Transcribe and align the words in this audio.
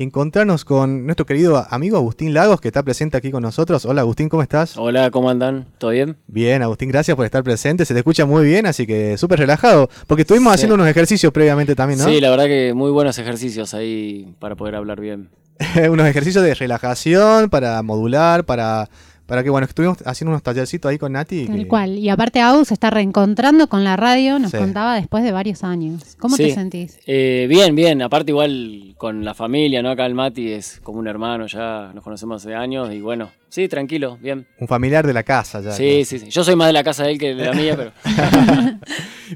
encontrarnos 0.00 0.64
con 0.64 1.06
nuestro 1.06 1.26
querido 1.26 1.66
amigo 1.70 1.96
Agustín 1.96 2.32
Lagos, 2.32 2.60
que 2.60 2.68
está 2.68 2.84
presente 2.84 3.16
aquí 3.16 3.32
con 3.32 3.42
nosotros. 3.42 3.84
Hola 3.84 4.02
Agustín, 4.02 4.28
¿cómo 4.28 4.44
estás? 4.44 4.76
Hola, 4.76 5.10
¿cómo 5.10 5.28
andan? 5.28 5.66
¿Todo 5.78 5.90
bien? 5.90 6.16
Bien, 6.28 6.62
Agustín, 6.62 6.88
gracias 6.88 7.16
por 7.16 7.26
estar 7.26 7.42
presente. 7.42 7.84
Se 7.84 7.94
te 7.94 7.98
escucha 7.98 8.24
muy 8.24 8.44
bien, 8.44 8.66
así 8.66 8.86
que 8.86 9.18
súper 9.18 9.40
relajado. 9.40 9.90
Porque 10.06 10.22
estuvimos 10.22 10.54
haciendo 10.54 10.76
unos 10.76 10.86
ejercicios 10.86 11.32
previamente 11.32 11.74
también, 11.74 11.98
¿no? 11.98 12.04
Sí, 12.04 12.20
la 12.20 12.30
verdad 12.30 12.44
que 12.44 12.74
muy 12.74 12.92
buenos 12.92 13.18
ejercicios 13.18 13.74
ahí 13.74 14.32
para 14.38 14.54
poder 14.54 14.76
hablar 14.76 15.00
bien. 15.00 15.30
unos 15.90 16.06
ejercicios 16.06 16.44
de 16.44 16.54
relajación, 16.54 17.50
para 17.50 17.82
modular, 17.82 18.44
para 18.44 18.88
para 19.28 19.44
que, 19.44 19.50
bueno, 19.50 19.66
estuvimos 19.66 19.98
haciendo 20.06 20.30
unos 20.30 20.42
tallercitos 20.42 20.88
ahí 20.88 20.96
con 20.96 21.12
Nati. 21.12 21.46
Tal 21.46 21.66
cual. 21.66 21.98
Y 21.98 22.08
aparte, 22.08 22.40
Agus 22.40 22.68
se 22.68 22.74
está 22.74 22.88
reencontrando 22.88 23.68
con 23.68 23.84
la 23.84 23.94
radio, 23.94 24.38
nos 24.38 24.52
contaba 24.52 24.94
después 24.94 25.22
de 25.22 25.32
varios 25.32 25.64
años. 25.64 26.16
¿Cómo 26.18 26.34
te 26.38 26.54
sentís? 26.54 26.98
Eh, 27.06 27.46
bien, 27.46 27.74
bien. 27.74 28.00
Aparte, 28.00 28.30
igual 28.30 28.94
con 28.96 29.26
la 29.26 29.34
familia, 29.34 29.82
¿no? 29.82 29.90
Acá 29.90 30.06
el 30.06 30.14
Mati 30.14 30.52
es 30.52 30.80
como 30.82 30.98
un 30.98 31.08
hermano, 31.08 31.46
ya 31.46 31.92
nos 31.94 32.02
conocemos 32.02 32.42
hace 32.42 32.54
años 32.54 32.90
y 32.90 33.02
bueno, 33.02 33.30
sí, 33.50 33.68
tranquilo, 33.68 34.16
bien. 34.16 34.46
Un 34.58 34.66
familiar 34.66 35.06
de 35.06 35.12
la 35.12 35.24
casa 35.24 35.60
ya. 35.60 35.72
Sí, 35.72 36.06
sí, 36.06 36.18
sí. 36.20 36.30
Yo 36.30 36.42
soy 36.42 36.56
más 36.56 36.68
de 36.68 36.72
la 36.72 36.82
casa 36.82 37.04
de 37.04 37.12
él 37.12 37.18
que 37.18 37.34
de 37.34 37.44
la 37.44 37.52
mía, 37.52 37.76
pero. 37.76 37.92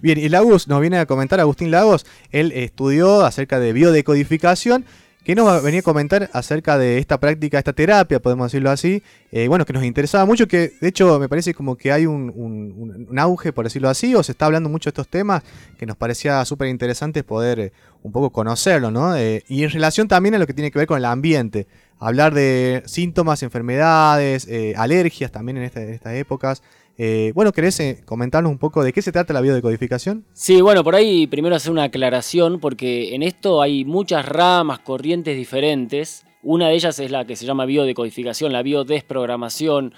bien, 0.03 0.19
y 0.19 0.31
Lagos 0.31 0.69
nos 0.69 0.81
viene 0.81 0.97
a 0.97 1.05
comentar, 1.05 1.39
Agustín 1.39 1.71
Lagos, 1.71 2.07
él 2.31 2.51
estudió 2.53 3.27
acerca 3.27 3.61
de 3.61 3.75
biodecodificación 3.75 4.87
que 5.25 5.37
nos 5.37 5.63
venía 5.63 5.81
a 5.81 5.83
comentar 5.85 6.29
acerca 6.33 6.79
de 6.79 6.99
esta 6.99 7.21
práctica, 7.21 7.59
esta 7.59 7.73
terapia, 7.73 8.21
podemos 8.21 8.51
decirlo 8.51 8.71
así, 8.71 9.03
eh, 9.31 9.47
bueno, 9.47 9.65
que 9.65 9.73
nos 9.73 9.85
interesaba 9.85 10.27
mucho, 10.27 10.49
que 10.49 10.73
de 10.81 10.89
hecho 10.89 11.19
me 11.21 11.29
parece 11.29 11.55
como 11.55 11.77
que 11.77 11.93
hay 11.93 12.07
un, 12.07 13.09
auge, 13.17 13.53
por 13.53 13.65
decirlo 13.65 13.89
así, 13.89 14.15
o 14.15 14.23
se 14.23 14.33
está 14.33 14.47
hablando 14.47 14.69
mucho 14.69 14.89
de 14.89 14.91
estos 14.91 15.09
temas, 15.09 15.45
que 15.79 15.87
nos 15.87 15.97
parecía 15.97 16.45
súper 16.45 16.69
interesante 16.69 17.23
poder 17.23 17.61
eh, 17.61 17.73
un 18.03 18.11
poco 18.11 18.31
conocerlo, 18.31 18.91
¿no? 18.91 19.17
Eh, 19.17 19.45
y 19.49 19.63
en 19.63 19.71
relación 19.71 20.09
también 20.09 20.35
a 20.35 20.39
lo 20.39 20.47
que 20.47 20.55
tiene 20.55 20.73
que 20.73 20.79
ver 20.79 20.89
con 20.89 20.99
el 20.99 21.05
ambiente, 21.05 21.69
hablar 22.01 22.35
de 22.35 22.83
síntomas, 22.87 23.45
enfermedades, 23.45 24.49
alergias 24.77 25.31
también 25.31 25.59
en, 25.59 25.71
en 25.73 25.89
estas 25.91 26.15
épocas. 26.15 26.63
Eh, 26.99 27.33
bueno, 27.35 27.53
¿querés 27.53 27.81
eh, 27.81 28.03
comentarnos 28.05 28.53
un 28.53 28.59
poco 28.59 28.83
de 28.83 28.93
qué 28.93 29.03
se 29.03 29.13
trata 29.13 29.33
la 29.33 29.41
biodecodificación? 29.41 30.25
Sí, 30.33 30.61
bueno, 30.61 30.85
por 30.85 30.95
ahí 30.95 31.27
primero 31.27 31.57
hacer 31.57 31.73
una 31.73 31.85
aclaración, 31.85 32.61
porque 32.61 33.15
en 33.15 33.23
esto 33.23 33.63
hay 33.63 33.85
muchas 33.85 34.27
ramas, 34.27 34.81
corrientes 34.81 35.37
diferentes. 35.37 36.25
Una 36.43 36.69
de 36.69 36.75
ellas 36.75 36.99
es 36.99 37.11
la 37.11 37.25
que 37.25 37.37
se 37.37 37.47
llama 37.47 37.65
biodecodificación, 37.65 38.53
la 38.53 38.63
biodesprogramación. 38.63 39.95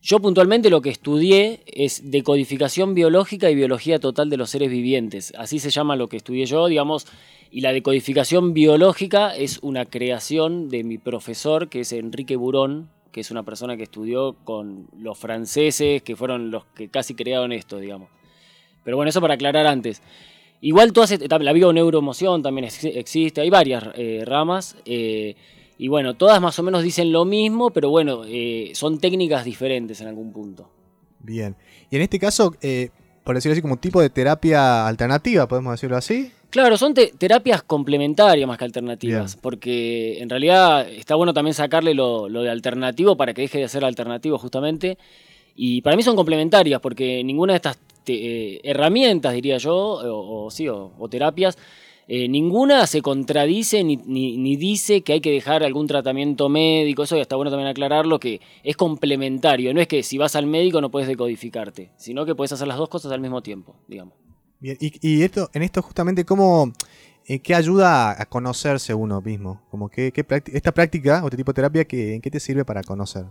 Yo 0.00 0.20
puntualmente 0.20 0.70
lo 0.70 0.80
que 0.80 0.90
estudié 0.90 1.62
es 1.66 2.10
decodificación 2.10 2.94
biológica 2.94 3.50
y 3.50 3.56
biología 3.56 3.98
total 3.98 4.30
de 4.30 4.36
los 4.36 4.50
seres 4.50 4.70
vivientes. 4.70 5.32
Así 5.36 5.58
se 5.58 5.70
llama 5.70 5.96
lo 5.96 6.08
que 6.08 6.16
estudié 6.16 6.46
yo, 6.46 6.66
digamos. 6.68 7.06
Y 7.50 7.62
la 7.62 7.72
decodificación 7.72 8.54
biológica 8.54 9.34
es 9.34 9.58
una 9.62 9.86
creación 9.86 10.68
de 10.68 10.84
mi 10.84 10.98
profesor, 10.98 11.68
que 11.68 11.80
es 11.80 11.92
Enrique 11.92 12.36
Burón, 12.36 12.90
que 13.18 13.22
es 13.22 13.32
una 13.32 13.42
persona 13.42 13.76
que 13.76 13.82
estudió 13.82 14.36
con 14.44 14.86
los 14.96 15.18
franceses, 15.18 16.02
que 16.02 16.14
fueron 16.14 16.52
los 16.52 16.66
que 16.66 16.88
casi 16.88 17.16
crearon 17.16 17.50
esto, 17.50 17.80
digamos. 17.80 18.10
Pero 18.84 18.96
bueno, 18.96 19.08
eso 19.10 19.20
para 19.20 19.34
aclarar 19.34 19.66
antes. 19.66 20.00
Igual 20.60 20.92
haces, 21.02 21.20
la 21.28 21.52
bioneuroemoción 21.52 22.44
también 22.44 22.68
existe, 22.84 23.40
hay 23.40 23.50
varias 23.50 23.86
eh, 23.96 24.22
ramas. 24.24 24.76
Eh, 24.84 25.34
y 25.78 25.88
bueno, 25.88 26.14
todas 26.14 26.40
más 26.40 26.56
o 26.60 26.62
menos 26.62 26.84
dicen 26.84 27.10
lo 27.10 27.24
mismo, 27.24 27.70
pero 27.70 27.90
bueno, 27.90 28.22
eh, 28.24 28.70
son 28.74 29.00
técnicas 29.00 29.44
diferentes 29.44 30.00
en 30.00 30.06
algún 30.06 30.32
punto. 30.32 30.70
Bien. 31.18 31.56
Y 31.90 31.96
en 31.96 32.02
este 32.02 32.20
caso, 32.20 32.52
por 33.24 33.34
decirlo 33.34 33.54
así, 33.54 33.62
como 33.62 33.74
un 33.74 33.80
tipo 33.80 34.00
de 34.00 34.10
terapia 34.10 34.86
alternativa, 34.86 35.48
podemos 35.48 35.72
decirlo 35.72 35.96
así. 35.96 36.30
Claro, 36.50 36.78
son 36.78 36.94
terapias 36.94 37.62
complementarias 37.62 38.48
más 38.48 38.56
que 38.56 38.64
alternativas, 38.64 39.36
porque 39.36 40.22
en 40.22 40.30
realidad 40.30 40.88
está 40.88 41.14
bueno 41.14 41.34
también 41.34 41.52
sacarle 41.52 41.92
lo, 41.92 42.26
de 42.28 42.48
alternativo 42.48 43.18
para 43.18 43.34
que 43.34 43.42
deje 43.42 43.58
de 43.58 43.68
ser 43.68 43.84
alternativo 43.84 44.38
justamente. 44.38 44.96
Y 45.54 45.82
para 45.82 45.94
mí 45.96 46.02
son 46.02 46.16
complementarias, 46.16 46.80
porque 46.80 47.22
ninguna 47.22 47.52
de 47.52 47.56
estas 47.56 47.78
eh, 48.06 48.60
herramientas, 48.62 49.34
diría 49.34 49.58
yo, 49.58 49.76
o, 49.76 50.50
sí, 50.50 50.68
o, 50.68 50.90
terapias, 51.10 51.58
eh, 52.06 52.28
ninguna 52.28 52.86
se 52.86 53.02
contradice 53.02 53.84
ni, 53.84 53.96
ni, 53.96 54.56
dice 54.56 55.02
que 55.02 55.14
hay 55.14 55.20
que 55.20 55.30
dejar 55.30 55.62
algún 55.62 55.86
tratamiento 55.86 56.48
médico. 56.48 57.02
Eso 57.02 57.16
está 57.16 57.36
bueno 57.36 57.50
también 57.50 57.68
aclararlo, 57.68 58.18
que 58.18 58.40
es 58.62 58.74
complementario. 58.74 59.74
No 59.74 59.82
es 59.82 59.88
que 59.88 60.02
si 60.02 60.16
vas 60.16 60.34
al 60.34 60.46
médico 60.46 60.80
no 60.80 60.90
puedes 60.90 61.08
decodificarte, 61.08 61.90
sino 61.98 62.24
que 62.24 62.34
puedes 62.34 62.52
hacer 62.52 62.68
las 62.68 62.78
dos 62.78 62.88
cosas 62.88 63.12
al 63.12 63.20
mismo 63.20 63.42
tiempo, 63.42 63.76
digamos. 63.86 64.27
Bien, 64.60 64.76
y, 64.80 65.22
esto, 65.22 65.50
en 65.52 65.62
esto 65.62 65.82
justamente, 65.82 66.24
¿cómo, 66.24 66.72
eh, 67.26 67.38
¿qué 67.38 67.54
ayuda 67.54 68.20
a 68.20 68.26
conocerse 68.26 68.92
uno 68.92 69.20
mismo? 69.20 69.62
Como 69.70 69.88
que, 69.88 70.12
esta 70.52 70.72
práctica 70.72 71.22
o 71.22 71.26
este 71.26 71.36
tipo 71.36 71.52
de 71.52 71.56
terapia, 71.56 71.84
¿qué, 71.84 72.14
¿en 72.14 72.20
qué 72.20 72.30
te 72.30 72.40
sirve 72.40 72.64
para 72.64 72.82
conocer? 72.82 73.24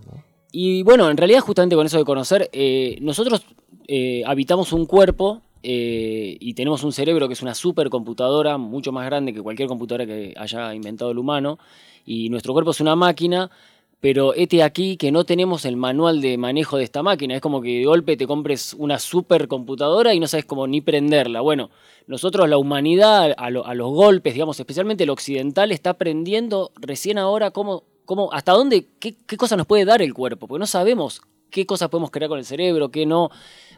Y 0.52 0.84
bueno, 0.84 1.10
en 1.10 1.18
realidad 1.18 1.42
justamente 1.42 1.76
con 1.76 1.86
eso 1.86 1.98
de 1.98 2.06
conocer, 2.06 2.50
eh, 2.54 2.98
nosotros 3.02 3.46
eh, 3.88 4.24
habitamos 4.26 4.72
un 4.72 4.86
cuerpo 4.86 5.42
y 5.70 6.54
tenemos 6.54 6.86
un 6.86 6.94
cerebro 6.94 7.28
que 7.28 7.34
es 7.34 7.42
una 7.42 7.54
supercomputadora, 7.54 8.58
mucho 8.58 8.94
más 8.94 9.06
grande 9.06 9.34
que 9.34 9.42
cualquier 9.42 9.68
computadora 9.68 10.06
que 10.06 10.34
haya 10.38 10.74
inventado 10.74 11.12
el 11.12 11.18
humano, 11.18 11.60
y 12.06 12.30
nuestro 12.30 12.54
cuerpo 12.54 12.72
es 12.72 12.80
una 12.80 12.96
máquina 12.96 13.52
pero 14.00 14.34
este 14.36 14.62
aquí 14.62 14.96
que 14.96 15.12
no 15.12 15.24
tenemos 15.24 15.66
el 15.66 15.76
manual 15.76 16.22
de 16.22 16.38
manejo 16.38 16.78
de 16.78 16.84
esta 16.84 17.02
máquina. 17.02 17.36
Es 17.36 17.42
como 17.42 17.62
que 17.62 17.80
de 17.80 17.86
golpe 17.86 18.16
te 18.16 18.28
compres 18.28 18.76
una 18.78 19.00
supercomputadora 19.00 20.14
y 20.14 20.20
no 20.20 20.28
sabes 20.28 20.46
cómo 20.46 20.68
ni 20.68 20.82
prenderla. 20.82 21.42
Bueno, 21.42 21.72
nosotros, 22.06 22.48
la 22.48 22.58
humanidad, 22.58 23.34
a, 23.38 23.50
los 23.50 23.92
golpes, 23.92 24.34
digamos, 24.34 24.60
especialmente 24.60 25.04
el 25.04 25.10
occidental, 25.10 25.72
está 25.72 25.92
aprendiendo 25.92 26.72
recién 26.76 27.18
ahora 27.18 27.52
cómo, 27.52 27.86
cómo 28.06 28.32
hasta 28.34 28.52
dónde, 28.52 28.88
qué, 29.00 29.16
qué 29.26 29.36
cosa 29.36 29.58
nos 29.58 29.66
puede 29.66 29.84
dar 29.84 30.02
el 30.02 30.14
cuerpo, 30.14 30.48
porque 30.48 30.60
no 30.60 30.68
sabemos 30.68 31.22
qué 31.50 31.66
cosas 31.66 31.90
podemos 31.90 32.12
crear 32.12 32.30
con 32.30 32.40
el 32.40 32.46
cerebro, 32.46 32.90
qué 32.90 33.06
no, 33.06 33.32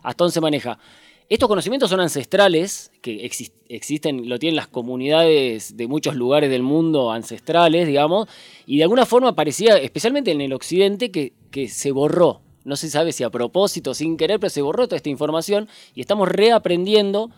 hasta 0.03 0.23
dónde 0.23 0.33
se 0.33 0.41
maneja. 0.41 0.79
Estos 1.29 1.47
conocimientos 1.47 1.91
son 1.91 1.99
ancestrales, 1.99 2.91
que 3.03 3.23
existen, 3.69 4.27
lo 4.27 4.39
tienen 4.39 4.55
las 4.55 4.67
comunidades 4.67 5.77
de 5.77 5.87
muchos 5.87 6.15
lugares 6.15 6.49
del 6.49 6.63
mundo 6.63 7.11
ancestrales, 7.11 7.85
digamos, 7.85 8.27
y 8.65 8.77
de 8.77 8.83
alguna 8.83 9.05
forma 9.05 9.35
parecía, 9.35 9.77
especialmente 9.77 10.31
en 10.31 10.41
el 10.41 10.53
occidente, 10.53 11.11
que, 11.11 11.67
se 11.67 11.91
borró. 11.91 12.41
No 12.63 12.75
se 12.75 12.89
sabe 12.89 13.11
si 13.11 13.23
a 13.23 13.29
propósito, 13.29 13.93
sin 13.93 14.17
querer, 14.17 14.39
pero 14.39 14.49
se 14.49 14.63
borró 14.63 14.87
toda 14.87 14.97
esta 14.97 15.09
información 15.09 15.69
y 15.93 16.01
estamos 16.01 16.27
reaprendiendo. 16.29 17.29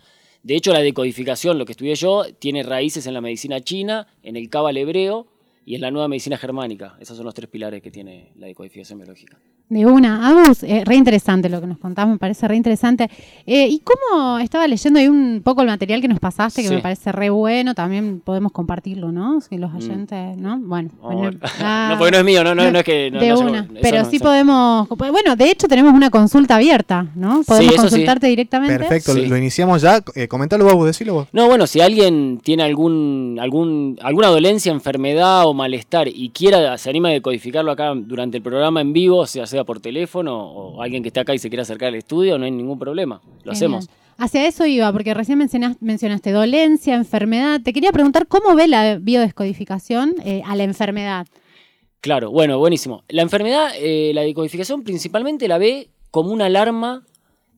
De 0.41 0.55
hecho, 0.55 0.71
la 0.71 0.79
decodificación, 0.79 1.57
lo 1.57 1.65
que 1.65 1.73
estudié 1.73 1.95
yo, 1.95 2.23
tiene 2.39 2.63
raíces 2.63 3.07
en 3.07 3.13
la 3.13 3.19
medicina 3.19 3.59
china, 3.59 4.07
en 4.23 4.37
el 4.37 4.49
cábal 4.49 4.77
hebreo 4.77 5.27
y 5.65 5.75
en 5.75 5.81
la 5.81 5.91
nueva 5.91 6.07
medicina 6.07 6.37
germánica. 6.37 6.95
Esos 7.01 7.17
son 7.17 7.25
los 7.25 7.35
tres 7.35 7.49
pilares 7.49 7.81
que 7.81 7.91
tiene 7.91 8.31
la 8.37 8.47
decodificación 8.47 8.99
biológica. 8.99 9.37
De 9.71 9.85
una, 9.85 10.27
Agus, 10.27 10.63
eh, 10.63 10.83
re 10.85 10.97
interesante 10.97 11.47
lo 11.47 11.61
que 11.61 11.67
nos 11.67 11.77
contamos, 11.77 12.15
me 12.15 12.19
parece 12.19 12.45
re 12.45 12.57
interesante. 12.57 13.09
Eh, 13.45 13.69
¿Y 13.69 13.79
cómo 13.79 14.37
estaba 14.39 14.67
leyendo 14.67 14.99
ahí 14.99 15.07
un 15.07 15.39
poco 15.45 15.61
el 15.61 15.67
material 15.67 16.01
que 16.01 16.09
nos 16.09 16.19
pasaste, 16.19 16.61
que 16.61 16.69
me 16.69 16.79
parece 16.79 17.13
re 17.13 17.29
bueno? 17.29 17.73
También 17.73 18.19
podemos 18.19 18.51
compartirlo, 18.51 19.13
¿no? 19.13 19.39
Si 19.39 19.57
los 19.57 19.71
mm. 19.71 19.75
oyentes, 19.77 20.37
¿no? 20.37 20.59
Bueno. 20.59 20.89
Ah, 21.61 21.87
no, 21.93 21.97
porque 21.97 22.11
no 22.11 22.17
es 22.17 22.25
mío, 22.25 22.43
no, 22.43 22.53
no, 22.53 22.63
es 22.63 22.83
que. 22.83 23.11
de 23.11 23.33
una, 23.33 23.65
pero 23.81 24.03
sí 24.03 24.19
podemos. 24.19 24.89
Bueno, 24.89 25.37
de 25.37 25.49
hecho, 25.49 25.69
tenemos 25.69 25.93
una 25.93 26.09
consulta 26.09 26.57
abierta, 26.57 27.07
¿no? 27.15 27.41
Podemos 27.47 27.75
consultarte 27.75 28.27
directamente. 28.27 28.77
Perfecto, 28.77 29.13
lo 29.13 29.37
iniciamos 29.37 29.81
ya. 29.83 30.03
Eh, 30.15 30.27
comentalo 30.27 30.65
vos, 30.65 30.85
decilo 30.85 31.13
vos. 31.13 31.27
No, 31.31 31.47
bueno, 31.47 31.65
si 31.65 31.79
alguien 31.79 32.41
tiene 32.43 32.63
algún, 32.63 33.37
algún, 33.39 33.97
alguna 34.01 34.27
dolencia, 34.27 34.69
enfermedad 34.73 35.45
o 35.45 35.53
malestar 35.53 36.09
y 36.09 36.27
quiera, 36.31 36.77
se 36.77 36.89
anima 36.89 37.07
a 37.07 37.13
decodificarlo 37.13 37.71
acá 37.71 37.93
durante 37.95 38.35
el 38.35 38.43
programa 38.43 38.81
en 38.81 38.91
vivo, 38.91 39.25
sea, 39.25 39.47
sea 39.47 39.60
por 39.63 39.79
teléfono 39.79 40.37
o 40.37 40.81
alguien 40.81 41.03
que 41.03 41.09
esté 41.09 41.19
acá 41.19 41.33
y 41.33 41.39
se 41.39 41.49
quiera 41.49 41.63
acercar 41.63 41.89
al 41.89 41.95
estudio, 41.95 42.37
no 42.37 42.45
hay 42.45 42.51
ningún 42.51 42.79
problema. 42.79 43.21
Lo 43.43 43.51
hacemos. 43.51 43.89
Hacia 44.17 44.45
eso 44.45 44.65
iba, 44.65 44.91
porque 44.91 45.13
recién 45.13 45.39
mencionaste, 45.39 46.31
dolencia, 46.31 46.95
enfermedad. 46.95 47.61
Te 47.63 47.73
quería 47.73 47.91
preguntar 47.91 48.27
cómo 48.27 48.55
ve 48.55 48.67
la 48.67 48.97
biodescodificación 48.97 50.15
eh, 50.23 50.43
a 50.45 50.55
la 50.55 50.63
enfermedad. 50.63 51.27
Claro, 52.01 52.31
bueno, 52.31 52.57
buenísimo. 52.57 53.03
La 53.09 53.21
enfermedad, 53.21 53.71
eh, 53.75 54.11
la 54.13 54.21
decodificación 54.21 54.83
principalmente 54.83 55.47
la 55.47 55.57
ve 55.57 55.89
como 56.09 56.31
una 56.31 56.45
alarma 56.45 57.05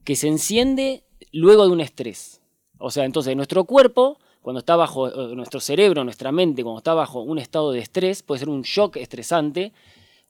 que 0.03 0.15
se 0.15 0.27
enciende 0.27 1.03
luego 1.31 1.65
de 1.65 1.71
un 1.71 1.81
estrés. 1.81 2.41
O 2.77 2.91
sea, 2.91 3.05
entonces 3.05 3.35
nuestro 3.35 3.63
cuerpo, 3.63 4.17
cuando 4.41 4.59
está 4.59 4.75
bajo, 4.75 5.07
eh, 5.07 5.35
nuestro 5.35 5.59
cerebro, 5.59 6.03
nuestra 6.03 6.31
mente, 6.31 6.63
cuando 6.63 6.79
está 6.79 6.93
bajo 6.93 7.21
un 7.21 7.39
estado 7.39 7.71
de 7.71 7.79
estrés, 7.79 8.23
puede 8.23 8.39
ser 8.39 8.49
un 8.49 8.61
shock 8.61 8.97
estresante, 8.97 9.71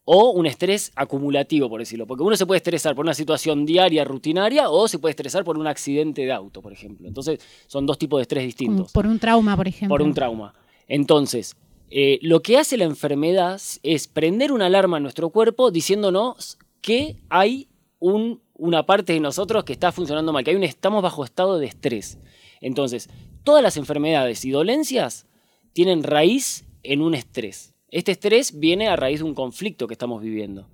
o 0.05 0.31
un 0.31 0.45
estrés 0.45 0.91
acumulativo, 0.95 1.69
por 1.69 1.79
decirlo. 1.79 2.05
Porque 2.05 2.23
uno 2.23 2.35
se 2.35 2.45
puede 2.45 2.57
estresar 2.57 2.95
por 2.95 3.05
una 3.05 3.13
situación 3.13 3.65
diaria, 3.65 4.03
rutinaria, 4.03 4.69
o 4.69 4.87
se 4.87 4.99
puede 4.99 5.11
estresar 5.11 5.43
por 5.43 5.57
un 5.57 5.67
accidente 5.67 6.23
de 6.25 6.31
auto, 6.31 6.61
por 6.61 6.73
ejemplo. 6.73 7.07
Entonces, 7.07 7.39
son 7.67 7.85
dos 7.85 7.97
tipos 7.97 8.19
de 8.19 8.23
estrés 8.23 8.45
distintos. 8.45 8.91
Por 8.91 9.07
un 9.07 9.19
trauma, 9.19 9.55
por 9.55 9.67
ejemplo. 9.67 9.93
Por 9.93 10.01
un 10.01 10.13
trauma. 10.13 10.53
Entonces, 10.87 11.55
eh, 11.89 12.19
lo 12.21 12.41
que 12.41 12.57
hace 12.57 12.77
la 12.77 12.85
enfermedad 12.85 13.61
es 13.83 14.07
prender 14.07 14.51
una 14.51 14.65
alarma 14.65 14.97
en 14.97 15.03
nuestro 15.03 15.29
cuerpo 15.29 15.71
diciéndonos 15.71 16.57
que 16.81 17.15
hay 17.29 17.67
una 17.99 18.85
parte 18.85 19.13
de 19.13 19.21
nosotros 19.21 19.63
que 19.63 19.71
está 19.71 19.93
funcionando 19.93 20.33
mal, 20.33 20.43
que 20.43 20.51
hay 20.51 20.57
un, 20.57 20.63
estamos 20.63 21.01
bajo 21.01 21.23
estado 21.23 21.57
de 21.57 21.67
estrés. 21.67 22.17
Entonces, 22.59 23.09
todas 23.43 23.63
las 23.63 23.77
enfermedades 23.77 24.43
y 24.43 24.51
dolencias 24.51 25.25
tienen 25.71 26.03
raíz 26.03 26.65
en 26.83 27.01
un 27.01 27.13
estrés. 27.13 27.72
Este 27.93 28.11
estrés 28.11 28.59
viene 28.59 28.87
a 28.87 28.95
raíz 28.95 29.19
de 29.19 29.25
un 29.25 29.35
conflicto 29.35 29.87
que 29.87 29.93
estamos 29.93 30.21
viviendo. 30.21 30.67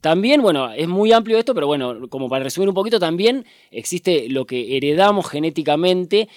También, 0.00 0.40
bueno, 0.40 0.72
es 0.72 0.88
muy 0.88 1.12
amplio 1.12 1.38
esto, 1.38 1.54
pero 1.54 1.66
bueno, 1.66 2.08
como 2.08 2.28
para 2.28 2.44
resumir 2.44 2.68
un 2.68 2.74
poquito, 2.74 2.98
también 2.98 3.44
existe 3.70 4.28
lo 4.28 4.46
que 4.46 4.76
heredamos 4.76 5.28
genéticamente 5.28 6.28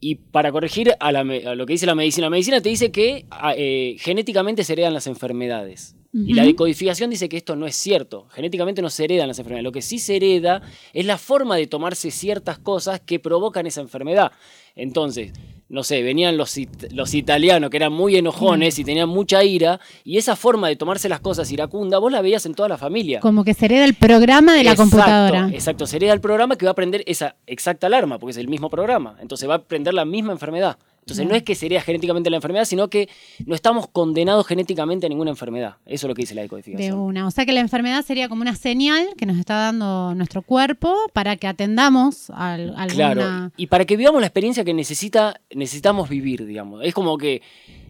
y 0.00 0.14
para 0.14 0.52
corregir 0.52 0.94
a, 1.00 1.12
lo 1.12 1.66
que 1.66 1.72
dice 1.72 1.86
la 1.86 1.94
medicina, 1.94 2.26
la 2.26 2.30
medicina 2.30 2.60
te 2.60 2.68
dice 2.68 2.90
que 2.90 3.26
eh, 3.56 3.96
genéticamente 3.98 4.64
se 4.64 4.72
heredan 4.72 4.94
las 4.94 5.06
enfermedades. 5.06 5.96
Y 6.14 6.32
la 6.32 6.44
decodificación 6.44 7.10
dice 7.10 7.28
que 7.28 7.36
esto 7.36 7.54
no 7.54 7.66
es 7.66 7.76
cierto. 7.76 8.28
Genéticamente 8.30 8.80
no 8.80 8.88
se 8.88 9.04
heredan 9.04 9.28
las 9.28 9.38
enfermedades. 9.38 9.64
Lo 9.64 9.72
que 9.72 9.82
sí 9.82 9.98
se 9.98 10.16
hereda 10.16 10.62
es 10.94 11.04
la 11.04 11.18
forma 11.18 11.56
de 11.56 11.66
tomarse 11.66 12.10
ciertas 12.10 12.58
cosas 12.58 13.00
que 13.00 13.18
provocan 13.20 13.66
esa 13.66 13.82
enfermedad. 13.82 14.32
Entonces, 14.74 15.32
no 15.68 15.82
sé, 15.82 16.02
venían 16.02 16.36
los, 16.36 16.56
los 16.92 17.14
italianos 17.14 17.70
que 17.70 17.76
eran 17.76 17.92
muy 17.92 18.16
enojones 18.16 18.78
y 18.78 18.84
tenían 18.84 19.08
mucha 19.08 19.44
ira, 19.44 19.80
y 20.02 20.16
esa 20.16 20.34
forma 20.34 20.68
de 20.68 20.76
tomarse 20.76 21.08
las 21.08 21.20
cosas 21.20 21.50
iracunda, 21.52 21.98
vos 21.98 22.10
la 22.10 22.22
veías 22.22 22.46
en 22.46 22.54
toda 22.54 22.68
la 22.68 22.78
familia. 22.78 23.20
Como 23.20 23.44
que 23.44 23.54
se 23.54 23.66
hereda 23.66 23.84
el 23.84 23.94
programa 23.94 24.54
de 24.54 24.64
la 24.64 24.76
computadora. 24.76 25.50
Exacto, 25.52 25.86
se 25.86 25.96
hereda 25.96 26.14
el 26.14 26.20
programa 26.20 26.56
que 26.56 26.64
va 26.64 26.70
a 26.70 26.72
aprender 26.72 27.02
esa 27.06 27.36
exacta 27.46 27.86
alarma, 27.86 28.18
porque 28.18 28.30
es 28.32 28.38
el 28.38 28.48
mismo 28.48 28.70
programa. 28.70 29.16
Entonces 29.20 29.48
va 29.48 29.54
a 29.54 29.58
aprender 29.58 29.92
la 29.92 30.04
misma 30.04 30.32
enfermedad. 30.32 30.78
Entonces 31.08 31.26
no 31.26 31.34
es 31.34 31.42
que 31.42 31.54
sería 31.54 31.80
genéticamente 31.80 32.28
la 32.28 32.36
enfermedad, 32.36 32.66
sino 32.66 32.90
que 32.90 33.08
no 33.46 33.54
estamos 33.54 33.88
condenados 33.88 34.46
genéticamente 34.46 35.06
a 35.06 35.08
ninguna 35.08 35.30
enfermedad. 35.30 35.76
Eso 35.86 36.06
es 36.06 36.08
lo 36.08 36.14
que 36.14 36.22
dice 36.22 36.34
la 36.34 36.42
decodificación. 36.42 36.90
De 36.90 36.94
una. 36.94 37.26
O 37.26 37.30
sea 37.30 37.46
que 37.46 37.52
la 37.52 37.60
enfermedad 37.60 38.04
sería 38.04 38.28
como 38.28 38.42
una 38.42 38.54
señal 38.54 39.08
que 39.16 39.24
nos 39.24 39.38
está 39.38 39.54
dando 39.54 40.14
nuestro 40.14 40.42
cuerpo 40.42 40.94
para 41.14 41.36
que 41.36 41.46
atendamos 41.46 42.28
a 42.28 42.54
alguna... 42.54 42.86
Claro, 42.88 43.52
y 43.56 43.68
para 43.68 43.86
que 43.86 43.96
vivamos 43.96 44.20
la 44.20 44.26
experiencia 44.26 44.64
que 44.64 44.74
necesita, 44.74 45.40
necesitamos 45.54 46.10
vivir, 46.10 46.44
digamos. 46.44 46.84
Es 46.84 46.92
como 46.92 47.16
que 47.16 47.40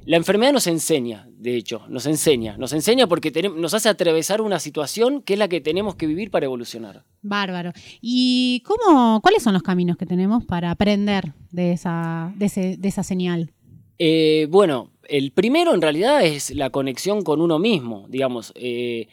la 0.09 0.17
enfermedad 0.17 0.55
nos 0.55 0.67
enseña, 0.67 1.29
de 1.37 1.55
hecho, 1.55 1.82
nos 1.91 2.06
enseña. 2.06 2.56
Nos 2.56 2.73
enseña 2.73 3.06
porque 3.06 3.31
nos 3.55 3.75
hace 3.75 3.91
atravesar 3.91 4.41
una 4.41 4.59
situación 4.59 5.21
que 5.21 5.35
es 5.35 5.38
la 5.38 5.49
que 5.49 5.61
tenemos 5.61 5.97
que 5.97 6.06
vivir 6.06 6.31
para 6.31 6.47
evolucionar. 6.47 7.05
Bárbaro. 7.21 7.73
¿Y 8.00 8.62
cómo, 8.64 9.21
cuáles 9.21 9.43
son 9.43 9.53
los 9.53 9.62
caminos 9.62 9.99
que 9.99 10.06
tenemos 10.06 10.47
para 10.47 10.71
aprender 10.71 11.35
de 11.50 11.73
esa, 11.73 12.32
de, 12.37 12.79
esa 12.82 13.03
señal? 13.09 13.53
Eh, 13.99 14.47
bueno, 14.51 14.93
el 15.09 15.33
primero 15.33 15.75
en 15.75 15.83
realidad 15.83 16.25
es 16.25 16.51
la 16.55 16.71
conexión 16.71 17.23
con 17.23 17.41
uno 17.41 17.59
mismo, 17.59 18.07
digamos. 18.09 18.53
Eh, 18.55 19.09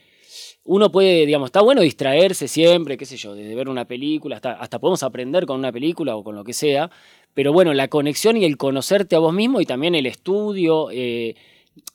uno 0.66 0.92
puede, 0.92 1.26
digamos, 1.26 1.48
está 1.48 1.62
bueno 1.62 1.82
distraerse 1.82 2.48
siempre, 2.48 2.98
qué 2.98 3.06
sé 3.06 3.18
yo, 3.18 3.36
desde 3.36 3.56
ver 3.56 3.70
una 3.70 3.86
película, 3.86 4.36
hasta, 4.36 4.54
hasta 4.54 4.80
podemos 4.80 5.04
aprender 5.04 5.46
con 5.46 5.60
una 5.60 5.72
película 5.72 6.16
o 6.16 6.24
con 6.24 6.36
lo 6.36 6.44
que 6.44 6.54
sea, 6.54 6.90
pero 7.34 7.54
bueno, 7.54 7.74
la 7.74 7.88
conexión 7.88 8.38
y 8.38 8.46
el 8.46 8.58
conocerte 8.58 9.16
a 9.16 9.20
vos 9.20 9.34
mismo 9.34 9.62
y 9.62 9.66
también 9.66 9.94
el 9.94 10.06
estudio. 10.06 10.90
Eh, 10.92 11.36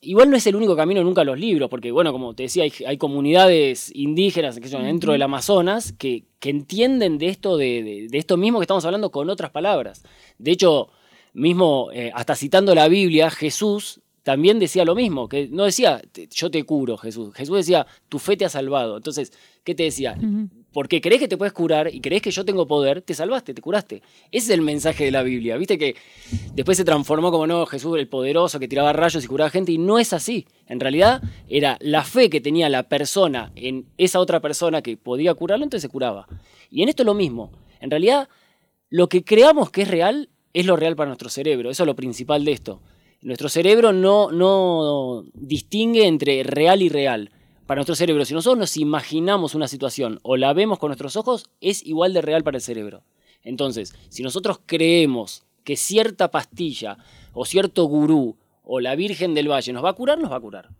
igual 0.02 0.30
no 0.30 0.36
es 0.36 0.46
el 0.46 0.54
único 0.54 0.76
camino 0.76 1.02
nunca 1.02 1.24
los 1.24 1.38
libros, 1.38 1.70
porque 1.70 1.90
bueno, 1.90 2.12
como 2.12 2.34
te 2.34 2.44
decía, 2.44 2.64
hay, 2.86 2.96
comunidades 2.98 3.90
indígenas 3.94 4.60
que 4.60 4.68
son 4.68 4.82
dentro 4.84 5.12
del 5.12 5.22
Amazonas 5.22 5.92
que, 5.92 6.24
entienden 6.42 7.18
de 7.18 7.28
esto, 7.28 7.56
de, 7.56 8.08
esto 8.12 8.36
mismo 8.36 8.58
que 8.58 8.64
estamos 8.64 8.84
hablando 8.84 9.10
con 9.10 9.30
otras 9.30 9.50
palabras. 9.50 10.02
De 10.38 10.50
hecho, 10.50 10.90
mismo, 11.32 11.90
eh, 11.92 12.10
hasta 12.14 12.34
citando 12.34 12.74
la 12.74 12.88
Biblia, 12.88 13.30
Jesús 13.30 14.00
también 14.22 14.58
decía 14.58 14.84
lo 14.84 14.94
mismo, 14.94 15.28
que 15.28 15.48
no 15.48 15.64
decía, 15.64 16.02
yo 16.30 16.50
te 16.50 16.64
curo, 16.64 16.96
Jesús. 16.96 17.34
Jesús 17.34 17.56
decía, 17.56 17.86
tu 18.08 18.18
fe 18.18 18.36
te 18.36 18.44
ha 18.44 18.48
salvado. 18.48 18.96
Entonces, 18.96 19.32
¿qué 19.64 19.74
te 19.74 19.84
decía? 19.84 20.16
porque 20.72 21.00
crees 21.00 21.20
que 21.20 21.28
te 21.28 21.36
puedes 21.36 21.52
curar 21.52 21.92
y 21.92 22.00
crees 22.00 22.22
que 22.22 22.30
yo 22.30 22.44
tengo 22.44 22.66
poder, 22.66 23.02
te 23.02 23.14
salvaste, 23.14 23.54
te 23.54 23.62
curaste. 23.62 24.02
Ese 24.30 24.46
es 24.46 24.50
el 24.50 24.62
mensaje 24.62 25.04
de 25.04 25.10
la 25.10 25.22
Biblia. 25.22 25.56
Viste 25.56 25.78
que 25.78 25.96
después 26.54 26.76
se 26.76 26.84
transformó 26.84 27.30
como 27.30 27.46
no, 27.46 27.66
Jesús 27.66 27.98
el 27.98 28.08
poderoso 28.08 28.60
que 28.60 28.68
tiraba 28.68 28.92
rayos 28.92 29.24
y 29.24 29.26
curaba 29.26 29.50
gente 29.50 29.72
y 29.72 29.78
no 29.78 29.98
es 29.98 30.12
así. 30.12 30.46
En 30.66 30.80
realidad 30.80 31.22
era 31.48 31.76
la 31.80 32.04
fe 32.04 32.30
que 32.30 32.40
tenía 32.40 32.68
la 32.68 32.84
persona 32.84 33.52
en 33.56 33.86
esa 33.98 34.20
otra 34.20 34.40
persona 34.40 34.82
que 34.82 34.96
podía 34.96 35.34
curarlo, 35.34 35.64
entonces 35.64 35.82
se 35.82 35.92
curaba. 35.92 36.26
Y 36.70 36.82
en 36.82 36.88
esto 36.88 37.02
es 37.02 37.06
lo 37.06 37.14
mismo. 37.14 37.50
En 37.80 37.90
realidad, 37.90 38.28
lo 38.90 39.08
que 39.08 39.24
creamos 39.24 39.70
que 39.70 39.82
es 39.82 39.88
real 39.88 40.28
es 40.52 40.66
lo 40.66 40.76
real 40.76 40.96
para 40.96 41.08
nuestro 41.08 41.28
cerebro. 41.28 41.70
Eso 41.70 41.82
es 41.82 41.86
lo 41.86 41.96
principal 41.96 42.44
de 42.44 42.52
esto. 42.52 42.80
Nuestro 43.22 43.48
cerebro 43.48 43.92
no, 43.92 44.32
no 44.32 45.24
distingue 45.34 46.06
entre 46.06 46.42
real 46.42 46.82
y 46.82 46.88
real 46.88 47.30
para 47.66 47.78
nuestro 47.78 47.94
cerebro. 47.94 48.24
Si 48.24 48.34
nosotros 48.34 48.58
nos 48.58 48.76
imaginamos 48.76 49.54
una 49.54 49.68
situación 49.68 50.18
o 50.22 50.36
la 50.36 50.52
vemos 50.52 50.78
con 50.78 50.88
nuestros 50.88 51.16
ojos, 51.16 51.50
es 51.60 51.84
igual 51.86 52.12
de 52.12 52.22
real 52.22 52.42
para 52.42 52.56
el 52.56 52.62
cerebro. 52.62 53.02
Entonces, 53.42 53.94
si 54.08 54.22
nosotros 54.22 54.60
creemos 54.66 55.44
que 55.64 55.76
cierta 55.76 56.30
pastilla 56.30 56.98
o 57.32 57.44
cierto 57.44 57.84
gurú 57.84 58.36
o 58.64 58.80
la 58.80 58.94
Virgen 58.96 59.34
del 59.34 59.50
Valle 59.50 59.72
nos 59.72 59.84
va 59.84 59.90
a 59.90 59.94
curar, 59.94 60.18
nos 60.18 60.32
va 60.32 60.36
a 60.36 60.40
curar 60.40 60.70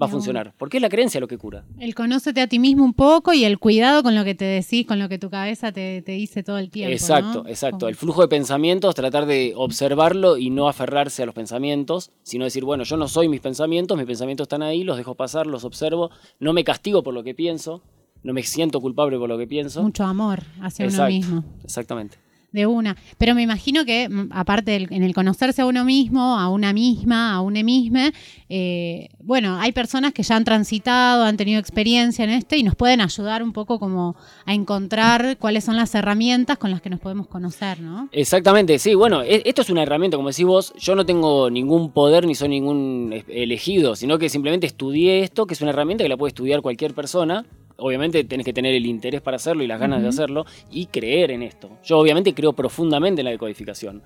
va 0.00 0.06
a 0.06 0.08
funcionar. 0.08 0.54
Porque 0.56 0.78
es 0.78 0.82
la 0.82 0.88
creencia 0.88 1.20
lo 1.20 1.28
que 1.28 1.38
cura. 1.38 1.64
El 1.78 1.94
conócete 1.94 2.40
a 2.40 2.46
ti 2.46 2.58
mismo 2.58 2.84
un 2.84 2.94
poco 2.94 3.32
y 3.32 3.44
el 3.44 3.58
cuidado 3.58 4.02
con 4.02 4.14
lo 4.14 4.24
que 4.24 4.34
te 4.34 4.44
decís, 4.44 4.86
con 4.86 4.98
lo 4.98 5.08
que 5.08 5.18
tu 5.18 5.30
cabeza 5.30 5.72
te, 5.72 6.02
dice 6.02 6.42
todo 6.42 6.58
el 6.58 6.70
tiempo. 6.70 6.92
Exacto, 6.92 7.44
exacto. 7.46 7.88
El 7.88 7.96
flujo 7.96 8.22
de 8.22 8.28
pensamientos, 8.28 8.94
tratar 8.94 9.26
de 9.26 9.52
observarlo 9.56 10.36
y 10.36 10.50
no 10.50 10.68
aferrarse 10.68 11.22
a 11.22 11.26
los 11.26 11.34
pensamientos, 11.34 12.10
sino 12.22 12.44
decir, 12.44 12.64
bueno, 12.64 12.84
yo 12.84 12.96
no 12.96 13.08
soy 13.08 13.28
mis 13.28 13.40
pensamientos, 13.40 13.96
mis 13.96 14.06
pensamientos 14.06 14.44
están 14.44 14.62
ahí, 14.62 14.84
los 14.84 14.96
dejo 14.96 15.14
pasar, 15.14 15.46
los 15.46 15.64
observo, 15.64 16.10
no 16.38 16.52
me 16.52 16.64
castigo 16.64 17.02
por 17.02 17.14
lo 17.14 17.24
que 17.24 17.34
pienso, 17.34 17.82
no 18.22 18.32
me 18.32 18.42
siento 18.42 18.80
culpable 18.80 19.18
por 19.18 19.28
lo 19.28 19.38
que 19.38 19.46
pienso. 19.46 19.82
Mucho 19.82 20.04
amor 20.04 20.42
hacia 20.60 20.86
uno 20.86 21.06
mismo. 21.06 21.44
Exactamente. 21.64 22.18
De 22.50 22.66
una. 22.66 22.96
Pero 23.18 23.34
me 23.34 23.42
imagino 23.42 23.84
que, 23.84 24.08
mm, 24.08 24.30
aparte 24.30 24.76
en 24.76 25.02
el 25.02 25.12
conocerse 25.12 25.60
a 25.60 25.66
uno 25.66 25.84
mismo, 25.84 26.38
a 26.38 26.48
una 26.48 26.72
misma, 26.72 27.34
a 27.34 27.42
una 27.42 27.62
misma, 27.62 28.10
eh, 28.48 29.10
bueno, 29.18 29.58
hay 29.60 29.72
personas 29.72 30.14
que 30.14 30.22
ya 30.22 30.36
han 30.36 30.44
transitado, 30.44 31.24
han 31.24 31.36
tenido 31.36 31.60
experiencia 31.60 32.24
en 32.24 32.30
este 32.30 32.56
y 32.56 32.62
nos 32.62 32.74
pueden 32.74 33.02
ayudar 33.02 33.42
un 33.42 33.52
poco 33.52 33.78
como 33.78 34.16
a 34.46 34.54
encontrar 34.54 35.36
cuáles 35.36 35.64
son 35.64 35.76
las 35.76 35.94
herramientas 35.94 36.56
con 36.56 36.70
las 36.70 36.80
que 36.80 36.88
nos 36.88 37.00
podemos 37.00 37.26
conocer, 37.26 37.80
¿no? 37.80 38.08
Exactamente, 38.12 38.78
sí. 38.78 38.94
Bueno, 38.94 39.22
e, 39.22 39.42
esto 39.44 39.60
es 39.60 39.68
una 39.68 39.82
herramienta, 39.82 40.16
como 40.16 40.30
decís 40.30 40.46
vos, 40.46 40.72
yo 40.78 40.94
no 40.94 41.04
tengo 41.04 41.50
ningún 41.50 41.92
poder 41.92 42.26
ni 42.26 42.34
soy 42.34 42.48
ningún 42.48 43.24
elegido, 43.28 43.94
sino 43.94 44.18
que 44.18 44.30
simplemente 44.30 44.66
estudié 44.66 45.22
esto, 45.22 45.46
que 45.46 45.52
es 45.52 45.60
una 45.60 45.70
herramienta 45.70 46.02
que 46.02 46.08
la 46.08 46.16
puede 46.16 46.30
estudiar 46.30 46.62
cualquier 46.62 46.94
persona 46.94 47.44
obviamente 47.78 48.24
tenés 48.24 48.44
que 48.44 48.52
tener 48.52 48.74
el 48.74 48.86
interés 48.86 49.20
para 49.20 49.36
hacerlo 49.36 49.62
y 49.62 49.66
las 49.66 49.80
ganas 49.80 50.02
de 50.02 50.08
hacerlo 50.08 50.44
y 50.70 50.86
creer 50.86 51.30
en 51.30 51.42
esto. 51.42 51.78
Yo 51.84 51.98
obviamente 51.98 52.34
creo 52.34 52.52
profundamente 52.52 53.20
en 53.20 53.26
la 53.26 53.30
decodificación. 53.30 54.02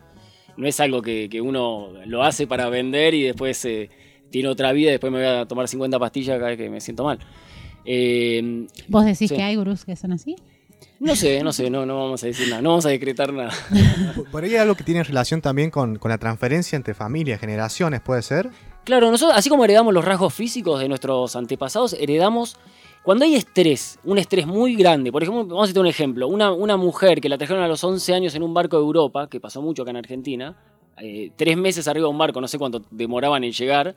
No 0.56 0.66
es 0.66 0.78
algo 0.80 1.00
que, 1.00 1.40
uno 1.42 1.92
lo 2.06 2.22
hace 2.22 2.46
para 2.46 2.68
vender 2.68 3.14
y 3.14 3.22
después 3.22 3.64
eh, 3.64 3.90
tiene 4.30 4.48
otra 4.48 4.72
vida 4.72 4.90
y 4.90 4.92
después 4.92 5.12
me 5.12 5.18
voy 5.18 5.28
a 5.28 5.46
tomar 5.46 5.66
50 5.66 5.98
pastillas 5.98 6.36
cada 6.36 6.50
vez 6.50 6.58
que 6.58 6.68
me 6.68 6.80
siento 6.80 7.04
mal. 7.04 7.18
Eh, 7.84 8.66
¿Vos 8.88 9.04
decís 9.04 9.32
que 9.32 9.42
hay 9.42 9.56
gurús 9.56 9.84
que 9.84 9.96
son 9.96 10.12
así? 10.12 10.36
No 11.00 11.16
sé, 11.16 11.42
no 11.42 11.52
sé, 11.52 11.68
no, 11.70 11.84
no 11.84 11.96
vamos 11.96 12.22
a 12.22 12.26
decir 12.26 12.48
nada, 12.48 12.62
no 12.62 12.70
vamos 12.70 12.86
a 12.86 12.90
decretar 12.90 13.32
nada. 13.32 13.50
Por 14.30 14.44
ahí 14.44 14.50
hay 14.50 14.56
algo 14.58 14.74
que 14.74 14.84
tiene 14.84 15.02
relación 15.02 15.40
también 15.40 15.70
con, 15.70 15.96
con 15.96 16.10
la 16.10 16.18
transferencia 16.18 16.76
entre 16.76 16.94
familias, 16.94 17.40
generaciones, 17.40 18.00
¿puede 18.00 18.22
ser? 18.22 18.50
Claro, 18.84 19.10
nosotros, 19.10 19.36
así 19.36 19.48
como 19.48 19.64
heredamos 19.64 19.94
los 19.94 20.04
rasgos 20.04 20.34
físicos 20.34 20.80
de 20.80 20.88
nuestros 20.88 21.34
antepasados, 21.34 21.94
heredamos 21.94 22.56
cuando 23.02 23.24
hay 23.24 23.34
estrés, 23.34 23.98
un 24.04 24.18
estrés 24.18 24.46
muy 24.46 24.76
grande, 24.76 25.10
por 25.10 25.22
ejemplo, 25.22 25.44
vamos 25.46 25.64
a 25.64 25.66
citar 25.68 25.80
un 25.80 25.88
ejemplo, 25.88 26.28
una, 26.28 26.52
una 26.52 26.76
mujer 26.76 27.20
que 27.20 27.28
la 27.28 27.36
trajeron 27.36 27.62
a 27.62 27.68
los 27.68 27.82
11 27.82 28.14
años 28.14 28.34
en 28.34 28.42
un 28.42 28.54
barco 28.54 28.76
de 28.76 28.82
Europa, 28.82 29.28
que 29.28 29.40
pasó 29.40 29.60
mucho 29.60 29.82
acá 29.82 29.90
en 29.90 29.96
Argentina, 29.96 30.56
eh, 30.98 31.32
tres 31.36 31.56
meses 31.56 31.88
arriba 31.88 32.06
de 32.06 32.10
un 32.10 32.18
barco, 32.18 32.40
no 32.40 32.46
sé 32.46 32.58
cuánto 32.58 32.82
demoraban 32.90 33.42
en 33.42 33.52
llegar, 33.52 33.96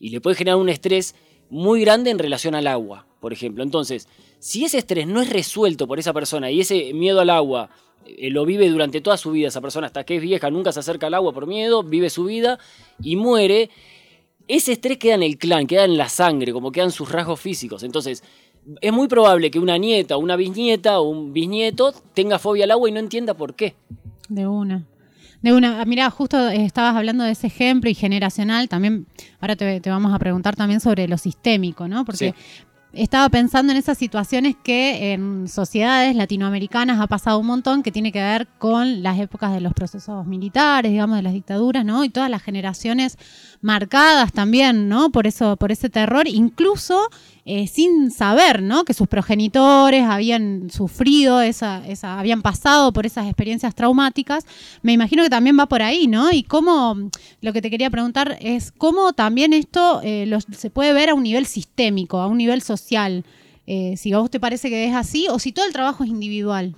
y 0.00 0.10
le 0.10 0.20
puede 0.20 0.36
generar 0.36 0.58
un 0.58 0.68
estrés 0.68 1.14
muy 1.50 1.82
grande 1.82 2.10
en 2.10 2.18
relación 2.18 2.54
al 2.54 2.66
agua, 2.66 3.06
por 3.20 3.32
ejemplo. 3.32 3.62
Entonces, 3.62 4.08
si 4.40 4.64
ese 4.64 4.78
estrés 4.78 5.06
no 5.06 5.20
es 5.20 5.30
resuelto 5.30 5.86
por 5.86 6.00
esa 6.00 6.12
persona 6.12 6.50
y 6.50 6.60
ese 6.60 6.92
miedo 6.94 7.20
al 7.20 7.30
agua 7.30 7.70
eh, 8.06 8.30
lo 8.30 8.44
vive 8.44 8.68
durante 8.68 9.00
toda 9.00 9.16
su 9.16 9.30
vida, 9.30 9.48
esa 9.48 9.60
persona 9.60 9.86
hasta 9.86 10.04
que 10.04 10.16
es 10.16 10.22
vieja 10.22 10.50
nunca 10.50 10.72
se 10.72 10.80
acerca 10.80 11.06
al 11.06 11.14
agua 11.14 11.32
por 11.32 11.46
miedo, 11.46 11.84
vive 11.84 12.10
su 12.10 12.24
vida 12.24 12.58
y 13.00 13.14
muere, 13.16 13.70
ese 14.56 14.72
estrés 14.72 14.98
queda 14.98 15.14
en 15.14 15.22
el 15.22 15.38
clan, 15.38 15.66
queda 15.66 15.84
en 15.84 15.96
la 15.96 16.10
sangre, 16.10 16.52
como 16.52 16.72
quedan 16.72 16.90
sus 16.90 17.10
rasgos 17.10 17.40
físicos. 17.40 17.82
Entonces, 17.82 18.22
es 18.82 18.92
muy 18.92 19.08
probable 19.08 19.50
que 19.50 19.58
una 19.58 19.78
nieta, 19.78 20.18
una 20.18 20.36
bisnieta 20.36 21.00
o 21.00 21.08
un 21.08 21.32
bisnieto 21.32 21.94
tenga 22.12 22.38
fobia 22.38 22.64
al 22.64 22.72
agua 22.72 22.88
y 22.88 22.92
no 22.92 23.00
entienda 23.00 23.32
por 23.32 23.54
qué. 23.54 23.74
De 24.28 24.46
una. 24.46 24.84
De 25.40 25.54
una, 25.54 25.82
mira, 25.86 26.10
justo 26.10 26.50
estabas 26.50 26.94
hablando 26.94 27.24
de 27.24 27.32
ese 27.32 27.46
ejemplo 27.46 27.88
y 27.88 27.94
generacional, 27.94 28.68
también, 28.68 29.06
ahora 29.40 29.56
te, 29.56 29.80
vamos 29.86 30.12
a 30.14 30.18
preguntar 30.18 30.54
también 30.54 30.80
sobre 30.80 31.08
lo 31.08 31.16
sistémico, 31.16 31.88
¿no? 31.88 32.04
Porque 32.04 32.34
estaba 32.92 33.28
pensando 33.28 33.72
en 33.72 33.78
esas 33.78 33.96
situaciones 33.96 34.54
que 34.62 35.12
en 35.12 35.48
sociedades 35.48 36.14
latinoamericanas 36.14 37.00
ha 37.00 37.06
pasado 37.06 37.38
un 37.38 37.46
montón, 37.46 37.82
que 37.82 37.90
tiene 37.90 38.12
que 38.12 38.20
ver 38.20 38.48
con 38.58 39.02
las 39.02 39.18
épocas 39.18 39.52
de 39.52 39.60
los 39.60 39.72
procesos 39.72 40.26
militares, 40.26 40.92
digamos, 40.92 41.16
de 41.16 41.22
las 41.22 41.32
dictaduras, 41.32 41.84
¿no? 41.84 42.04
Y 42.04 42.10
todas 42.10 42.30
las 42.30 42.42
generaciones 42.42 43.16
marcadas 43.60 44.32
también, 44.32 44.88
¿no? 44.88 45.10
Por 45.10 45.26
eso, 45.26 45.56
por 45.56 45.72
ese 45.72 45.88
terror, 45.88 46.28
incluso 46.28 47.08
eh, 47.44 47.66
sin 47.66 48.10
saber, 48.10 48.62
¿no? 48.62 48.84
Que 48.84 48.94
sus 48.94 49.08
progenitores 49.08 50.04
habían 50.04 50.70
sufrido 50.70 51.40
esa, 51.40 51.82
habían 52.02 52.42
pasado 52.42 52.92
por 52.92 53.06
esas 53.06 53.26
experiencias 53.26 53.74
traumáticas. 53.74 54.44
Me 54.82 54.92
imagino 54.92 55.22
que 55.22 55.30
también 55.30 55.58
va 55.58 55.66
por 55.66 55.82
ahí, 55.82 56.06
¿no? 56.06 56.30
Y 56.30 56.42
cómo, 56.42 56.96
lo 57.40 57.52
que 57.52 57.62
te 57.62 57.70
quería 57.70 57.90
preguntar 57.90 58.36
es 58.40 58.70
cómo 58.70 59.12
también 59.12 59.52
esto 59.52 60.00
eh, 60.04 60.30
se 60.56 60.70
puede 60.70 60.92
ver 60.92 61.10
a 61.10 61.14
un 61.14 61.22
nivel 61.22 61.46
sistémico, 61.46 62.18
a 62.18 62.26
un 62.26 62.38
nivel 62.38 62.62
social 62.62 62.81
eh, 63.66 63.96
si 63.96 64.12
a 64.12 64.18
vos 64.18 64.30
te 64.30 64.40
parece 64.40 64.68
que 64.68 64.86
es 64.86 64.94
así 64.94 65.28
o 65.28 65.38
si 65.38 65.52
todo 65.52 65.66
el 65.66 65.72
trabajo 65.72 66.04
es 66.04 66.10
individual. 66.10 66.74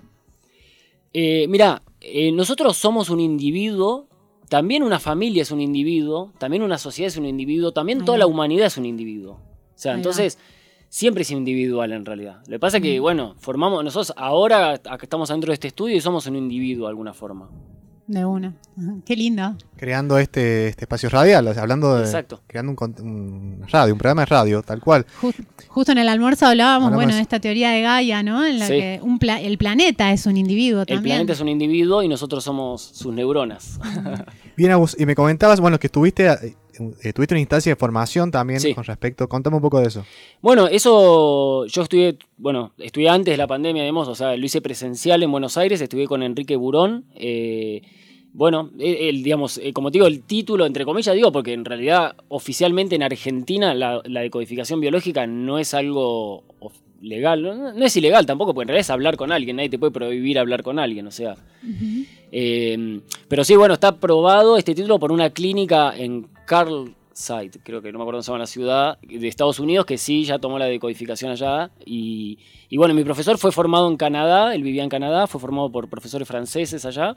Eh, 1.12 1.46
mira, 1.48 1.82
eh, 2.00 2.32
nosotros 2.32 2.76
somos 2.76 3.08
un 3.08 3.20
individuo, 3.20 4.08
también 4.48 4.82
una 4.82 4.98
familia 4.98 5.42
es 5.42 5.50
un 5.50 5.60
individuo, 5.60 6.32
también 6.38 6.62
una 6.62 6.76
sociedad 6.76 7.08
es 7.08 7.16
un 7.16 7.24
individuo, 7.24 7.72
también 7.72 8.04
toda 8.04 8.18
la 8.18 8.26
humanidad 8.26 8.66
es 8.66 8.76
un 8.76 8.84
individuo. 8.84 9.34
O 9.34 9.78
sea, 9.78 9.94
entonces 9.94 10.38
siempre 10.88 11.22
es 11.22 11.30
individual 11.30 11.92
en 11.92 12.04
realidad. 12.04 12.40
Lo 12.46 12.56
que 12.56 12.58
pasa 12.58 12.76
es 12.76 12.82
que, 12.82 13.00
mm. 13.00 13.02
bueno, 13.02 13.34
formamos, 13.38 13.82
nosotros 13.82 14.12
ahora 14.16 14.74
estamos 14.74 15.28
dentro 15.28 15.50
de 15.50 15.54
este 15.54 15.68
estudio 15.68 15.96
y 15.96 16.00
somos 16.00 16.26
un 16.26 16.36
individuo 16.36 16.86
de 16.86 16.90
alguna 16.90 17.14
forma. 17.14 17.50
De 18.06 18.24
una. 18.24 18.52
Qué 19.06 19.16
lindo. 19.16 19.56
Creando 19.76 20.18
este, 20.18 20.68
este 20.68 20.84
espacio 20.84 21.08
radial, 21.08 21.46
hablando 21.56 21.96
de. 21.96 22.04
Exacto. 22.04 22.42
Creando 22.46 22.74
un, 23.00 23.64
radio, 23.68 23.94
un 23.94 23.98
programa 23.98 24.22
de 24.22 24.26
radio, 24.26 24.62
tal 24.62 24.80
cual. 24.80 25.06
justo 25.68 25.92
en 25.92 25.98
el 25.98 26.08
almuerzo 26.08 26.46
hablábamos, 26.46 26.92
bueno, 26.92 27.14
de 27.14 27.20
esta 27.20 27.40
teoría 27.40 27.70
de 27.70 27.80
Gaia, 27.80 28.22
¿no? 28.22 28.44
En 28.44 28.58
la 28.58 28.68
que 28.68 29.00
el 29.42 29.58
planeta 29.58 30.12
es 30.12 30.26
un 30.26 30.36
individuo 30.36 30.84
también. 30.84 31.16
El 31.16 31.18
planeta 31.20 31.32
es 31.32 31.40
un 31.40 31.48
individuo 31.48 32.02
y 32.02 32.08
nosotros 32.08 32.44
somos 32.44 32.82
sus 32.82 33.12
neuronas. 33.14 33.78
Bien, 34.56 34.72
Agus, 34.72 34.96
y 34.98 35.06
me 35.06 35.14
comentabas, 35.14 35.60
bueno, 35.60 35.78
que 35.78 35.86
estuviste. 35.86 36.56
Eh, 37.02 37.12
tuviste 37.12 37.34
una 37.34 37.40
instancia 37.40 37.72
de 37.72 37.76
formación 37.76 38.30
también 38.30 38.60
con 38.74 38.84
respecto. 38.84 39.28
Contame 39.28 39.56
un 39.56 39.62
poco 39.62 39.80
de 39.80 39.88
eso. 39.88 40.04
Bueno, 40.40 40.66
eso 40.66 41.66
yo 41.66 41.82
estudié, 41.82 42.18
bueno, 42.36 42.72
estudié 42.78 43.08
antes 43.08 43.32
de 43.32 43.38
la 43.38 43.46
pandemia, 43.46 43.82
digamos, 43.82 44.08
o 44.08 44.14
sea, 44.14 44.36
lo 44.36 44.44
hice 44.44 44.60
presencial 44.60 45.22
en 45.22 45.30
Buenos 45.30 45.56
Aires, 45.56 45.80
estudié 45.80 46.06
con 46.06 46.22
Enrique 46.22 46.56
Burón. 46.56 47.04
Eh, 47.14 47.82
bueno, 48.32 48.70
el, 48.80 49.22
digamos, 49.22 49.58
eh, 49.58 49.72
como 49.72 49.92
te 49.92 49.98
digo, 49.98 50.08
el 50.08 50.22
título, 50.22 50.66
entre 50.66 50.84
comillas, 50.84 51.14
digo, 51.14 51.30
porque 51.30 51.52
en 51.52 51.64
realidad 51.64 52.16
oficialmente 52.28 52.96
en 52.96 53.04
Argentina 53.04 53.74
la, 53.74 54.02
decodificación 54.02 54.80
biológica 54.80 55.24
no 55.26 55.60
es 55.60 55.72
algo 55.72 56.42
legal, 57.00 57.42
no, 57.42 57.84
es 57.84 57.96
ilegal 57.96 58.26
tampoco, 58.26 58.52
porque 58.52 58.64
en 58.64 58.68
realidad 58.68 58.86
es 58.86 58.90
hablar 58.90 59.16
con 59.16 59.30
alguien, 59.30 59.56
nadie 59.56 59.68
te 59.68 59.78
puede 59.78 59.92
prohibir 59.92 60.40
hablar 60.40 60.64
con 60.64 60.80
alguien, 60.80 61.06
o 61.06 61.12
sea. 61.12 61.36
Eh, 62.32 63.00
pero 63.28 63.44
sí, 63.44 63.54
bueno, 63.54 63.74
está 63.74 63.88
aprobado 63.88 64.56
este 64.56 64.74
título 64.74 64.98
por 64.98 65.12
una 65.12 65.30
clínica 65.30 65.96
en 65.96 66.26
Carlside, 66.46 67.60
creo 67.62 67.82
que 67.82 67.92
no 67.92 67.98
me 67.98 68.04
acuerdo 68.04 68.18
cómo 68.18 68.22
se 68.22 68.30
llama 68.30 68.38
la 68.38 68.46
ciudad, 68.46 68.98
de 69.02 69.28
Estados 69.28 69.58
Unidos, 69.60 69.86
que 69.86 69.98
sí 69.98 70.24
ya 70.24 70.38
tomó 70.38 70.58
la 70.58 70.66
decodificación 70.66 71.30
allá. 71.30 71.70
Y, 71.84 72.38
y 72.68 72.76
bueno, 72.76 72.94
mi 72.94 73.04
profesor 73.04 73.38
fue 73.38 73.52
formado 73.52 73.88
en 73.88 73.96
Canadá, 73.96 74.54
él 74.54 74.62
vivía 74.62 74.82
en 74.82 74.88
Canadá, 74.88 75.26
fue 75.26 75.40
formado 75.40 75.70
por 75.70 75.88
profesores 75.88 76.26
franceses 76.26 76.84
allá. 76.84 77.16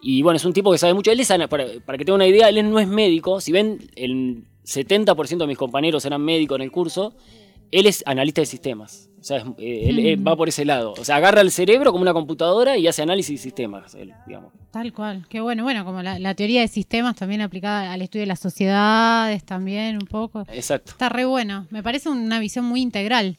Y 0.00 0.22
bueno, 0.22 0.36
es 0.36 0.44
un 0.44 0.52
tipo 0.52 0.70
que 0.70 0.78
sabe 0.78 0.94
mucho. 0.94 1.10
Él 1.10 1.20
es, 1.20 1.28
para, 1.48 1.66
para 1.84 1.98
que 1.98 2.04
tenga 2.04 2.16
una 2.16 2.26
idea, 2.26 2.48
él 2.48 2.70
no 2.70 2.78
es 2.78 2.86
médico. 2.86 3.40
Si 3.40 3.52
ven, 3.52 3.78
el 3.96 4.44
70% 4.64 5.38
de 5.38 5.46
mis 5.46 5.58
compañeros 5.58 6.04
eran 6.04 6.22
médicos 6.22 6.56
en 6.56 6.62
el 6.62 6.70
curso, 6.70 7.14
él 7.70 7.86
es 7.86 8.02
analista 8.06 8.40
de 8.40 8.46
sistemas. 8.46 9.10
O 9.24 9.26
sea, 9.26 9.38
eh, 9.56 9.86
él, 9.88 10.18
mm. 10.18 10.28
va 10.28 10.36
por 10.36 10.48
ese 10.48 10.66
lado. 10.66 10.92
O 10.98 11.04
sea, 11.04 11.16
agarra 11.16 11.40
el 11.40 11.50
cerebro 11.50 11.92
como 11.92 12.02
una 12.02 12.12
computadora 12.12 12.76
y 12.76 12.86
hace 12.86 13.00
análisis 13.00 13.40
de 13.40 13.42
sistemas, 13.42 13.94
él, 13.94 14.12
digamos. 14.26 14.52
Tal 14.70 14.92
cual. 14.92 15.24
Qué 15.30 15.40
bueno. 15.40 15.62
Bueno, 15.62 15.84
como 15.86 16.02
la, 16.02 16.34
teoría 16.34 16.60
de 16.60 16.68
sistemas 16.68 17.16
también 17.16 17.40
aplicada 17.40 17.90
al 17.90 18.02
estudio 18.02 18.24
de 18.24 18.26
las 18.26 18.40
sociedades 18.40 19.42
también 19.42 19.96
un 19.96 20.06
poco. 20.06 20.44
Exacto. 20.52 20.92
Está 20.92 21.08
re 21.08 21.24
bueno. 21.24 21.66
Me 21.70 21.82
parece 21.82 22.10
una 22.10 22.38
visión 22.38 22.66
muy 22.66 22.82
integral. 22.82 23.38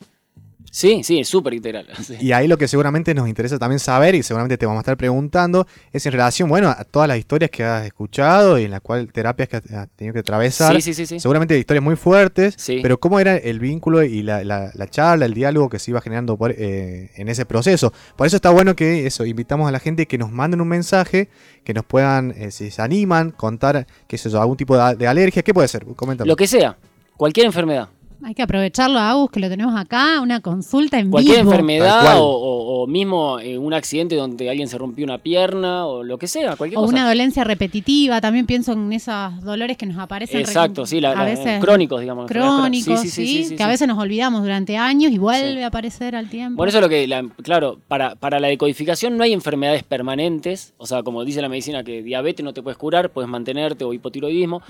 Sí, 0.72 1.04
sí, 1.04 1.20
es 1.20 1.28
súper 1.28 1.54
integral. 1.54 1.88
Y 2.20 2.32
ahí 2.32 2.48
lo 2.48 2.58
que 2.58 2.68
seguramente 2.68 3.14
nos 3.14 3.28
interesa 3.28 3.58
también 3.60 3.80
saber, 3.80 4.16
y 4.16 4.24
seguramente 4.24 4.58
te 4.58 4.66
vamos 4.66 4.80
a 4.80 4.82
estar 4.82 4.98
preguntando, 4.98 5.68
es 5.92 6.06
en 6.06 6.12
relación, 6.12 6.50
bueno, 6.50 6.70
a 6.70 6.84
todas 6.84 7.08
las 7.08 7.18
historias 7.18 7.52
que 7.52 7.64
has 7.64 7.86
escuchado 7.86 8.58
y 8.58 8.64
en 8.64 8.72
las 8.72 8.82
cuales 8.82 9.12
terapias 9.12 9.50
que 9.50 9.58
has 9.58 9.90
tenido 9.96 10.14
que 10.14 10.20
atravesar. 10.20 10.80
Sí, 10.82 10.94
sí, 10.94 11.06
sí, 11.06 11.20
Seguramente 11.20 11.58
historias 11.58 11.84
muy 11.84 11.96
fuertes, 11.96 12.56
pero 12.82 13.00
cómo 13.00 13.20
era 13.20 13.38
el 13.38 13.60
vínculo 13.60 14.04
y 14.04 14.24
la, 14.24 14.72
charla, 14.90 15.26
el 15.26 15.34
diálogo 15.34 15.70
que 15.70 15.80
se 15.80 15.92
iba 15.92 16.02
generando 16.02 16.38
eh, 16.50 17.12
en 17.16 17.28
ese 17.30 17.46
proceso. 17.46 17.94
Por 18.16 18.28
eso 18.28 18.36
está 18.36 18.50
bueno 18.50 18.76
que 18.76 19.06
eso, 19.08 19.26
invitamos 19.26 19.68
a 19.68 19.72
la 19.72 19.80
gente 19.80 20.06
que 20.06 20.18
nos 20.18 20.32
manden 20.32 20.62
un 20.62 20.68
mensaje, 20.68 21.30
que 21.64 21.74
nos 21.74 21.86
puedan, 21.86 22.34
eh, 22.38 22.52
si 22.52 22.72
se 22.72 22.82
animan, 22.82 23.32
contar, 23.32 23.88
qué 24.08 24.16
es 24.16 24.26
eso, 24.26 24.42
algún 24.42 24.58
tipo 24.58 24.78
de, 24.78 25.08
alergia, 25.08 25.44
¿qué 25.44 25.54
puede 25.54 25.68
ser? 25.68 25.86
Coméntame. 25.96 26.28
Lo 26.28 26.36
que 26.36 26.48
sea, 26.48 26.78
cualquier 27.18 27.46
enfermedad. 27.46 27.90
Hay 28.24 28.34
que 28.34 28.42
aprovecharlo, 28.42 29.00
Agus, 29.00 29.30
que 29.32 29.40
lo 29.40 29.50
tenemos 29.50 29.76
acá, 29.80 30.22
una 30.22 30.40
consulta 30.40 31.00
en 31.00 31.12
Cualquier 31.12 31.40
enfermedad 31.40 32.16
o, 32.18 32.86
mismo 32.88 33.40
eh, 33.40 33.58
un 33.58 33.74
accidente 33.74 34.16
donde 34.16 34.48
alguien 34.50 34.68
se 34.68 34.78
rompió 34.78 35.06
una 35.06 35.18
pierna 35.18 35.88
o 35.88 36.04
lo 36.04 36.20
que 36.20 36.28
sea, 36.28 36.56
cualquier 36.56 36.78
o 36.78 36.84
una 36.84 37.08
dolencia 37.08 37.44
repetitiva, 37.44 38.22
también 38.22 38.46
pienso 38.46 38.74
en 38.74 38.94
esos 38.94 39.42
dolores 39.42 39.76
que 39.76 39.88
nos 39.88 39.98
aparecen. 39.98 40.40
Exacto, 40.40 40.86
sí, 40.86 41.04
a 41.04 41.24
veces, 41.24 41.60
crónicos, 41.60 42.00
digamos. 42.00 42.28
Crónicos, 42.28 43.02
sí, 43.02 43.56
que 43.56 43.64
a 43.64 43.68
veces 43.68 43.88
nos 43.88 43.98
olvidamos 43.98 44.44
durante 44.44 44.78
años 44.78 45.12
y 45.12 45.18
vuelve 45.18 45.64
a 45.64 45.68
aparecer 45.68 46.16
al 46.16 46.30
tiempo. 46.30 46.58
Bueno, 46.58 46.70
eso 46.70 46.78
es 46.78 46.84
lo 46.84 46.90
que, 46.90 47.30
claro, 47.42 47.80
para, 47.88 48.16
para 48.16 48.40
la 48.40 48.48
decodificación 48.48 49.18
no 49.18 49.24
hay 49.24 49.34
enfermedades 49.34 49.84
permanentes, 49.84 50.74
o 50.78 50.86
sea, 50.86 51.04
como 51.04 51.26
dice 51.26 51.42
la 51.42 51.50
medicina 51.50 51.84
que 51.84 52.04
diabetes 52.04 52.44
no 52.44 52.54
te 52.54 52.62
puedes 52.62 52.78
curar, 52.78 53.10
puedes 53.10 53.30
mantenerte 53.30 53.84
o 53.84 53.94
hipotiroidismo, 53.94 54.62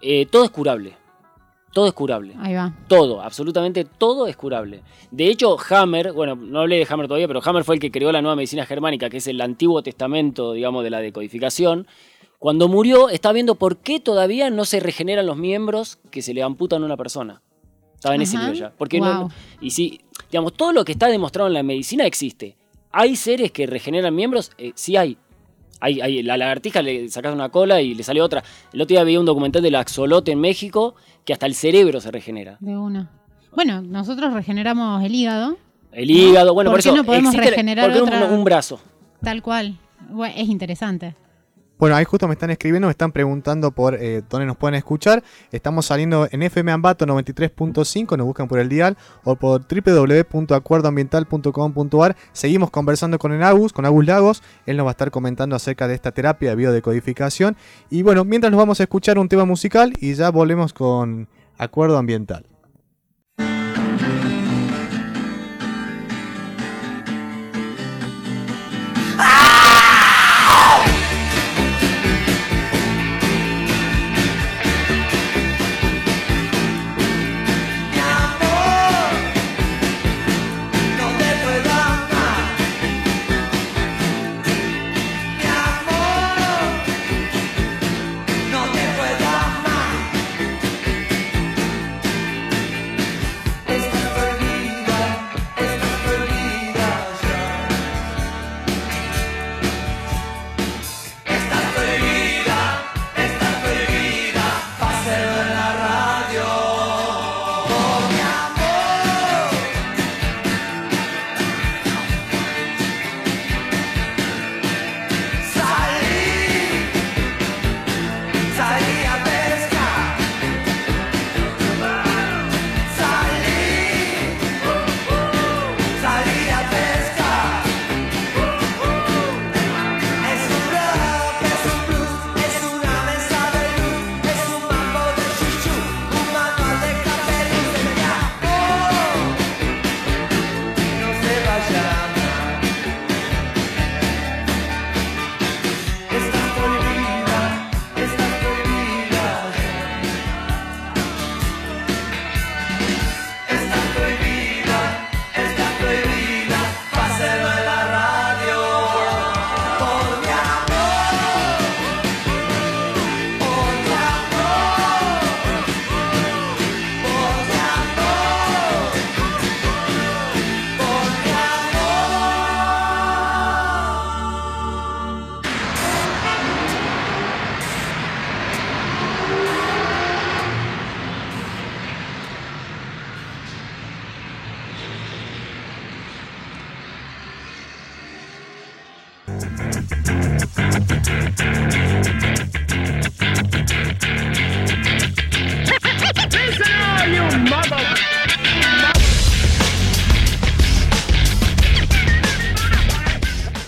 eh, 0.00 0.26
todo 0.26 0.44
es 0.44 0.50
curable. 0.50 0.94
Todo 1.72 1.86
es 1.86 1.92
curable. 1.92 2.34
Ahí 2.38 2.54
va. 2.54 2.74
Todo, 2.88 3.20
absolutamente 3.20 3.84
todo 3.84 4.26
es 4.26 4.36
curable. 4.36 4.82
De 5.10 5.28
hecho, 5.28 5.56
Hammer, 5.70 6.12
bueno, 6.12 6.34
no 6.34 6.60
hablé 6.60 6.76
de 6.76 6.86
Hammer 6.88 7.06
todavía, 7.06 7.28
pero 7.28 7.40
Hammer 7.44 7.64
fue 7.64 7.74
el 7.74 7.80
que 7.80 7.90
creó 7.90 8.10
la 8.10 8.22
nueva 8.22 8.36
medicina 8.36 8.64
germánica, 8.64 9.10
que 9.10 9.18
es 9.18 9.26
el 9.26 9.40
antiguo 9.40 9.82
testamento, 9.82 10.52
digamos, 10.54 10.82
de 10.82 10.90
la 10.90 11.00
decodificación. 11.00 11.86
Cuando 12.38 12.68
murió, 12.68 13.08
estaba 13.08 13.32
viendo 13.32 13.56
por 13.56 13.78
qué 13.78 14.00
todavía 14.00 14.48
no 14.50 14.64
se 14.64 14.80
regeneran 14.80 15.26
los 15.26 15.36
miembros 15.36 15.98
que 16.10 16.22
se 16.22 16.34
le 16.34 16.42
amputan 16.42 16.82
a 16.82 16.86
una 16.86 16.96
persona. 16.96 17.42
Estaba 17.94 18.14
en 18.14 18.22
ese 18.22 18.38
nivel 18.38 18.54
ya. 18.54 18.72
Porque 18.78 19.00
no, 19.00 19.28
y 19.60 19.72
si, 19.72 20.00
digamos, 20.30 20.52
todo 20.54 20.72
lo 20.72 20.84
que 20.84 20.92
está 20.92 21.08
demostrado 21.08 21.48
en 21.48 21.54
la 21.54 21.64
medicina 21.64 22.06
existe. 22.06 22.56
¿Hay 22.92 23.16
seres 23.16 23.50
que 23.50 23.66
regeneran 23.66 24.14
miembros? 24.14 24.52
Eh, 24.56 24.72
sí 24.74 24.96
hay. 24.96 25.18
Hay, 25.80 26.22
la 26.22 26.36
lagartija 26.36 26.82
le 26.82 27.08
sacas 27.08 27.32
una 27.32 27.50
cola 27.50 27.80
y 27.80 27.94
le 27.94 28.02
sale 28.02 28.20
otra. 28.20 28.42
El 28.72 28.80
otro 28.80 28.94
día 28.94 29.04
veía 29.04 29.20
un 29.20 29.26
documental 29.26 29.62
del 29.62 29.76
axolote 29.76 30.32
en 30.32 30.40
México 30.40 30.94
que 31.24 31.32
hasta 31.32 31.46
el 31.46 31.54
cerebro 31.54 32.00
se 32.00 32.10
regenera. 32.10 32.56
De 32.60 32.76
una. 32.76 33.10
Bueno, 33.54 33.82
nosotros 33.82 34.32
regeneramos 34.32 35.04
el 35.04 35.14
hígado. 35.14 35.56
El 35.92 36.10
hígado, 36.10 36.52
bueno, 36.52 36.70
por, 36.70 36.80
eso 36.80 36.94
no 36.94 37.04
podemos 37.04 37.34
regenerar 37.34 37.90
un, 38.30 38.44
brazo. 38.44 38.80
Tal 39.22 39.42
cual. 39.42 39.78
es 40.34 40.48
interesante. 40.48 41.14
Bueno, 41.78 41.94
ahí 41.94 42.04
justo 42.04 42.26
me 42.26 42.34
están 42.34 42.50
escribiendo, 42.50 42.88
me 42.88 42.90
están 42.90 43.12
preguntando 43.12 43.70
por 43.70 43.94
eh, 43.94 44.22
dónde 44.28 44.46
nos 44.46 44.56
pueden 44.56 44.74
escuchar. 44.74 45.22
Estamos 45.52 45.86
saliendo 45.86 46.26
en 46.30 46.42
FM 46.42 46.72
Ambato 46.72 47.06
93.5, 47.06 48.16
nos 48.16 48.26
buscan 48.26 48.48
por 48.48 48.58
el 48.58 48.68
dial, 48.68 48.96
o 49.22 49.36
por 49.36 49.62
www.acuerdoambiental.com.ar. 49.62 52.16
Seguimos 52.32 52.72
conversando 52.72 53.20
con 53.20 53.32
el 53.32 53.44
Agus, 53.44 53.72
con 53.72 53.84
Agus 53.84 54.04
Lagos. 54.04 54.42
Él 54.66 54.76
nos 54.76 54.86
va 54.86 54.90
a 54.90 54.92
estar 54.92 55.12
comentando 55.12 55.54
acerca 55.54 55.86
de 55.86 55.94
esta 55.94 56.10
terapia 56.10 56.50
de 56.50 56.56
biodecodificación. 56.56 57.56
Y 57.90 58.02
bueno, 58.02 58.24
mientras 58.24 58.50
nos 58.50 58.58
vamos 58.58 58.80
a 58.80 58.82
escuchar 58.82 59.16
un 59.16 59.28
tema 59.28 59.44
musical 59.44 59.92
y 60.00 60.14
ya 60.14 60.30
volvemos 60.30 60.72
con 60.72 61.28
Acuerdo 61.58 61.96
Ambiental. 61.96 62.57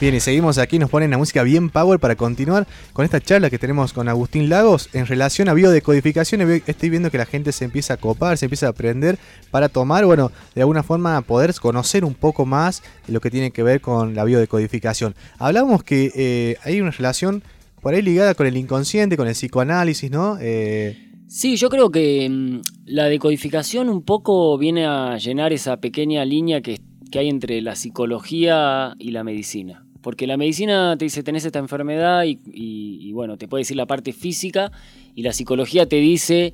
Bien, 0.00 0.14
y 0.14 0.20
seguimos 0.20 0.56
aquí, 0.56 0.78
nos 0.78 0.88
ponen 0.88 1.10
la 1.10 1.18
música 1.18 1.42
bien 1.42 1.68
power 1.68 2.00
para 2.00 2.16
continuar 2.16 2.66
con 2.94 3.04
esta 3.04 3.20
charla 3.20 3.50
que 3.50 3.58
tenemos 3.58 3.92
con 3.92 4.08
Agustín 4.08 4.48
Lagos 4.48 4.88
en 4.94 5.04
relación 5.04 5.50
a 5.50 5.52
biodecodificación. 5.52 6.40
Estoy 6.66 6.88
viendo 6.88 7.10
que 7.10 7.18
la 7.18 7.26
gente 7.26 7.52
se 7.52 7.66
empieza 7.66 7.92
a 7.92 7.96
copar, 7.98 8.38
se 8.38 8.46
empieza 8.46 8.64
a 8.64 8.70
aprender 8.70 9.18
para 9.50 9.68
tomar, 9.68 10.06
bueno, 10.06 10.32
de 10.54 10.62
alguna 10.62 10.82
forma 10.82 11.20
poder 11.20 11.52
conocer 11.60 12.06
un 12.06 12.14
poco 12.14 12.46
más 12.46 12.82
lo 13.08 13.20
que 13.20 13.30
tiene 13.30 13.50
que 13.50 13.62
ver 13.62 13.82
con 13.82 14.14
la 14.14 14.24
biodecodificación. 14.24 15.14
Hablábamos 15.38 15.82
que 15.82 16.10
eh, 16.14 16.56
hay 16.64 16.80
una 16.80 16.92
relación 16.92 17.42
por 17.82 17.92
ahí 17.92 18.00
ligada 18.00 18.34
con 18.34 18.46
el 18.46 18.56
inconsciente, 18.56 19.18
con 19.18 19.28
el 19.28 19.34
psicoanálisis, 19.34 20.10
¿no? 20.10 20.38
Eh, 20.40 20.96
sí, 21.28 21.56
yo 21.56 21.68
creo 21.68 21.90
que 21.90 22.26
mm, 22.26 22.60
la 22.86 23.04
decodificación 23.04 23.90
un 23.90 24.02
poco 24.02 24.56
viene 24.56 24.86
a 24.86 25.18
llenar 25.18 25.52
esa 25.52 25.76
pequeña 25.76 26.24
línea 26.24 26.62
que, 26.62 26.80
que 27.12 27.18
hay 27.18 27.28
entre 27.28 27.60
la 27.60 27.76
psicología 27.76 28.94
y 28.98 29.10
la 29.10 29.24
medicina. 29.24 29.84
Porque 30.02 30.26
la 30.26 30.36
medicina 30.36 30.96
te 30.98 31.04
dice 31.04 31.22
tenés 31.22 31.44
esta 31.44 31.58
enfermedad 31.58 32.24
y, 32.24 33.12
bueno, 33.12 33.36
te 33.36 33.48
puede 33.48 33.62
decir 33.62 33.76
la 33.76 33.86
parte 33.86 34.12
física 34.12 34.72
y 35.14 35.22
la 35.22 35.32
psicología 35.32 35.86
te 35.86 35.96
dice 35.96 36.52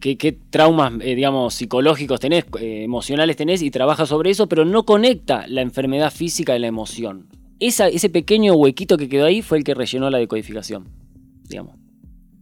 qué, 0.00 0.38
traumas, 0.50 0.92
eh, 1.00 1.14
digamos, 1.14 1.54
psicológicos 1.54 2.20
tenés, 2.20 2.44
eh, 2.60 2.84
emocionales 2.84 3.36
tenés 3.36 3.62
y 3.62 3.70
trabaja 3.70 4.06
sobre 4.06 4.30
eso, 4.30 4.48
pero 4.48 4.64
no 4.64 4.84
conecta 4.84 5.46
la 5.48 5.62
enfermedad 5.62 6.12
física 6.12 6.56
y 6.56 6.58
la 6.58 6.68
emoción. 6.68 7.28
ese 7.58 8.08
pequeño 8.08 8.54
huequito 8.54 8.96
que 8.96 9.08
quedó 9.08 9.26
ahí 9.26 9.42
fue 9.42 9.58
el 9.58 9.64
que 9.64 9.74
rellenó 9.74 10.08
la 10.08 10.18
decodificación, 10.18 10.88
digamos. 11.48 11.74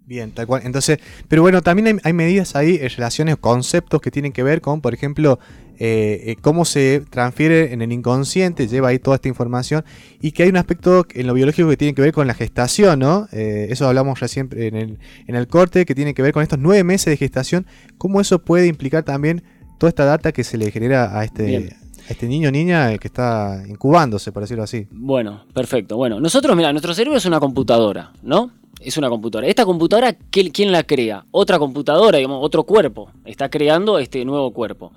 Bien, 0.07 0.33
tal 0.33 0.47
cual. 0.47 0.63
Entonces, 0.65 0.99
pero 1.29 1.41
bueno, 1.41 1.63
también 1.63 1.87
hay, 1.87 1.95
hay 2.05 2.13
medidas 2.13 2.57
ahí, 2.57 2.77
relaciones, 2.77 3.39
conceptos 3.39 4.03
que 4.03 4.11
tienen 4.11 4.33
que 4.33 4.43
ver 4.43 4.61
con, 4.61 4.83
por 4.83 4.93
ejemplo, 4.93 5.39
eh, 5.79 6.23
eh, 6.27 6.37
cómo 6.41 6.65
se 6.65 7.03
transfiere 7.11 7.73
en 7.73 7.83
el 7.83 7.93
inconsciente, 7.93 8.69
lleva 8.69 8.89
ahí 8.89 8.99
toda 8.99 9.17
esta 9.17 9.29
información 9.29 9.85
y 10.21 10.33
que 10.33 10.45
hay 10.45 10.49
un 10.49 10.57
aspecto 10.57 11.07
en 11.13 11.27
lo 11.27 11.35
biológico 11.35 11.69
que 11.69 11.77
tiene 11.77 11.95
que 11.95 12.03
ver 12.03 12.13
con 12.13 12.27
la 12.27 12.35
gestación, 12.35 13.01
¿no? 13.01 13.27
Eh, 13.33 13.69
eso 13.71 13.87
hablamos 13.89 14.21
ya 14.21 14.29
siempre 14.29 14.69
en 14.69 14.77
el, 14.77 14.99
en 15.27 15.35
el 15.35 15.47
corte, 15.49 15.85
que 15.85 15.95
tiene 15.95 16.15
que 16.15 16.23
ver 16.23 16.33
con 16.33 16.43
estos 16.43 16.59
nueve 16.59 16.85
meses 16.85 17.07
de 17.07 17.17
gestación, 17.17 17.67
cómo 17.99 18.21
eso 18.21 18.41
puede 18.41 18.67
implicar 18.67 19.03
también 19.03 19.43
toda 19.79 19.89
esta 19.89 20.05
data 20.05 20.33
que 20.33 20.45
se 20.45 20.59
le 20.59 20.71
genera 20.71 21.19
a 21.19 21.25
este... 21.25 21.77
A 22.07 22.13
este 22.13 22.29
niño 22.29 22.51
o 22.51 22.53
niña 22.53 22.99
que 22.99 23.09
está 23.09 23.63
incubándose, 23.67 24.31
por 24.31 24.43
decirlo 24.43 24.63
así. 24.63 24.87
Bueno, 24.91 25.47
perfecto. 25.55 25.97
Bueno, 25.97 26.21
nosotros, 26.21 26.55
mira, 26.55 26.71
nuestro 26.71 26.93
cerebro 26.93 27.17
es 27.17 27.25
una 27.25 27.41
computadora, 27.41 28.13
¿no? 28.23 28.51
es 28.85 28.97
una 28.97 29.09
computadora. 29.09 29.49
Esta 29.49 29.65
computadora, 29.65 30.15
¿quién 30.31 30.73
la 30.73 30.83
crea? 30.85 31.25
Otra 31.31 31.59
computadora, 31.59 32.19
digamos, 32.19 32.39
otro 32.43 32.65
cuerpo. 32.65 33.11
Está 33.25 33.49
creando 33.49 33.99
este 33.99 34.25
nuevo 34.25 34.53
cuerpo. 34.53 34.93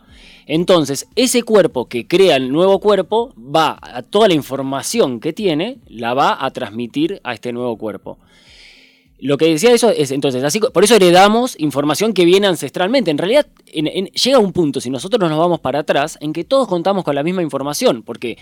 Entonces, 0.47 1.07
ese 1.15 1.43
cuerpo 1.43 1.87
que 1.89 2.07
crea 2.07 2.37
el 2.37 2.51
nuevo 2.51 2.79
cuerpo 2.79 3.33
va 3.37 3.77
a 3.81 4.01
toda 4.01 4.29
la 4.29 4.33
información 4.33 5.19
que 5.19 5.33
tiene, 5.33 5.79
la 5.87 6.13
va 6.13 6.43
a 6.43 6.49
transmitir 6.51 7.19
a 7.23 7.33
este 7.33 7.51
nuevo 7.51 7.77
cuerpo. 7.77 8.17
Lo 9.19 9.37
que 9.37 9.47
decía 9.47 9.73
eso 9.73 9.89
es, 9.89 10.11
entonces, 10.11 10.43
así, 10.43 10.59
por 10.59 10.83
eso 10.83 10.95
heredamos 10.95 11.59
información 11.59 12.13
que 12.13 12.23
viene 12.23 12.47
ancestralmente. 12.47 13.11
En 13.11 13.17
realidad, 13.17 13.47
llega 13.73 14.39
un 14.39 14.53
punto, 14.53 14.79
si 14.79 14.89
nosotros 14.89 15.29
nos 15.29 15.37
vamos 15.37 15.59
para 15.59 15.79
atrás, 15.79 16.17
en 16.21 16.31
que 16.31 16.45
todos 16.45 16.67
contamos 16.67 17.03
con 17.03 17.15
la 17.15 17.23
misma 17.23 17.41
información, 17.41 18.03
porque 18.03 18.37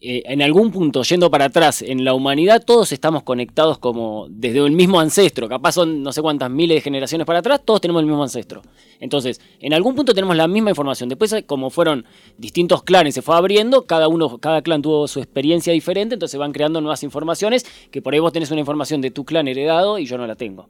eh, 0.00 0.22
en 0.26 0.42
algún 0.42 0.70
punto, 0.70 1.02
yendo 1.02 1.30
para 1.30 1.46
atrás, 1.46 1.80
en 1.80 2.04
la 2.04 2.12
humanidad 2.12 2.62
todos 2.62 2.92
estamos 2.92 3.22
conectados 3.22 3.78
como 3.78 4.26
desde 4.28 4.58
el 4.58 4.72
mismo 4.72 5.00
ancestro, 5.00 5.48
capaz 5.48 5.72
son 5.72 6.02
no 6.02 6.12
sé 6.12 6.20
cuántas 6.20 6.50
miles 6.50 6.76
de 6.76 6.80
generaciones 6.82 7.26
para 7.26 7.38
atrás, 7.38 7.62
todos 7.64 7.80
tenemos 7.80 8.00
el 8.00 8.06
mismo 8.06 8.22
ancestro. 8.22 8.60
Entonces, 9.00 9.40
en 9.60 9.72
algún 9.72 9.94
punto 9.94 10.12
tenemos 10.12 10.36
la 10.36 10.46
misma 10.46 10.70
información. 10.70 11.08
Después, 11.08 11.32
eh, 11.32 11.44
como 11.44 11.70
fueron 11.70 12.04
distintos 12.36 12.82
clanes, 12.82 13.14
se 13.14 13.22
fue 13.22 13.34
abriendo, 13.34 13.86
cada 13.86 14.08
uno, 14.08 14.36
cada 14.38 14.60
clan 14.60 14.82
tuvo 14.82 15.08
su 15.08 15.20
experiencia 15.20 15.72
diferente, 15.72 16.16
entonces 16.16 16.32
se 16.32 16.38
van 16.38 16.52
creando 16.52 16.82
nuevas 16.82 17.02
informaciones, 17.02 17.64
que 17.90 18.02
por 18.02 18.12
ahí 18.12 18.20
vos 18.20 18.32
tenés 18.32 18.50
una 18.50 18.60
información 18.60 19.00
de 19.00 19.10
tu 19.10 19.24
clan 19.24 19.48
heredado 19.48 19.98
y 19.98 20.04
yo 20.04 20.18
no 20.18 20.26
la 20.26 20.34
tengo. 20.34 20.68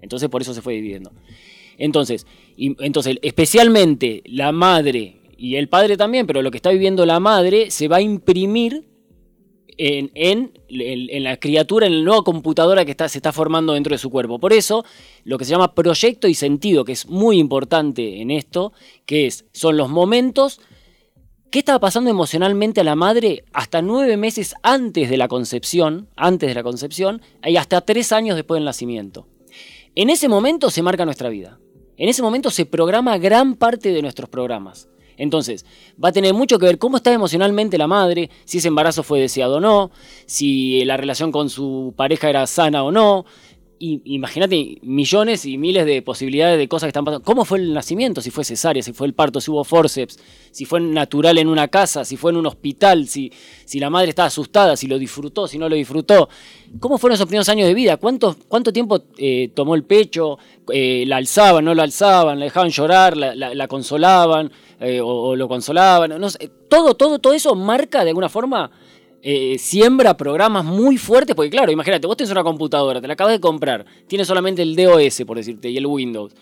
Entonces 0.00 0.28
por 0.28 0.42
eso 0.42 0.54
se 0.54 0.60
fue 0.60 0.74
dividiendo. 0.74 1.12
Entonces, 1.78 2.26
entonces 2.56 3.16
especialmente 3.22 4.22
la 4.26 4.50
madre 4.52 5.21
y 5.42 5.56
el 5.56 5.68
padre 5.68 5.96
también, 5.96 6.24
pero 6.24 6.40
lo 6.40 6.52
que 6.52 6.58
está 6.58 6.70
viviendo 6.70 7.04
la 7.04 7.18
madre 7.18 7.72
se 7.72 7.88
va 7.88 7.96
a 7.96 8.00
imprimir 8.00 8.88
en, 9.76 10.52
la 11.24 11.36
criatura, 11.38 11.88
en 11.88 11.98
la 11.98 12.04
nueva 12.04 12.22
computadora 12.22 12.84
que 12.84 12.92
está, 12.92 13.08
se 13.08 13.18
está 13.18 13.32
formando 13.32 13.72
dentro 13.72 13.92
de 13.92 13.98
su 13.98 14.08
cuerpo. 14.08 14.38
Por 14.38 14.52
eso, 14.52 14.84
lo 15.24 15.38
que 15.38 15.44
se 15.44 15.50
llama 15.50 15.74
proyecto 15.74 16.28
y 16.28 16.34
sentido, 16.34 16.84
que 16.84 16.92
es 16.92 17.08
muy 17.08 17.40
importante 17.40 18.20
en 18.20 18.30
esto, 18.30 18.72
que 19.04 19.26
es, 19.26 19.44
son 19.52 19.76
los 19.76 19.88
momentos 19.88 20.60
¿Qué 21.50 21.58
estaba 21.58 21.80
pasando 21.80 22.08
emocionalmente 22.08 22.80
a 22.80 22.84
la 22.84 22.94
madre 22.94 23.44
hasta 23.52 23.82
nueve 23.82 24.16
meses 24.16 24.54
antes 24.62 25.10
de 25.10 25.16
la 25.18 25.28
concepción, 25.28 26.08
antes 26.16 26.48
de 26.48 26.54
la 26.54 26.62
concepción, 26.62 27.20
y 27.44 27.56
hasta 27.56 27.82
tres 27.82 28.12
años 28.12 28.36
después 28.36 28.58
del 28.58 28.64
nacimiento? 28.64 29.26
En 29.96 30.08
ese 30.08 30.28
momento 30.28 30.70
se 30.70 30.82
marca 30.82 31.04
nuestra 31.04 31.28
vida. 31.28 31.58
En 31.98 32.08
ese 32.08 32.22
momento 32.22 32.48
se 32.48 32.64
programa 32.64 33.18
gran 33.18 33.56
parte 33.56 33.90
de 33.92 34.00
nuestros 34.00 34.30
programas. 34.30 34.88
Entonces, 35.16 35.64
va 36.02 36.08
a 36.08 36.12
tener 36.12 36.34
mucho 36.34 36.58
que 36.58 36.66
ver 36.66 36.78
cómo 36.78 36.96
está 36.96 37.12
emocionalmente 37.12 37.78
la 37.78 37.86
madre, 37.86 38.30
si 38.44 38.58
ese 38.58 38.68
embarazo 38.68 39.02
fue 39.02 39.20
deseado 39.20 39.56
o 39.56 39.60
no, 39.60 39.90
si 40.26 40.84
la 40.84 40.96
relación 40.96 41.32
con 41.32 41.50
su 41.50 41.94
pareja 41.96 42.28
era 42.28 42.46
sana 42.46 42.82
o 42.82 42.90
no, 42.90 43.24
imagínate 43.82 44.78
millones 44.82 45.44
y 45.44 45.58
miles 45.58 45.84
de 45.86 46.02
posibilidades 46.02 46.56
de 46.56 46.68
cosas 46.68 46.86
que 46.86 46.90
están 46.90 47.04
pasando. 47.04 47.24
¿Cómo 47.24 47.44
fue 47.44 47.58
el 47.58 47.74
nacimiento? 47.74 48.20
Si 48.20 48.30
fue 48.30 48.44
cesárea, 48.44 48.82
si 48.82 48.92
fue 48.92 49.08
el 49.08 49.14
parto, 49.14 49.40
si 49.40 49.50
hubo 49.50 49.64
forceps, 49.64 50.20
si 50.52 50.64
fue 50.64 50.80
natural 50.80 51.38
en 51.38 51.48
una 51.48 51.66
casa, 51.66 52.04
si 52.04 52.16
fue 52.16 52.30
en 52.30 52.36
un 52.36 52.46
hospital, 52.46 53.08
si, 53.08 53.32
si 53.64 53.80
la 53.80 53.90
madre 53.90 54.10
estaba 54.10 54.28
asustada, 54.28 54.76
si 54.76 54.86
lo 54.86 54.98
disfrutó, 54.98 55.48
si 55.48 55.58
no 55.58 55.68
lo 55.68 55.74
disfrutó. 55.74 56.28
¿Cómo 56.78 56.96
fueron 56.96 57.14
esos 57.14 57.26
primeros 57.26 57.48
años 57.48 57.66
de 57.66 57.74
vida? 57.74 57.96
¿Cuánto, 57.96 58.36
cuánto 58.48 58.72
tiempo 58.72 59.02
eh, 59.18 59.50
tomó 59.54 59.74
el 59.74 59.84
pecho? 59.84 60.38
Eh, 60.72 61.04
¿La 61.06 61.16
alzaban, 61.16 61.64
no 61.64 61.74
la 61.74 61.82
alzaban? 61.82 62.38
¿La 62.38 62.44
dejaban 62.44 62.70
llorar? 62.70 63.16
¿La, 63.16 63.68
consolaban? 63.68 64.52
Eh, 64.78 65.00
o, 65.02 65.34
lo 65.34 65.48
consolaban? 65.48 66.20
No 66.20 66.28
todo, 66.68 66.94
todo, 66.94 67.18
todo 67.18 67.32
eso 67.32 67.54
marca 67.54 68.04
de 68.04 68.10
alguna 68.10 68.28
forma 68.28 68.70
eh, 69.22 69.56
siembra 69.58 70.16
programas 70.16 70.64
muy 70.64 70.98
fuertes, 70.98 71.34
porque 71.36 71.50
claro, 71.50 71.70
imagínate, 71.70 72.06
vos 72.06 72.16
tenés 72.16 72.32
una 72.32 72.42
computadora, 72.42 73.00
te 73.00 73.06
la 73.06 73.14
acabas 73.14 73.32
de 73.34 73.40
comprar, 73.40 73.86
tiene 74.08 74.24
solamente 74.24 74.62
el 74.62 74.74
DOS, 74.74 75.22
por 75.26 75.36
decirte, 75.36 75.70
y 75.70 75.76
el 75.76 75.86
Windows 75.86 76.34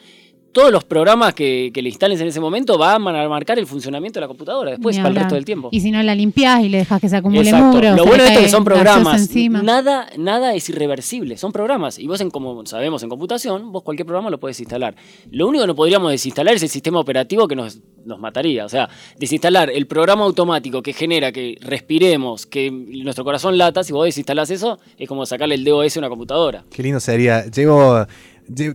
todos 0.52 0.72
los 0.72 0.84
programas 0.84 1.34
que, 1.34 1.70
le 1.74 1.88
instales 1.88 2.20
en 2.20 2.28
ese 2.28 2.40
momento 2.40 2.76
van 2.76 3.06
a 3.08 3.28
marcar 3.28 3.58
el 3.58 3.66
funcionamiento 3.66 4.18
de 4.18 4.22
la 4.22 4.28
computadora 4.28 4.72
después 4.72 4.96
para 4.96 5.08
el 5.08 5.16
resto 5.16 5.34
del 5.34 5.44
tiempo. 5.44 5.68
Y 5.72 5.80
si 5.80 5.90
no 5.90 6.02
la 6.02 6.14
limpias 6.14 6.62
y 6.62 6.68
le 6.68 6.78
dejas 6.78 7.00
que 7.00 7.08
se 7.08 7.16
acumule 7.16 7.52
muro. 7.52 7.94
Lo 7.94 8.04
bueno 8.04 8.22
de 8.22 8.28
esto 8.28 8.40
es 8.40 8.46
que 8.46 8.50
son 8.50 8.64
programas. 8.64 9.30
Nada, 9.62 10.08
nada 10.18 10.54
es 10.54 10.68
irreversible. 10.68 11.36
Son 11.36 11.52
programas. 11.52 11.98
Y 11.98 12.06
vos, 12.06 12.20
en, 12.20 12.30
como 12.30 12.64
sabemos 12.66 13.02
en 13.02 13.08
computación, 13.08 13.72
vos 13.72 13.82
cualquier 13.82 14.06
programa 14.06 14.30
lo 14.30 14.38
puedes 14.38 14.58
instalar. 14.60 14.94
Lo 15.30 15.48
único 15.48 15.62
que 15.62 15.68
no 15.68 15.74
podríamos 15.74 16.10
desinstalar 16.10 16.54
es 16.54 16.62
el 16.62 16.68
sistema 16.68 16.98
operativo 16.98 17.46
que 17.46 17.56
nos, 17.56 17.80
nos 18.04 18.18
mataría. 18.18 18.64
O 18.64 18.68
sea, 18.68 18.88
desinstalar 19.18 19.70
el 19.70 19.86
programa 19.86 20.24
automático 20.24 20.82
que 20.82 20.92
genera 20.92 21.32
que 21.32 21.56
respiremos, 21.60 22.46
que 22.46 22.70
nuestro 22.70 23.24
corazón 23.24 23.56
lata, 23.56 23.84
si 23.84 23.92
vos 23.92 24.04
desinstalás 24.04 24.50
eso, 24.50 24.78
es 24.98 25.08
como 25.08 25.24
sacarle 25.26 25.54
el 25.54 25.64
DOS 25.64 25.96
a 25.96 26.00
una 26.00 26.08
computadora. 26.08 26.64
Qué 26.70 26.82
lindo 26.82 27.00
sería. 27.00 27.46
Llevo 27.46 28.06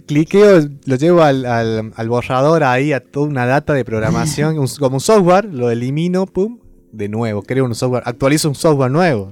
cliqueo, 0.06 0.68
lo 0.86 0.96
llevo 0.96 1.22
al, 1.22 1.46
al, 1.46 2.10
borrador 2.10 2.64
ahí 2.64 2.94
a 2.94 3.00
toda 3.00 3.28
una 3.28 3.46
data 3.46 3.74
de 3.74 3.84
programación, 3.86 4.56
como 4.80 4.96
un 4.96 5.02
software, 5.02 5.46
lo 5.46 5.70
elimino, 5.70 6.26
pum, 6.26 6.60
de 6.92 7.10
nuevo, 7.10 7.42
creo 7.42 7.66
un 7.66 7.76
software, 7.76 8.04
actualizo 8.06 8.50
un 8.50 8.56
software 8.56 8.92
nuevo. 8.92 9.32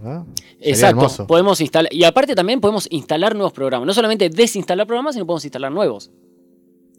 Exacto, 0.60 1.27
podemos 1.27 1.60
instalar, 1.62 1.93
y 1.93 2.03
aparte 2.03 2.36
también 2.36 2.62
podemos 2.62 2.88
instalar 2.91 3.36
nuevos 3.36 3.53
programas, 3.53 3.86
no 3.88 3.93
solamente 3.93 4.29
desinstalar 4.29 4.88
programas, 4.88 5.15
sino 5.15 5.25
podemos 5.25 5.45
instalar 5.45 5.71
nuevos. 5.71 6.12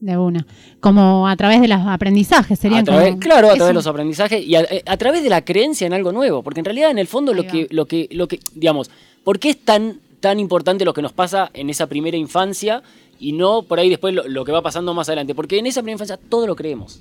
De 0.01 0.19
una. 0.19 0.47
Como 0.81 1.27
a 1.27 1.37
través 1.37 1.61
de 1.61 1.69
los 1.69 1.81
aprendizajes, 1.87 2.59
serían 2.59 2.85
Claro, 2.85 3.49
a 3.49 3.55
través 3.55 3.69
de 3.69 3.73
los 3.73 3.87
aprendizajes 3.87 4.45
y 4.45 4.55
eh, 4.55 4.83
a, 4.85 4.97
través 4.99 5.23
de 5.23 5.31
la 5.31 5.45
creencia 5.45 5.87
en 5.87 5.95
algo 5.95 6.13
nuevo. 6.13 6.43
Porque 6.43 6.61
en 6.61 6.67
realidad, 6.67 6.91
en 6.91 6.99
el 6.99 7.07
fondo, 7.07 7.33
lo 7.33 7.47
que, 7.47 7.69
lo 7.71 7.87
que, 7.87 8.09
lo 8.11 8.29
que, 8.29 8.41
digamos, 8.55 8.91
¿por 9.23 9.39
qué 9.39 9.51
es 9.51 9.65
tan, 9.65 10.01
tan 10.21 10.41
importante 10.41 10.85
lo 10.85 10.93
que 10.93 11.01
nos 11.01 11.13
pasa 11.13 11.51
en 11.55 11.71
esa 11.71 11.87
primera 11.87 12.17
infancia? 12.17 12.83
Y 13.19 13.33
no 13.33 13.63
por 13.63 13.79
ahí 13.79 13.89
después 13.89 14.15
lo, 14.15 14.45
que 14.45 14.53
va 14.53 14.63
pasando 14.63 14.95
más 14.95 15.09
adelante. 15.09 15.35
Porque 15.35 15.59
en 15.59 15.67
esa 15.67 15.81
primera 15.81 15.95
infancia 15.95 16.17
todo 16.17 16.47
lo 16.47 16.57
creemos. 16.57 17.01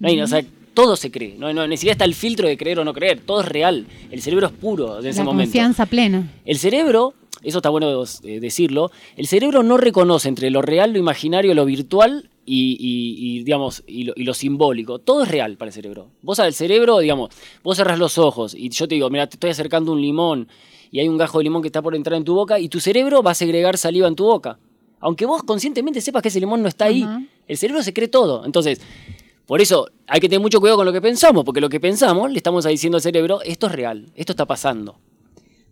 o 0.00 0.26
sea, 0.26 0.44
todo 0.74 0.96
se 0.96 1.10
cree. 1.10 1.36
No, 1.38 1.52
no 1.52 1.66
necesita 1.66 1.92
está 1.92 2.04
el 2.04 2.14
filtro 2.14 2.48
de 2.48 2.56
creer 2.56 2.80
o 2.80 2.84
no 2.84 2.92
creer. 2.92 3.20
Todo 3.20 3.40
es 3.40 3.48
real. 3.48 3.86
El 4.10 4.20
cerebro 4.20 4.48
es 4.48 4.52
puro 4.52 5.00
en 5.00 5.06
ese 5.06 5.22
momento. 5.22 5.40
La 5.40 5.46
confianza 5.46 5.86
plena. 5.86 6.32
El 6.44 6.58
cerebro, 6.58 7.14
eso 7.42 7.58
está 7.58 7.70
bueno 7.70 8.04
eh, 8.24 8.40
decirlo, 8.40 8.90
el 9.16 9.26
cerebro 9.26 9.62
no 9.62 9.76
reconoce 9.76 10.28
entre 10.28 10.50
lo 10.50 10.62
real, 10.62 10.92
lo 10.92 10.98
imaginario, 10.98 11.54
lo 11.54 11.64
virtual 11.64 12.28
y, 12.46 13.42
digamos, 13.42 13.82
y 13.86 14.04
lo, 14.04 14.34
simbólico. 14.34 14.98
Todo 14.98 15.22
es 15.22 15.30
real 15.30 15.56
para 15.56 15.70
el 15.70 15.72
cerebro. 15.72 16.08
Vos 16.22 16.40
al 16.40 16.52
cerebro, 16.54 16.98
digamos, 16.98 17.30
vos 17.62 17.76
cerrás 17.76 17.98
los 17.98 18.18
ojos 18.18 18.54
y 18.54 18.68
yo 18.68 18.86
te 18.88 18.96
digo, 18.96 19.08
mira, 19.10 19.26
te 19.26 19.36
estoy 19.36 19.50
acercando 19.50 19.92
un 19.92 20.00
limón 20.00 20.48
y 20.90 21.00
hay 21.00 21.08
un 21.08 21.16
gajo 21.16 21.38
de 21.38 21.44
limón 21.44 21.62
que 21.62 21.68
está 21.68 21.82
por 21.82 21.94
entrar 21.94 22.16
en 22.16 22.24
tu 22.24 22.34
boca 22.34 22.58
y 22.58 22.68
tu 22.68 22.80
cerebro 22.80 23.22
va 23.22 23.32
a 23.32 23.34
segregar 23.34 23.78
saliva 23.78 24.08
en 24.08 24.14
tu 24.14 24.24
boca. 24.24 24.58
Aunque 25.04 25.26
vos 25.26 25.42
conscientemente 25.42 26.00
sepas 26.00 26.22
que 26.22 26.28
ese 26.28 26.40
limón 26.40 26.62
no 26.62 26.68
está 26.68 26.86
ahí, 26.86 27.06
el 27.46 27.58
cerebro 27.58 27.82
se 27.82 27.92
cree 27.92 28.08
todo. 28.08 28.46
Entonces, 28.46 28.80
por 29.44 29.60
eso 29.60 29.86
hay 30.06 30.18
que 30.18 30.30
tener 30.30 30.40
mucho 30.40 30.60
cuidado 30.60 30.78
con 30.78 30.86
lo 30.86 30.94
que 30.94 31.02
pensamos, 31.02 31.44
porque 31.44 31.60
lo 31.60 31.68
que 31.68 31.78
pensamos 31.78 32.30
le 32.30 32.38
estamos 32.38 32.64
diciendo 32.64 32.96
al 32.96 33.02
cerebro, 33.02 33.42
esto 33.42 33.66
es 33.66 33.72
real, 33.72 34.06
esto 34.16 34.32
está 34.32 34.46
pasando. 34.46 34.96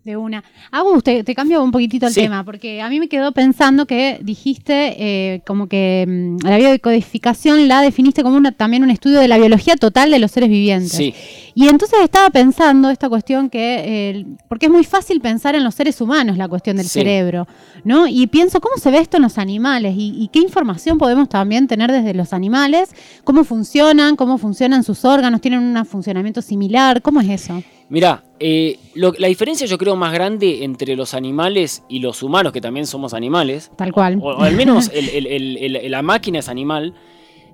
De 0.04 0.16
una. 0.16 0.42
Agus, 0.72 1.04
te, 1.04 1.22
te 1.22 1.34
cambio 1.34 1.62
un 1.62 1.70
poquitito 1.70 2.08
el 2.08 2.14
tema, 2.14 2.44
porque 2.44 2.82
a 2.82 2.88
mí 2.88 2.98
me 2.98 3.08
quedó 3.08 3.30
pensando 3.30 3.86
que 3.86 4.18
dijiste 4.20 4.96
eh, 4.98 5.42
como 5.46 5.68
que 5.68 6.04
mm, 6.08 6.44
la 6.44 6.56
biodecodificación 6.56 7.68
la 7.68 7.80
definiste 7.82 8.24
como 8.24 8.36
una, 8.36 8.50
también 8.50 8.82
un 8.82 8.90
estudio 8.90 9.20
de 9.20 9.28
la 9.28 9.38
biología 9.38 9.76
total 9.76 10.10
de 10.10 10.18
los 10.18 10.32
seres 10.32 10.48
vivientes. 10.48 10.90
Sí. 10.90 11.14
Y 11.54 11.68
entonces 11.68 12.00
estaba 12.02 12.30
pensando 12.30 12.90
esta 12.90 13.08
cuestión 13.08 13.50
que, 13.50 14.26
porque 14.48 14.66
es 14.66 14.72
muy 14.72 14.84
fácil 14.84 15.20
pensar 15.20 15.54
en 15.54 15.64
los 15.64 15.74
seres 15.74 16.00
humanos 16.00 16.36
la 16.36 16.48
cuestión 16.48 16.76
del 16.76 16.88
cerebro, 16.88 17.46
¿no? 17.84 18.06
Y 18.06 18.26
pienso, 18.26 18.60
¿cómo 18.60 18.76
se 18.78 18.90
ve 18.90 18.98
esto 18.98 19.18
en 19.18 19.22
los 19.22 19.38
animales? 19.38 19.94
Y, 19.96 20.28
qué 20.32 20.38
información 20.38 20.98
podemos 20.98 21.28
también 21.28 21.68
tener 21.68 21.92
desde 21.92 22.14
los 22.14 22.32
animales? 22.32 22.90
¿Cómo 23.24 23.44
funcionan? 23.44 24.16
¿Cómo 24.16 24.38
funcionan 24.38 24.82
sus 24.82 25.04
órganos? 25.04 25.40
¿Tienen 25.40 25.60
un 25.60 25.84
funcionamiento 25.84 26.40
similar? 26.40 27.02
¿Cómo 27.02 27.20
es 27.20 27.28
eso? 27.28 27.62
Mira, 27.92 28.24
eh, 28.40 28.78
la 28.94 29.28
diferencia 29.28 29.66
yo 29.66 29.76
creo 29.76 29.96
más 29.96 30.14
grande 30.14 30.64
entre 30.64 30.96
los 30.96 31.12
animales 31.12 31.84
y 31.90 31.98
los 31.98 32.22
humanos, 32.22 32.50
que 32.50 32.62
también 32.62 32.86
somos 32.86 33.12
animales. 33.12 33.70
Tal 33.76 33.92
cual. 33.92 34.18
O, 34.22 34.40
al 34.40 34.56
menos 34.56 34.90
la 35.90 36.00
máquina 36.00 36.38
es 36.38 36.48
animal. 36.48 36.94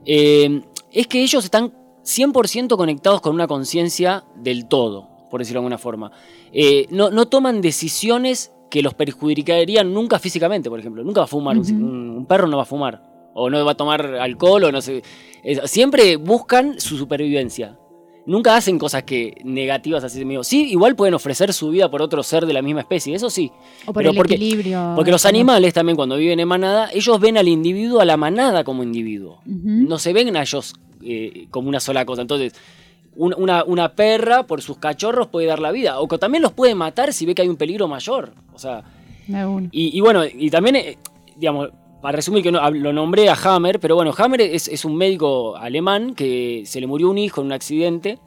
Eh, 0.06 0.62
es 0.92 1.08
que 1.08 1.24
ellos 1.24 1.42
están 1.42 1.72
100% 2.04 2.76
conectados 2.76 3.20
con 3.20 3.34
una 3.34 3.48
conciencia 3.48 4.26
del 4.36 4.68
todo, 4.68 5.08
por 5.28 5.40
decirlo 5.40 5.58
de 5.58 5.64
alguna 5.64 5.78
forma. 5.78 6.12
Eh, 6.52 6.86
no, 6.90 7.26
toman 7.26 7.60
decisiones 7.60 8.52
que 8.70 8.80
los 8.80 8.94
perjudicarían 8.94 9.92
nunca 9.92 10.20
físicamente, 10.20 10.70
por 10.70 10.78
ejemplo. 10.78 11.02
Nunca 11.02 11.22
va 11.22 11.24
a 11.24 11.26
fumar, 11.26 11.58
un, 11.58 12.26
perro 12.28 12.46
no 12.46 12.58
va 12.58 12.62
a 12.62 12.66
fumar, 12.66 13.02
o 13.34 13.50
no 13.50 13.64
va 13.64 13.72
a 13.72 13.76
tomar 13.76 14.06
alcohol, 14.14 14.62
o 14.62 14.70
no 14.70 14.80
sé. 14.82 15.02
siempre 15.64 16.14
buscan 16.14 16.78
su 16.78 16.96
supervivencia. 16.96 17.76
Nunca 18.28 18.56
hacen 18.56 18.78
cosas 18.78 19.04
que 19.04 19.40
negativas 19.42 20.04
así 20.04 20.18
de 20.18 20.26
mío. 20.26 20.44
Sí, 20.44 20.70
igual 20.70 20.94
pueden 20.94 21.14
ofrecer 21.14 21.54
su 21.54 21.70
vida 21.70 21.90
por 21.90 22.02
otro 22.02 22.22
ser 22.22 22.44
de 22.44 22.52
la 22.52 22.60
misma 22.60 22.82
especie, 22.82 23.14
eso 23.14 23.30
sí. 23.30 23.50
O 23.86 23.92
por 23.94 24.06
el 24.06 24.14
porque, 24.14 24.34
equilibrio. 24.34 24.92
Porque 24.94 25.10
los 25.10 25.24
animales 25.24 25.72
también 25.72 25.96
cuando 25.96 26.18
viven 26.18 26.38
en 26.38 26.46
manada, 26.46 26.90
ellos 26.92 27.18
ven 27.20 27.38
al 27.38 27.48
individuo, 27.48 28.02
a 28.02 28.04
la 28.04 28.18
manada 28.18 28.64
como 28.64 28.82
individuo. 28.82 29.40
No 29.46 29.98
se 29.98 30.12
ven 30.12 30.36
a 30.36 30.42
ellos 30.42 30.74
eh, 31.02 31.46
como 31.50 31.70
una 31.70 31.80
sola 31.80 32.04
cosa. 32.04 32.20
Entonces, 32.20 32.52
una, 33.16 33.94
perra 33.94 34.42
por 34.42 34.60
sus 34.60 34.76
cachorros 34.76 35.28
puede 35.28 35.46
dar 35.46 35.60
la 35.60 35.72
vida. 35.72 35.98
O 35.98 36.06
que 36.06 36.18
también 36.18 36.42
los 36.42 36.52
puede 36.52 36.74
matar 36.74 37.14
si 37.14 37.24
ve 37.24 37.34
que 37.34 37.40
hay 37.40 37.48
un 37.48 37.56
peligro 37.56 37.88
mayor. 37.88 38.34
O 38.52 38.58
sea. 38.58 38.84
Y, 39.72 39.98
bueno, 40.02 40.24
y 40.26 40.50
también, 40.50 40.76
eh, 40.76 40.98
digamos, 41.34 41.70
para 42.00 42.16
resumir 42.16 42.42
que 42.42 42.50
lo 42.50 42.92
nombré 42.92 43.28
a 43.28 43.34
Hammer, 43.34 43.80
pero 43.80 43.94
bueno, 43.94 44.12
Hammer 44.16 44.40
es, 44.40 44.84
un 44.84 44.96
médico 44.96 45.56
alemán 45.56 46.14
que 46.14 46.62
se 46.66 46.80
le 46.80 46.86
murió 46.86 47.10
un 47.10 47.18
hijo 47.18 47.40
en 47.40 47.48
un 47.48 47.52
accidente 47.52 48.18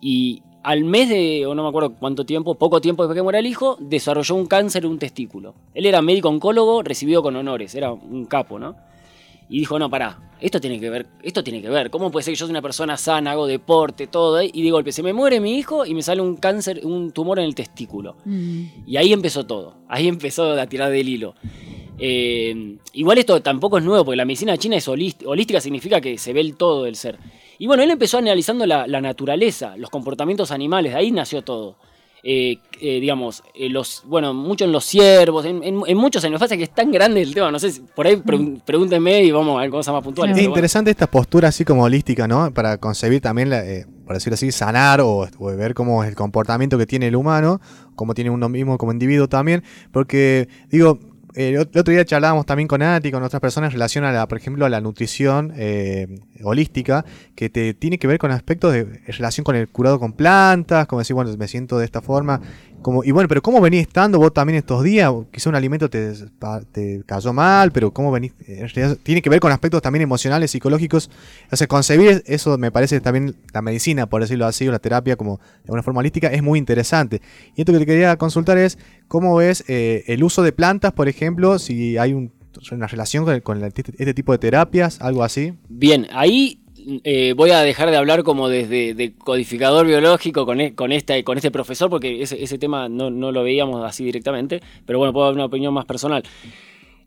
y 0.00 0.42
al 0.62 0.84
mes 0.84 1.08
de, 1.08 1.44
o 1.46 1.54
no 1.54 1.62
me 1.62 1.68
acuerdo 1.68 1.94
cuánto 1.94 2.24
tiempo, 2.24 2.54
poco 2.54 2.80
tiempo 2.80 3.02
después 3.02 3.16
que 3.16 3.22
muera 3.22 3.38
el 3.40 3.46
hijo, 3.46 3.76
desarrolló 3.80 4.34
un 4.36 4.46
cáncer 4.46 4.84
en 4.84 4.92
un 4.92 4.98
testículo. 4.98 5.54
Él 5.74 5.86
era 5.86 6.00
médico 6.02 6.28
oncólogo, 6.28 6.82
recibido 6.82 7.22
con 7.22 7.36
honores, 7.36 7.74
era 7.74 7.92
un 7.92 8.24
capo, 8.26 8.58
¿no? 8.58 8.76
y 9.52 9.58
dijo, 9.58 9.78
no, 9.78 9.90
pará, 9.90 10.18
esto 10.40 10.62
tiene 10.62 10.80
que 10.80 10.88
ver, 10.88 11.06
esto 11.22 11.44
tiene 11.44 11.60
que 11.60 11.68
ver, 11.68 11.90
¿cómo 11.90 12.10
puede 12.10 12.24
ser 12.24 12.32
que 12.32 12.38
yo 12.38 12.46
soy 12.46 12.52
una 12.52 12.62
persona 12.62 12.96
sana, 12.96 13.32
hago 13.32 13.46
deporte, 13.46 14.06
todo, 14.06 14.40
eh? 14.40 14.50
y 14.50 14.62
de 14.62 14.70
golpe 14.70 14.92
se 14.92 15.02
me 15.02 15.12
muere 15.12 15.40
mi 15.40 15.58
hijo 15.58 15.84
y 15.84 15.92
me 15.92 16.02
sale 16.02 16.22
un 16.22 16.36
cáncer, 16.36 16.80
un 16.84 17.12
tumor 17.12 17.38
en 17.38 17.44
el 17.44 17.54
testículo? 17.54 18.16
Mm. 18.24 18.62
Y 18.86 18.96
ahí 18.96 19.12
empezó 19.12 19.44
todo, 19.44 19.74
ahí 19.88 20.08
empezó 20.08 20.52
a 20.52 20.66
tirar 20.66 20.90
del 20.90 21.06
hilo. 21.06 21.34
Eh, 21.98 22.76
igual 22.94 23.18
esto 23.18 23.40
tampoco 23.42 23.78
es 23.78 23.84
nuevo, 23.84 24.04
porque 24.04 24.16
la 24.16 24.24
medicina 24.24 24.56
china 24.56 24.76
es 24.76 24.88
holística, 24.88 25.28
holística 25.28 25.60
significa 25.60 26.00
que 26.00 26.18
se 26.18 26.32
ve 26.32 26.40
el 26.40 26.56
todo 26.56 26.84
del 26.84 26.96
ser. 26.96 27.18
Y 27.58 27.66
bueno, 27.66 27.82
él 27.82 27.90
empezó 27.90 28.18
analizando 28.18 28.66
la, 28.66 28.86
la 28.86 29.00
naturaleza, 29.00 29.76
los 29.76 29.90
comportamientos 29.90 30.50
animales, 30.50 30.92
de 30.92 30.98
ahí 30.98 31.12
nació 31.12 31.42
todo. 31.42 31.76
Eh, 32.24 32.58
eh, 32.80 33.00
digamos, 33.00 33.42
eh, 33.52 33.68
los, 33.68 34.04
bueno, 34.06 34.32
mucho 34.32 34.64
en 34.64 34.70
los 34.70 34.84
ciervos, 34.84 35.44
en, 35.44 35.74
muchos 35.96 36.22
en 36.22 36.32
que 36.38 36.62
es 36.62 36.72
tan 36.72 36.92
grande 36.92 37.20
el 37.20 37.34
tema, 37.34 37.50
no 37.50 37.58
sé, 37.58 37.82
por 37.96 38.06
ahí 38.06 38.22
pregúntenme 38.64 39.24
y 39.24 39.32
vamos 39.32 39.58
a 39.58 39.62
ver 39.62 39.70
cosas 39.70 39.92
más 39.92 40.04
puntuales. 40.04 40.36
Es 40.36 40.44
interesante 40.44 40.92
esta 40.92 41.08
postura 41.08 41.48
así 41.48 41.64
como 41.64 41.82
holística, 41.82 42.28
¿no? 42.28 42.54
Para 42.54 42.78
concebir 42.78 43.20
también, 43.20 43.50
la, 43.50 43.64
por 44.06 44.14
decirlo 44.14 44.34
así, 44.34 44.52
sanar 44.52 45.00
o, 45.00 45.28
ver 45.56 45.74
cómo 45.74 46.04
es 46.04 46.10
el 46.10 46.14
comportamiento 46.14 46.78
que 46.78 46.86
tiene 46.86 47.08
el 47.08 47.16
humano, 47.16 47.60
cómo 47.96 48.14
tiene 48.14 48.30
uno 48.30 48.48
mismo 48.48 48.78
como 48.78 48.92
individuo 48.92 49.28
también, 49.28 49.64
porque 49.90 50.48
digo, 50.70 51.00
el 51.34 51.58
otro 51.58 51.82
día 51.82 52.04
charlábamos 52.04 52.46
también 52.46 52.68
con 52.68 52.82
Ati, 52.82 53.10
con 53.10 53.22
otras 53.22 53.40
personas 53.40 53.68
en 53.68 53.72
relación 53.72 54.04
a 54.04 54.12
la, 54.12 54.28
por 54.28 54.38
ejemplo, 54.38 54.66
a 54.66 54.68
la 54.68 54.80
nutrición 54.80 55.52
eh, 55.56 56.20
holística, 56.42 57.04
que 57.34 57.48
te 57.48 57.74
tiene 57.74 57.98
que 57.98 58.06
ver 58.06 58.18
con 58.18 58.30
aspectos 58.30 58.72
de 58.72 59.00
relación 59.06 59.44
con 59.44 59.56
el 59.56 59.68
curado 59.68 59.98
con 59.98 60.12
plantas, 60.12 60.86
como 60.86 61.00
decir, 61.00 61.14
bueno, 61.14 61.34
me 61.36 61.48
siento 61.48 61.78
de 61.78 61.84
esta 61.84 62.02
forma, 62.02 62.40
como, 62.82 63.04
y 63.04 63.10
bueno, 63.10 63.28
pero 63.28 63.42
¿cómo 63.42 63.60
venís 63.60 63.82
estando 63.82 64.18
vos 64.18 64.32
también 64.32 64.58
estos 64.58 64.82
días? 64.82 65.12
Quizá 65.30 65.50
un 65.50 65.56
alimento 65.56 65.88
te, 65.88 66.12
te 66.72 67.02
cayó 67.06 67.32
mal, 67.32 67.72
pero 67.72 67.92
¿cómo 67.92 68.10
venís? 68.10 68.32
tiene 69.02 69.22
que 69.22 69.30
ver 69.30 69.40
con 69.40 69.52
aspectos 69.52 69.82
también 69.82 70.02
emocionales, 70.02 70.50
psicológicos. 70.50 71.10
O 71.50 71.56
sea, 71.56 71.66
concebir 71.66 72.22
eso 72.26 72.58
me 72.58 72.70
parece 72.70 73.00
también 73.00 73.36
la 73.52 73.62
medicina, 73.62 74.06
por 74.06 74.22
decirlo 74.22 74.46
así, 74.46 74.68
o 74.68 74.72
la 74.72 74.78
terapia 74.78 75.16
como 75.16 75.40
de 75.64 75.72
una 75.72 75.82
forma 75.82 76.00
holística, 76.00 76.28
es 76.28 76.42
muy 76.42 76.58
interesante. 76.58 77.22
Y 77.56 77.62
esto 77.62 77.72
que 77.72 77.78
te 77.78 77.86
quería 77.86 78.16
consultar 78.16 78.58
es, 78.58 78.78
¿cómo 79.08 79.36
ves 79.36 79.64
eh, 79.68 80.04
el 80.06 80.22
uso 80.24 80.42
de 80.42 80.52
plantas, 80.52 80.92
por 80.92 81.08
ejemplo, 81.08 81.58
si 81.58 81.98
hay 81.98 82.12
una 82.70 82.86
relación 82.86 83.40
con, 83.40 83.62
este 83.64 84.14
tipo 84.14 84.32
de 84.32 84.38
terapias, 84.38 85.00
algo 85.00 85.24
así? 85.24 85.54
Bien, 85.68 86.06
ahí 86.12 86.61
eh, 87.04 87.34
voy 87.36 87.50
a 87.50 87.60
dejar 87.60 87.90
de 87.90 87.96
hablar 87.96 88.22
como 88.22 88.48
desde 88.48 88.94
de 88.94 89.14
codificador 89.14 89.86
biológico 89.86 90.46
con, 90.46 90.60
e, 90.60 90.74
con, 90.74 90.92
este, 90.92 91.22
con 91.24 91.36
este 91.36 91.50
profesor, 91.50 91.90
porque 91.90 92.22
ese, 92.22 92.58
tema 92.58 92.88
no, 92.88 93.10
lo 93.10 93.42
veíamos 93.42 93.84
así 93.84 94.04
directamente, 94.04 94.60
pero 94.86 94.98
bueno, 94.98 95.12
puedo 95.12 95.26
dar 95.26 95.34
una 95.34 95.46
opinión 95.46 95.74
más 95.74 95.84
personal. 95.84 96.22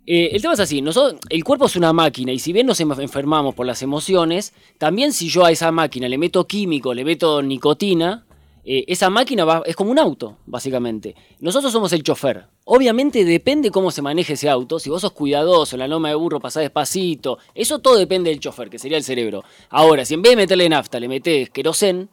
Eh, 0.08 0.30
el 0.34 0.42
tema 0.42 0.54
es 0.54 0.60
así, 0.60 0.82
nosotros, 0.82 1.20
el 1.30 1.44
cuerpo 1.44 1.66
es 1.66 1.76
una 1.76 1.92
máquina 1.92 2.32
y 2.32 2.40
si 2.40 2.54
bien 2.54 2.68
nos 2.68 2.80
enfermamos 2.80 3.56
por 3.56 3.66
las 3.66 3.82
emociones, 3.82 4.54
también 4.78 5.14
si 5.14 5.30
yo 5.30 5.46
a 5.46 5.52
esa 5.52 5.72
máquina 5.72 6.08
le 6.08 6.18
meto 6.18 6.46
químico, 6.46 6.94
le 6.94 7.04
meto 7.04 7.42
nicotina, 7.42 8.24
eh, 8.68 8.84
esa 8.88 9.12
máquina 9.12 9.46
va, 9.46 9.62
es 9.66 9.76
como 9.76 9.92
un 9.92 10.00
auto, 10.00 10.38
básicamente. 10.48 11.16
Nosotros 11.40 11.72
somos 11.72 11.94
el 11.94 12.02
chofer. 12.02 12.48
Obviamente 12.64 13.24
depende 13.24 13.70
cómo 13.70 13.92
se 13.92 14.02
maneje 14.02 14.34
ese 14.34 14.50
auto. 14.50 14.80
Si 14.80 14.90
vos 14.90 15.02
sos 15.02 15.12
cuidadoso, 15.12 15.76
en 15.76 15.82
la 15.82 15.88
loma 15.88 16.10
de 16.10 16.16
burro 16.16 16.40
pasás 16.40 16.62
despacito, 16.62 17.38
eso 17.54 17.78
todo 17.78 17.96
depende 17.96 18.32
del 18.32 18.40
chofer, 18.40 18.72
que 18.72 18.80
sería 18.80 18.98
el 18.98 19.04
cerebro. 19.04 19.44
Ahora, 19.70 20.04
si 20.04 20.16
en 20.16 20.24
vez 20.24 20.32
de 20.32 20.38
meterle 20.38 20.68
nafta 20.68 21.00
le 21.00 21.08
metés 21.08 21.52
querosén, 21.52 22.10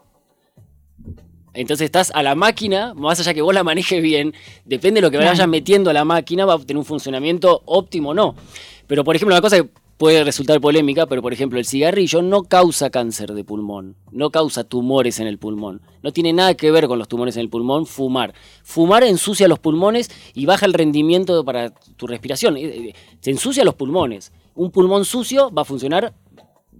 entonces 1.54 1.86
estás 1.86 2.10
a 2.14 2.22
la 2.22 2.34
máquina, 2.34 2.92
más 2.94 3.18
allá 3.20 3.32
que 3.32 3.40
vos 3.40 3.54
la 3.54 3.64
manejes 3.64 4.02
bien, 4.02 4.34
depende 4.66 5.00
de 5.00 5.06
lo 5.06 5.10
que 5.10 5.16
vayas 5.16 5.48
metiendo 5.48 5.88
a 5.88 5.94
la 5.94 6.04
máquina, 6.04 6.44
va 6.44 6.54
a 6.54 6.58
tener 6.58 6.76
un 6.76 6.84
funcionamiento 6.84 7.62
óptimo 7.64 8.10
o 8.10 8.14
no. 8.14 8.34
Pero 8.86 9.04
por 9.04 9.16
ejemplo, 9.16 9.34
una 9.34 9.40
cosa 9.40 9.56
que 9.56 9.70
puede 10.02 10.24
resultar 10.24 10.60
polémica, 10.60 11.06
pero 11.06 11.22
por 11.22 11.32
ejemplo 11.32 11.60
el 11.60 11.64
cigarrillo 11.64 12.22
no 12.22 12.42
causa 12.42 12.90
cáncer 12.90 13.34
de 13.34 13.44
pulmón, 13.44 13.94
no 14.10 14.30
causa 14.30 14.64
tumores 14.64 15.20
en 15.20 15.28
el 15.28 15.38
pulmón. 15.38 15.80
No 16.02 16.12
tiene 16.12 16.32
nada 16.32 16.54
que 16.54 16.72
ver 16.72 16.88
con 16.88 16.98
los 16.98 17.06
tumores 17.06 17.36
en 17.36 17.42
el 17.42 17.48
pulmón 17.48 17.86
fumar. 17.86 18.34
Fumar 18.64 19.04
ensucia 19.04 19.46
los 19.46 19.60
pulmones 19.60 20.10
y 20.34 20.44
baja 20.44 20.66
el 20.66 20.74
rendimiento 20.74 21.44
para 21.44 21.70
tu 21.70 22.08
respiración. 22.08 22.56
Eh, 22.56 22.64
eh, 22.64 22.94
se 23.20 23.30
ensucia 23.30 23.62
los 23.62 23.76
pulmones. 23.76 24.32
Un 24.56 24.72
pulmón 24.72 25.04
sucio 25.04 25.52
va 25.52 25.62
a 25.62 25.64
funcionar 25.64 26.12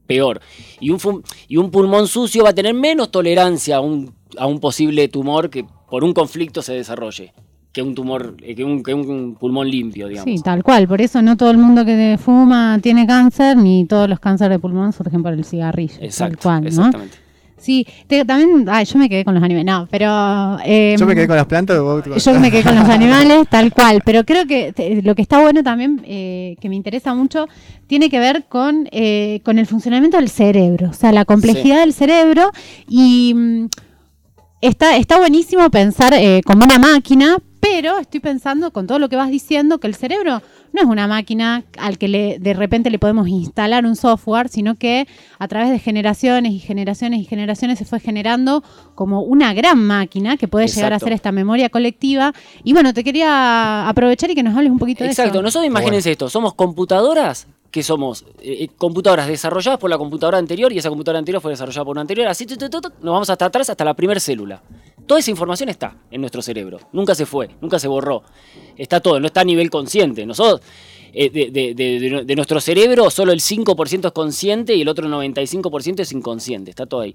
peor. 0.08 0.40
Y 0.80 0.90
un, 0.90 1.22
y 1.46 1.58
un 1.58 1.70
pulmón 1.70 2.08
sucio 2.08 2.42
va 2.42 2.50
a 2.50 2.54
tener 2.56 2.74
menos 2.74 3.12
tolerancia 3.12 3.76
a 3.76 3.80
un, 3.80 4.16
a 4.36 4.48
un 4.48 4.58
posible 4.58 5.06
tumor 5.06 5.48
que 5.48 5.64
por 5.88 6.02
un 6.02 6.12
conflicto 6.12 6.60
se 6.60 6.72
desarrolle 6.72 7.32
que 7.72 7.82
un 7.82 7.94
tumor, 7.94 8.36
eh, 8.42 8.54
que 8.54 8.64
un, 8.64 8.82
que 8.82 8.92
un 8.92 9.34
pulmón 9.34 9.68
limpio, 9.68 10.08
digamos. 10.08 10.30
Sí, 10.30 10.42
tal 10.42 10.62
cual. 10.62 10.86
Por 10.86 11.00
eso 11.00 11.22
no 11.22 11.36
todo 11.36 11.50
el 11.50 11.58
mundo 11.58 11.84
que 11.84 12.18
fuma 12.22 12.78
tiene 12.82 13.06
cáncer, 13.06 13.56
ni 13.56 13.86
todos 13.86 14.08
los 14.08 14.20
cánceres 14.20 14.56
de 14.56 14.58
pulmón 14.58 14.92
surgen 14.92 15.22
por 15.22 15.32
el 15.32 15.44
cigarrillo. 15.44 15.96
Exacto, 16.00 16.36
tal 16.36 16.42
cual, 16.42 16.66
exactamente. 16.66 17.16
Sí, 17.56 17.86
también, 18.26 18.66
ay, 18.68 18.84
yo 18.84 18.98
me 18.98 19.08
quedé 19.08 19.24
con 19.24 19.34
los 19.34 19.42
animales, 19.42 19.72
no, 19.72 19.86
pero... 19.88 20.58
Em, 20.64 20.98
yo 20.98 21.06
me 21.06 21.14
quedé 21.14 21.28
con 21.28 21.36
las 21.36 21.46
plantas. 21.46 21.78
Yo 21.78 22.40
me 22.40 22.50
quedé 22.50 22.64
con 22.64 22.74
los 22.74 22.88
animales, 22.88 23.46
tal 23.48 23.72
cual, 23.72 24.02
pero 24.04 24.24
creo 24.24 24.46
que 24.46 25.00
lo 25.04 25.14
que 25.14 25.22
está 25.22 25.40
bueno 25.40 25.62
también, 25.62 26.02
eh, 26.04 26.56
que 26.60 26.68
me 26.68 26.74
interesa 26.74 27.14
mucho, 27.14 27.46
tiene 27.86 28.10
que 28.10 28.18
ver 28.18 28.46
con, 28.48 28.88
eh, 28.90 29.40
con 29.44 29.60
el 29.60 29.66
funcionamiento 29.66 30.16
del 30.16 30.28
cerebro, 30.28 30.90
o 30.90 30.92
sea, 30.92 31.12
la 31.12 31.24
complejidad 31.24 31.80
del 31.80 31.92
cerebro 31.94 32.50
y... 32.88 33.32
Mm, 33.34 33.66
está, 34.60 34.96
está 34.96 35.18
buenísimo 35.18 35.70
pensar 35.70 36.14
como 36.44 36.64
una 36.64 36.78
máquina, 36.78 37.36
pero 37.62 37.98
estoy 37.98 38.18
pensando 38.18 38.72
con 38.72 38.88
todo 38.88 38.98
lo 38.98 39.08
que 39.08 39.14
vas 39.14 39.30
diciendo 39.30 39.78
que 39.78 39.86
el 39.86 39.94
cerebro 39.94 40.42
no 40.72 40.82
es 40.82 40.86
una 40.88 41.06
máquina 41.06 41.62
al 41.78 41.96
que 41.96 42.08
le, 42.08 42.40
de 42.40 42.54
repente 42.54 42.90
le 42.90 42.98
podemos 42.98 43.28
instalar 43.28 43.86
un 43.86 43.94
software, 43.94 44.48
sino 44.48 44.74
que 44.74 45.06
a 45.38 45.46
través 45.46 45.70
de 45.70 45.78
generaciones 45.78 46.52
y 46.52 46.58
generaciones 46.58 47.20
y 47.20 47.24
generaciones 47.24 47.78
se 47.78 47.84
fue 47.84 48.00
generando 48.00 48.64
como 48.96 49.22
una 49.22 49.54
gran 49.54 49.78
máquina 49.78 50.36
que 50.36 50.48
puede 50.48 50.66
llegar 50.66 50.92
a 50.92 50.98
ser 50.98 51.12
esta 51.12 51.30
memoria 51.30 51.68
colectiva. 51.68 52.34
Y 52.64 52.72
bueno, 52.72 52.92
te 52.92 53.04
quería 53.04 53.88
aprovechar 53.88 54.28
y 54.32 54.34
que 54.34 54.42
nos 54.42 54.56
hables 54.56 54.72
un 54.72 54.80
poquito 54.80 55.04
de 55.04 55.10
eso. 55.10 55.22
Exacto, 55.22 55.40
nosotros 55.40 55.68
imagínense 55.68 56.10
esto, 56.10 56.28
somos 56.28 56.54
computadoras 56.54 57.46
que 57.70 57.84
somos 57.84 58.22
eh, 58.42 58.64
eh, 58.64 58.68
computadoras 58.76 59.28
desarrolladas 59.28 59.78
por 59.78 59.88
la 59.88 59.98
computadora 59.98 60.36
anterior 60.36 60.72
y 60.72 60.78
esa 60.78 60.88
computadora 60.88 61.20
anterior 61.20 61.40
fue 61.40 61.52
desarrollada 61.52 61.84
por 61.84 61.92
una 61.92 62.00
anterior, 62.00 62.26
así 62.26 62.44
nos 62.44 63.00
vamos 63.00 63.30
hasta 63.30 63.46
atrás, 63.46 63.70
hasta 63.70 63.84
la 63.84 63.94
primera 63.94 64.18
célula. 64.18 64.62
Toda 65.12 65.20
esa 65.20 65.30
información 65.30 65.68
está 65.68 65.94
en 66.10 66.22
nuestro 66.22 66.40
cerebro, 66.40 66.80
nunca 66.90 67.14
se 67.14 67.26
fue, 67.26 67.50
nunca 67.60 67.78
se 67.78 67.86
borró, 67.86 68.22
está 68.78 68.98
todo, 68.98 69.20
no 69.20 69.26
está 69.26 69.42
a 69.42 69.44
nivel 69.44 69.68
consciente. 69.68 70.24
Nosotros, 70.24 70.66
eh, 71.12 71.28
de, 71.28 72.34
nuestro 72.34 72.62
cerebro, 72.62 73.10
solo 73.10 73.32
el 73.32 73.40
5% 73.40 74.06
es 74.06 74.12
consciente 74.12 74.74
y 74.74 74.80
el 74.80 74.88
otro 74.88 75.06
95% 75.10 76.00
es 76.00 76.12
inconsciente, 76.12 76.70
está 76.70 76.86
todo 76.86 77.02
ahí. 77.02 77.14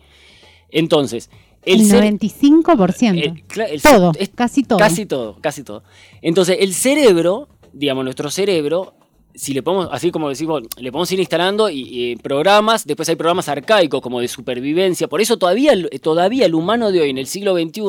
Entonces, 0.70 1.32
el, 1.66 1.90
95%. 1.90 3.82
todo, 3.82 4.12
casi 4.36 4.62
todo. 4.62 4.78
Casi 4.78 5.08
todo, 5.08 5.38
casi 5.42 5.64
todo. 5.64 5.84
Entonces, 6.22 6.58
el 6.60 6.76
cerebro, 6.76 7.50
digamos, 7.74 8.04
nuestro 8.04 8.30
cerebro 8.30 8.94
si 9.38 9.54
le 9.54 9.62
podemos, 9.62 9.88
así 9.92 10.10
como 10.12 10.30
decimos, 10.30 10.64
le 10.78 10.92
podemos 10.92 11.12
ir 11.12 11.20
instalando 11.20 11.70
y, 11.70 12.16
programas, 12.24 12.86
después 12.86 13.08
hay 13.08 13.16
programas 13.16 13.48
arcaicos 13.48 14.02
como 14.02 14.20
de 14.20 14.28
supervivencia, 14.28 15.08
por 15.08 15.22
eso 15.22 15.38
todavía, 15.38 15.74
todavía 16.02 16.48
el 16.48 16.56
humano 16.56 16.92
de 16.92 17.02
hoy 17.02 17.12
en 17.12 17.20
el 17.20 17.28
siglo 17.28 17.56
XXI 17.56 17.82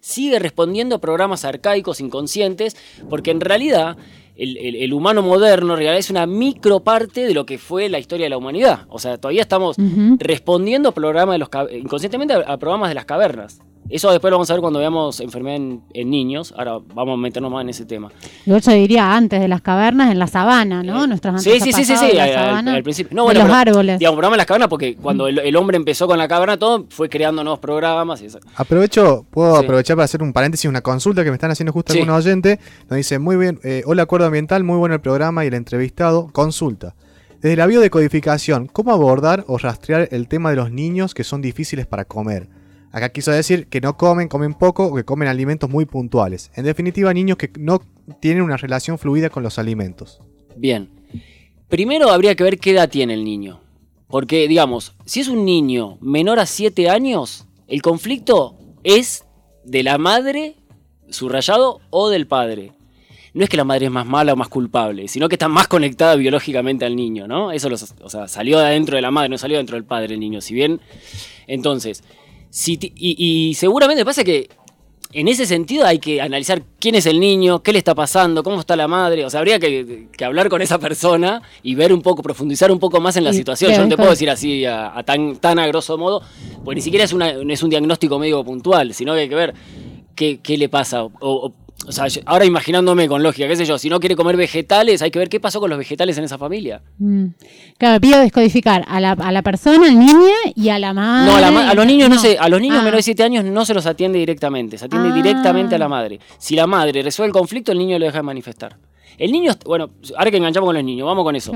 sigue 0.00 0.38
respondiendo 0.38 0.96
a 0.96 1.00
programas 1.00 1.44
arcaicos 1.44 2.00
inconscientes, 2.00 2.76
porque 3.10 3.30
en 3.30 3.40
realidad 3.40 3.98
el, 4.36 4.92
humano 4.92 5.22
moderno 5.22 5.74
en 5.74 5.78
realidad 5.78 5.98
es 5.98 6.10
una 6.10 6.26
microparte 6.26 7.26
de 7.26 7.34
lo 7.34 7.46
que 7.46 7.58
fue 7.58 7.88
la 7.88 7.98
historia 7.98 8.24
de 8.24 8.30
la 8.30 8.38
humanidad. 8.38 8.86
O 8.88 8.98
sea, 8.98 9.18
todavía 9.18 9.42
estamos 9.42 9.76
respondiendo 10.18 10.92
programas 10.92 11.34
de 11.34 11.38
los, 11.38 11.48
inconscientemente 11.72 12.34
a 12.34 12.56
programas 12.56 12.88
de 12.88 12.94
las 12.94 13.04
cavernas. 13.04 13.60
Eso 13.88 14.10
después 14.10 14.30
lo 14.30 14.38
vamos 14.38 14.50
a 14.50 14.54
ver 14.54 14.60
cuando 14.60 14.78
veamos 14.78 15.20
enfermedad 15.20 15.56
en, 15.56 16.10
niños. 16.10 16.54
Ahora 16.56 16.78
vamos 16.94 17.14
a 17.14 17.16
meternos 17.16 17.52
más 17.52 17.62
en 17.62 17.68
ese 17.68 17.84
tema. 17.84 18.10
Yo 18.46 18.58
se 18.60 18.74
diría 18.74 19.14
antes 19.14 19.40
de 19.40 19.48
las 19.48 19.60
cavernas, 19.60 20.10
en 20.10 20.18
la 20.18 20.26
sabana, 20.26 20.82
¿no? 20.82 21.04
Eh, 21.04 21.08
Nuestras 21.08 21.42
sí, 21.42 21.60
sí, 21.60 21.72
sí, 21.72 21.84
sí, 21.84 21.96
sí, 21.96 22.18
al, 22.18 22.82
principio. 22.82 23.14
No, 23.14 23.24
bueno, 23.24 23.42
los 23.44 23.50
árboles. 23.50 23.98
Digamos, 23.98 24.16
programa 24.16 24.34
de 24.34 24.38
las 24.38 24.46
cavernas 24.46 24.68
porque 24.68 24.96
cuando 24.96 25.28
el, 25.28 25.56
hombre 25.56 25.76
empezó 25.76 26.06
con 26.06 26.18
la 26.18 26.26
caverna, 26.28 26.56
todo 26.56 26.86
fue 26.88 27.08
creando 27.08 27.44
nuevos 27.44 27.60
programas. 27.60 28.22
Y 28.22 28.26
eso. 28.26 28.38
Aprovecho, 28.56 29.26
puedo 29.30 29.56
aprovechar 29.56 29.96
para 29.96 30.04
hacer 30.04 30.22
un 30.22 30.32
paréntesis, 30.32 30.68
una 30.68 30.80
consulta 30.80 31.22
que 31.22 31.30
me 31.30 31.36
están 31.36 31.50
haciendo 31.50 31.72
justo 31.72 31.92
algunos 31.92 32.24
oyentes. 32.24 32.58
Nos 32.88 32.96
dice, 32.96 33.18
muy 33.18 33.36
bien, 33.36 33.60
eh, 33.64 33.82
hola 33.86 34.04
Acuerdo 34.04 34.26
Ambiental, 34.26 34.64
muy 34.64 34.78
bueno 34.78 34.94
el 34.94 35.00
programa 35.00 35.44
y 35.44 35.48
el 35.48 35.54
entrevistado. 35.54 36.28
Consulta. 36.32 36.94
Desde 37.42 37.56
la 37.56 37.66
biodecodificación, 37.66 38.68
¿cómo 38.68 38.92
abordar 38.92 39.44
o 39.46 39.58
rastrear 39.58 40.08
el 40.10 40.28
tema 40.28 40.48
de 40.48 40.56
los 40.56 40.70
niños 40.70 41.12
que 41.12 41.24
son 41.24 41.42
difíciles 41.42 41.86
para 41.86 42.06
comer? 42.06 42.48
Acá 42.94 43.08
quiso 43.08 43.32
decir 43.32 43.66
que 43.66 43.80
no 43.80 43.96
comen, 43.96 44.28
comen 44.28 44.54
poco 44.54 44.86
o 44.86 44.94
que 44.94 45.04
comen 45.04 45.26
alimentos 45.26 45.68
muy 45.68 45.84
puntuales. 45.84 46.52
En 46.54 46.64
definitiva, 46.64 47.12
niños 47.12 47.36
que 47.36 47.50
no 47.58 47.82
tienen 48.20 48.44
una 48.44 48.56
relación 48.56 48.98
fluida 48.98 49.30
con 49.30 49.42
los 49.42 49.58
alimentos. 49.58 50.20
Bien. 50.54 50.88
Primero 51.68 52.10
habría 52.10 52.36
que 52.36 52.44
ver 52.44 52.60
qué 52.60 52.70
edad 52.70 52.88
tiene 52.88 53.14
el 53.14 53.24
niño. 53.24 53.60
Porque, 54.06 54.46
digamos, 54.46 54.94
si 55.06 55.18
es 55.18 55.26
un 55.26 55.44
niño 55.44 55.98
menor 56.00 56.38
a 56.38 56.46
7 56.46 56.88
años, 56.88 57.46
el 57.66 57.82
conflicto 57.82 58.54
es 58.84 59.24
de 59.64 59.82
la 59.82 59.98
madre, 59.98 60.54
subrayado, 61.10 61.80
o 61.90 62.10
del 62.10 62.28
padre. 62.28 62.74
No 63.32 63.42
es 63.42 63.50
que 63.50 63.56
la 63.56 63.64
madre 63.64 63.86
es 63.86 63.90
más 63.90 64.06
mala 64.06 64.34
o 64.34 64.36
más 64.36 64.46
culpable, 64.46 65.08
sino 65.08 65.28
que 65.28 65.34
está 65.34 65.48
más 65.48 65.66
conectada 65.66 66.14
biológicamente 66.14 66.84
al 66.84 66.94
niño, 66.94 67.26
¿no? 67.26 67.50
Eso 67.50 67.68
o 68.02 68.08
sea, 68.08 68.28
salió 68.28 68.60
de 68.60 68.66
adentro 68.66 68.94
de 68.94 69.02
la 69.02 69.10
madre, 69.10 69.30
no 69.30 69.38
salió 69.38 69.56
dentro 69.56 69.74
del 69.74 69.84
padre 69.84 70.14
el 70.14 70.20
niño. 70.20 70.40
Si 70.40 70.54
bien, 70.54 70.80
entonces, 71.48 72.04
y, 72.56 73.54
seguramente 73.54 74.04
pasa 74.04 74.22
que 74.22 74.48
en 75.12 75.28
ese 75.28 75.46
sentido 75.46 75.86
hay 75.86 75.98
que 75.98 76.20
analizar 76.20 76.62
quién 76.80 76.96
es 76.96 77.06
el 77.06 77.20
niño, 77.20 77.62
qué 77.62 77.72
le 77.72 77.78
está 77.78 77.94
pasando, 77.94 78.42
cómo 78.42 78.60
está 78.60 78.74
la 78.74 78.88
madre. 78.88 79.24
O 79.24 79.30
sea, 79.30 79.40
habría 79.40 79.58
que, 79.60 80.08
hablar 80.24 80.48
con 80.48 80.60
esa 80.60 80.78
persona 80.78 81.42
y 81.62 81.74
ver 81.74 81.92
un 81.92 82.02
poco, 82.02 82.22
profundizar 82.22 82.72
un 82.72 82.78
poco 82.78 83.00
más 83.00 83.16
en 83.16 83.24
la 83.24 83.32
situación. 83.32 83.72
Yo 83.72 83.82
no 83.82 83.88
te 83.88 83.96
puedo 83.96 84.10
decir 84.10 84.30
así 84.30 84.64
a, 84.64 85.02
tan, 85.04 85.36
tan 85.36 85.58
a 85.58 85.66
grosso 85.66 85.96
modo, 85.98 86.22
porque 86.64 86.76
ni 86.76 86.80
siquiera 86.82 87.04
es, 87.04 87.12
una, 87.12 87.30
es 87.30 87.62
un 87.62 87.70
diagnóstico 87.70 88.18
médico 88.18 88.44
puntual, 88.44 88.92
sino 88.94 89.14
que 89.14 89.20
hay 89.20 89.28
que 89.28 89.34
ver 89.34 89.54
qué, 90.14 90.40
qué 90.40 90.58
le 90.58 90.68
pasa. 90.68 91.04
o 91.04 91.10
o 91.20 91.52
sea, 91.92 92.06
ahora 92.26 92.44
imaginándome 92.44 93.08
con 93.08 93.22
lógica, 93.22 93.48
qué 93.48 93.56
sé 93.56 93.64
yo, 93.64 93.78
si 93.78 93.88
no 93.88 94.00
quiere 94.00 94.16
comer 94.16 94.36
vegetales, 94.36 95.02
hay 95.02 95.10
que 95.10 95.18
ver 95.18 95.28
qué 95.28 95.40
pasó 95.40 95.60
con 95.60 95.70
los 95.70 95.78
vegetales 95.78 96.16
en 96.18 96.24
esa 96.24 96.38
familia. 96.38 96.82
Mm. 96.98 97.26
Claro, 97.78 98.00
pido 98.00 98.20
descodificar 98.20 98.84
a 98.88 99.00
la, 99.00 99.12
a 99.12 99.32
la 99.32 99.42
persona, 99.42 99.86
al 99.86 99.98
niño 99.98 100.34
y 100.54 100.68
a 100.68 100.78
la 100.78 100.92
madre. 100.92 101.50
No, 101.50 101.58
a, 101.58 101.74
los 101.74 101.86
niños 101.86 102.08
no, 102.08 102.18
sé, 102.18 102.38
a 102.38 102.48
los 102.48 102.60
niños 102.60 102.78
ah. 102.78 102.84
menores 102.84 103.04
de 103.04 103.14
7 103.14 103.22
años 103.22 103.44
no 103.44 103.64
se 103.64 103.74
los 103.74 103.86
atiende 103.86 104.18
directamente, 104.18 104.78
se 104.78 104.86
atiende 104.86 105.10
ah. 105.10 105.14
directamente 105.14 105.74
a 105.74 105.78
la 105.78 105.88
madre. 105.88 106.20
Si 106.38 106.54
la 106.54 106.66
madre 106.66 107.02
resuelve 107.02 107.28
el 107.28 107.32
conflicto, 107.32 107.72
el 107.72 107.78
niño 107.78 107.98
lo 107.98 108.06
deja 108.06 108.18
de 108.18 108.22
manifestar. 108.22 108.76
El 109.16 109.30
niño, 109.30 109.52
bueno, 109.64 109.90
ahora 110.16 110.30
que 110.30 110.38
enganchamos 110.38 110.66
con 110.66 110.74
los 110.74 110.84
niños, 110.84 111.06
vamos 111.06 111.24
con 111.24 111.36
eso. 111.36 111.52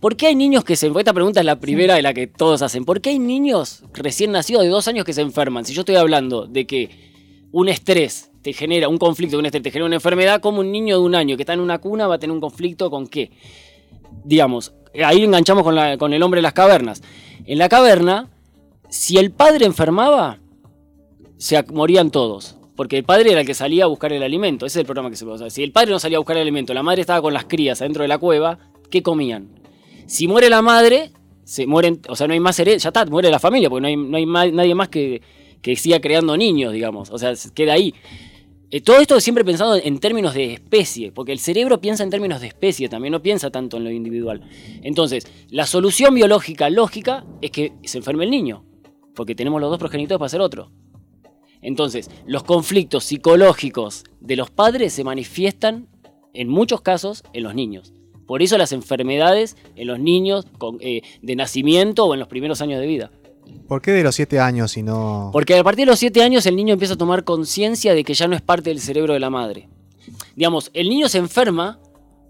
¿Por 0.00 0.16
qué 0.16 0.26
hay 0.26 0.34
niños 0.34 0.64
que 0.64 0.76
se... 0.76 0.88
Esta 0.88 1.12
pregunta 1.12 1.40
es 1.40 1.46
la 1.46 1.58
primera 1.58 1.94
de 1.94 2.02
la 2.02 2.12
que 2.12 2.26
todos 2.26 2.60
hacen. 2.62 2.84
¿Por 2.84 3.00
qué 3.00 3.10
hay 3.10 3.18
niños 3.18 3.82
recién 3.94 4.32
nacidos 4.32 4.62
de 4.62 4.68
dos 4.68 4.88
años 4.88 5.04
que 5.04 5.12
se 5.12 5.22
enferman? 5.22 5.64
Si 5.64 5.72
yo 5.72 5.80
estoy 5.80 5.96
hablando 5.96 6.46
de 6.46 6.66
que 6.66 6.90
un 7.50 7.68
estrés 7.68 8.27
te 8.42 8.52
genera 8.52 8.88
un 8.88 8.98
conflicto, 8.98 9.38
un 9.38 9.46
estrés 9.46 9.62
te 9.62 9.70
genera 9.70 9.86
una 9.86 9.96
enfermedad, 9.96 10.40
como 10.40 10.60
un 10.60 10.70
niño 10.70 10.98
de 10.98 11.04
un 11.04 11.14
año 11.14 11.36
que 11.36 11.42
está 11.42 11.54
en 11.54 11.60
una 11.60 11.78
cuna 11.78 12.06
va 12.06 12.16
a 12.16 12.18
tener 12.18 12.32
un 12.32 12.40
conflicto 12.40 12.90
con 12.90 13.06
qué? 13.06 13.30
Digamos, 14.24 14.72
ahí 15.04 15.22
enganchamos 15.22 15.62
con, 15.62 15.98
con 15.98 16.12
el 16.12 16.22
hombre 16.22 16.38
de 16.38 16.42
las 16.42 16.52
cavernas. 16.52 17.02
En 17.44 17.58
la 17.58 17.68
caverna, 17.68 18.28
si 18.88 19.18
el 19.18 19.30
padre 19.30 19.66
enfermaba, 19.66 20.38
se 21.36 21.62
morían 21.72 22.10
todos. 22.10 22.56
Porque 22.78 22.96
el 22.96 23.02
padre 23.02 23.32
era 23.32 23.40
el 23.40 23.46
que 23.46 23.54
salía 23.54 23.84
a 23.84 23.86
buscar 23.88 24.12
el 24.12 24.22
alimento. 24.22 24.64
Ese 24.64 24.78
es 24.78 24.80
el 24.82 24.86
programa 24.86 25.10
que 25.10 25.16
se 25.16 25.24
puede 25.24 25.50
Si 25.50 25.64
el 25.64 25.72
padre 25.72 25.90
no 25.90 25.98
salía 25.98 26.16
a 26.16 26.20
buscar 26.20 26.36
el 26.36 26.42
alimento, 26.42 26.72
la 26.74 26.84
madre 26.84 27.00
estaba 27.00 27.20
con 27.20 27.34
las 27.34 27.44
crías 27.44 27.80
adentro 27.80 28.02
de 28.02 28.08
la 28.08 28.18
cueva, 28.18 28.60
¿qué 28.88 29.02
comían? 29.02 29.48
Si 30.06 30.28
muere 30.28 30.48
la 30.48 30.62
madre, 30.62 31.10
se 31.42 31.66
mueren, 31.66 32.00
o 32.08 32.14
sea, 32.14 32.28
no 32.28 32.34
hay 32.34 32.40
más 32.40 32.56
herencia, 32.60 32.92
ya 32.92 33.00
está, 33.00 33.10
muere 33.10 33.30
la 33.32 33.40
familia, 33.40 33.68
porque 33.68 33.80
no 33.80 33.88
hay, 33.88 33.96
no 33.96 34.38
hay 34.38 34.52
nadie 34.52 34.76
más 34.76 34.90
que, 34.90 35.22
que 35.60 35.74
siga 35.74 36.00
creando 36.00 36.36
niños, 36.36 36.72
digamos. 36.72 37.10
O 37.10 37.18
sea, 37.18 37.34
queda 37.52 37.72
ahí. 37.72 37.94
Eh, 38.70 38.82
todo 38.82 39.00
esto 39.00 39.18
siempre 39.18 39.46
pensado 39.46 39.76
en 39.76 39.98
términos 39.98 40.34
de 40.34 40.52
especie, 40.52 41.10
porque 41.10 41.32
el 41.32 41.38
cerebro 41.38 41.80
piensa 41.80 42.02
en 42.02 42.10
términos 42.10 42.42
de 42.42 42.48
especie, 42.48 42.90
también 42.90 43.12
no 43.12 43.22
piensa 43.22 43.50
tanto 43.50 43.78
en 43.78 43.84
lo 43.84 43.90
individual. 43.90 44.42
Entonces, 44.82 45.26
la 45.48 45.66
solución 45.66 46.14
biológica 46.14 46.68
lógica 46.68 47.24
es 47.40 47.50
que 47.50 47.72
se 47.84 47.96
enferme 47.96 48.24
el 48.24 48.30
niño, 48.30 48.66
porque 49.14 49.34
tenemos 49.34 49.60
los 49.62 49.70
dos 49.70 49.78
progenitores 49.78 50.18
para 50.18 50.26
hacer 50.26 50.42
otro. 50.42 50.70
Entonces, 51.62 52.10
los 52.26 52.44
conflictos 52.44 53.04
psicológicos 53.04 54.04
de 54.20 54.36
los 54.36 54.50
padres 54.50 54.92
se 54.92 55.02
manifiestan 55.02 55.88
en 56.34 56.48
muchos 56.48 56.82
casos 56.82 57.24
en 57.32 57.44
los 57.44 57.54
niños. 57.54 57.94
Por 58.26 58.42
eso 58.42 58.58
las 58.58 58.72
enfermedades 58.72 59.56
en 59.76 59.86
los 59.86 59.98
niños 59.98 60.46
eh, 60.80 61.00
de 61.22 61.36
nacimiento 61.36 62.04
o 62.04 62.12
en 62.12 62.20
los 62.20 62.28
primeros 62.28 62.60
años 62.60 62.78
de 62.78 62.86
vida. 62.86 63.10
¿Por 63.68 63.82
qué 63.82 63.92
de 63.92 64.02
los 64.02 64.14
7 64.14 64.40
años 64.40 64.76
y 64.76 64.82
no...? 64.82 65.30
Porque 65.32 65.56
a 65.56 65.64
partir 65.64 65.84
de 65.84 65.90
los 65.90 65.98
7 65.98 66.22
años 66.22 66.46
el 66.46 66.56
niño 66.56 66.72
empieza 66.72 66.94
a 66.94 66.98
tomar 66.98 67.24
conciencia 67.24 67.94
de 67.94 68.04
que 68.04 68.14
ya 68.14 68.26
no 68.26 68.34
es 68.34 68.42
parte 68.42 68.70
del 68.70 68.80
cerebro 68.80 69.12
de 69.12 69.20
la 69.20 69.30
madre. 69.30 69.68
Digamos, 70.36 70.70
el 70.72 70.88
niño 70.88 71.08
se 71.08 71.18
enferma 71.18 71.78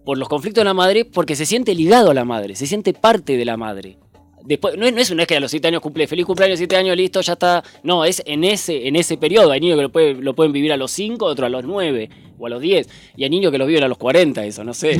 por 0.04 0.18
los 0.18 0.28
conflictos 0.28 0.62
de 0.62 0.66
la 0.66 0.74
madre 0.74 1.04
porque 1.04 1.36
se 1.36 1.46
siente 1.46 1.74
ligado 1.74 2.10
a 2.10 2.14
la 2.14 2.24
madre, 2.24 2.56
se 2.56 2.66
siente 2.66 2.92
parte 2.92 3.36
de 3.36 3.44
la 3.44 3.56
madre. 3.56 3.98
Después, 4.44 4.78
no, 4.78 4.86
es, 4.86 5.14
no, 5.14 5.20
es, 5.20 5.28
que 5.28 5.36
a 5.36 5.40
los 5.40 5.50
7 5.50 5.68
años 5.68 5.82
cumple, 5.82 6.06
feliz 6.06 6.24
cumpleaños, 6.24 6.58
7 6.58 6.76
años, 6.76 6.96
listo, 6.96 7.20
ya 7.20 7.34
está. 7.34 7.62
No, 7.82 8.04
es 8.04 8.22
en 8.24 8.44
ese, 8.44 8.88
en 8.88 8.96
ese 8.96 9.18
periodo. 9.18 9.52
Hay 9.52 9.60
niños 9.60 9.76
que 9.92 10.14
lo, 10.14 10.34
pueden 10.34 10.52
vivir 10.52 10.72
a 10.72 10.76
los 10.78 10.90
5, 10.92 11.24
otros 11.24 11.46
a 11.46 11.50
los 11.50 11.64
9 11.64 12.08
o 12.38 12.46
a 12.46 12.50
los 12.50 12.60
10. 12.60 12.88
Y 13.16 13.24
hay 13.24 13.30
niños 13.30 13.52
que 13.52 13.58
los 13.58 13.66
viven 13.66 13.84
a 13.84 13.88
los 13.88 13.98
40, 13.98 14.44
eso, 14.44 14.64
no 14.64 14.74
sé. 14.74 14.98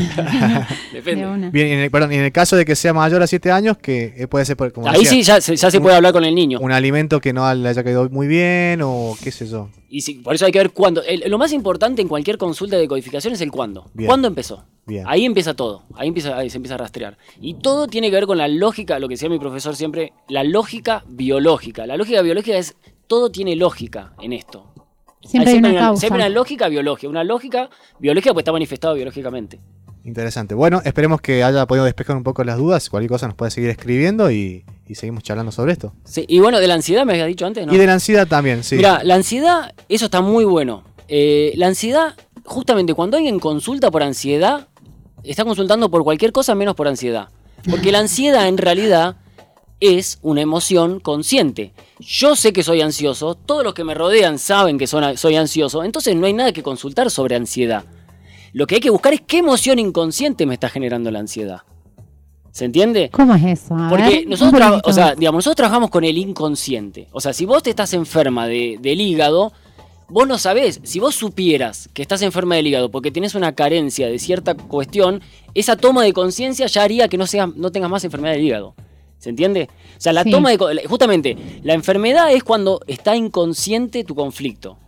Depende. 0.93 1.51
Bien, 1.51 1.69
en 1.69 1.79
el, 1.81 1.91
perdón, 1.91 2.13
en 2.13 2.23
el 2.23 2.33
caso 2.33 2.57
de 2.57 2.65
que 2.65 2.77
sea 2.77 2.93
mayor 2.93 3.23
a 3.23 3.27
7 3.27 3.51
años, 3.51 3.79
que 3.79 4.15
eh, 4.17 4.27
puede 4.27 4.45
ser, 4.45 4.57
como 4.73 4.89
Ahí 4.89 5.05
sí, 5.05 5.23
ya, 5.23 5.39
ya 5.39 5.71
se 5.71 5.81
puede 5.81 5.97
hablar 5.97 6.13
con 6.13 6.25
el 6.25 6.35
niño. 6.35 6.59
Un 6.61 6.73
alimento 6.73 7.21
que 7.21 7.33
no 7.33 7.53
le 7.55 7.69
haya 7.69 7.83
quedado 7.85 8.09
muy 8.11 8.27
bien 8.27 8.81
o 8.83 9.17
qué 9.23 9.31
sé 9.31 9.47
yo. 9.47 9.69
Y 9.91 10.03
sí, 10.03 10.15
por 10.15 10.35
eso 10.35 10.45
hay 10.45 10.53
que 10.53 10.59
ver 10.59 10.71
cuándo. 10.71 11.03
lo 11.27 11.39
más 11.39 11.53
importante 11.53 12.03
en 12.03 12.09
cualquier 12.09 12.37
consulta 12.37 12.77
de 12.77 12.87
codificación 12.87 13.33
es 13.33 13.41
el 13.41 13.51
cuándo. 13.51 13.91
¿Cuándo 14.05 14.29
empezó? 14.29 14.65
Bien. 14.87 15.05
Ahí 15.07 15.25
empieza 15.25 15.55
todo. 15.55 15.85
Ahí, 15.95 16.09
empieza, 16.09 16.37
ahí 16.37 16.51
se 16.51 16.57
empieza 16.57 16.75
a 16.75 16.79
rastrear. 16.79 17.19
Y 17.41 17.55
todo 17.55 17.87
tiene 17.87 18.09
que 18.09 18.17
ver 18.17 18.27
con 18.27 18.39
la 18.39 18.49
lógica, 18.49 18.99
lo 18.99 19.09
que 19.09 19.15
decía 19.15 19.29
mi 19.29 19.39
profesor 19.39 19.77
siempre, 19.77 20.13
la 20.29 20.45
lógica 20.45 21.05
biológica. 21.09 21.87
La 21.87 21.97
lógica 21.97 22.23
biológica 22.23 22.57
es, 22.57 22.77
todo 23.07 23.31
tiene 23.31 23.57
lógica 23.57 24.13
en 24.21 24.33
esto. 24.33 24.73
Siempre 25.23 25.53
hay, 25.53 25.59
una, 25.59 25.75
causa. 25.75 26.01
Siempre 26.01 26.23
una 26.23 26.29
lógica 26.29 26.69
biológica. 26.69 27.09
Una 27.09 27.25
lógica 27.25 27.71
biológica 27.99 28.33
pues 28.33 28.43
está 28.43 28.53
manifestado 28.53 28.95
biológicamente. 28.95 29.59
Interesante. 30.05 30.55
Bueno, 30.55 30.81
esperemos 30.85 31.21
que 31.21 31.43
haya 31.43 31.67
podido 31.67 31.85
despejar 31.85 32.17
un 32.17 32.23
poco 32.23 32.45
las 32.45 32.57
dudas. 32.57 32.89
Cualquier 32.89 33.11
cosa 33.11 33.27
nos 33.27 33.37
puede 33.37 33.51
seguir 33.51 33.71
escribiendo 33.71 34.31
y, 34.31 34.65
seguimos 34.95 35.23
charlando 35.23 35.53
sobre 35.53 35.73
esto. 35.73 35.93
Sí, 36.05 36.25
y 36.29 36.39
bueno, 36.39 36.61
de 36.61 36.67
la 36.67 36.75
ansiedad 36.75 37.05
me 37.05 37.13
habías 37.13 37.27
dicho 37.27 37.45
antes, 37.45 37.67
¿no? 37.67 37.75
Y 37.75 37.77
de 37.77 37.87
la 37.87 37.95
ansiedad 37.95 38.27
también, 38.27 38.65
sí. 38.65 38.77
Mira, 38.77 39.03
la 39.05 39.17
ansiedad, 39.17 39.75
eso 39.89 40.07
está 40.07 40.23
muy 40.23 40.45
bueno. 40.45 40.85
Eh, 41.09 41.53
la 41.57 41.67
ansiedad 41.67 42.15
justamente 42.49 42.95
cuando 42.95 43.17
alguien 43.17 43.39
consulta 43.39 43.91
por 43.91 44.03
ansiedad, 44.03 44.69
está 45.23 45.45
consultando 45.45 45.91
por 45.91 46.03
cualquier 46.03 46.33
cosa 46.33 46.55
menos 46.55 46.75
por 46.75 46.89
ansiedad. 46.89 47.29
Porque 47.71 47.93
la 47.93 47.99
ansiedad 48.01 48.49
en 48.49 48.57
realidad 48.57 49.17
es 49.81 50.19
una 50.23 50.41
emoción 50.41 51.01
consciente. 51.01 51.73
Yo 52.01 52.37
sé 52.37 52.53
que 52.53 52.63
soy 52.63 52.81
ansioso, 52.81 53.35
todos 53.35 53.65
los 53.65 53.75
que 53.75 53.85
me 53.85 53.95
rodean 53.95 54.39
saben 54.39 54.79
que 54.79 54.87
soy 54.87 55.37
ansioso, 55.37 55.83
entonces 55.83 56.15
no 56.15 56.27
hay 56.27 56.33
nada 56.33 56.53
que 56.53 56.63
consultar 56.63 57.11
sobre 57.11 57.37
ansiedad. 57.37 57.85
Lo 58.53 58.67
que 58.67 58.77
hay 58.77 58.81
que 58.81 58.91
buscar 58.91 59.13
es 59.13 59.21
qué 59.21 59.39
emoción 59.39 59.79
inconsciente 59.79 60.47
me 60.47 60.55
está 60.55 60.69
generando 60.69 61.11
la 61.11 61.19
ansiedad. 61.19 61.63
¿Se 62.51 62.65
entiende? 62.65 63.11
¿Cómo 63.11 63.35
es 63.35 63.45
eso? 63.45 63.77
Porque 63.89 64.25
nosotros, 64.27 64.81
o 64.85 64.93
sea, 64.93 65.15
digamos, 65.15 65.39
nosotros 65.39 65.57
trabajamos 65.57 65.91
con 65.91 66.05
el 66.05 66.17
inconsciente. 66.19 67.09
O 67.13 67.21
sea, 67.21 67.33
si 67.33 67.47
vos 67.47 67.63
te 67.63 67.71
estás 67.71 67.93
enferma 67.93 68.47
de, 68.47 68.79
del 68.81 69.01
hígado, 69.01 69.53
vos 70.09 70.27
no 70.27 70.39
sabés. 70.39 70.81
Si 70.83 70.99
vos 70.99 71.15
supieras 71.15 71.89
que 71.93 72.03
estás 72.03 72.23
enferma 72.23 72.57
del 72.57 72.67
hígado 72.67 72.91
porque 72.91 73.11
tienes 73.11 73.35
una 73.35 73.55
carencia 73.55 74.09
de 74.09 74.19
cierta 74.19 74.55
cuestión, 74.55 75.23
esa 75.55 75.77
toma 75.77 76.03
de 76.03 76.13
conciencia 76.13 76.67
ya 76.67 76.83
haría 76.83 77.09
que 77.09 77.19
no, 77.19 77.27
sea, 77.27 77.47
no 77.47 77.71
tengas 77.71 77.91
más 77.91 78.05
enfermedad 78.05 78.35
del 78.35 78.45
hígado. 78.45 78.75
¿Se 79.19 79.31
entiende? 79.31 79.69
O 79.97 80.01
sea, 80.01 80.13
la 80.13 80.25
toma 80.25 80.51
de. 80.51 80.87
Justamente, 80.87 81.37
la 81.63 81.75
enfermedad 81.75 82.33
es 82.33 82.45
cuando 82.45 82.81
está 82.87 83.17
inconsciente 83.17 84.05
tu 84.05 84.15
conflicto. 84.15 84.79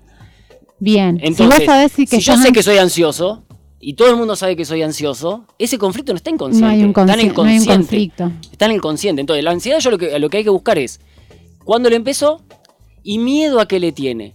Bien. 0.79 1.19
Entonces, 1.23 1.69
si, 1.93 2.07
que 2.07 2.21
yo 2.21 2.37
sé 2.37 2.53
que 2.53 2.63
soy 2.63 2.79
ansioso, 2.79 3.43
y 3.81 3.95
todo 3.95 4.11
el 4.11 4.17
mundo 4.17 4.37
sabe 4.37 4.57
que 4.57 4.65
soy 4.65 4.83
ansioso, 4.83 5.47
ese 5.59 5.79
conflicto 5.79 6.13
no 6.13 6.19
está 6.19 6.31
inconsciente. 6.31 6.67
No 6.67 6.73
hay 6.73 6.83
un, 6.83 6.91
está 6.91 7.15
en 7.15 7.21
el 7.21 7.35
conflicto. 7.35 8.31
Está 8.53 8.67
en 8.67 8.71
el 8.73 8.77
inconsciente. 8.77 9.21
Entonces, 9.21 9.43
la 9.43 9.51
ansiedad 9.51 9.81
yo 9.81 9.91
lo 9.91 9.99
que, 9.99 10.19
lo 10.19 10.29
que 10.29 10.39
hay 10.39 10.45
que 10.45 10.51
buscar 10.51 10.79
es 10.79 11.01
cuándo 11.65 11.91
le 11.91 11.97
empezó 11.97 12.43
y 13.03 13.19
miedo 13.19 13.59
a 13.59 13.67
qué 13.67 13.81
le 13.81 13.93
tiene. 13.93 14.35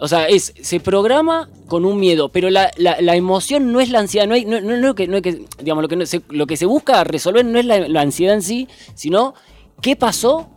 O 0.00 0.06
sea, 0.06 0.28
es, 0.28 0.54
se 0.60 0.78
programa 0.78 1.48
con 1.66 1.84
un 1.84 1.98
miedo, 1.98 2.28
pero 2.28 2.50
la, 2.50 2.70
emoción 3.16 3.72
no 3.72 3.80
es 3.80 3.90
la 3.90 3.98
ansiedad, 3.98 4.28
no, 4.28 4.34
hay, 4.34 4.44
no, 4.44 4.60
no, 4.60 4.94
que, 4.94 5.08
no 5.08 5.20
que, 5.20 5.44
digamos, 5.60 5.82
lo 5.82 5.88
que, 5.88 6.06
se, 6.06 6.22
lo 6.28 6.46
que 6.46 6.56
se 6.56 6.66
busca 6.66 7.02
resolver 7.02 7.44
no 7.44 7.58
es 7.58 7.66
la, 7.66 8.00
ansiedad 8.00 8.34
en 8.34 8.42
sí, 8.42 8.68
sino 8.94 9.34
qué 9.82 9.96
pasó 9.96 10.48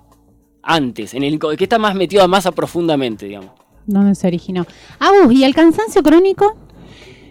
antes, 0.62 1.16
en 1.16 1.24
el 1.24 1.40
que 1.40 1.64
está 1.64 1.80
más 1.80 1.96
metido 1.96 2.28
más 2.28 2.46
a 2.46 2.52
profundamente, 2.52 3.26
digamos. 3.26 3.50
¿Dónde 3.88 4.14
se 4.14 4.28
originó? 4.28 4.68
Agus, 5.00 5.34
¿y 5.34 5.44
el 5.44 5.56
cansancio 5.56 6.04
crónico? 6.04 6.56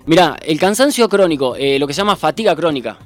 Mira, 0.07 0.37
el 0.45 0.59
cansancio 0.59 1.09
crónico, 1.09 1.55
eh, 1.55 1.79
lo 1.79 1.87
que 1.87 1.93
se 1.93 1.99
llama 1.99 2.17
fatiga 2.17 2.57
crónica. 2.57 2.99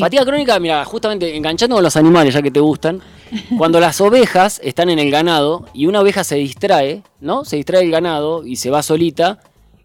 Fatiga 0.00 0.24
crónica, 0.24 0.58
mira, 0.60 0.84
justamente 0.84 1.36
enganchando 1.36 1.76
con 1.76 1.82
los 1.82 1.96
animales, 1.96 2.34
ya 2.34 2.42
que 2.42 2.50
te 2.50 2.60
gustan, 2.60 3.00
cuando 3.58 3.80
las 3.80 4.00
ovejas 4.00 4.60
están 4.62 4.90
en 4.90 4.98
el 4.98 5.10
ganado 5.10 5.66
y 5.74 5.86
una 5.86 6.00
oveja 6.00 6.24
se 6.24 6.36
distrae, 6.36 7.02
¿no? 7.20 7.44
Se 7.44 7.56
distrae 7.56 7.82
el 7.82 7.90
ganado 7.90 8.46
y 8.46 8.56
se 8.56 8.70
va 8.70 8.82
solita, 8.82 9.40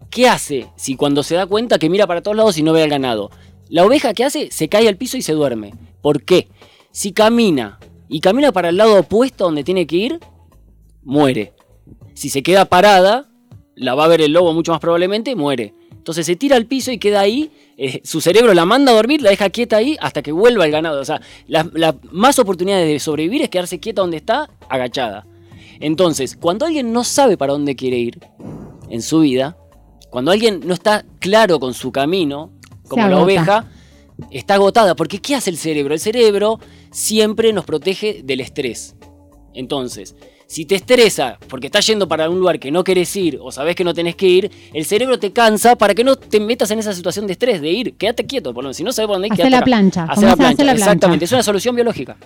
¿qué 0.10 0.28
hace 0.28 0.68
si 0.76 0.96
cuando 0.96 1.24
se 1.24 1.36
da 1.36 1.46
cuenta 1.46 1.80
que 1.80 1.90
mira 1.90 2.08
para 2.08 2.22
todos 2.22 2.38
lados 2.38 2.58
y 2.58 2.64
no 2.64 2.74
ve 2.74 2.84
al 2.84 2.90
ganado? 2.90 3.32
La 3.70 3.86
oveja, 3.86 4.14
¿qué 4.14 4.26
hace? 4.26 4.52
Se 4.52 4.68
cae 4.68 4.88
al 4.88 4.98
piso 4.98 5.18
y 5.18 5.22
se 5.22 5.34
duerme. 5.34 5.74
¿Por 6.02 6.24
qué? 6.24 6.50
Si 6.92 7.14
camina 7.14 7.80
y 8.10 8.20
camina 8.20 8.52
para 8.52 8.70
el 8.70 8.78
lado 8.78 9.00
opuesto 9.00 9.46
donde 9.46 9.64
tiene 9.64 9.88
que 9.88 9.96
ir, 9.96 10.20
muere. 11.04 11.54
Si 12.14 12.30
se 12.30 12.44
queda 12.44 12.66
parada, 12.66 13.30
la 13.76 13.96
va 13.96 14.06
a 14.06 14.10
ver 14.10 14.22
el 14.22 14.34
lobo 14.34 14.54
mucho 14.54 14.74
más 14.74 14.82
probablemente, 14.82 15.36
muere. 15.36 15.74
Entonces 16.02 16.26
se 16.26 16.36
tira 16.36 16.56
al 16.56 16.66
piso 16.66 16.92
y 16.92 16.98
queda 16.98 17.20
ahí. 17.20 17.52
Eh, 17.78 18.02
su 18.04 18.22
cerebro 18.22 18.56
la 18.56 18.66
manda 18.66 18.92
a 18.92 18.96
dormir, 18.96 19.22
la 19.22 19.30
deja 19.30 19.52
quieta 19.52 19.78
ahí 19.78 19.98
hasta 20.02 20.24
que 20.24 20.32
vuelva 20.32 20.66
el 20.66 20.72
ganado. 20.72 21.00
O 21.00 21.06
sea, 21.06 21.22
las 21.46 21.68
más 22.10 22.40
oportunidades 22.40 22.88
de 22.88 23.00
sobrevivir 23.00 23.44
es 23.44 23.50
quedarse 23.50 23.80
quieta 23.80 24.02
donde 24.02 24.18
está, 24.18 24.50
agachada. 24.68 25.28
Entonces, 25.80 26.36
cuando 26.42 26.66
alguien 26.66 26.92
no 26.92 27.04
sabe 27.04 27.38
para 27.38 27.54
dónde 27.54 27.76
quiere 27.76 28.00
ir 28.00 28.20
en 28.90 29.04
su 29.04 29.20
vida, 29.20 29.58
cuando 30.10 30.32
alguien 30.32 30.62
no 30.66 30.74
está 30.74 31.06
claro 31.20 31.60
con 31.60 31.76
su 31.76 31.92
camino, 31.92 32.52
como 32.88 33.08
la 33.08 33.22
oveja, 33.22 33.68
está 34.32 34.56
agotada. 34.56 34.96
Porque 34.96 35.22
¿qué 35.22 35.36
hace 35.36 35.52
el 35.52 35.58
cerebro? 35.58 35.94
El 35.94 36.00
cerebro 36.00 36.60
siempre 36.90 37.54
nos 37.54 37.66
protege 37.66 38.24
del 38.24 38.40
estrés. 38.40 38.96
Entonces, 39.54 40.16
si 40.52 40.66
te 40.66 40.76
estresa 40.76 41.38
porque 41.48 41.68
estás 41.68 41.88
yendo 41.88 42.10
para 42.10 42.30
un 42.30 42.38
lugar 42.38 42.60
que 42.60 42.72
no 42.72 42.84
querés 42.84 43.16
ir 43.16 43.40
o 43.42 43.54
sabes 43.54 43.74
que 43.74 43.86
no 43.86 43.94
tenés 43.94 44.18
que 44.18 44.28
ir, 44.28 44.52
el 44.74 44.84
cerebro 44.84 45.18
te 45.18 45.32
cansa 45.32 45.78
para 45.78 45.96
que 45.96 46.04
no 46.04 46.18
te 46.18 46.42
metas 46.42 46.70
en 46.72 46.80
esa 46.80 46.92
situación 46.92 47.26
de 47.26 47.34
estrés, 47.34 47.62
de 47.62 47.70
ir. 47.70 47.94
Quédate 47.94 48.26
quieto, 48.26 48.54
por 48.54 48.62
lo 48.62 48.68
menos. 48.68 48.76
Si 48.76 48.84
no 48.84 48.92
sabes 48.92 49.08
por 49.08 49.16
dónde 49.16 49.28
ir, 49.28 49.34
Hacer 49.34 49.50
la 49.50 49.62
plancha. 49.62 50.04
Hacer 50.04 50.28
la 50.28 50.36
plancha. 50.36 50.72
Exactamente. 50.74 51.24
Es 51.24 51.32
una 51.32 51.42
solución 51.42 51.74
biológica. 51.74 52.18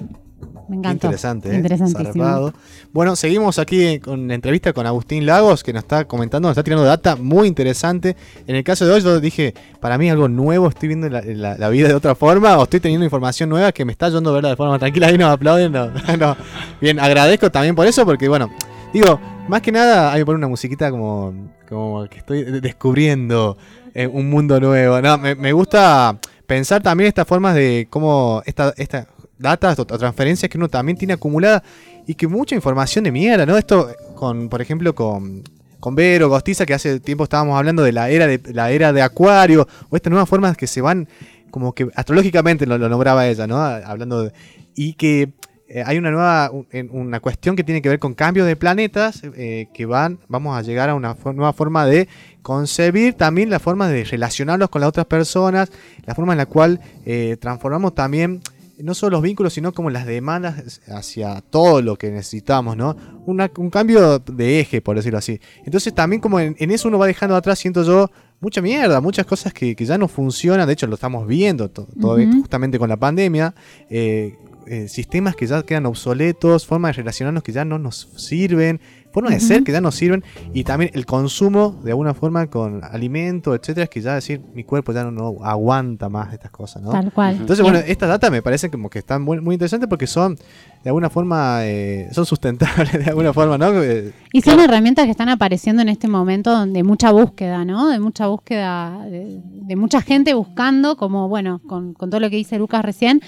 Me 0.68 0.78
encanta. 0.78 1.08
Interesante, 1.08 1.56
¿eh? 1.56 2.52
Bueno, 2.92 3.16
seguimos 3.16 3.60
aquí 3.60 4.00
con 4.00 4.28
la 4.28 4.34
entrevista 4.34 4.74
con 4.74 4.88
Agustín 4.88 5.26
Lagos, 5.26 5.64
que 5.64 5.74
nos 5.74 5.84
está 5.84 6.06
comentando, 6.06 6.48
nos 6.48 6.54
está 6.54 6.64
tirando 6.64 6.84
data 6.84 7.16
muy 7.16 7.48
interesante. 7.48 8.16
En 8.48 8.56
el 8.56 8.64
caso 8.64 8.86
de 8.86 8.94
hoy, 8.94 9.02
yo 9.02 9.20
dije, 9.20 9.54
para 9.80 9.98
mí 9.98 10.10
algo 10.10 10.28
nuevo, 10.28 10.68
estoy 10.68 10.88
viendo 10.88 11.10
la, 11.10 11.70
vida 11.70 11.88
de 11.88 11.94
otra 11.94 12.16
forma, 12.16 12.58
o 12.58 12.64
estoy 12.64 12.80
teniendo 12.80 13.06
información 13.06 13.50
nueva 13.50 13.72
que 13.72 13.86
me 13.86 13.92
está 13.92 14.08
ayudando 14.08 14.32
a 14.32 14.34
verla 14.34 14.50
de 14.50 14.56
forma 14.56 14.80
tranquila. 14.80 15.12
y 15.12 15.18
nos 15.18 15.30
aplauden. 15.32 15.74
No, 16.20 16.38
Bien, 16.80 17.00
agradezco 17.00 17.52
también 17.52 17.76
por 17.76 17.86
eso, 17.86 18.06
porque 18.06 18.30
bueno, 18.30 18.50
digo, 18.94 19.20
más 19.48 19.62
que 19.62 19.72
nada 19.72 20.14
hay 20.14 20.22
que 20.22 20.26
poner 20.26 20.38
una 20.38 20.48
musiquita 20.48 20.90
como, 20.90 21.52
como 21.68 22.08
que 22.08 22.20
estoy 22.20 22.44
descubriendo 22.62 23.58
eh, 23.94 24.08
un 24.08 24.30
mundo 24.30 24.60
nuevo. 24.60 25.02
No, 25.02 25.18
me, 25.18 25.36
me 25.36 25.52
gusta 25.52 26.18
pensar 26.46 26.82
también 26.82 27.08
estas 27.08 27.28
formas 27.28 27.56
de 27.56 27.88
cómo 27.90 28.42
esta, 28.46 28.74
esta 28.78 29.08
datas 29.38 29.78
o 29.80 29.86
transferencias 29.86 30.50
que 30.50 30.58
uno 30.58 30.70
también 30.70 30.98
tiene 30.98 31.14
acumulada 31.14 31.64
y 32.08 32.16
que 32.16 32.28
mucha 32.28 32.56
información 32.56 33.04
de 33.04 33.12
mierda, 33.12 33.46
¿no? 33.46 33.58
Esto 33.58 33.90
con, 34.16 34.50
por 34.50 34.62
ejemplo, 34.62 34.94
con, 34.96 35.44
con 35.80 35.96
Vero, 35.96 36.30
Gostiza, 36.30 36.66
que 36.66 36.74
hace 36.74 37.00
tiempo 37.00 37.24
estábamos 37.26 37.58
hablando 37.58 37.84
de 37.84 37.92
la 37.92 38.10
era 38.10 38.28
de 38.28 38.42
la 38.54 38.72
era 38.72 38.94
de 38.94 39.02
Acuario, 39.02 39.68
o 39.90 39.96
estas 39.96 40.12
nuevas 40.12 40.30
formas 40.30 40.58
que 40.58 40.68
se 40.68 40.82
van, 40.82 41.08
como 41.52 41.74
que 41.74 41.90
astrológicamente 41.96 42.66
lo, 42.66 42.78
nombraba 42.78 43.28
ella, 43.28 43.48
¿no? 43.48 43.58
Hablando 43.58 44.24
de, 44.24 44.34
y 44.76 44.94
que 44.94 45.34
eh, 45.68 45.84
hay 45.84 45.98
una 45.98 46.12
nueva 46.12 46.52
una 46.92 47.20
cuestión 47.20 47.56
que 47.56 47.64
tiene 47.64 47.82
que 47.82 47.90
ver 47.90 47.98
con 47.98 48.14
cambios 48.14 48.46
de 48.46 48.56
planetas 48.56 49.24
eh, 49.24 49.68
que 49.74 49.88
van 49.88 50.20
vamos 50.28 50.56
a 50.56 50.62
llegar 50.62 50.92
a 50.92 50.96
una 50.96 51.16
nueva 51.24 51.54
forma 51.54 51.88
de 51.88 52.08
concebir 52.44 53.16
también 53.16 53.50
la 53.50 53.58
forma 53.58 53.88
de 53.88 54.04
relacionarnos 54.04 54.70
con 54.70 54.82
las 54.82 54.90
otras 54.90 55.08
personas 55.08 55.72
la 56.06 56.14
forma 56.14 56.34
en 56.34 56.38
la 56.38 56.46
cual 56.46 56.82
eh, 57.08 57.38
transformamos 57.42 57.96
también 57.96 58.42
no 58.80 58.94
solo 58.94 59.18
los 59.18 59.22
vínculos, 59.22 59.54
sino 59.54 59.74
como 59.74 59.90
las 59.90 60.06
demandas 60.06 60.82
hacia 60.88 61.42
todo 61.42 61.82
lo 61.82 61.96
que 61.98 62.12
necesitamos, 62.12 62.76
¿no? 62.76 62.96
un 63.26 63.70
cambio 63.70 64.20
de 64.20 64.60
eje, 64.60 64.82
por 64.82 64.96
decirlo 64.96 65.20
así. 65.20 65.40
Entonces 65.66 65.94
también 65.94 66.22
como 66.22 66.40
en, 66.40 66.56
eso 66.60 66.88
uno 66.88 67.00
va 67.00 67.08
dejando 67.08 67.36
atrás, 67.36 67.60
siento 67.60 67.84
yo, 67.84 68.12
mucha 68.40 68.62
mierda, 68.62 69.02
muchas 69.02 69.26
cosas 69.26 69.54
que, 69.54 69.76
ya 69.76 69.98
no 69.98 70.08
funcionan, 70.08 70.68
de 70.68 70.74
hecho 70.74 70.88
lo 70.88 70.96
estamos 70.96 71.28
viendo 71.28 71.70
todo, 71.70 71.88
justamente 72.18 72.78
con 72.78 72.90
la 72.90 72.98
pandemia, 72.98 73.56
eh, 73.90 74.36
eh, 74.68 74.88
sistemas 74.88 75.36
que 75.36 75.46
ya 75.46 75.62
quedan 75.64 75.86
obsoletos, 75.86 76.66
formas 76.66 76.90
de 76.90 77.04
relacionarnos 77.04 77.44
que 77.44 77.52
ya 77.52 77.66
no 77.66 77.78
nos 77.78 78.10
sirven, 78.18 78.82
formas 79.16 79.34
de 79.34 79.40
ser 79.40 79.64
que 79.64 79.72
ya 79.72 79.80
nos 79.80 79.96
sirven 79.96 80.26
y 80.54 80.66
también 80.66 80.92
el 80.94 81.06
consumo 81.06 81.80
de 81.86 81.92
alguna 81.92 82.14
forma 82.14 82.48
con 82.48 82.84
alimento, 82.84 83.56
etcétera, 83.56 83.86
es 83.86 83.90
que 83.90 84.02
ya 84.02 84.14
decir 84.14 84.42
mi 84.54 84.66
cuerpo 84.66 84.92
ya 84.92 85.06
no, 85.06 85.38
aguanta 85.42 86.10
más 86.10 86.34
estas 86.34 86.52
cosas, 86.52 86.84
¿no? 86.84 86.92
Tal 86.92 87.14
cual. 87.14 87.38
Entonces, 87.40 87.64
bueno, 87.64 87.80
estas 87.80 88.10
datas 88.10 88.30
me 88.30 88.42
parecen 88.42 88.72
como 88.72 88.90
que 88.90 89.00
están 89.00 89.22
muy, 89.22 89.40
muy 89.40 89.56
interesantes 89.56 89.88
porque 89.88 90.06
son 90.06 90.36
de 90.36 90.90
alguna 90.90 91.10
forma 91.10 91.60
eh, 91.62 92.10
son 92.12 92.26
sustentables 92.26 92.92
de 93.06 93.10
alguna 93.10 93.32
forma, 93.32 93.58
¿no? 93.58 93.82
Eh, 93.82 94.12
y 94.34 94.42
son 94.42 94.60
herramientas 94.60 95.06
que 95.06 95.12
están 95.12 95.30
apareciendo 95.30 95.82
en 95.82 95.88
este 95.88 96.10
momento 96.10 96.52
donde 96.52 96.84
mucha 96.84 97.12
búsqueda, 97.12 97.64
¿no? 97.64 97.88
De 97.88 98.02
mucha 98.02 98.28
búsqueda, 98.28 99.00
de, 99.06 99.76
mucha 99.78 100.02
gente 100.02 100.34
buscando, 100.34 100.98
como 100.98 101.30
bueno, 101.30 101.62
con, 101.66 101.94
con 101.94 102.10
todo 102.10 102.20
lo 102.20 102.30
que 102.30 102.36
dice 102.36 102.60
Lucas 102.60 102.84
recién, 102.84 103.22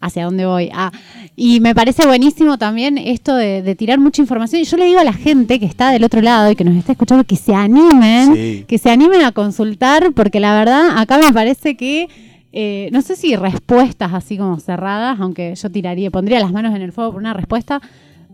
hacia 0.00 0.24
dónde 0.24 0.46
voy. 0.46 0.70
Ah, 0.72 0.90
y 1.36 1.60
me 1.60 1.74
parece 1.74 2.06
buenísimo 2.06 2.58
también 2.58 2.98
esto 2.98 3.36
de, 3.36 3.74
tirar 3.76 4.00
mucha 4.00 4.22
información. 4.22 4.62
Y 4.62 4.64
yo 4.64 4.76
le 4.76 4.86
digo 4.86 4.98
a 4.98 5.04
la 5.04 5.12
gente 5.12 5.60
que 5.60 5.66
está 5.66 5.90
del 5.90 6.04
otro 6.04 6.20
lado 6.20 6.50
y 6.50 6.56
que 6.56 6.64
nos 6.64 6.76
está 6.76 6.92
escuchando 6.92 7.24
que 7.24 7.36
se 7.36 7.54
animen, 7.54 8.64
que 8.66 8.78
se 8.78 8.90
animen 8.90 9.22
a 9.22 9.32
consultar, 9.32 10.12
porque 10.12 10.40
la 10.40 10.58
verdad 10.58 10.98
acá 10.98 11.18
me 11.18 11.32
parece 11.32 11.76
que, 11.76 12.08
eh, 12.52 12.88
no 12.92 13.02
sé 13.02 13.16
si 13.16 13.36
respuestas 13.36 14.12
así 14.12 14.36
como 14.36 14.58
cerradas, 14.58 15.20
aunque 15.20 15.54
yo 15.54 15.70
tiraría, 15.70 16.10
pondría 16.10 16.40
las 16.40 16.52
manos 16.52 16.74
en 16.74 16.82
el 16.82 16.92
fuego 16.92 17.12
por 17.12 17.20
una 17.20 17.34
respuesta, 17.34 17.80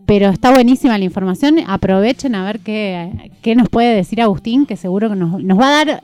pero 0.07 0.29
está 0.29 0.53
buenísima 0.53 0.97
la 0.99 1.05
información. 1.05 1.59
Aprovechen 1.67 2.35
a 2.37 2.45
ver 2.45 2.61
qué, 2.61 3.31
qué 3.43 3.57
nos 3.57 3.69
puede 3.69 3.95
decir 3.95 4.23
Agustín, 4.23 4.64
que 4.64 4.77
seguro 4.77 5.09
que 5.09 5.17
nos, 5.17 5.43
nos 5.43 5.59
va 5.59 5.69
a 5.69 5.85
dar 5.85 6.03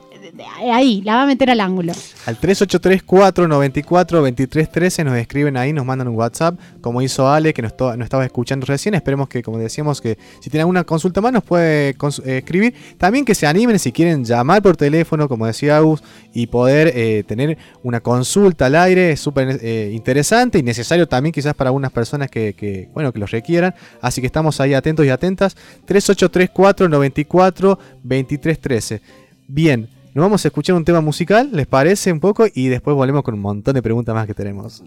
ahí, 0.71 1.01
la 1.01 1.15
va 1.15 1.23
a 1.23 1.25
meter 1.25 1.49
al 1.49 1.59
ángulo. 1.59 1.93
Al 2.25 2.39
383-494-2313 2.39 5.03
nos 5.03 5.17
escriben 5.17 5.57
ahí, 5.57 5.73
nos 5.73 5.85
mandan 5.85 6.07
un 6.07 6.15
WhatsApp, 6.15 6.57
como 6.81 7.01
hizo 7.01 7.27
Ale, 7.29 7.53
que 7.53 7.61
nos, 7.61 7.71
estaba 7.71 8.25
escuchando 8.25 8.65
recién. 8.65 8.95
Esperemos 8.95 9.27
que, 9.27 9.43
como 9.43 9.57
decíamos, 9.57 9.99
que 10.01 10.17
si 10.39 10.49
tienen 10.49 10.61
alguna 10.61 10.83
consulta 10.83 11.21
más 11.21 11.33
nos 11.33 11.43
puede 11.43 11.89
eh, 11.89 12.37
escribir. 12.37 12.73
También 12.97 13.25
que 13.25 13.35
se 13.35 13.45
animen 13.47 13.79
si 13.79 13.91
quieren 13.91 14.23
llamar 14.23 14.61
por 14.61 14.77
teléfono, 14.77 15.27
como 15.27 15.45
decía 15.45 15.75
Agus, 15.77 16.01
y 16.33 16.47
poder 16.47 16.93
eh, 16.95 17.23
tener 17.27 17.57
una 17.83 17.99
consulta 17.99 18.67
al 18.67 18.75
aire. 18.75 19.11
Es 19.11 19.19
súper 19.19 19.59
eh, 19.61 19.91
interesante 19.93 20.59
y 20.59 20.63
necesario 20.63 21.05
también 21.07 21.33
quizás 21.33 21.53
para 21.53 21.69
algunas 21.69 21.91
personas 21.91 22.29
que, 22.29 22.89
bueno, 22.93 23.11
que 23.11 23.19
los 23.19 23.31
requieran. 23.31 23.75
Así 24.01 24.21
que 24.21 24.27
estamos 24.27 24.61
ahí 24.61 24.73
atentos 24.73 25.05
y 25.05 25.09
atentas. 25.09 25.55
3834 25.85 26.87
94 26.89 27.79
2313. 28.03 29.01
Bien, 29.47 29.89
Nos 30.13 30.23
vamos 30.23 30.45
a 30.45 30.49
escuchar 30.49 30.75
un 30.75 30.85
tema 30.85 31.01
musical, 31.01 31.49
¿les 31.53 31.65
parece 31.65 32.11
un 32.11 32.19
poco? 32.19 32.45
Y 32.53 32.67
después 32.67 32.95
volvemos 32.95 33.23
con 33.23 33.33
un 33.33 33.39
montón 33.39 33.73
de 33.73 33.81
preguntas 33.81 34.13
más 34.13 34.27
que 34.27 34.35
tenemos. 34.35 34.83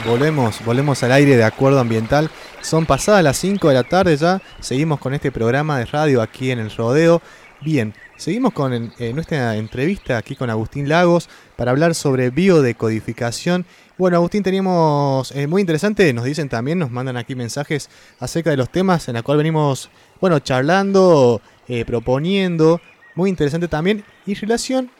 Volvemos, 0.05 0.63
volvemos 0.65 1.01
al 1.03 1.13
aire 1.13 1.37
de 1.37 1.45
acuerdo 1.45 1.79
ambiental. 1.79 2.29
Son 2.61 2.85
pasadas 2.85 3.23
las 3.23 3.37
5 3.37 3.69
de 3.69 3.73
la 3.73 3.83
tarde 3.83 4.17
ya. 4.17 4.41
Seguimos 4.59 4.99
con 4.99 5.13
este 5.13 5.31
programa 5.31 5.79
de 5.79 5.85
radio 5.85 6.21
aquí 6.21 6.51
en 6.51 6.59
el 6.59 6.69
Rodeo. 6.71 7.21
Bien, 7.61 7.93
seguimos 8.17 8.51
con 8.51 8.73
eh, 8.73 9.13
nuestra 9.13 9.55
entrevista 9.55 10.17
aquí 10.17 10.35
con 10.35 10.49
Agustín 10.49 10.89
Lagos 10.89 11.29
para 11.55 11.71
hablar 11.71 11.95
sobre 11.95 12.31
biodecodificación. 12.31 13.65
Bueno, 13.97 14.17
Agustín, 14.17 14.43
teníamos 14.43 15.31
eh, 15.31 15.47
muy 15.47 15.61
interesante, 15.61 16.11
nos 16.11 16.25
dicen 16.25 16.49
también, 16.49 16.79
nos 16.79 16.91
mandan 16.91 17.15
aquí 17.15 17.33
mensajes 17.33 17.89
acerca 18.19 18.49
de 18.49 18.57
los 18.57 18.69
temas 18.69 19.07
en 19.07 19.13
los 19.13 19.23
cuales 19.23 19.37
venimos, 19.37 19.89
bueno, 20.19 20.37
charlando, 20.39 21.41
eh, 21.69 21.85
proponiendo. 21.85 22.81
Muy 23.15 23.29
interesante 23.29 23.69
también. 23.69 24.03
Y 24.25 24.33
relación, 24.33 24.91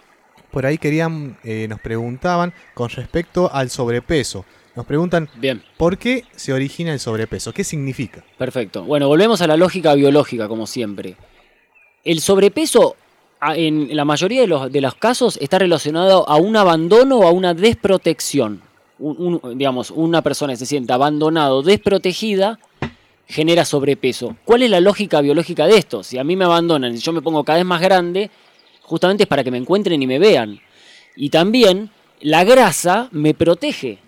por 0.50 0.66
ahí 0.66 0.78
querían, 0.78 1.38
nos 1.68 1.80
preguntaban 1.82 2.54
con 2.74 2.88
respecto 2.90 3.54
al 3.54 3.70
sobrepeso. 3.70 4.46
Nos 4.76 4.86
preguntan, 4.86 5.30
Bien. 5.36 5.62
¿por 5.78 5.98
qué 5.98 6.26
se 6.36 6.52
origina 6.52 6.94
el 6.94 7.00
sobrepeso? 7.00 7.54
¿Qué 7.54 7.64
significa? 7.64 8.24
Perfecto. 8.38 8.84
Bueno, 8.84 9.08
volvemos 9.08 9.42
a 9.42 9.48
la 9.48 9.56
lógica 9.56 9.94
biológica, 9.94 10.48
como 10.48 10.66
siempre. 10.66 11.16
El 12.04 12.20
sobrepeso, 12.22 12.96
en 13.56 13.96
la 13.96 14.04
mayoría 14.04 14.42
de 14.42 14.48
los, 14.48 14.72
de 14.72 14.82
los 14.82 14.96
casos, 14.96 15.38
está 15.42 15.60
relacionado 15.60 16.28
a 16.28 16.38
un 16.38 16.56
abandono 16.58 17.20
o 17.20 17.28
a 17.28 17.32
una 17.32 17.54
desprotección. 17.54 18.62
digamos, 19.56 19.92
una 19.92 20.22
persona 20.22 20.54
que 20.54 20.58
se 20.58 20.66
siente 20.66 20.92
abandonado, 20.92 21.62
desprotegida, 21.62 22.60
genera 23.28 23.66
sobrepeso. 23.66 24.36
¿Cuál 24.44 24.64
es 24.64 24.70
la 24.70 24.80
lógica 24.80 25.22
biológica 25.22 25.68
de 25.68 25.78
esto? 25.78 26.04
Si 26.04 26.18
a 26.18 26.24
mí 26.24 26.36
me 26.36 26.46
abandonan 26.46 26.94
y 26.94 26.98
yo 26.98 27.14
me 27.14 27.22
pongo 27.22 27.44
cada 27.44 27.58
vez 27.60 27.66
más 27.66 27.82
grande, 27.82 28.30
justamente 28.82 29.24
es 29.24 29.30
para 29.30 29.44
que 29.44 29.52
me 29.52 29.58
encuentren 29.58 30.02
y 30.02 30.08
me 30.08 30.20
vean. 30.20 30.60
Y 31.16 31.30
también 31.30 31.92
la 32.22 32.44
grasa 32.44 33.08
me 33.12 33.34
protege. 33.34 34.00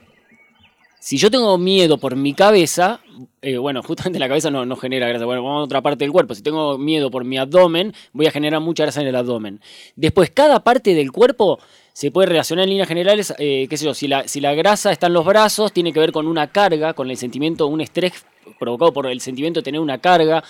Si 1.06 1.18
yo 1.18 1.30
tengo 1.30 1.56
miedo 1.60 2.00
por 2.00 2.16
mi 2.16 2.34
cabeza, 2.34 3.00
eh, 3.44 3.58
bueno, 3.58 3.84
justamente 3.88 4.18
la 4.18 4.28
cabeza 4.28 4.50
no, 4.50 4.76
genera 4.76 5.08
grasa, 5.08 5.26
bueno, 5.26 5.44
vamos 5.44 5.62
a 5.62 5.64
otra 5.66 5.82
parte 5.84 6.04
del 6.04 6.12
cuerpo. 6.12 6.34
Si 6.34 6.42
tengo 6.42 6.80
miedo 6.80 7.12
por 7.12 7.24
mi 7.24 7.38
abdomen, 7.38 7.94
voy 8.12 8.26
a 8.26 8.32
generar 8.32 8.60
mucha 8.60 8.86
grasa 8.86 9.02
en 9.02 9.08
el 9.10 9.16
abdomen. 9.16 9.62
Después, 9.96 10.32
cada 10.32 10.64
parte 10.64 10.96
del 10.96 11.12
cuerpo 11.12 11.60
se 11.94 12.10
puede 12.10 12.30
relacionar 12.30 12.64
en 12.64 12.72
líneas 12.72 12.88
generales, 12.88 13.36
eh, 13.38 13.68
qué 13.70 13.78
sé 13.78 13.86
yo, 13.86 13.94
si 13.94 14.08
la, 14.08 14.28
si 14.28 14.42
la 14.42 14.56
grasa 14.56 14.92
está 14.92 15.06
en 15.06 15.14
los 15.14 15.26
brazos, 15.26 15.72
tiene 15.72 15.94
que 15.94 16.00
ver 16.00 16.12
con 16.12 16.26
una 16.26 16.48
carga, 16.48 16.96
con 16.96 17.12
el 17.12 17.18
sentimiento, 17.18 17.68
un 17.68 17.82
estrés 17.82 18.26
provocado 18.58 18.92
por 18.92 19.06
el 19.06 19.22
sentimiento 19.22 19.60
de 19.60 19.64
tener 19.64 19.82
una 19.82 20.00
carga. 20.00 20.44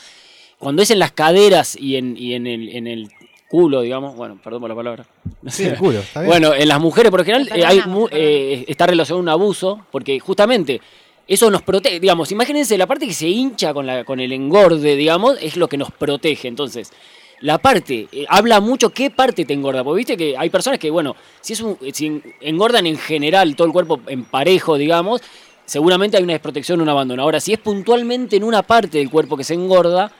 Cuando 0.57 0.81
es 0.81 0.89
en 0.89 0.99
las 0.99 1.11
caderas 1.11 1.75
y 1.77 1.97
en, 1.97 2.15
en, 2.15 2.47
el, 2.47 2.69
en 2.69 2.87
el 2.87 3.09
culo, 3.55 3.81
digamos, 3.81 4.17
bueno, 4.17 4.37
perdón 4.43 4.59
por 4.59 4.69
la 4.69 4.75
palabra. 4.75 5.05
Sí, 5.47 5.63
el 5.63 5.77
culo, 5.77 5.99
está 5.99 6.19
bien. 6.19 6.29
Bueno, 6.29 6.53
en 6.53 6.67
las 6.67 6.79
mujeres 6.81 7.09
por 7.09 7.21
lo 7.21 7.25
general 7.25 7.49
eh, 7.55 7.63
hay, 7.65 7.81
eh, 8.11 8.65
está 8.67 8.85
relacionado 8.85 9.19
a 9.19 9.21
un 9.21 9.29
abuso, 9.29 9.85
porque 9.91 10.19
justamente 10.19 10.81
eso 11.25 11.49
nos 11.49 11.61
protege, 11.61 12.01
digamos, 12.01 12.31
imagínense, 12.33 12.77
la 12.77 12.85
parte 12.85 13.07
que 13.07 13.13
se 13.13 13.29
hincha 13.29 13.73
con, 13.73 13.87
la, 13.87 14.03
con 14.03 14.19
el 14.19 14.33
engorde, 14.33 14.97
digamos, 14.97 15.37
es 15.41 15.55
lo 15.55 15.69
que 15.69 15.77
nos 15.77 15.89
protege. 15.91 16.49
Entonces, 16.49 16.91
la 17.39 17.57
parte, 17.57 18.09
eh, 18.11 18.25
habla 18.27 18.59
mucho 18.59 18.89
qué 18.89 19.09
parte 19.09 19.45
te 19.45 19.53
engorda, 19.53 19.85
porque 19.85 19.97
viste 19.99 20.17
que 20.17 20.35
hay 20.37 20.49
personas 20.49 20.77
que, 20.77 20.91
bueno, 20.91 21.15
si, 21.39 21.53
es 21.53 21.61
un, 21.61 21.77
si 21.93 22.21
engordan 22.41 22.85
en 22.87 22.97
general 22.97 23.55
todo 23.55 23.67
el 23.67 23.73
cuerpo 23.73 24.01
en 24.07 24.25
parejo, 24.25 24.77
digamos, 24.77 25.21
seguramente 25.63 26.17
hay 26.17 26.23
una 26.23 26.33
desprotección, 26.33 26.81
un 26.81 26.89
abandono. 26.89 27.23
Ahora, 27.23 27.39
si 27.39 27.53
es 27.53 27.59
puntualmente 27.59 28.35
en 28.35 28.43
una 28.43 28.63
parte 28.63 28.97
del 28.97 29.09
cuerpo 29.09 29.37
que 29.37 29.45
se 29.45 29.53
engorda, 29.53 30.11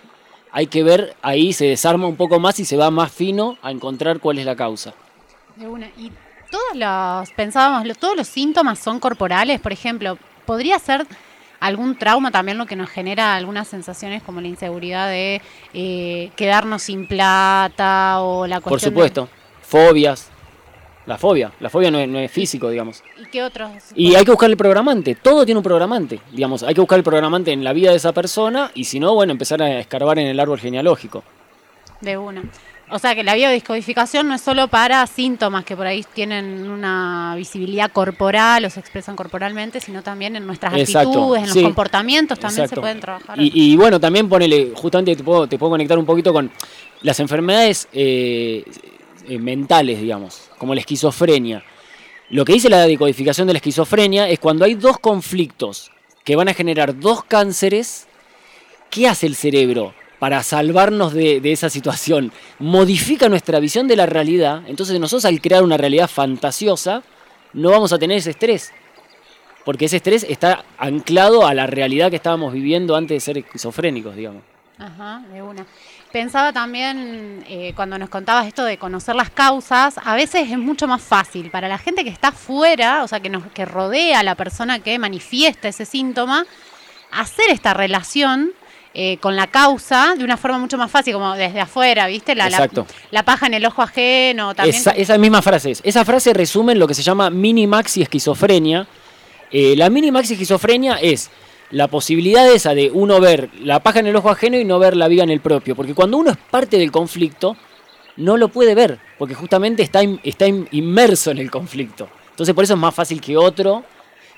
hay 0.55 0.67
que 0.67 0.83
ver, 0.83 1.17
ahí 1.21 1.51
se 1.51 1.65
desarma 1.65 2.07
un 2.07 2.15
poco 2.15 2.39
más 2.39 2.57
y 2.61 2.65
se 2.65 2.77
va 2.77 2.89
más 2.89 3.11
fino 3.11 3.57
a 3.61 3.71
encontrar 3.71 4.21
cuál 4.21 4.39
es 4.39 4.45
la 4.45 4.55
causa. 4.55 4.93
Y 5.97 6.11
todos 6.49 6.75
los, 6.75 7.29
pensábamos, 7.31 7.97
todos 7.97 8.15
los 8.15 8.25
síntomas 8.25 8.79
son 8.79 9.01
corporales, 9.01 9.59
por 9.59 9.73
ejemplo, 9.73 10.17
podría 10.45 10.79
ser 10.79 11.05
algún 11.59 11.97
trauma 11.97 12.31
también 12.31 12.57
lo 12.57 12.65
que 12.67 12.77
nos 12.77 12.89
genera 12.89 13.35
algunas 13.35 13.67
sensaciones 13.67 14.23
como 14.23 14.39
la 14.39 14.47
inseguridad 14.47 15.09
de 15.09 15.41
eh, 15.73 16.31
quedarnos 16.37 16.83
sin 16.83 17.05
plata 17.05 18.21
o 18.21 18.47
la 18.47 18.61
cuestión 18.61 18.93
Por 18.93 19.09
supuesto, 19.11 19.29
fobias. 19.61 20.31
La 21.05 21.17
fobia, 21.17 21.51
la 21.59 21.69
fobia 21.69 21.91
no 21.91 21.99
es, 21.99 22.31
físico, 22.31 22.69
digamos. 22.69 23.03
¿Y 23.21 23.25
qué 23.25 23.43
otros? 23.43 23.71
Y 23.95 24.15
hay 24.15 24.25
que 24.25 24.31
buscar 24.31 24.49
el 24.49 24.57
programante, 24.57 25.15
todo 25.15 25.45
tiene 25.45 25.59
un 25.59 25.63
programante, 25.63 26.19
digamos, 26.31 26.63
hay 26.63 26.73
que 26.73 26.81
buscar 26.81 26.97
el 26.97 27.03
programante 27.03 27.51
en 27.51 27.63
la 27.63 27.73
vida 27.73 27.91
de 27.91 27.97
esa 27.97 28.11
persona 28.11 28.71
y 28.73 28.85
si 28.85 28.99
no, 28.99 29.13
bueno, 29.13 29.31
empezar 29.31 29.61
a 29.61 29.79
escarbar 29.79 30.17
en 30.17 30.27
el 30.27 30.39
árbol 30.39 30.59
genealógico. 30.59 31.23
De 32.01 32.17
una. 32.17 32.43
O 32.89 32.99
sea 32.99 33.15
que 33.15 33.23
la 33.23 33.33
biodiscodificación 33.33 34.27
no 34.27 34.35
es 34.35 34.41
solo 34.41 34.67
para 34.67 35.05
síntomas 35.07 35.65
que 35.65 35.75
por 35.75 35.87
ahí 35.87 36.05
tienen 36.13 36.69
una 36.69 37.33
visibilidad 37.35 37.91
corporal 37.91 38.65
o 38.65 38.69
se 38.69 38.79
expresan 38.79 39.15
corporalmente, 39.15 39.79
sino 39.79 40.03
también 40.03 40.35
en 40.35 40.45
nuestras 40.45 40.73
actitudes, 40.73 41.43
en 41.43 41.49
los 41.49 41.63
comportamientos 41.63 42.37
también 42.37 42.67
se 42.67 42.75
pueden 42.75 42.99
trabajar. 42.99 43.37
Y, 43.39 43.75
bueno, 43.75 43.99
también 43.99 44.29
ponele, 44.29 44.71
justamente 44.75 45.15
te 45.15 45.23
puedo, 45.23 45.47
te 45.47 45.57
puedo 45.57 45.71
conectar 45.71 45.97
un 45.97 46.05
poquito 46.05 46.31
con 46.31 46.51
las 47.01 47.19
enfermedades 47.19 47.87
eh, 47.91 48.63
eh, 49.27 49.39
mentales, 49.39 49.99
digamos, 49.99 50.49
como 50.57 50.73
la 50.73 50.81
esquizofrenia. 50.81 51.63
Lo 52.29 52.43
que 52.43 52.53
dice 52.53 52.69
la 52.69 52.87
decodificación 52.87 53.47
de 53.47 53.53
la 53.53 53.57
esquizofrenia 53.57 54.27
es 54.29 54.39
cuando 54.39 54.65
hay 54.65 54.73
dos 54.73 54.97
conflictos 54.99 55.91
que 56.23 56.35
van 56.35 56.49
a 56.49 56.53
generar 56.53 56.99
dos 56.99 57.23
cánceres, 57.23 58.07
¿qué 58.89 59.07
hace 59.07 59.27
el 59.27 59.35
cerebro 59.35 59.93
para 60.17 60.41
salvarnos 60.41 61.13
de, 61.13 61.39
esa 61.51 61.69
situación? 61.69 62.31
Modifica 62.57 63.29
nuestra 63.29 63.59
visión 63.59 63.87
de 63.87 63.95
la 63.95 64.07
realidad, 64.07 64.63
entonces 64.67 64.99
nosotros 64.99 65.25
al 65.25 65.39
crear 65.39 65.63
una 65.63 65.77
realidad 65.77 66.09
fantasiosa, 66.09 67.03
no 67.53 67.69
vamos 67.69 67.93
a 67.93 67.99
tener 67.99 68.17
ese 68.17 68.31
estrés, 68.31 68.73
porque 69.63 69.85
ese 69.85 69.97
estrés 69.97 70.25
está 70.27 70.65
anclado 70.79 71.45
a 71.45 71.53
la 71.53 71.67
realidad 71.67 72.09
que 72.09 72.15
estábamos 72.15 72.53
viviendo 72.53 72.95
antes 72.95 73.15
de 73.15 73.19
ser 73.19 73.37
esquizofrénicos, 73.37 74.15
digamos. 74.15 74.41
Ajá, 74.79 75.23
de 75.31 75.41
una 75.41 75.65
pensaba 76.15 76.53
también, 76.53 77.43
eh, 77.45 77.73
cuando 77.75 77.97
nos 77.97 78.07
contabas 78.07 78.47
esto 78.47 78.63
de 78.63 78.77
conocer 78.77 79.15
las 79.15 79.29
causas, 79.29 79.95
a 80.01 80.15
veces 80.15 80.49
es 80.49 80.57
mucho 80.57 80.87
más 80.87 81.01
fácil 81.01 81.51
para 81.51 81.67
la 81.67 81.77
gente 81.77 82.05
que 82.05 82.09
está 82.09 82.31
fuera, 82.31 83.03
o 83.03 83.07
sea, 83.09 83.19
que, 83.19 83.29
nos, 83.29 83.43
que 83.47 83.65
rodea 83.65 84.21
a 84.21 84.23
la 84.23 84.35
persona 84.35 84.79
que 84.79 84.97
manifiesta 84.97 85.67
ese 85.67 85.83
síntoma, 85.83 86.45
hacer 87.11 87.49
esta 87.49 87.73
relación 87.73 88.53
eh, 88.93 89.17
con 89.17 89.35
la 89.35 89.47
causa 89.47 90.15
de 90.17 90.23
una 90.23 90.37
forma 90.37 90.57
mucho 90.57 90.77
más 90.77 90.89
fácil, 90.89 91.15
como 91.15 91.33
desde 91.33 91.59
afuera, 91.59 92.07
¿viste? 92.07 92.33
La, 92.33 92.49
la, 93.11 93.23
paja 93.23 93.47
en 93.47 93.55
el 93.55 93.65
ojo 93.65 93.81
ajeno. 93.81 94.55
También 94.55 94.73
esa, 94.73 94.91
esa 94.91 95.17
misma 95.17 95.41
frase 95.41 95.71
es. 95.71 95.81
Esa 95.83 96.05
frase 96.05 96.33
resume 96.33 96.75
lo 96.75 96.87
que 96.87 96.93
se 96.93 97.03
llama 97.03 97.29
mini-maxi 97.29 98.01
esquizofrenia. 98.03 98.87
Eh, 99.51 99.75
la 99.75 99.89
mini-maxi 99.89 100.35
esquizofrenia 100.35 100.95
es 100.95 101.29
la 101.71 101.87
posibilidad 101.87 102.49
esa 102.51 102.75
de 102.75 102.91
uno 102.91 103.19
ver 103.19 103.49
la 103.61 103.81
paja 103.81 103.99
en 103.99 104.07
el 104.07 104.15
ojo 104.15 104.29
ajeno 104.29 104.57
y 104.57 104.65
no 104.65 104.79
ver 104.79 104.95
la 104.95 105.07
viga 105.07 105.23
en 105.23 105.29
el 105.29 105.39
propio. 105.39 105.75
Porque 105.75 105.93
cuando 105.93 106.17
uno 106.17 106.31
es 106.31 106.37
parte 106.37 106.77
del 106.77 106.91
conflicto, 106.91 107.57
no 108.17 108.37
lo 108.37 108.49
puede 108.49 108.75
ver, 108.75 108.99
porque 109.17 109.33
justamente 109.33 109.83
está, 109.83 110.01
está 110.23 110.47
inmerso 110.47 111.31
en 111.31 111.39
el 111.39 111.51
conflicto. 111.51 112.07
Entonces 112.29 112.53
por 112.53 112.63
eso 112.63 112.73
es 112.73 112.79
más 112.79 112.93
fácil 112.93 113.19
que 113.21 113.37
otro. 113.37 113.83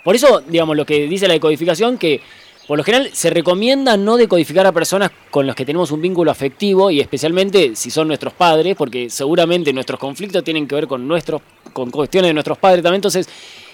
Por 0.04 0.16
eso, 0.16 0.42
digamos, 0.48 0.76
lo 0.76 0.86
que 0.86 1.08
dice 1.08 1.28
la 1.28 1.34
decodificación, 1.34 1.98
que 1.98 2.22
por 2.68 2.78
lo 2.78 2.84
general 2.84 3.10
se 3.14 3.30
recomienda 3.30 3.96
no 3.98 4.18
decodificar 4.18 4.66
a 4.68 4.72
personas 4.72 5.12
con 5.32 5.48
las 5.48 5.56
que 5.56 5.66
tenemos 5.66 5.92
un 5.92 6.02
vínculo 6.02 6.32
afectivo 6.32 6.92
y 6.92 7.00
especialmente 7.00 7.76
si 7.76 7.90
son 7.90 8.08
nuestros 8.08 8.34
padres, 8.34 8.76
porque 8.76 9.10
seguramente 9.10 9.72
nuestros 9.74 10.00
conflictos 10.00 10.44
tienen 10.44 10.68
que 10.68 10.76
ver 10.76 10.88
con 10.88 11.08
nuestros, 11.08 11.42
con 11.72 11.90
cuestiones 11.92 12.30
de 12.30 12.34
nuestros 12.34 12.58
padres 12.58 12.84
también. 12.84 13.00
Entonces 13.00 13.28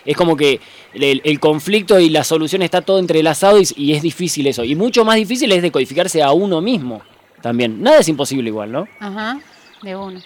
es 0.05 0.17
como 0.17 0.35
que 0.35 0.59
el, 0.93 1.39
conflicto 1.39 1.99
y 1.99 2.09
la 2.09 2.23
solución 2.23 2.61
está 2.61 2.81
todo 2.81 2.99
entrelazado 2.99 3.59
y, 3.59 3.93
es 3.93 4.01
difícil 4.01 4.47
eso. 4.47 4.63
Y 4.63 4.75
mucho 4.75 5.05
más 5.05 5.15
difícil 5.15 5.51
es 5.51 5.61
decodificarse 5.61 6.21
a 6.21 6.31
uno 6.31 6.61
mismo 6.61 7.01
también. 7.41 7.81
Nada 7.81 7.99
es 7.99 8.07
imposible 8.07 8.49
igual, 8.49 8.71
¿no? 8.71 8.87
Ajá, 8.99 9.39
de 9.81 9.95
uno. 9.95 10.19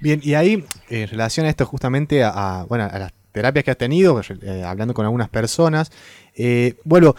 Bien, 0.00 0.20
y 0.22 0.34
ahí, 0.34 0.64
en 0.88 1.08
relación 1.08 1.46
a 1.46 1.50
esto 1.50 1.66
justamente 1.66 2.22
a, 2.24 2.64
bueno, 2.68 2.88
a 2.90 2.98
las 2.98 3.12
terapias 3.32 3.64
que 3.64 3.70
has 3.72 3.76
tenido, 3.76 4.20
eh, 4.42 4.62
hablando 4.64 4.94
con 4.94 5.04
algunas 5.04 5.28
personas, 5.28 5.90
eh, 6.36 6.76
bueno, 6.84 7.16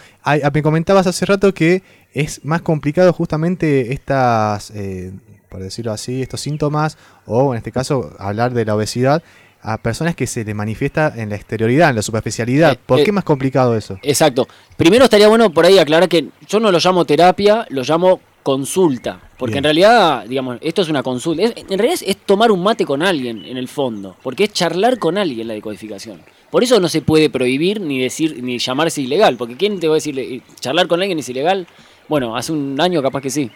me 0.54 0.62
comentabas 0.64 1.08
hace 1.08 1.26
rato 1.26 1.54
que 1.54 1.84
es 2.14 2.44
más 2.46 2.62
complicado 2.62 3.12
justamente 3.12 3.94
estas, 3.94 4.72
eh, 4.72 5.12
por 5.50 5.62
decirlo 5.62 5.92
así, 5.92 6.22
estos 6.22 6.40
síntomas, 6.40 6.98
o 7.26 7.54
en 7.54 7.58
este 7.58 7.72
caso 7.72 8.16
hablar 8.18 8.54
de 8.54 8.66
la 8.66 8.76
obesidad, 8.76 9.24
a 9.66 9.78
personas 9.80 10.16
que 10.16 10.28
se 10.28 10.44
le 10.46 10.54
manifiesta 10.54 11.12
en 11.16 11.30
la 11.30 11.36
exterioridad, 11.36 11.90
en 11.90 11.96
la 11.96 12.02
superficialidad. 12.02 12.74
Eh, 12.74 12.80
¿Por 12.86 13.00
eh, 13.00 13.04
qué 13.04 13.10
es 13.10 13.14
más 13.16 13.24
complicado 13.24 13.76
eso? 13.76 13.98
Exacto. 14.04 14.48
Primero 14.78 15.06
estaría 15.06 15.28
bueno 15.28 15.50
por 15.50 15.66
ahí 15.66 15.80
aclarar 15.80 16.08
que 16.08 16.28
yo 16.48 16.60
no 16.60 16.72
lo 16.72 16.80
llamo 16.80 17.04
terapia, 17.06 17.66
lo 17.70 17.82
llamo 17.84 18.22
consulta. 18.44 19.20
Porque 19.38 19.54
Bien. 19.54 19.58
en 19.60 19.64
realidad, 19.64 20.26
digamos, 20.28 20.60
esto 20.62 20.84
es 20.84 20.90
una 20.90 21.02
consulta. 21.02 21.42
Es- 21.44 21.54
en 21.58 21.80
realidad 21.80 21.94
es, 21.96 22.04
es 22.04 22.18
tomar 22.18 22.52
un 22.52 22.62
mate 22.62 22.86
con 22.86 23.02
alguien 23.02 23.44
en 23.44 23.58
el 23.58 23.68
fondo. 23.68 24.16
Porque 24.22 24.44
es 24.46 24.54
charlar 24.54 25.00
con 25.00 25.18
alguien 25.18 25.48
la 25.48 25.56
decodificación. 25.56 26.22
Por 26.52 26.64
eso 26.64 26.80
no 26.80 26.88
se 26.88 27.02
puede 27.02 27.30
prohibir 27.32 27.82
ni 27.82 28.00
decir 28.00 28.42
ni 28.44 28.60
llamarse 28.60 29.02
ilegal. 29.02 29.36
Porque 29.36 29.58
¿quién 29.58 29.80
te 29.80 29.88
va 29.88 29.96
a 29.96 29.98
decir 29.98 30.18
eh, 30.20 30.42
charlar 30.60 30.88
con 30.88 31.02
alguien 31.02 31.18
es 31.20 31.28
ilegal? 31.28 31.66
Bueno, 32.08 32.38
hace 32.38 32.52
un 32.52 32.80
año 32.80 33.02
capaz 33.02 33.22
que 33.22 33.32
sí. 33.32 33.50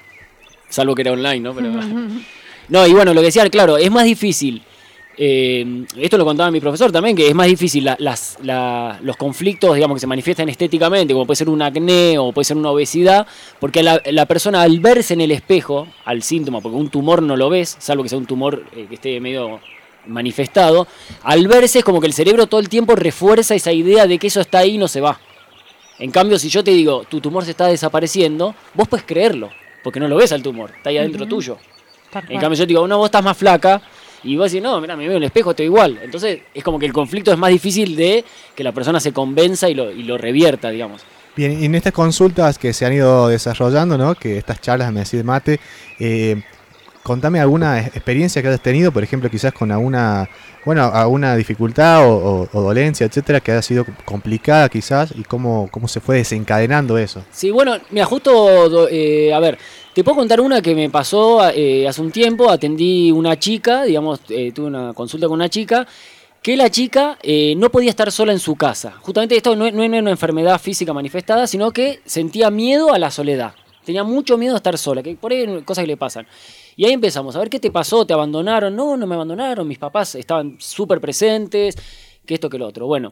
Salvo 0.69 0.95
que 0.95 1.03
era 1.03 1.11
online, 1.11 1.39
¿no? 1.39 1.53
Pero, 1.53 1.69
no, 2.69 2.87
y 2.87 2.93
bueno, 2.93 3.13
lo 3.13 3.21
que 3.21 3.27
decía, 3.27 3.47
claro, 3.49 3.77
es 3.77 3.91
más 3.91 4.05
difícil. 4.05 4.63
Eh, 5.21 5.83
esto 5.97 6.17
lo 6.17 6.23
contaba 6.23 6.49
mi 6.49 6.61
profesor 6.61 6.93
también, 6.93 7.13
que 7.13 7.27
es 7.27 7.35
más 7.35 7.47
difícil 7.47 7.83
la- 7.83 7.97
las, 7.99 8.37
la- 8.41 8.97
los 9.03 9.17
conflictos, 9.17 9.75
digamos, 9.75 9.95
que 9.95 9.99
se 9.99 10.07
manifiestan 10.07 10.47
estéticamente, 10.47 11.13
como 11.13 11.25
puede 11.25 11.35
ser 11.35 11.49
un 11.49 11.61
acné 11.61 12.17
o 12.17 12.31
puede 12.31 12.45
ser 12.45 12.55
una 12.55 12.69
obesidad, 12.71 13.27
porque 13.59 13.83
la, 13.83 14.01
la 14.05 14.25
persona 14.25 14.61
al 14.61 14.79
verse 14.79 15.13
en 15.15 15.21
el 15.21 15.31
espejo, 15.31 15.87
al 16.05 16.23
síntoma, 16.23 16.61
porque 16.61 16.77
un 16.77 16.89
tumor 16.89 17.21
no 17.21 17.35
lo 17.35 17.49
ves, 17.49 17.75
salvo 17.79 18.03
que 18.03 18.09
sea 18.09 18.17
un 18.17 18.27
tumor 18.27 18.63
eh, 18.73 18.85
que 18.87 18.95
esté 18.95 19.19
medio 19.19 19.59
manifestado, 20.07 20.87
al 21.23 21.47
verse 21.47 21.79
es 21.79 21.85
como 21.85 21.99
que 21.99 22.07
el 22.07 22.13
cerebro 22.13 22.47
todo 22.47 22.61
el 22.61 22.69
tiempo 22.69 22.95
refuerza 22.95 23.55
esa 23.55 23.73
idea 23.73 24.07
de 24.07 24.17
que 24.17 24.27
eso 24.27 24.39
está 24.39 24.59
ahí 24.59 24.75
y 24.75 24.77
no 24.77 24.87
se 24.87 25.01
va. 25.01 25.19
En 25.99 26.11
cambio, 26.11 26.39
si 26.39 26.47
yo 26.47 26.63
te 26.63 26.71
digo, 26.71 27.03
tu 27.09 27.19
tumor 27.19 27.43
se 27.43 27.51
está 27.51 27.67
desapareciendo, 27.67 28.55
vos 28.73 28.87
puedes 28.87 29.05
creerlo, 29.05 29.49
porque 29.83 29.99
no 29.99 30.07
lo 30.07 30.15
ves 30.15 30.31
al 30.31 30.41
tumor, 30.41 30.71
está 30.77 30.91
ahí 30.91 30.97
adentro 30.97 31.25
tuyo. 31.27 31.57
Tal 32.09 32.23
En 32.23 32.27
cual. 32.29 32.39
cambio, 32.41 32.57
yo 32.57 32.63
te 32.63 32.67
digo, 32.69 32.87
no, 32.87 32.97
vos 32.97 33.05
estás 33.07 33.23
más 33.23 33.37
flaca. 33.37 33.81
Y 34.23 34.35
vos 34.35 34.51
decís, 34.51 34.61
no, 34.63 34.79
mira, 34.81 34.95
me 34.95 35.03
veo 35.03 35.11
en 35.13 35.17
el 35.17 35.23
espejo, 35.23 35.51
estoy 35.51 35.65
igual. 35.67 35.99
Entonces, 36.03 36.39
es 36.53 36.63
como 36.63 36.77
que 36.79 36.85
el 36.85 36.93
conflicto 36.93 37.31
es 37.31 37.37
más 37.37 37.49
difícil 37.51 37.95
de 37.95 38.23
que 38.55 38.63
la 38.63 38.71
persona 38.71 38.99
se 38.99 39.13
convenza 39.13 39.69
y 39.69 39.73
lo, 39.75 39.91
y 39.91 40.03
lo 40.03 40.17
revierta, 40.17 40.69
digamos. 40.69 41.01
Bien, 41.35 41.61
y 41.61 41.65
en 41.65 41.75
estas 41.75 41.93
consultas 41.93 42.57
que 42.57 42.73
se 42.73 42.85
han 42.85 42.93
ido 42.93 43.27
desarrollando, 43.29 43.97
¿no? 43.97 44.15
Que 44.15 44.37
estas 44.37 44.59
charlas 44.59 44.91
me 44.91 45.01
decís 45.01 45.23
mate, 45.23 45.59
eh, 45.99 46.41
contame 47.03 47.39
alguna 47.39 47.79
ex- 47.79 47.95
experiencia 47.95 48.41
que 48.41 48.49
hayas 48.49 48.61
tenido, 48.61 48.91
por 48.91 49.03
ejemplo, 49.03 49.29
quizás 49.29 49.53
con 49.53 49.71
alguna, 49.71 50.27
bueno, 50.65 50.83
alguna 50.93 51.35
dificultad 51.37 52.05
o, 52.05 52.41
o- 52.43 52.49
o 52.51 52.61
dolencia, 52.61 53.05
etcétera, 53.05 53.39
que 53.39 53.51
haya 53.53 53.61
sido 53.61 53.85
complicada 54.05 54.67
quizás, 54.69 55.13
y 55.15 55.23
cómo, 55.23 55.69
cómo 55.71 55.87
se 55.87 56.01
fue 56.01 56.17
desencadenando 56.17 56.97
eso. 56.97 57.23
Sí, 57.31 57.51
bueno, 57.51 57.77
mira, 57.91 58.05
justo, 58.05 58.89
eh, 58.89 59.33
a 59.33 59.39
ver, 59.39 59.57
te 59.99 60.03
puedo 60.05 60.15
contar 60.15 60.39
una 60.39 60.61
que 60.61 60.73
me 60.75 60.89
pasó 60.89 61.45
eh, 61.49 61.85
hace 61.85 62.01
un 62.01 62.09
tiempo. 62.09 62.49
Atendí 62.49 63.11
una 63.11 63.37
chica, 63.37 63.83
digamos, 63.83 64.21
eh, 64.29 64.53
tuve 64.53 64.67
una 64.67 64.93
consulta 64.93 65.27
con 65.27 65.35
una 65.35 65.49
chica, 65.49 65.85
que 66.41 66.55
la 66.55 66.71
chica 66.71 67.19
eh, 67.21 67.53
no 67.57 67.69
podía 67.69 67.89
estar 67.89 68.09
sola 68.09 68.31
en 68.31 68.39
su 68.39 68.55
casa. 68.55 68.93
Justamente 69.01 69.35
esto 69.35 69.57
no, 69.57 69.69
no 69.69 69.83
era 69.83 69.99
una 69.99 70.11
enfermedad 70.11 70.57
física 70.57 70.93
manifestada, 70.93 71.47
sino 71.47 71.71
que 71.71 71.99
sentía 72.05 72.49
miedo 72.49 72.93
a 72.93 72.97
la 72.97 73.11
soledad. 73.11 73.55
Tenía 73.83 74.05
mucho 74.05 74.37
miedo 74.37 74.53
a 74.53 74.57
estar 74.59 74.77
sola, 74.77 75.03
que 75.03 75.17
por 75.17 75.33
ahí 75.33 75.63
cosas 75.63 75.83
que 75.83 75.87
le 75.87 75.97
pasan. 75.97 76.25
Y 76.77 76.85
ahí 76.85 76.93
empezamos, 76.93 77.35
a 77.35 77.39
ver 77.39 77.49
qué 77.49 77.59
te 77.59 77.69
pasó, 77.69 78.05
te 78.05 78.13
abandonaron. 78.13 78.73
No, 78.73 78.95
no 78.95 79.05
me 79.05 79.15
abandonaron, 79.15 79.67
mis 79.67 79.79
papás 79.79 80.15
estaban 80.15 80.55
súper 80.61 81.01
presentes, 81.01 81.75
que 82.25 82.35
esto, 82.35 82.49
que 82.49 82.57
lo 82.57 82.67
otro. 82.67 82.87
Bueno, 82.87 83.11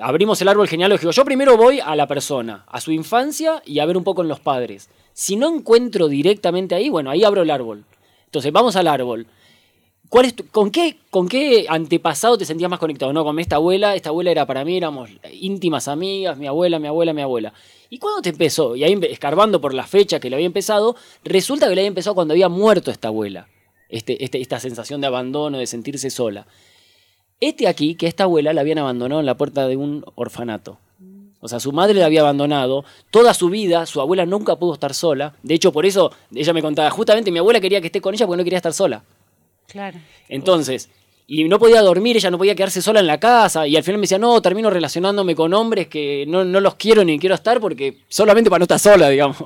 abrimos 0.00 0.40
el 0.40 0.48
árbol 0.48 0.66
genealógico. 0.66 1.10
Yo 1.10 1.26
primero 1.26 1.58
voy 1.58 1.80
a 1.80 1.94
la 1.94 2.06
persona, 2.06 2.64
a 2.68 2.80
su 2.80 2.90
infancia 2.90 3.60
y 3.66 3.80
a 3.80 3.84
ver 3.84 3.98
un 3.98 4.04
poco 4.04 4.22
en 4.22 4.28
los 4.28 4.40
padres. 4.40 4.88
Si 5.12 5.36
no 5.36 5.54
encuentro 5.54 6.08
directamente 6.08 6.74
ahí, 6.74 6.88
bueno, 6.88 7.10
ahí 7.10 7.24
abro 7.24 7.42
el 7.42 7.50
árbol. 7.50 7.84
Entonces, 8.26 8.52
vamos 8.52 8.76
al 8.76 8.88
árbol. 8.88 9.26
¿Cuál 10.08 10.26
es 10.26 10.34
tu- 10.36 10.46
con, 10.48 10.70
qué, 10.70 10.96
¿Con 11.10 11.26
qué 11.28 11.66
antepasado 11.68 12.36
te 12.36 12.44
sentías 12.44 12.68
más 12.70 12.78
conectado? 12.78 13.12
No, 13.12 13.24
con 13.24 13.38
esta 13.38 13.56
abuela. 13.56 13.94
Esta 13.94 14.10
abuela 14.10 14.30
era 14.30 14.46
para 14.46 14.64
mí, 14.64 14.76
éramos 14.76 15.08
íntimas 15.32 15.88
amigas, 15.88 16.36
mi 16.36 16.46
abuela, 16.46 16.78
mi 16.78 16.86
abuela, 16.88 17.12
mi 17.14 17.22
abuela. 17.22 17.52
¿Y 17.88 17.98
cuándo 17.98 18.20
te 18.22 18.30
empezó? 18.30 18.76
Y 18.76 18.84
ahí 18.84 18.98
escarbando 19.10 19.60
por 19.60 19.72
la 19.74 19.86
fecha 19.86 20.20
que 20.20 20.28
le 20.30 20.36
había 20.36 20.46
empezado, 20.46 20.96
resulta 21.24 21.68
que 21.68 21.74
le 21.74 21.80
había 21.82 21.88
empezado 21.88 22.14
cuando 22.14 22.32
había 22.34 22.48
muerto 22.50 22.90
esta 22.90 23.08
abuela. 23.08 23.48
Este, 23.88 24.22
este- 24.24 24.40
esta 24.40 24.60
sensación 24.60 25.00
de 25.00 25.06
abandono, 25.06 25.58
de 25.58 25.66
sentirse 25.66 26.10
sola. 26.10 26.46
Este 27.40 27.66
aquí, 27.66 27.94
que 27.96 28.06
esta 28.06 28.24
abuela 28.24 28.52
la 28.52 28.60
habían 28.60 28.78
abandonado 28.78 29.20
en 29.20 29.26
la 29.26 29.36
puerta 29.36 29.66
de 29.66 29.76
un 29.76 30.04
orfanato. 30.14 30.78
O 31.44 31.48
sea, 31.48 31.58
su 31.58 31.72
madre 31.72 31.94
la 31.98 32.06
había 32.06 32.20
abandonado 32.20 32.84
toda 33.10 33.34
su 33.34 33.48
vida, 33.50 33.84
su 33.84 34.00
abuela 34.00 34.24
nunca 34.24 34.54
pudo 34.56 34.74
estar 34.74 34.94
sola. 34.94 35.34
De 35.42 35.54
hecho, 35.54 35.72
por 35.72 35.84
eso 35.84 36.12
ella 36.32 36.52
me 36.52 36.62
contaba, 36.62 36.88
justamente 36.90 37.32
mi 37.32 37.40
abuela 37.40 37.60
quería 37.60 37.80
que 37.80 37.88
esté 37.88 38.00
con 38.00 38.14
ella 38.14 38.26
porque 38.26 38.38
no 38.38 38.44
quería 38.44 38.58
estar 38.58 38.72
sola. 38.72 39.02
Claro. 39.66 39.98
Entonces, 40.28 40.88
y 41.26 41.44
no 41.44 41.58
podía 41.58 41.82
dormir, 41.82 42.16
ella 42.16 42.30
no 42.30 42.38
podía 42.38 42.54
quedarse 42.54 42.80
sola 42.80 43.00
en 43.00 43.06
la 43.08 43.18
casa. 43.18 43.66
Y 43.66 43.76
al 43.76 43.82
final 43.82 43.98
me 43.98 44.02
decía, 44.02 44.18
no, 44.18 44.40
termino 44.40 44.70
relacionándome 44.70 45.34
con 45.34 45.52
hombres 45.52 45.88
que 45.88 46.24
no, 46.28 46.44
no 46.44 46.60
los 46.60 46.76
quiero 46.76 47.04
ni 47.04 47.18
quiero 47.18 47.34
estar 47.34 47.58
porque 47.60 47.98
solamente 48.08 48.48
para 48.48 48.60
no 48.60 48.64
estar 48.64 48.78
sola, 48.78 49.08
digamos. 49.08 49.38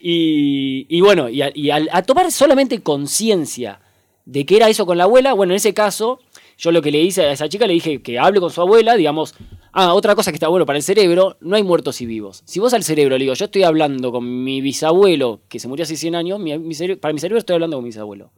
Y, 0.00 0.86
y 0.88 1.00
bueno, 1.02 1.28
y, 1.28 1.42
a, 1.42 1.50
y 1.54 1.70
al- 1.70 1.88
a 1.92 2.02
tomar 2.02 2.30
solamente 2.32 2.80
conciencia 2.82 3.80
de 4.24 4.46
que 4.46 4.56
era 4.56 4.68
eso 4.68 4.86
con 4.86 4.96
la 4.96 5.04
abuela, 5.04 5.32
bueno, 5.34 5.52
en 5.52 5.56
ese 5.56 5.74
caso, 5.74 6.20
yo 6.60 6.70
lo 6.72 6.82
que 6.82 6.90
le 6.90 7.00
hice 7.00 7.22
a 7.22 7.32
esa 7.32 7.48
chica, 7.48 7.66
le 7.66 7.72
dije 7.72 8.02
que 8.02 8.18
hable 8.18 8.38
con 8.38 8.50
su 8.50 8.60
abuela, 8.60 8.94
digamos, 8.94 9.34
ah, 9.72 9.94
otra 9.94 10.14
cosa 10.14 10.30
que 10.30 10.36
está 10.36 10.48
bueno 10.48 10.66
para 10.66 10.76
el 10.76 10.82
cerebro, 10.82 11.38
no 11.40 11.56
hay 11.56 11.62
muertos 11.62 12.00
y 12.02 12.06
vivos. 12.06 12.42
Si 12.44 12.60
vos 12.60 12.74
al 12.74 12.84
cerebro 12.84 13.16
le 13.16 13.24
digo, 13.24 13.34
yo 13.34 13.46
estoy 13.46 13.62
hablando 13.62 14.12
con 14.12 14.44
mi 14.44 14.60
bisabuelo, 14.60 15.40
que 15.48 15.58
se 15.58 15.68
murió 15.68 15.84
hace 15.84 15.96
100 15.96 16.14
años, 16.14 16.38
mi- 16.38 16.52
para 16.96 17.14
mi 17.14 17.18
cerebro 17.20 17.38
estoy 17.38 17.54
hablando 17.54 17.78
con 17.78 17.84
mi 17.84 17.88
bisabuelo. 17.88 18.30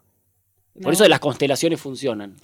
Por 0.80 0.92
eso 0.92 1.06
las 1.08 1.18
constelaciones 1.20 1.80
funcionan. 1.80 2.36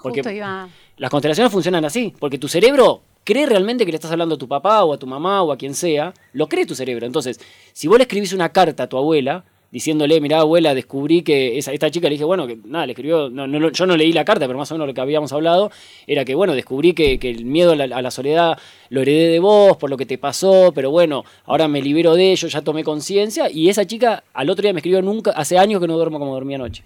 Porque 0.00 0.20
Justo 0.20 0.30
iba... 0.30 0.68
las 0.98 1.10
constelaciones 1.10 1.52
funcionan 1.52 1.84
así, 1.84 2.14
porque 2.20 2.38
tu 2.38 2.46
cerebro 2.48 3.02
cree 3.24 3.46
realmente 3.46 3.84
que 3.84 3.90
le 3.90 3.96
estás 3.96 4.12
hablando 4.12 4.36
a 4.36 4.38
tu 4.38 4.46
papá 4.46 4.84
o 4.84 4.92
a 4.92 4.98
tu 4.98 5.06
mamá 5.08 5.42
o 5.42 5.50
a 5.50 5.56
quien 5.56 5.74
sea, 5.74 6.14
lo 6.32 6.48
cree 6.48 6.64
tu 6.66 6.76
cerebro. 6.76 7.04
Entonces, 7.04 7.40
si 7.72 7.88
vos 7.88 7.98
le 7.98 8.02
escribís 8.04 8.32
una 8.32 8.50
carta 8.52 8.84
a 8.84 8.86
tu 8.88 8.96
abuela 8.96 9.44
diciéndole, 9.76 10.22
mirá 10.22 10.38
abuela, 10.38 10.72
descubrí 10.72 11.20
que 11.20 11.58
esa, 11.58 11.70
esta 11.70 11.90
chica 11.90 12.08
le 12.08 12.14
dije, 12.14 12.24
bueno, 12.24 12.46
que 12.46 12.56
nada, 12.64 12.86
le 12.86 12.92
escribió, 12.92 13.28
no, 13.28 13.46
no, 13.46 13.70
yo 13.70 13.84
no 13.84 13.94
leí 13.94 14.10
la 14.10 14.24
carta, 14.24 14.46
pero 14.46 14.58
más 14.58 14.70
o 14.70 14.74
menos 14.74 14.88
lo 14.88 14.94
que 14.94 15.02
habíamos 15.02 15.34
hablado 15.34 15.70
era 16.06 16.24
que, 16.24 16.34
bueno, 16.34 16.54
descubrí 16.54 16.94
que, 16.94 17.18
que 17.18 17.28
el 17.28 17.44
miedo 17.44 17.72
a 17.72 17.76
la, 17.76 18.10
soledad 18.10 18.56
lo 18.88 19.02
heredé 19.02 19.28
de 19.28 19.38
vos 19.38 19.76
por 19.76 19.90
lo 19.90 19.98
que 19.98 20.06
te 20.06 20.16
pasó, 20.16 20.72
pero 20.74 20.90
bueno, 20.90 21.24
ahora 21.44 21.68
me 21.68 21.82
libero 21.82 22.14
de 22.14 22.32
ello, 22.32 22.48
ya 22.48 22.62
tomé 22.62 22.84
conciencia, 22.84 23.50
y 23.50 23.68
esa 23.68 23.86
chica 23.86 24.24
al 24.32 24.48
otro 24.48 24.62
día 24.62 24.72
me 24.72 24.78
escribió, 24.78 25.02
nunca, 25.02 25.32
hace 25.32 25.58
años 25.58 25.78
que 25.78 25.86
no 25.86 25.98
duermo 25.98 26.18
como 26.18 26.32
dormía 26.32 26.56
anoche. 26.56 26.82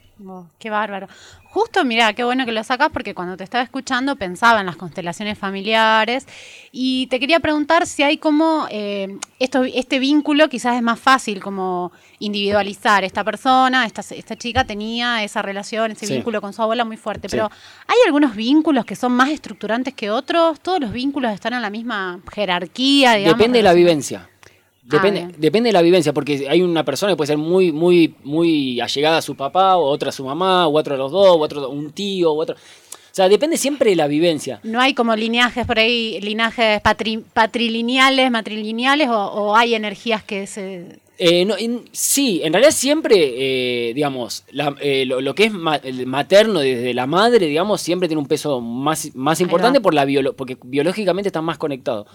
Qué 0.58 0.68
bárbaro. 0.68 1.06
Justo, 1.44 1.84
mira, 1.84 2.12
qué 2.12 2.22
bueno 2.22 2.44
que 2.44 2.52
lo 2.52 2.62
sacas 2.62 2.90
porque 2.92 3.14
cuando 3.14 3.36
te 3.36 3.42
estaba 3.42 3.64
escuchando 3.64 4.16
pensaba 4.16 4.60
en 4.60 4.66
las 4.66 4.76
constelaciones 4.76 5.36
familiares 5.38 6.26
y 6.70 7.06
te 7.06 7.18
quería 7.18 7.40
preguntar 7.40 7.86
si 7.86 8.02
hay 8.02 8.18
como 8.18 8.66
eh, 8.70 9.16
esto, 9.38 9.64
este 9.64 9.98
vínculo 9.98 10.48
quizás 10.48 10.76
es 10.76 10.82
más 10.82 11.00
fácil 11.00 11.40
como 11.40 11.90
individualizar. 12.20 13.02
Esta 13.02 13.24
persona, 13.24 13.84
esta, 13.86 14.02
esta 14.14 14.36
chica 14.36 14.64
tenía 14.64 15.24
esa 15.24 15.42
relación, 15.42 15.90
ese 15.90 16.06
Sí. 16.06 16.14
vínculo 16.14 16.40
con 16.40 16.52
su 16.52 16.62
abuela 16.62 16.84
muy 16.84 16.96
fuerte, 16.96 17.28
Sí. 17.28 17.36
pero 17.36 17.50
¿hay 17.86 17.96
algunos 18.06 18.36
vínculos 18.36 18.84
que 18.84 18.94
son 18.94 19.12
más 19.12 19.30
estructurantes 19.30 19.94
que 19.94 20.10
otros? 20.10 20.60
¿Todos 20.60 20.80
los 20.80 20.92
vínculos 20.92 21.32
están 21.32 21.54
en 21.54 21.62
la 21.62 21.70
misma 21.70 22.20
jerarquía? 22.32 23.14
Digamos, 23.14 23.38
Depende 23.38 23.58
de 23.58 23.62
la 23.64 23.72
vivencia. 23.72 24.28
Depende, 24.82 25.20
bien. 25.20 25.34
depende 25.38 25.68
de 25.68 25.72
la 25.72 25.82
vivencia, 25.82 26.12
porque 26.12 26.48
hay 26.48 26.62
una 26.62 26.84
persona 26.84 27.12
que 27.12 27.16
puede 27.16 27.28
ser 27.28 27.38
muy, 27.38 27.70
muy, 27.70 28.14
muy 28.24 28.80
allegada 28.80 29.18
a 29.18 29.22
su 29.22 29.36
papá, 29.36 29.76
o 29.76 29.84
otra 29.84 30.08
a 30.08 30.12
su 30.12 30.24
mamá, 30.24 30.66
o 30.66 30.76
otro 30.76 30.94
a 30.94 30.98
los 30.98 31.12
dos, 31.12 31.28
o 31.28 31.38
otro 31.38 31.68
un 31.70 31.92
tío, 31.92 32.32
o 32.32 32.40
otro. 32.40 32.56
O 32.56 33.12
sea, 33.14 33.28
depende 33.28 33.56
siempre 33.56 33.90
de 33.90 33.96
la 33.96 34.08
vivencia. 34.08 34.60
¿No 34.64 34.80
hay 34.80 34.94
como 34.94 35.14
lineajes 35.14 35.64
por 35.66 35.78
ahí, 35.78 36.20
linajes 36.20 36.80
patri- 36.82 37.22
patrilineales, 37.32 38.30
matrilineales, 38.30 39.08
o, 39.08 39.16
o 39.26 39.56
hay 39.56 39.74
energías 39.74 40.22
que 40.24 40.46
se... 40.46 40.98
Eh, 41.22 41.44
no, 41.44 41.54
en- 41.58 41.82
sí, 41.92 42.40
en 42.42 42.54
realidad 42.54 42.72
siempre, 42.72 43.16
eh, 43.18 43.92
digamos, 43.94 44.44
la- 44.52 44.74
eh, 44.80 45.04
lo, 45.04 45.20
lo 45.20 45.34
que 45.34 45.44
es 45.44 45.52
ma- 45.52 45.76
el 45.76 46.06
materno 46.06 46.60
desde 46.60 46.94
la 46.94 47.06
madre, 47.06 47.46
digamos, 47.46 47.82
siempre 47.82 48.08
tiene 48.08 48.22
un 48.22 48.26
peso 48.26 48.62
más, 48.62 49.14
más 49.14 49.38
importante 49.42 49.80
por 49.82 49.92
la 49.92 50.06
biolo- 50.06 50.34
porque 50.34 50.56
biológicamente 50.64 51.28
están 51.28 51.44
más 51.44 51.58
conectados. 51.58 52.06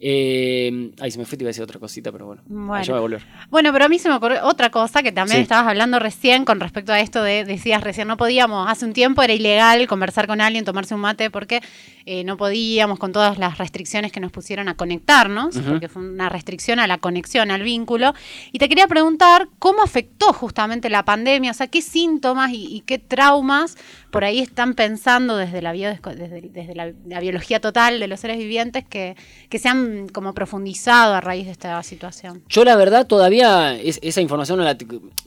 Eh, 0.00 0.92
ay, 1.00 1.10
se 1.10 1.18
me 1.18 1.24
fue, 1.24 1.36
te 1.36 1.42
iba 1.44 1.48
a 1.48 1.50
decir 1.50 1.62
otra 1.64 1.80
cosita, 1.80 2.12
pero 2.12 2.26
bueno. 2.26 2.42
Bueno. 2.46 2.82
Ya 2.84 2.92
va 2.92 2.98
a 2.98 3.02
volver. 3.02 3.22
Bueno, 3.50 3.72
pero 3.72 3.84
a 3.86 3.88
mí 3.88 3.98
se 3.98 4.08
me 4.08 4.14
ocurrió 4.14 4.44
otra 4.44 4.70
cosa 4.70 5.02
que 5.02 5.10
también 5.12 5.38
Sí. 5.38 5.42
estabas 5.42 5.66
hablando 5.68 5.98
recién 5.98 6.44
con 6.44 6.60
respecto 6.60 6.92
a 6.92 7.00
esto 7.00 7.22
de, 7.22 7.44
decías 7.44 7.82
recién, 7.82 8.06
no 8.08 8.16
podíamos, 8.16 8.70
hace 8.70 8.84
un 8.84 8.92
tiempo 8.92 9.22
era 9.22 9.32
ilegal 9.32 9.86
conversar 9.88 10.26
con 10.26 10.40
alguien, 10.40 10.64
tomarse 10.64 10.94
un 10.94 11.00
mate, 11.00 11.30
porque 11.30 11.60
eh, 12.06 12.24
no 12.24 12.36
podíamos 12.36 12.98
con 12.98 13.12
todas 13.12 13.38
las 13.38 13.58
restricciones 13.58 14.12
que 14.12 14.20
nos 14.20 14.30
pusieron 14.32 14.68
a 14.68 14.74
conectarnos, 14.76 15.56
Ujú. 15.56 15.70
porque 15.70 15.88
fue 15.88 16.02
una 16.02 16.28
restricción 16.28 16.78
a 16.78 16.86
la 16.86 16.98
conexión, 16.98 17.50
al 17.50 17.62
vínculo. 17.62 18.14
Y 18.52 18.58
te 18.58 18.68
quería 18.68 18.86
preguntar 18.86 19.48
cómo 19.58 19.82
afectó 19.82 20.32
justamente 20.32 20.88
la 20.90 21.04
pandemia, 21.04 21.50
o 21.50 21.54
sea, 21.54 21.66
qué 21.66 21.82
síntomas 21.82 22.50
y, 22.52 22.66
y 22.76 22.80
qué 22.82 22.98
traumas 22.98 23.76
por 24.10 24.24
ahí 24.24 24.40
están 24.40 24.74
pensando 24.74 25.36
desde 25.36 25.60
la, 25.60 25.74
biodesco- 25.74 26.14
desde, 26.14 26.40
desde 26.40 26.74
la, 26.74 26.92
la 27.06 27.20
biología 27.20 27.60
total 27.60 28.00
de 28.00 28.08
los 28.08 28.20
seres 28.20 28.38
vivientes 28.38 28.84
que, 28.84 29.16
que 29.48 29.58
se 29.58 29.68
han 29.68 30.08
como 30.08 30.34
profundizado 30.34 31.14
a 31.14 31.20
raíz 31.20 31.46
de 31.46 31.52
esta 31.52 31.82
situación? 31.82 32.42
Yo 32.48 32.64
la 32.64 32.76
verdad 32.76 33.06
todavía 33.06 33.78
esa 33.78 34.20
información, 34.20 34.60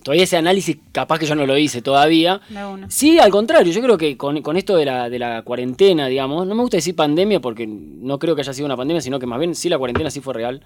todavía 0.04 0.24
ese 0.24 0.38
análisis 0.38 0.78
capaz 0.92 1.20
que 1.20 1.26
yo 1.26 1.36
no 1.36 1.46
lo 1.46 1.58
hice 1.58 1.82
todavía. 1.82 2.42
Sí, 2.90 3.20
al 3.20 3.32
contrario, 3.32 3.72
yo 3.72 3.82
creo 3.82 3.98
que 3.98 4.18
con, 4.18 4.58
esto 4.58 4.76
de 4.76 4.86
la, 4.86 5.10
de 5.10 5.20
la 5.20 5.44
cuarentena, 5.44 6.08
digamos, 6.08 6.48
no 6.48 6.56
me 6.56 6.62
gusta 6.62 6.78
decir 6.78 6.96
pandemia 6.96 7.40
porque 7.40 7.68
no 7.68 8.20
creo 8.20 8.36
que 8.36 8.42
haya 8.42 8.54
sido 8.54 8.66
una 8.66 8.78
pandemia, 8.78 9.02
sino 9.02 9.20
que 9.20 9.26
más 9.26 9.40
bien 9.40 9.56
sí 9.56 9.70
la 9.70 9.78
cuarentena 9.78 10.10
sí 10.10 10.22
fue 10.22 10.34
real. 10.34 10.62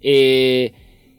Eh, 0.00 0.72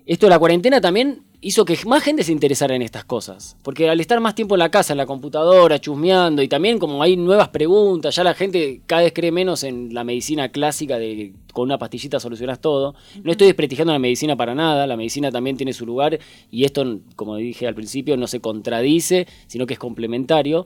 esto 0.10 0.26
de 0.26 0.32
la 0.32 0.40
cuarentena 0.40 0.82
también 0.82 1.22
hizo 1.40 1.66
que 1.66 1.78
más 1.86 2.02
gente 2.02 2.24
se 2.24 2.32
interesara 2.32 2.76
en 2.76 2.82
estas 2.82 3.06
cosas. 3.06 3.56
Porque 3.62 3.88
al 3.88 4.00
estar 4.00 4.20
más 4.20 4.34
tiempo 4.34 4.56
en 4.56 4.60
la 4.60 4.72
casa, 4.72 4.94
en 4.94 4.98
la 4.98 5.06
computadora, 5.06 5.80
chusmeando, 5.80 6.42
y 6.42 6.48
también 6.48 6.80
como 6.80 7.04
hay 7.04 7.16
nuevas 7.16 7.50
preguntas, 7.50 8.16
ya 8.16 8.24
la 8.24 8.34
gente 8.34 8.82
cada 8.88 9.04
vez 9.04 9.14
cree 9.14 9.32
menos 9.32 9.64
en 9.64 9.94
la 9.94 10.04
medicina 10.04 10.50
clásica 10.50 10.98
de 10.98 11.36
con 11.54 11.66
una 11.66 11.78
pastillita 11.78 12.20
solucionas 12.20 12.60
todo. 12.60 12.96
No 13.22 13.32
estoy 13.32 13.46
desprestigiando 13.46 13.94
la 13.94 14.00
medicina 14.00 14.36
para 14.36 14.56
nada, 14.56 14.88
la 14.88 14.98
medicina 14.98 15.32
también 15.32 15.58
tiene 15.58 15.74
su 15.74 15.86
lugar 15.86 16.18
y 16.50 16.64
esto, 16.64 17.02
como 17.16 17.36
dije 17.36 17.68
al 17.68 17.76
principio, 17.76 18.18
no 18.18 18.26
se 18.26 18.40
contradice, 18.40 19.28
sino 19.46 19.68
que 19.68 19.74
es 19.74 19.80
complementario. 19.80 20.66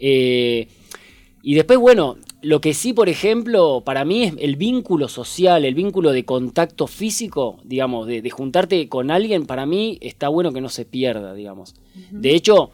Eh, 0.00 0.66
y 1.40 1.54
después, 1.54 1.78
bueno, 1.78 2.16
lo 2.46 2.60
que 2.60 2.74
sí, 2.74 2.92
por 2.92 3.08
ejemplo, 3.08 3.82
para 3.84 4.04
mí 4.04 4.22
es 4.22 4.34
el 4.38 4.54
vínculo 4.54 5.08
social, 5.08 5.64
el 5.64 5.74
vínculo 5.74 6.12
de 6.12 6.24
contacto 6.24 6.86
físico, 6.86 7.58
digamos, 7.64 8.06
de, 8.06 8.30
juntarte 8.30 8.88
con 8.88 9.10
alguien, 9.10 9.46
para 9.46 9.66
mí 9.66 9.98
está 10.00 10.28
bueno 10.28 10.52
que 10.52 10.60
no 10.60 10.68
se 10.68 10.84
pierda, 10.84 11.34
digamos. 11.34 11.74
De 12.12 12.36
hecho, 12.36 12.70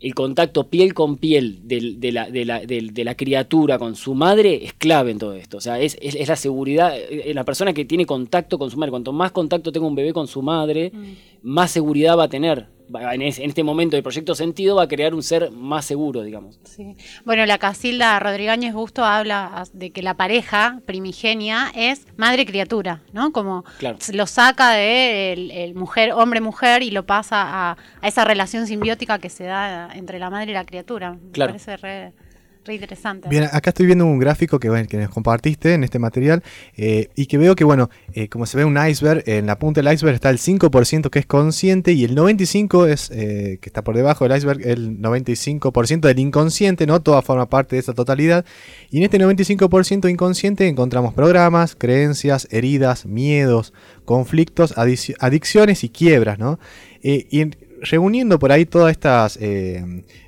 el 0.00 0.14
contacto 0.14 0.68
piel 0.68 0.92
con 0.92 1.16
piel 1.16 1.60
de, 1.62 2.12
la, 2.12 3.14
criatura 3.14 3.78
con 3.78 3.96
su 3.96 4.14
madre 4.14 4.62
es 4.62 4.74
clave 4.74 5.12
en 5.12 5.18
todo 5.18 5.32
esto. 5.32 5.56
O 5.56 5.60
sea, 5.62 5.80
es, 5.80 5.96
la 6.28 6.36
seguridad, 6.36 6.94
eh, 6.94 7.32
la 7.32 7.44
persona 7.44 7.72
que 7.72 7.86
tiene 7.86 8.04
contacto 8.04 8.58
con 8.58 8.70
su 8.70 8.76
madre, 8.76 8.90
cuanto 8.90 9.14
más 9.14 9.32
contacto 9.32 9.72
tenga 9.72 9.86
un 9.86 9.94
bebé 9.94 10.12
con 10.12 10.26
su 10.26 10.42
madre, 10.42 10.92
mm. 10.92 11.48
más 11.48 11.70
seguridad 11.70 12.18
va 12.18 12.24
a 12.24 12.28
tener 12.28 12.75
en, 12.94 13.22
este 13.22 13.64
momento 13.64 13.96
del 13.96 14.02
proyecto 14.02 14.34
Sentido 14.34 14.76
va 14.76 14.84
a 14.84 14.88
crear 14.88 15.14
un 15.14 15.22
ser 15.22 15.50
más 15.50 15.84
seguro, 15.84 16.22
digamos. 16.22 16.58
Bueno, 17.24 17.46
la 17.46 17.58
Casilda 17.58 18.18
Rodríguez 18.18 18.72
Busto 18.72 19.04
habla 19.04 19.64
de 19.72 19.90
que 19.90 20.02
la 20.02 20.14
pareja 20.14 20.80
primigenia 20.86 21.72
es 21.74 22.06
madre-criatura, 22.16 23.02
¿no? 23.12 23.32
Como 23.32 23.64
lo 24.12 24.26
saca 24.26 24.72
de 24.72 25.32
el, 25.32 25.74
mujer, 25.74 26.12
hombre-mujer 26.12 26.82
y 26.82 26.90
lo 26.90 27.06
pasa 27.06 27.42
a, 27.42 27.76
a, 28.02 28.08
esa 28.08 28.24
relación 28.24 28.66
simbiótica 28.66 29.18
que 29.18 29.30
se 29.30 29.44
da 29.44 29.90
entre 29.94 30.18
la 30.18 30.30
madre 30.30 30.50
y 30.50 30.54
la 30.54 30.64
criatura. 30.64 31.16
Claro. 31.32 31.52
parece 31.52 31.76
re 31.76 32.12
interesante. 32.74 33.28
Bien, 33.28 33.44
acá 33.52 33.70
estoy 33.70 33.86
viendo 33.86 34.06
un 34.06 34.18
gráfico 34.18 34.58
que, 34.58 34.68
bueno, 34.68 34.88
que 34.88 34.96
nos 34.96 35.10
compartiste 35.10 35.74
en 35.74 35.84
este 35.84 35.98
material 35.98 36.42
eh, 36.76 37.08
y 37.14 37.26
que 37.26 37.38
veo 37.38 37.54
que, 37.54 37.64
bueno, 37.64 37.90
eh, 38.12 38.28
como 38.28 38.46
se 38.46 38.56
ve 38.56 38.64
un 38.64 38.76
iceberg, 38.76 39.22
en 39.26 39.46
la 39.46 39.58
punta 39.58 39.82
del 39.82 39.92
iceberg 39.92 40.14
está 40.14 40.30
el 40.30 40.38
5% 40.38 41.10
que 41.10 41.18
es 41.18 41.26
consciente 41.26 41.92
y 41.92 42.04
el 42.04 42.16
95% 42.16 42.88
es, 42.88 43.10
eh, 43.10 43.58
que 43.60 43.68
está 43.68 43.82
por 43.82 43.96
debajo 43.96 44.26
del 44.26 44.36
iceberg, 44.36 44.66
el 44.66 44.98
95% 44.98 46.00
del 46.00 46.18
inconsciente, 46.18 46.86
¿no? 46.86 47.00
Toda 47.00 47.22
forma 47.22 47.48
parte 47.48 47.76
de 47.76 47.80
esa 47.80 47.94
totalidad. 47.94 48.44
Y 48.90 48.98
en 48.98 49.04
este 49.04 49.18
95% 49.18 50.10
inconsciente 50.10 50.66
encontramos 50.68 51.14
programas, 51.14 51.76
creencias, 51.76 52.48
heridas, 52.50 53.06
miedos, 53.06 53.72
conflictos, 54.04 54.74
adicciones 54.76 55.84
y 55.84 55.88
quiebras, 55.88 56.38
¿no? 56.38 56.58
y 57.02 57.50
reuniendo 57.82 58.38
por 58.38 58.52
ahí 58.52 58.66
todas 58.66 58.90
estas 58.92 59.38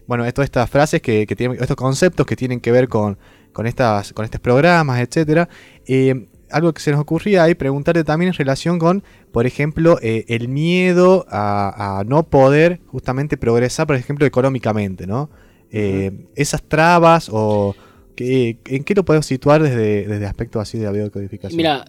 bueno, 0.09 0.24
todas 0.32 0.46
estas 0.46 0.70
frases 0.70 1.03
que, 1.03 1.26
tienen, 1.36 1.59
estos 1.61 1.76
conceptos 1.76 2.26
que 2.26 2.34
tienen 2.34 2.61
que 2.61 2.72
ver 2.72 2.88
con, 2.88 3.18
con, 3.53 3.66
estas, 3.66 4.14
con 4.14 4.24
estos 4.24 4.40
programas, 4.40 5.01
etcétera. 5.01 5.51
Eh, 5.86 6.28
algo 6.51 6.72
que 6.72 6.80
se 6.80 6.90
nos 6.90 7.01
ocurría 7.01 7.42
ahí 7.42 7.55
preguntarte 7.55 8.05
también 8.05 8.28
en 8.28 8.34
relación 8.34 8.78
con, 8.78 9.05
por 9.32 9.46
ejemplo, 9.46 9.99
eh, 10.01 10.24
el 10.28 10.49
miedo 10.49 11.26
a, 11.28 12.03
no 12.07 12.26
poder 12.26 12.80
justamente 12.86 13.36
progresar, 13.36 13.86
por 13.86 13.96
ejemplo, 13.96 14.24
económicamente, 14.24 15.07
¿no? 15.07 15.28
Eh, 15.70 16.26
esas 16.34 16.62
trabas 16.62 17.28
o 17.30 17.76
¿en 18.16 18.84
qué 18.84 18.94
lo 18.94 19.05
podemos 19.05 19.26
situar 19.26 19.62
desde, 19.62 20.07
desde 20.09 20.24
aspectos 20.24 20.62
así 20.62 20.78
de 20.78 20.86
la 20.86 20.92
biodecodificación? 20.92 21.57
Mira, 21.57 21.84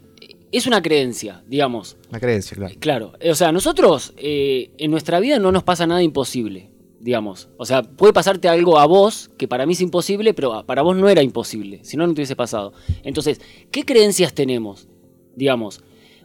es 0.51 0.67
una 0.67 0.81
creencia, 0.81 1.43
digamos. 1.47 1.97
Una 2.09 2.19
creencia, 2.19 2.55
claro. 2.55 2.75
Claro, 2.79 3.13
o 3.31 3.35
sea, 3.35 3.51
nosotros 3.51 4.13
en 4.17 4.91
nuestra 4.91 5.19
vida 5.19 5.39
no 5.39 5.51
nos 5.51 5.63
pasa 5.63 5.85
nada 5.87 6.01
imposible 6.01 6.71
digamos. 6.99 7.49
O 7.57 7.65
sea, 7.65 7.83
puede 7.83 8.13
pasarte 8.13 8.47
algo 8.49 8.77
a 8.79 8.85
vos 8.85 9.29
que 9.37 9.47
para 9.47 9.65
mí 9.65 9.73
es 9.73 9.81
imposible, 9.81 10.33
pero 10.33 10.65
para 10.65 10.81
vos 10.81 10.95
no 10.95 11.09
era 11.09 11.23
imposible, 11.23 11.79
si 11.83 11.97
no, 11.97 12.05
no 12.05 12.13
te 12.13 12.19
hubiese 12.19 12.35
pasado. 12.35 12.73
Entonces, 13.03 13.39
¿qué 13.71 13.85
creencias 13.85 14.33
tenemos? 14.33 14.87
Digamos, 15.35 15.81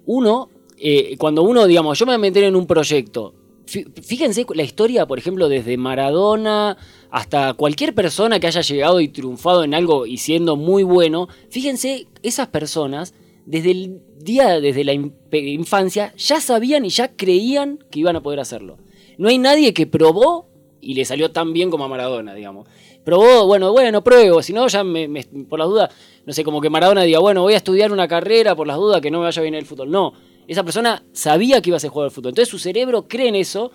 uno, 0.06 0.50
eh, 0.78 1.16
cuando 1.18 1.42
uno, 1.42 1.66
digamos, 1.66 1.98
yo 1.98 2.06
me 2.06 2.10
voy 2.10 2.16
a 2.16 2.18
meter 2.18 2.44
en 2.44 2.56
un 2.56 2.66
proyecto, 2.66 3.34
fíjense 3.66 4.44
la 4.54 4.62
historia, 4.62 5.06
por 5.06 5.18
ejemplo, 5.18 5.48
desde 5.48 5.76
Maradona 5.76 6.76
hasta 7.10 7.54
cualquier 7.54 7.94
persona 7.94 8.38
que 8.40 8.46
haya 8.46 8.60
llegado 8.60 9.00
y 9.00 9.08
triunfado 9.08 9.64
en 9.64 9.74
algo 9.74 10.06
y 10.06 10.18
siendo 10.18 10.56
muy 10.56 10.82
bueno, 10.82 11.28
fíjense, 11.48 12.08
esas 12.22 12.48
personas, 12.48 13.14
desde 13.46 13.70
el 13.70 14.00
día, 14.18 14.60
desde 14.60 14.84
la 14.84 14.92
infancia, 14.92 16.14
ya 16.16 16.40
sabían 16.40 16.84
y 16.84 16.88
ya 16.88 17.14
creían 17.14 17.78
que 17.90 18.00
iban 18.00 18.16
a 18.16 18.22
poder 18.22 18.40
hacerlo. 18.40 18.78
No 19.18 19.28
hay 19.28 19.38
nadie 19.38 19.74
que 19.74 19.86
probó 19.86 20.48
y 20.80 20.94
le 20.94 21.04
salió 21.04 21.30
tan 21.30 21.52
bien 21.52 21.70
como 21.70 21.84
a 21.84 21.88
Maradona, 21.88 22.34
digamos. 22.34 22.68
Probó, 23.04 23.46
bueno, 23.46 23.72
bueno, 23.72 24.02
pruebo, 24.02 24.42
si 24.42 24.52
no, 24.52 24.66
ya 24.66 24.82
me, 24.82 25.08
por 25.48 25.58
las 25.58 25.68
dudas, 25.68 25.90
no 26.24 26.32
sé, 26.32 26.42
como 26.42 26.60
que 26.60 26.70
Maradona 26.70 27.02
diga, 27.02 27.18
bueno, 27.18 27.42
voy 27.42 27.54
a 27.54 27.58
estudiar 27.58 27.92
una 27.92 28.08
carrera 28.08 28.56
por 28.56 28.66
las 28.66 28.76
dudas 28.76 29.00
que 29.00 29.10
no 29.10 29.18
me 29.18 29.24
vaya 29.24 29.42
bien 29.42 29.54
el 29.54 29.66
fútbol. 29.66 29.90
No, 29.90 30.14
esa 30.46 30.62
persona 30.62 31.04
sabía 31.12 31.60
que 31.60 31.70
iba 31.70 31.76
a 31.76 31.80
ser 31.80 31.90
jugador 31.90 32.10
de 32.10 32.14
fútbol. 32.14 32.30
Entonces 32.30 32.50
su 32.50 32.58
cerebro 32.58 33.06
cree 33.08 33.28
en 33.28 33.36
eso 33.36 33.72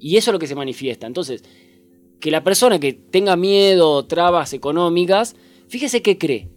y 0.00 0.16
eso 0.16 0.30
es 0.30 0.32
lo 0.32 0.38
que 0.38 0.46
se 0.46 0.54
manifiesta. 0.54 1.06
Entonces, 1.06 1.44
que 2.20 2.30
la 2.30 2.42
persona 2.42 2.78
que 2.78 2.92
tenga 2.92 3.36
miedo, 3.36 4.04
trabas 4.06 4.52
económicas, 4.52 5.36
fíjese 5.68 6.02
qué 6.02 6.18
cree. 6.18 6.48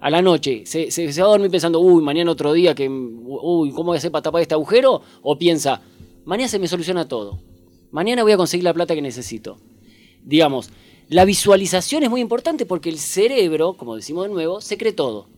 A 0.00 0.10
la 0.10 0.20
noche, 0.20 0.64
se, 0.66 0.90
se, 0.90 1.06
va 1.20 1.28
a 1.28 1.30
dormir 1.30 1.50
pensando, 1.50 1.80
uy, 1.80 2.02
mañana 2.02 2.30
otro 2.30 2.52
día, 2.52 2.74
que, 2.74 2.88
uy, 2.88 3.70
¿cómo 3.70 3.84
voy 3.84 3.96
a 3.96 3.98
hacer 3.98 4.12
para 4.12 4.22
tapar 4.22 4.42
este 4.42 4.54
agujero? 4.54 5.00
O 5.22 5.38
piensa, 5.38 5.80
mañana 6.24 6.48
se 6.48 6.58
me 6.58 6.68
soluciona 6.68 7.08
todo 7.08 7.38
mañana 7.94 8.24
voy 8.24 8.32
a 8.32 8.36
conseguir 8.36 8.64
la 8.64 8.74
plata 8.74 8.96
que 8.96 9.00
necesito. 9.00 9.56
Digamos, 10.24 10.70
la 11.08 11.24
visualización 11.24 12.02
es 12.02 12.10
muy 12.10 12.20
importante 12.20 12.66
porque 12.66 12.88
el 12.88 12.98
cerebro, 12.98 13.74
como 13.74 13.94
decimos 13.94 14.26
de 14.26 14.34
nuevo, 14.34 14.60
se 14.60 14.76
cree 14.76 14.92
todo. 14.92 15.28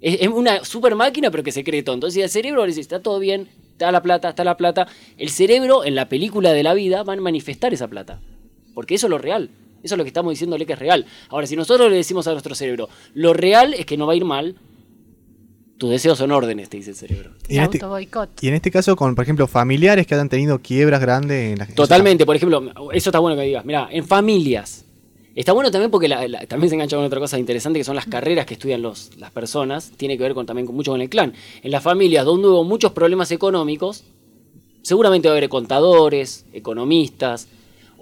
Es, 0.00 0.26
una 0.28 0.64
super 0.64 0.94
máquina, 0.94 1.30
pero 1.30 1.42
que 1.42 1.52
se 1.52 1.62
cree 1.62 1.82
todo. 1.82 1.94
Entonces, 1.94 2.14
si 2.14 2.22
el 2.22 2.30
cerebro 2.30 2.62
le 2.62 2.68
dice, 2.68 2.80
está 2.80 3.02
todo 3.02 3.18
bien, 3.18 3.50
está 3.72 3.92
la 3.92 4.00
plata, 4.00 4.30
está 4.30 4.44
la 4.44 4.56
plata, 4.56 4.88
el 5.18 5.28
cerebro 5.28 5.84
en 5.84 5.94
la 5.94 6.08
película 6.08 6.54
de 6.54 6.62
la 6.62 6.72
vida 6.72 7.02
va 7.02 7.12
a 7.12 7.16
manifestar 7.16 7.74
esa 7.74 7.86
plata. 7.86 8.22
Porque 8.72 8.94
eso 8.94 9.06
es 9.06 9.10
lo 9.10 9.18
real. 9.18 9.50
Eso 9.84 9.94
es 9.94 9.98
lo 9.98 10.04
que 10.04 10.08
estamos 10.08 10.32
diciéndole 10.32 10.64
que 10.64 10.72
es 10.72 10.78
real. 10.78 11.04
Ahora, 11.28 11.46
si 11.46 11.56
nosotros 11.56 11.90
le 11.90 11.96
decimos 11.96 12.26
a 12.26 12.32
nuestro 12.32 12.54
cerebro, 12.54 12.88
lo 13.12 13.34
real 13.34 13.74
es 13.74 13.84
que 13.84 13.98
no 13.98 14.06
va 14.06 14.14
a 14.14 14.16
ir 14.16 14.24
mal, 14.24 14.56
tus 15.76 15.90
deseos 15.90 16.16
son 16.16 16.32
órdenes, 16.32 16.70
te 16.70 16.78
dice 16.78 16.90
el 16.90 16.96
cerebro. 16.96 17.32
Y 17.48 17.58
en, 17.58 17.64
este, 17.64 17.80
y 18.40 18.48
en 18.48 18.54
este 18.54 18.70
caso, 18.70 18.96
con, 18.96 19.14
por 19.14 19.24
ejemplo, 19.24 19.46
familiares 19.46 20.06
que 20.06 20.14
hayan 20.14 20.30
tenido 20.30 20.60
quiebras 20.60 21.02
grandes 21.02 21.52
en 21.52 21.58
la 21.58 21.66
Totalmente, 21.66 22.24
por 22.24 22.34
ejemplo, 22.34 22.62
eso 22.92 23.10
está 23.10 23.18
bueno 23.18 23.36
que 23.36 23.42
digas. 23.42 23.64
Mira, 23.66 23.88
en 23.90 24.06
familias. 24.06 24.86
Está 25.34 25.52
bueno 25.52 25.70
también 25.70 25.90
porque 25.90 26.08
también 26.48 26.70
se 26.70 26.76
engancha 26.76 26.96
con 26.96 27.04
otra 27.04 27.18
cosa 27.20 27.38
interesante 27.38 27.80
que 27.80 27.84
son 27.84 27.96
las 27.96 28.06
carreras 28.06 28.46
que 28.46 28.54
estudian 28.54 28.80
los, 28.80 29.10
las 29.18 29.32
personas. 29.32 29.90
Tiene 29.96 30.16
que 30.16 30.22
ver 30.22 30.32
con, 30.32 30.46
también 30.46 30.64
con, 30.64 30.76
mucho 30.76 30.92
con 30.92 31.02
el 31.02 31.10
clan. 31.10 31.34
En 31.62 31.70
las 31.72 31.82
familias 31.82 32.24
donde 32.24 32.48
hubo 32.48 32.64
muchos 32.64 32.92
problemas 32.92 33.32
económicos, 33.32 34.04
seguramente 34.80 35.28
va 35.28 35.34
a 35.34 35.36
haber 35.36 35.50
contadores, 35.50 36.46
economistas, 36.52 37.48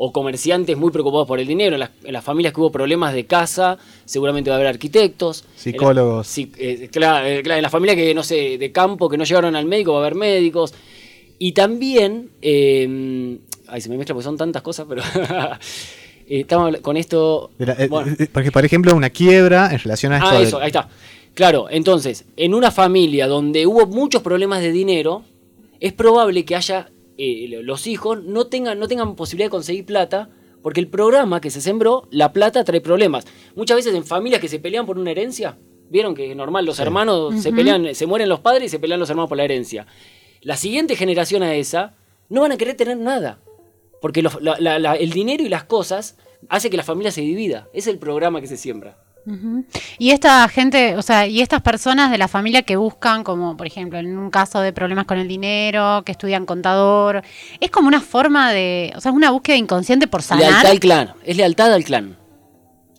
o 0.05 0.13
comerciantes 0.13 0.77
muy 0.77 0.91
preocupados 0.91 1.29
por 1.29 1.39
el 1.39 1.47
dinero. 1.47 1.77
En 1.77 2.13
las, 2.13 2.25
familias 2.25 2.53
que 2.53 2.61
hubo 2.61 2.73
problemas 2.73 3.15
de 3.15 3.25
casa, 3.25 3.79
seguramente 4.05 4.51
va 4.51 4.57
a 4.57 4.59
haber 4.59 4.67
arquitectos. 4.67 5.45
Psicólogos. 5.55 6.39
En, 6.39 6.51
eh, 6.59 6.89
claro, 6.91 7.25
eh, 7.25 7.41
en 7.45 7.63
las 7.63 7.71
familias 7.71 7.97
que, 7.97 8.13
no 8.13 8.25
sé, 8.25 8.59
de 8.59 8.73
campo, 8.73 9.09
que 9.09 9.17
no 9.17 9.23
llegaron 9.23 9.55
al 9.55 9.65
médico, 9.65 9.93
va 9.93 9.99
a 9.99 10.01
haber 10.01 10.17
médicos. 10.17 10.75
Y 11.39 11.53
también, 11.53 12.31
eh, 12.43 13.39
ay, 13.69 13.81
se 13.81 13.89
me 13.89 13.97
mezcla 13.97 14.17
porque 14.17 14.25
son 14.25 14.37
tantas 14.37 14.61
cosas, 14.63 14.87
pero 14.89 15.03
estamos 16.29 16.79
con 16.79 16.97
esto... 16.97 17.53
porque, 18.33 18.51
por 18.51 18.65
ejemplo, 18.65 18.97
una 18.97 19.11
quiebra 19.11 19.71
en 19.71 19.79
relación 19.79 20.15
a 20.15 20.17
esto. 20.17 20.29
Ah, 20.31 20.43
eso, 20.43 20.59
ahí 20.59 20.67
está. 20.67 20.89
Claro, 21.35 21.69
entonces, 21.71 22.25
en 22.37 22.55
una 22.55 22.73
familia 22.73 23.29
donde 23.29 23.69
hubo 23.69 23.87
muchos 23.87 24.21
problemas 24.21 24.63
de 24.63 24.73
dinero, 24.73 25.23
es 25.79 25.93
probable 25.93 26.45
que 26.45 26.57
haya 26.57 26.89
eh, 27.25 27.63
los 27.63 27.87
hijos 27.87 28.25
no 28.25 28.49
tengan, 28.49 28.81
no 28.81 28.89
tengan 28.89 29.15
posibilidad 29.15 29.47
de 29.47 29.51
conseguir 29.51 29.87
plata, 29.87 30.31
porque 30.61 30.81
el 30.81 30.89
programa 30.89 31.41
que 31.41 31.51
se 31.51 31.61
sembró, 31.61 32.09
la 32.11 32.33
plata 32.33 32.65
trae 32.65 32.81
problemas. 32.81 33.27
Muchas 33.55 33.77
veces 33.77 33.95
en 33.95 34.05
familias 34.05 34.41
que 34.41 34.49
se 34.49 34.59
pelean 34.59 34.87
por 34.87 34.99
una 34.99 35.13
herencia, 35.13 35.57
vieron 35.89 36.15
que 36.17 36.31
es 36.31 36.37
normal, 36.37 36.65
los 36.65 36.81
hermanos 36.81 37.41
se 37.41 37.53
pelean, 37.53 37.95
se 37.95 38.07
mueren 38.07 38.29
los 38.29 38.41
padres 38.41 38.67
y 38.67 38.69
se 38.71 38.79
pelean 38.81 38.99
los 38.99 39.09
hermanos 39.09 39.29
por 39.29 39.37
la 39.37 39.45
herencia. 39.45 39.87
La 40.41 40.57
siguiente 40.57 40.97
generación 40.97 41.43
a 41.45 41.55
esa 41.55 41.95
no 42.29 42.41
van 42.41 42.53
a 42.53 42.57
querer 42.57 42.77
tener 42.77 42.97
nada, 42.97 43.41
porque 44.01 44.21
el 44.21 45.11
dinero 45.11 45.45
y 45.45 45.49
las 45.49 45.65
cosas 45.65 46.19
hace 46.49 46.71
que 46.71 46.77
la 46.77 46.83
familia 46.83 47.13
se 47.13 47.21
divida. 47.21 47.69
Es 47.73 47.87
el 47.87 47.99
programa 47.99 48.41
que 48.41 48.49
se 48.49 48.57
siembra. 48.57 49.02
Y 49.99 50.11
esta 50.11 50.49
gente, 50.49 50.97
o 50.97 51.03
sea, 51.03 51.27
y 51.27 51.41
estas 51.41 51.63
personas 51.63 52.11
de 52.11 52.19
la 52.19 52.29
familia 52.29 52.63
que 52.63 52.77
buscan, 52.77 53.23
como 53.23 53.57
por 53.57 53.67
ejemplo 53.67 53.99
en 53.99 54.19
un 54.19 54.31
caso 54.31 54.61
de 54.61 54.73
problemas 54.73 55.07
con 55.07 55.19
el 55.19 55.29
dinero, 55.29 56.03
que 56.05 56.13
estudian 56.13 56.47
contador, 56.47 57.23
es 57.61 57.71
como 57.71 57.89
una 57.89 58.01
forma 58.01 58.53
de, 58.53 58.93
o 58.97 59.01
sea, 59.01 59.11
es 59.11 59.17
una 59.17 59.31
búsqueda 59.31 59.57
inconsciente 59.57 60.07
por 60.07 60.23
sanar. 60.23 60.45
Lealtad 60.45 60.71
al 60.71 60.81
clan. 60.81 61.15
Es 61.25 61.37
lealtad 61.37 61.73
al 61.73 61.85
clan. 61.85 62.17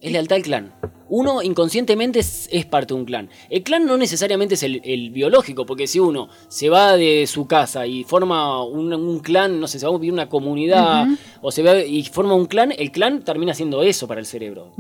Es 0.02 0.12
lealtad 0.12 0.38
al 0.38 0.44
clan. 0.44 0.74
Uno 1.16 1.44
inconscientemente 1.44 2.18
es, 2.18 2.50
es 2.52 2.66
parte 2.66 2.96
de 2.96 3.00
un 3.00 3.06
clan. 3.06 3.30
El 3.52 3.62
clan 3.62 3.86
no 3.86 3.98
necesariamente 3.98 4.56
es 4.56 4.64
el, 4.64 4.82
el 4.84 5.12
biológico, 5.12 5.64
porque 5.64 5.86
si 5.86 6.00
uno 6.00 6.28
se 6.48 6.70
va 6.70 6.98
de 6.98 7.28
su 7.28 7.46
casa 7.46 7.86
y 7.86 8.04
forma 8.04 8.64
un, 8.64 8.92
un 8.92 9.20
clan, 9.20 9.60
no 9.60 9.68
sé, 9.68 9.78
se 9.78 9.86
va 9.86 9.94
a 9.94 9.98
vivir 10.00 10.12
una 10.12 10.28
comunidad 10.28 11.06
o 11.44 11.52
se 11.52 11.62
va 11.62 11.78
y 11.78 12.04
forma 12.06 12.34
un 12.34 12.48
clan, 12.48 12.74
el 12.76 12.92
clan 12.92 13.22
termina 13.22 13.54
siendo 13.54 13.84
eso 13.84 14.08
para 14.08 14.22
el 14.22 14.26
cerebro. 14.26 14.72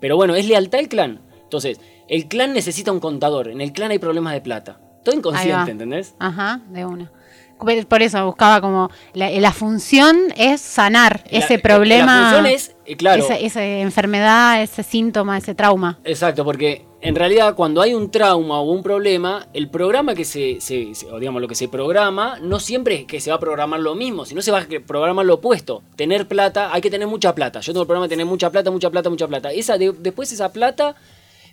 Pero 0.00 0.16
bueno, 0.16 0.34
es 0.34 0.44
lealtad 0.44 0.80
al 0.80 0.88
clan. 0.88 1.20
Entonces, 1.44 1.80
el 2.08 2.26
clan 2.26 2.52
necesita 2.52 2.90
un 2.90 2.98
contador. 2.98 3.46
En 3.46 3.60
el 3.60 3.72
clan 3.72 3.92
hay 3.92 4.00
problemas 4.00 4.32
de 4.32 4.40
plata. 4.40 4.80
Todo 5.04 5.14
inconsciente, 5.14 5.70
¿entendés? 5.70 6.16
Ajá, 6.18 6.62
de 6.68 6.84
una. 6.84 7.12
Por- 7.60 7.86
Por 7.86 8.02
eso 8.02 8.24
buscaba 8.26 8.60
como 8.60 8.90
la, 9.14 9.30
la 9.30 9.52
función 9.52 10.16
es 10.36 10.60
sanar 10.60 11.22
La- 11.30 11.38
ese 11.38 11.56
la- 11.56 11.62
problema, 11.62 12.16
La 12.16 12.22
función 12.30 12.46
es, 12.46 12.74
eh, 12.86 12.96
claro. 12.96 13.22
esa, 13.24 13.36
esa 13.36 13.64
enfermedad, 13.64 14.62
ese 14.62 14.82
síntoma, 14.82 15.38
ese 15.38 15.54
trauma. 15.54 15.98
Exacto, 16.04 16.44
porque 16.44 16.84
en 17.02 17.14
realidad 17.14 17.54
cuando 17.54 17.80
hay 17.82 17.94
un 17.94 18.10
trauma 18.10 18.60
o 18.60 18.70
un 18.70 18.82
problema, 18.82 19.46
el 19.54 19.68
programa 19.70 20.14
que 20.14 20.24
se, 20.24 20.60
se- 20.60 20.94
se- 20.94 21.06
o 21.10 21.18
digamos 21.18 21.40
lo 21.40 21.48
que 21.48 21.54
se 21.54 21.68
programa, 21.68 22.38
no 22.42 22.60
siempre 22.60 22.94
es 22.96 23.04
que 23.06 23.20
se 23.20 23.30
va 23.30 23.36
a 23.36 23.40
programar 23.40 23.80
lo 23.80 23.94
mismo, 23.94 24.24
sino 24.26 24.42
se 24.42 24.50
va 24.50 24.58
a 24.60 24.66
programar 24.86 25.24
lo 25.26 25.34
opuesto. 25.34 25.82
Tener 25.96 26.26
plata, 26.28 26.70
hay 26.72 26.80
que 26.80 26.90
tener 26.90 27.08
mucha 27.08 27.34
plata. 27.34 27.60
Yo 27.60 27.72
tengo 27.72 27.82
el 27.82 27.86
programa 27.86 28.06
de 28.06 28.10
tener 28.10 28.26
mucha 28.26 28.50
plata, 28.50 28.70
mucha 28.70 28.90
plata, 28.90 29.08
mucha 29.10 29.28
plata. 29.28 29.50
Esa, 29.52 29.78
de- 29.78 29.92
después 29.98 30.32
esa 30.32 30.52
plata 30.52 30.94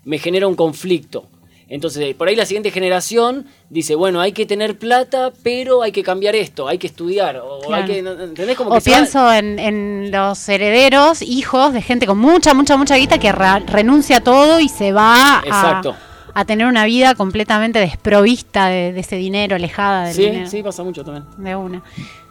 me 0.03 0.17
genera 0.19 0.47
un 0.47 0.55
conflicto. 0.55 1.27
Entonces, 1.69 2.15
por 2.15 2.29
ahí 2.29 2.35
la 2.35 2.45
siguiente 2.45 2.71
generación 2.71 3.45
dice, 3.69 3.95
bueno, 3.95 4.21
hay 4.21 4.31
que 4.31 4.45
tener 4.45 4.77
plata, 4.79 5.33
pero 5.43 5.81
hay 5.83 5.91
que 5.91 6.01
cambiar 6.01 6.33
esto, 6.35 6.67
hay 6.67 6.77
que 6.77 6.87
estudiar, 6.87 7.37
o 7.43 7.59
Claro. 7.59 7.83
hay 7.83 7.89
que, 7.91 7.97
¿entendés? 7.99 8.55
Como 8.55 8.69
O 8.71 8.75
que 8.75 8.81
se 8.81 8.91
va- 8.91 8.97
pienso 8.97 9.33
en, 9.33 9.59
en 9.59 10.09
los 10.11 10.47
herederos, 10.47 11.21
hijos 11.21 11.73
de 11.73 11.81
gente 11.81 12.05
con 12.07 12.17
mucha, 12.19 12.53
mucha, 12.53 12.77
mucha 12.77 12.95
guita 12.95 13.17
que 13.17 13.31
renuncia 13.33 14.17
a 14.17 14.21
todo 14.21 14.61
y 14.61 14.69
se 14.69 14.93
va 14.93 15.43
a, 16.33 16.45
tener 16.45 16.67
una 16.67 16.85
vida 16.85 17.15
completamente 17.15 17.79
desprovista 17.79 18.67
de, 18.67 18.93
de 18.93 18.99
ese 19.01 19.15
dinero, 19.17 19.55
alejada 19.55 20.05
del 20.05 20.15
Sí, 20.15 20.25
dinero. 20.27 20.49
sí, 20.49 20.63
pasa 20.63 20.83
mucho 20.83 21.03
también. 21.03 21.25
De 21.37 21.55
una. 21.55 21.81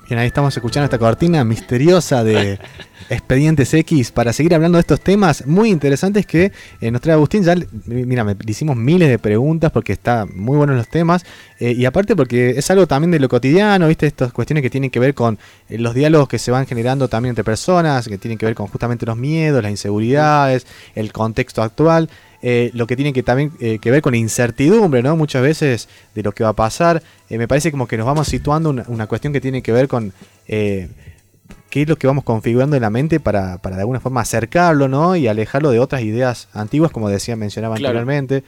Bien, 0.09 0.21
ahí 0.21 0.29
estamos 0.29 0.57
escuchando 0.57 0.85
esta 0.85 0.99
cortina 0.99 1.43
misteriosa 1.43 2.23
de 2.23 2.61
Expedientes 3.11 3.75
X 3.75 4.13
para 4.13 4.33
seguir 4.33 4.55
hablando 4.55 4.77
de 4.77 4.81
estos 4.81 5.01
temas 5.01 5.45
muy 5.49 5.69
interesantes 5.69 6.27
que 6.27 6.53
eh, 6.81 6.91
nos 6.93 7.01
trae 7.01 7.15
Agustín. 7.15 7.43
Ya, 7.43 7.57
mira, 7.87 8.23
me 8.23 8.35
le 8.35 8.51
hicimos 8.51 8.77
miles 8.77 9.09
de 9.09 9.19
preguntas 9.19 9.73
porque 9.73 9.93
está 9.93 10.25
muy 10.33 10.57
buenos 10.57 10.77
los 10.77 10.87
temas 10.87 11.25
eh, 11.59 11.73
y 11.73 11.87
aparte 11.87 12.15
porque 12.15 12.51
es 12.51 12.71
algo 12.71 12.87
también 12.87 13.11
de 13.11 13.19
lo 13.19 13.29
cotidiano, 13.29 13.89
¿viste? 13.89 14.07
Estas 14.07 14.33
cuestiones 14.33 14.63
que 14.63 14.71
tienen 14.71 14.91
que 14.91 15.01
ver 15.01 15.13
con 15.13 15.41
eh, 15.69 15.77
los 15.77 15.93
diálogos 15.93 16.29
que 16.29 16.39
se 16.39 16.53
van 16.53 16.67
generando 16.67 17.09
también 17.09 17.31
entre 17.31 17.43
personas, 17.43 18.07
que 18.07 18.17
tienen 18.17 18.39
que 18.39 18.47
ver 18.47 18.55
con 18.55 18.69
justamente 18.69 19.07
los 19.07 19.17
miedos, 19.17 19.61
las 19.61 19.73
inseguridades, 19.73 20.69
el 20.95 21.13
contexto 21.13 21.63
actual. 21.63 22.09
Eh, 22.43 22.71
lo 22.75 22.87
que 22.87 22.97
tiene 22.97 23.13
que 23.13 23.23
también 23.23 23.53
eh, 23.61 23.79
que 23.81 23.91
ver 23.91 24.03
con 24.03 24.15
incertidumbre, 24.15 25.03
¿no? 25.03 25.17
Muchas 25.17 25.43
veces 25.43 25.89
de 26.15 26.23
lo 26.23 26.33
que 26.33 26.45
va 26.45 26.51
a 26.51 26.53
pasar. 26.55 27.03
Eh, 27.29 27.39
me 27.39 27.49
parece 27.49 27.71
como 27.71 27.87
que 27.87 27.97
nos 27.97 28.07
vamos 28.07 28.29
situando 28.29 28.71
una, 28.71 28.85
una 28.89 29.07
cuestión 29.07 29.33
que 29.33 29.41
tiene 29.41 29.63
que 29.63 29.73
ver 29.73 29.89
con 29.89 30.13
qué 30.47 31.83
es 31.83 31.89
lo 31.89 31.97
que 31.97 32.07
vamos 32.07 32.25
configurando 32.25 32.77
en 32.77 32.83
la 32.83 32.91
mente 32.91 33.21
para, 33.21 33.59
para 33.59 33.77
de 33.77 33.83
alguna 33.83 34.01
forma 34.01 34.21
acercarlo, 34.21 34.89
¿no? 34.89 35.17
Y 35.17 35.27
alejarlo 35.27 35.71
de 35.71 35.81
otras 35.81 36.03
ideas 36.03 36.49
antiguas, 36.53 36.91
como 36.91 37.09
decía, 37.09 37.37
mencionaba 37.37 37.77
Claro. 37.77 37.99
anteriormente. 37.99 38.45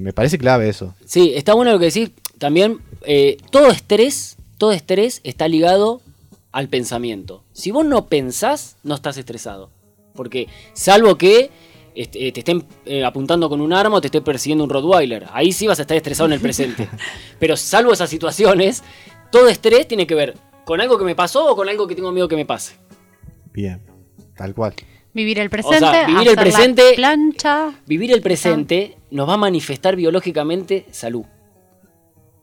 Me 0.00 0.12
parece 0.12 0.38
clave 0.38 0.68
eso. 0.68 0.94
Sí, 1.04 1.32
está 1.34 1.54
bueno 1.54 1.72
lo 1.72 1.78
que 1.78 1.86
decís. 1.86 2.10
También, 2.38 2.78
todo 3.50 3.70
estrés, 3.70 4.36
todo 4.58 4.72
estrés 4.72 5.20
está 5.24 5.48
ligado 5.48 6.00
al 6.52 6.68
pensamiento. 6.68 7.42
Si 7.52 7.70
vos 7.70 7.84
no 7.84 8.06
pensás, 8.06 8.76
no 8.84 8.94
estás 8.94 9.16
estresado. 9.16 9.70
Porque, 10.14 10.46
salvo 10.74 11.16
que 11.18 11.50
te 11.94 12.28
estén 12.38 12.64
eh, 12.86 13.04
apuntando 13.04 13.48
con 13.48 13.60
un 13.60 13.72
arma 13.72 13.96
o 13.96 14.00
te 14.00 14.08
esté 14.08 14.20
persiguiendo 14.20 14.64
un 14.64 14.70
Rottweiler. 14.70 15.26
Ahí 15.32 15.52
sí 15.52 15.66
vas 15.66 15.78
a 15.78 15.82
estar 15.82 15.96
estresado 15.96 16.26
en 16.26 16.32
el 16.32 16.40
presente. 16.40 16.88
Pero 17.38 17.56
salvo 17.56 17.92
esas 17.92 18.10
situaciones, 18.10 18.82
todo 19.30 19.48
estrés 19.48 19.86
tiene 19.86 20.06
que 20.06 20.14
ver 20.14 20.34
con 20.64 20.80
algo 20.80 20.98
que 20.98 21.04
me 21.04 21.14
pasó 21.14 21.46
o 21.46 21.56
con 21.56 21.68
algo 21.68 21.86
que 21.86 21.94
tengo 21.94 22.10
miedo 22.10 22.26
que 22.28 22.36
me 22.36 22.46
pase. 22.46 22.76
Bien, 23.52 23.80
tal 24.36 24.54
cual. 24.54 24.74
Vivir 25.12 25.38
el 25.38 25.48
presente, 25.48 26.06
vivir 26.06 26.22
el 26.22 26.26
hacer 26.28 26.36
la 26.36 26.42
presente- 26.42 26.92
plancha. 26.96 27.72
Vivir 27.86 28.10
el 28.12 28.20
presente 28.20 28.98
nos 29.12 29.28
va 29.28 29.34
a 29.34 29.36
manifestar 29.36 29.94
biológicamente 29.94 30.86
salud. 30.90 31.24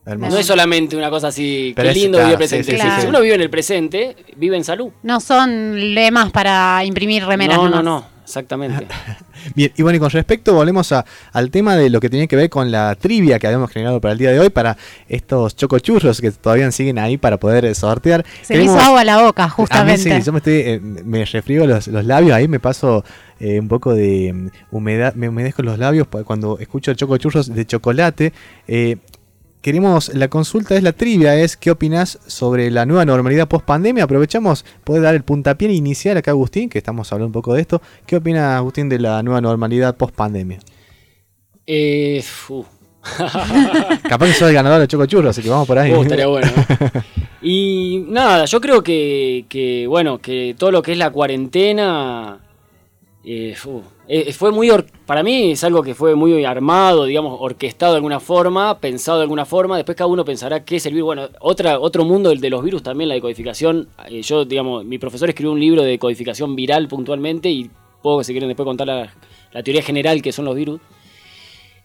Hermoso. 0.05 0.31
No 0.33 0.39
es 0.39 0.45
solamente 0.47 0.95
una 0.95 1.09
cosa 1.09 1.27
así, 1.27 1.73
Pero 1.75 1.87
qué 1.87 1.91
es- 1.91 1.97
lindo 1.97 2.17
claro, 2.17 2.29
vivir 2.29 2.41
el 2.43 2.47
sí, 2.49 2.55
presente. 2.55 2.81
sí, 2.81 2.89
sí, 2.95 3.01
Si 3.01 3.07
uno 3.07 3.21
vive 3.21 3.35
en 3.35 3.41
el 3.41 3.49
presente, 3.49 4.15
vive 4.37 4.55
en 4.57 4.63
salud. 4.63 4.91
No 5.03 5.19
son 5.19 5.93
lemas 5.93 6.31
para 6.31 6.83
imprimir 6.85 7.23
remeras. 7.25 7.57
no, 7.57 7.63
no, 7.69 7.83
nomás. 7.83 7.83
no, 7.83 8.10
exactamente. 8.23 8.87
Bien, 9.55 9.71
y 9.75 9.81
bueno, 9.83 9.97
y 9.97 9.99
con 9.99 10.09
respecto, 10.09 10.53
volvemos 10.53 10.91
a- 10.91 11.05
al 11.33 11.49
tema 11.51 11.75
de 11.75 11.89
lo 11.89 11.99
que 11.99 12.09
tiene 12.09 12.27
que 12.27 12.35
ver 12.35 12.49
con 12.49 12.71
la 12.71 12.95
trivia 12.95 13.39
que 13.39 13.47
habíamos 13.47 13.69
generado 13.71 13.99
para 13.99 14.11
el 14.13 14.17
día 14.17 14.31
de 14.31 14.39
hoy, 14.39 14.49
para 14.49 14.77
estos 15.09 15.55
chocochurros 15.55 16.21
que 16.21 16.31
todavía 16.31 16.71
siguen 16.71 16.99
ahí 16.99 17.17
para 17.17 17.37
poder 17.37 17.65
eh, 17.65 17.75
sortear. 17.75 18.25
Se 18.41 18.55
me 18.55 18.63
hizo 18.63 18.73
Queremos- 18.73 18.87
agua 18.87 19.03
la 19.03 19.21
boca, 19.23 19.43
A 19.43 19.47
mí 19.47 19.53
justamente. 19.55 20.15
sí, 20.19 20.25
yo 20.25 20.31
me 20.31 20.37
estoy, 20.39 20.53
eh, 20.53 20.79
me 20.81 21.25
refriego 21.25 21.65
los, 21.65 21.87
los 21.87 22.05
labios, 22.05 22.33
ahí 22.33 22.47
me 22.47 22.59
paso 22.59 23.03
eh, 23.39 23.59
un 23.59 23.67
poco 23.67 23.93
de 23.93 24.31
mm, 24.33 24.47
humedad, 24.75 25.15
me 25.15 25.27
humedezco 25.29 25.63
los 25.63 25.79
labios 25.79 26.07
cuando 26.25 26.59
escucho 26.59 26.91
el 26.91 26.97
choco 26.97 27.17
churros 27.17 27.53
de 27.53 27.65
chocolate. 27.65 28.33
Eh, 28.67 28.97
queremos, 29.61 30.13
la 30.13 30.27
consulta 30.27 30.75
es 30.75 30.83
la 30.83 30.93
trivia, 30.93 31.35
es 31.35 31.55
¿qué 31.55 31.71
opinas 31.71 32.19
sobre 32.27 32.71
la 32.71 32.85
nueva 32.85 33.05
normalidad 33.05 33.47
post 33.47 33.65
pandemia? 33.65 34.03
Aprovechamos, 34.03 34.65
puede 34.83 35.01
dar 35.01 35.15
el 35.15 35.23
puntapié 35.23 35.71
inicial 35.71 36.17
acá 36.17 36.31
Agustín, 36.31 36.69
que 36.69 36.77
estamos 36.77 37.11
hablando 37.11 37.27
un 37.27 37.33
poco 37.33 37.53
de 37.53 37.61
esto. 37.61 37.81
¿Qué 38.05 38.17
opina 38.17 38.57
Agustín 38.57 38.89
de 38.89 38.99
la 38.99 39.21
nueva 39.23 39.41
normalidad 39.41 39.95
post 39.95 40.15
pandemia? 40.15 40.59
Eh, 41.65 42.23
uh, 42.49 42.63
Capaz 44.09 44.27
que 44.27 44.33
soy 44.33 44.49
el 44.49 44.55
ganador 44.55 44.81
de 44.81 44.87
choco 44.87 45.05
churros, 45.05 45.31
así 45.31 45.41
que 45.41 45.49
vamos 45.49 45.67
por 45.67 45.77
ahí. 45.77 45.91
uh, 45.91 46.01
estaría 46.01 46.27
bueno. 46.27 46.51
Y 47.41 48.05
nada, 48.07 48.45
yo 48.45 48.61
creo 48.61 48.83
que, 48.83 49.45
que, 49.49 49.87
bueno, 49.87 50.19
que 50.19 50.55
todo 50.57 50.71
lo 50.71 50.81
que 50.83 50.91
es 50.91 50.97
la 50.97 51.09
cuarentena 51.09 52.39
eh, 53.23 53.55
uh, 53.65 53.81
eh, 54.07 54.33
fue 54.33 54.51
muy, 54.51 54.69
para 55.05 55.21
mí 55.21 55.51
es 55.51 55.63
algo 55.63 55.83
que 55.83 55.93
fue 55.93 56.15
muy 56.15 56.43
armado, 56.43 57.05
digamos, 57.05 57.37
orquestado 57.39 57.93
de 57.93 57.97
alguna 57.97 58.19
forma, 58.19 58.79
pensado 58.79 59.19
de 59.19 59.23
alguna 59.23 59.45
forma, 59.45 59.77
después 59.77 59.95
cada 59.95 60.07
uno 60.07 60.25
pensará 60.25 60.65
qué 60.65 60.77
es 60.77 60.85
el 60.87 60.93
virus. 60.93 61.05
Bueno, 61.05 61.29
otra, 61.39 61.79
otro 61.79 62.03
mundo, 62.03 62.31
el 62.31 62.41
de 62.41 62.49
los 62.49 62.63
virus 62.63 62.81
también, 62.81 63.09
la 63.09 63.15
decodificación. 63.15 63.89
Eh, 64.09 64.21
yo, 64.23 64.45
digamos, 64.45 64.85
mi 64.85 64.97
profesor 64.97 65.29
escribió 65.29 65.51
un 65.51 65.59
libro 65.59 65.83
de 65.83 65.99
codificación 65.99 66.55
viral 66.55 66.87
puntualmente 66.87 67.49
y 67.49 67.69
puedo, 68.01 68.23
si 68.23 68.33
quieren, 68.33 68.49
después 68.49 68.65
contar 68.65 68.87
la, 68.87 69.13
la 69.51 69.63
teoría 69.63 69.83
general 69.83 70.21
que 70.21 70.31
son 70.31 70.45
los 70.45 70.55
virus. 70.55 70.81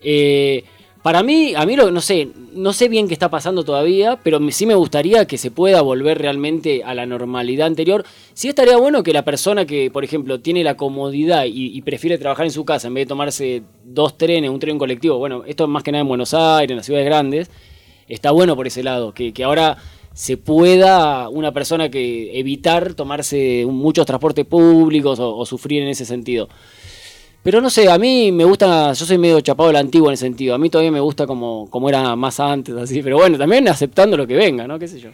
Eh, 0.01 0.64
para 1.07 1.22
mí, 1.22 1.54
a 1.54 1.64
mí 1.66 1.76
lo, 1.76 1.92
no 1.92 2.00
sé, 2.00 2.30
no 2.52 2.72
sé 2.72 2.88
bien 2.88 3.07
qué 3.07 3.14
está 3.14 3.30
pasando 3.30 3.62
todavía, 3.62 4.18
pero 4.24 4.40
sí 4.50 4.66
me 4.66 4.74
gustaría 4.74 5.24
que 5.24 5.38
se 5.38 5.52
pueda 5.52 5.80
volver 5.80 6.18
realmente 6.18 6.82
a 6.82 6.94
la 6.94 7.07
normalidad 7.07 7.68
anterior. 7.68 8.04
Sí 8.34 8.48
estaría 8.48 8.76
bueno 8.76 9.04
que 9.04 9.12
la 9.12 9.24
persona 9.24 9.66
que, 9.66 9.88
por 9.88 10.02
ejemplo, 10.02 10.40
tiene 10.40 10.64
la 10.64 10.76
comodidad 10.76 11.44
y, 11.44 11.78
y 11.78 11.82
prefiere 11.82 12.18
trabajar 12.18 12.46
en 12.46 12.50
su 12.50 12.64
casa 12.64 12.88
en 12.88 12.94
vez 12.94 13.02
de 13.02 13.09
tomarse 13.11 13.62
dos 13.84 14.18
trenes, 14.18 14.50
un 14.50 14.59
tren 14.59 14.78
colectivo, 14.78 15.16
bueno, 15.18 15.44
esto 15.46 15.62
es 15.62 15.70
más 15.70 15.84
que 15.84 15.92
nada 15.92 16.02
en 16.02 16.09
Buenos 16.09 16.34
Aires, 16.34 16.72
en 16.72 16.78
las 16.78 16.86
ciudades 16.86 17.07
grandes, 17.07 17.50
está 18.09 18.32
bueno 18.32 18.57
por 18.57 18.66
ese 18.66 18.82
lado, 18.82 19.14
que, 19.14 19.32
ahora 19.44 19.76
se 20.12 20.36
pueda 20.36 21.28
una 21.28 21.52
persona 21.52 21.88
que 21.88 22.36
evitar 22.36 22.94
tomarse 22.94 23.64
muchos 23.70 24.07
transportes 24.07 24.44
públicos 24.44 25.20
o 25.20 25.46
sufrir 25.46 25.82
en 25.82 25.88
ese 25.88 26.04
sentido. 26.04 26.48
Pero 27.47 27.61
no 27.61 27.70
sé, 27.70 27.88
a 27.88 27.97
mí 27.97 28.32
me 28.32 28.44
gusta, 28.44 28.92
yo 28.92 29.07
soy 29.07 29.18
medio 29.18 29.40
chapado 29.40 29.68
de 29.68 29.74
la 29.74 29.78
antigua 29.78 30.09
en 30.09 30.14
ese 30.14 30.24
sentido. 30.24 30.53
A 30.53 30.59
mí 30.59 30.68
todavía 30.68 30.90
me 30.90 30.99
gusta 30.99 31.28
como, 31.28 31.70
como 31.70 31.88
era 31.88 32.16
más 32.16 32.40
antes, 32.40 32.74
así. 32.74 33.05
Pero 33.05 33.18
bueno, 33.18 33.38
también 33.38 33.68
aceptando 33.68 34.16
lo 34.16 34.26
que 34.26 34.34
venga, 34.34 34.66
¿no? 34.66 34.80
¿Qué 34.80 34.88
sé 34.88 34.99
yo? 34.99 35.11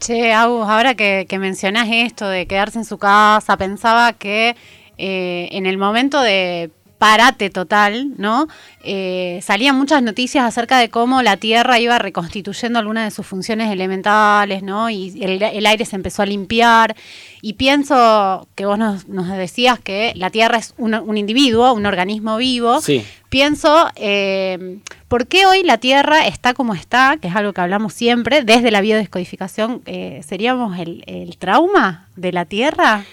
Che, 0.00 0.32
Agus, 0.32 0.66
ahora 0.66 0.96
que, 0.96 1.26
que 1.28 1.38
mencionás 1.38 1.86
esto 1.88 2.28
de 2.28 2.48
quedarse 2.48 2.80
en 2.80 2.84
su 2.84 2.98
casa, 2.98 3.56
pensaba 3.56 4.14
que 4.14 4.56
eh, 4.98 5.48
en 5.52 5.64
el 5.64 5.78
momento 5.78 6.20
de 6.22 6.72
parate 6.98 7.50
total, 7.50 8.12
¿no? 8.16 8.48
Eh, 8.82 9.40
salían 9.42 9.76
muchas 9.76 10.02
noticias 10.02 10.44
acerca 10.44 10.78
de 10.78 10.88
cómo 10.88 11.22
la 11.22 11.36
Tierra 11.36 11.78
iba 11.78 11.98
reconstituyendo 11.98 12.78
algunas 12.78 13.04
de 13.04 13.10
sus 13.10 13.26
funciones 13.26 13.70
elementales, 13.70 14.62
¿no? 14.62 14.90
Y 14.90 15.22
el, 15.22 15.42
el 15.42 15.66
aire 15.66 15.84
se 15.84 15.96
empezó 15.96 16.22
a 16.22 16.26
limpiar. 16.26 16.96
Y 17.42 17.54
pienso 17.54 18.48
que 18.54 18.66
vos 18.66 18.78
nos, 18.78 19.08
nos 19.08 19.28
decías 19.28 19.78
que 19.78 20.12
la 20.16 20.30
Tierra 20.30 20.58
es 20.58 20.74
un, 20.78 20.94
un 20.94 21.16
individuo, 21.16 21.72
un 21.72 21.86
organismo 21.86 22.36
vivo. 22.38 22.80
Sí. 22.80 23.04
Pienso, 23.28 23.88
eh, 23.96 24.78
¿por 25.08 25.26
qué 25.26 25.46
hoy 25.46 25.62
la 25.62 25.78
Tierra 25.78 26.26
está 26.26 26.54
como 26.54 26.74
está? 26.74 27.18
Que 27.20 27.28
es 27.28 27.36
algo 27.36 27.52
que 27.52 27.60
hablamos 27.60 27.92
siempre, 27.92 28.42
desde 28.42 28.70
la 28.70 28.80
biodescodificación, 28.80 29.82
eh, 29.86 30.22
¿seríamos 30.26 30.78
el, 30.78 31.04
el 31.06 31.36
trauma 31.36 32.08
de 32.16 32.32
la 32.32 32.44
Tierra? 32.46 33.04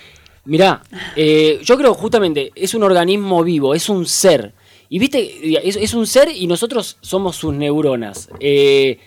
Mirá, 0.46 0.84
eh, 1.16 1.60
yo 1.64 1.78
creo 1.78 1.94
justamente, 1.94 2.52
es 2.54 2.74
un 2.74 2.84
organismo 2.84 3.44
vivo, 3.44 3.74
es 3.74 3.88
un 3.88 4.06
ser. 4.06 4.54
Y 4.90 5.00
viste, 5.00 5.68
es, 5.68 5.78
es 5.78 5.94
un 5.94 6.06
ser 6.06 6.30
y 6.30 6.48
nosotros 6.48 6.98
somos 7.00 7.38
sus 7.38 7.54
neuronas. 7.54 8.30
Eh, 8.42 9.00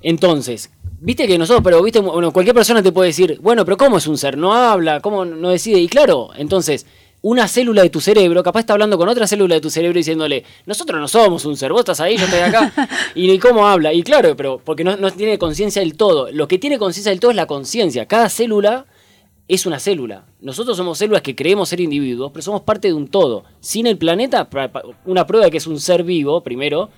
entonces, 0.00 0.70
viste 1.00 1.26
que 1.26 1.36
nosotros, 1.38 1.62
pero 1.64 1.82
viste, 1.82 1.98
bueno, 1.98 2.32
cualquier 2.32 2.54
persona 2.54 2.82
te 2.82 2.92
puede 2.92 3.08
decir, 3.08 3.38
bueno, 3.42 3.64
pero 3.64 3.76
¿cómo 3.76 3.98
es 3.98 4.06
un 4.06 4.16
ser? 4.16 4.38
No 4.38 4.54
habla, 4.54 5.00
¿cómo 5.00 5.24
no 5.24 5.50
decide? 5.50 5.80
Y 5.80 5.88
claro, 5.88 6.30
entonces, 6.36 6.86
una 7.22 7.48
célula 7.48 7.82
de 7.82 7.90
tu 7.90 8.00
cerebro, 8.00 8.42
capaz 8.42 8.60
está 8.60 8.72
hablando 8.74 8.96
con 8.96 9.08
otra 9.08 9.26
célula 9.26 9.56
de 9.56 9.60
tu 9.60 9.70
cerebro 9.70 9.98
diciéndole, 9.98 10.44
nosotros 10.66 11.00
no 11.00 11.08
somos 11.08 11.44
un 11.44 11.56
ser, 11.56 11.72
vos 11.72 11.80
estás 11.80 12.00
ahí, 12.00 12.16
yo 12.16 12.24
estoy 12.24 12.40
acá, 12.40 12.72
y, 13.16 13.36
cómo 13.38 13.66
habla. 13.66 13.92
Y 13.92 14.04
claro, 14.04 14.36
pero 14.36 14.60
porque 14.64 14.84
no, 14.84 14.96
no 14.96 15.10
tiene 15.10 15.36
conciencia 15.36 15.82
del 15.82 15.96
todo. 15.96 16.30
Lo 16.30 16.46
que 16.46 16.58
tiene 16.58 16.78
conciencia 16.78 17.10
del 17.10 17.18
todo 17.18 17.32
es 17.32 17.36
la 17.36 17.46
conciencia. 17.46 18.06
Cada 18.06 18.28
célula 18.28 18.86
es 19.50 19.66
una 19.66 19.80
célula. 19.80 20.26
Nosotros 20.40 20.76
somos 20.76 20.96
células 20.96 21.22
que 21.22 21.34
creemos 21.34 21.68
ser 21.68 21.80
individuos, 21.80 22.30
pero 22.30 22.40
somos 22.40 22.62
parte 22.62 22.86
de 22.86 22.94
un 22.94 23.08
todo. 23.08 23.42
Sin 23.58 23.88
el 23.88 23.98
planeta, 23.98 24.48
una 25.06 25.26
prueba 25.26 25.46
de 25.46 25.50
que 25.50 25.56
es 25.56 25.66
un 25.66 25.80
ser 25.80 26.04
vivo, 26.04 26.40
primero, 26.42 26.88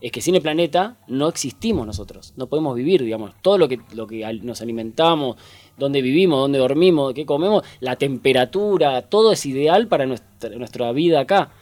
es 0.00 0.10
que 0.10 0.20
sin 0.20 0.34
el 0.34 0.42
planeta 0.42 0.96
no 1.06 1.28
existimos 1.28 1.86
nosotros, 1.86 2.32
no 2.36 2.48
podemos 2.48 2.74
vivir, 2.74 3.04
digamos, 3.04 3.32
todo 3.42 3.58
lo 3.58 3.68
que, 3.68 3.78
lo 3.94 4.08
que 4.08 4.26
nos 4.42 4.60
alimentamos, 4.60 5.36
dónde 5.78 6.02
vivimos, 6.02 6.40
dónde 6.40 6.58
dormimos, 6.58 7.14
qué 7.14 7.24
comemos, 7.24 7.62
la 7.78 7.94
temperatura, 7.94 9.02
todo 9.02 9.30
es 9.30 9.46
ideal 9.46 9.86
para 9.86 10.04
nuestra, 10.04 10.50
nuestra 10.56 10.90
vida 10.90 11.20
acá. 11.20 11.52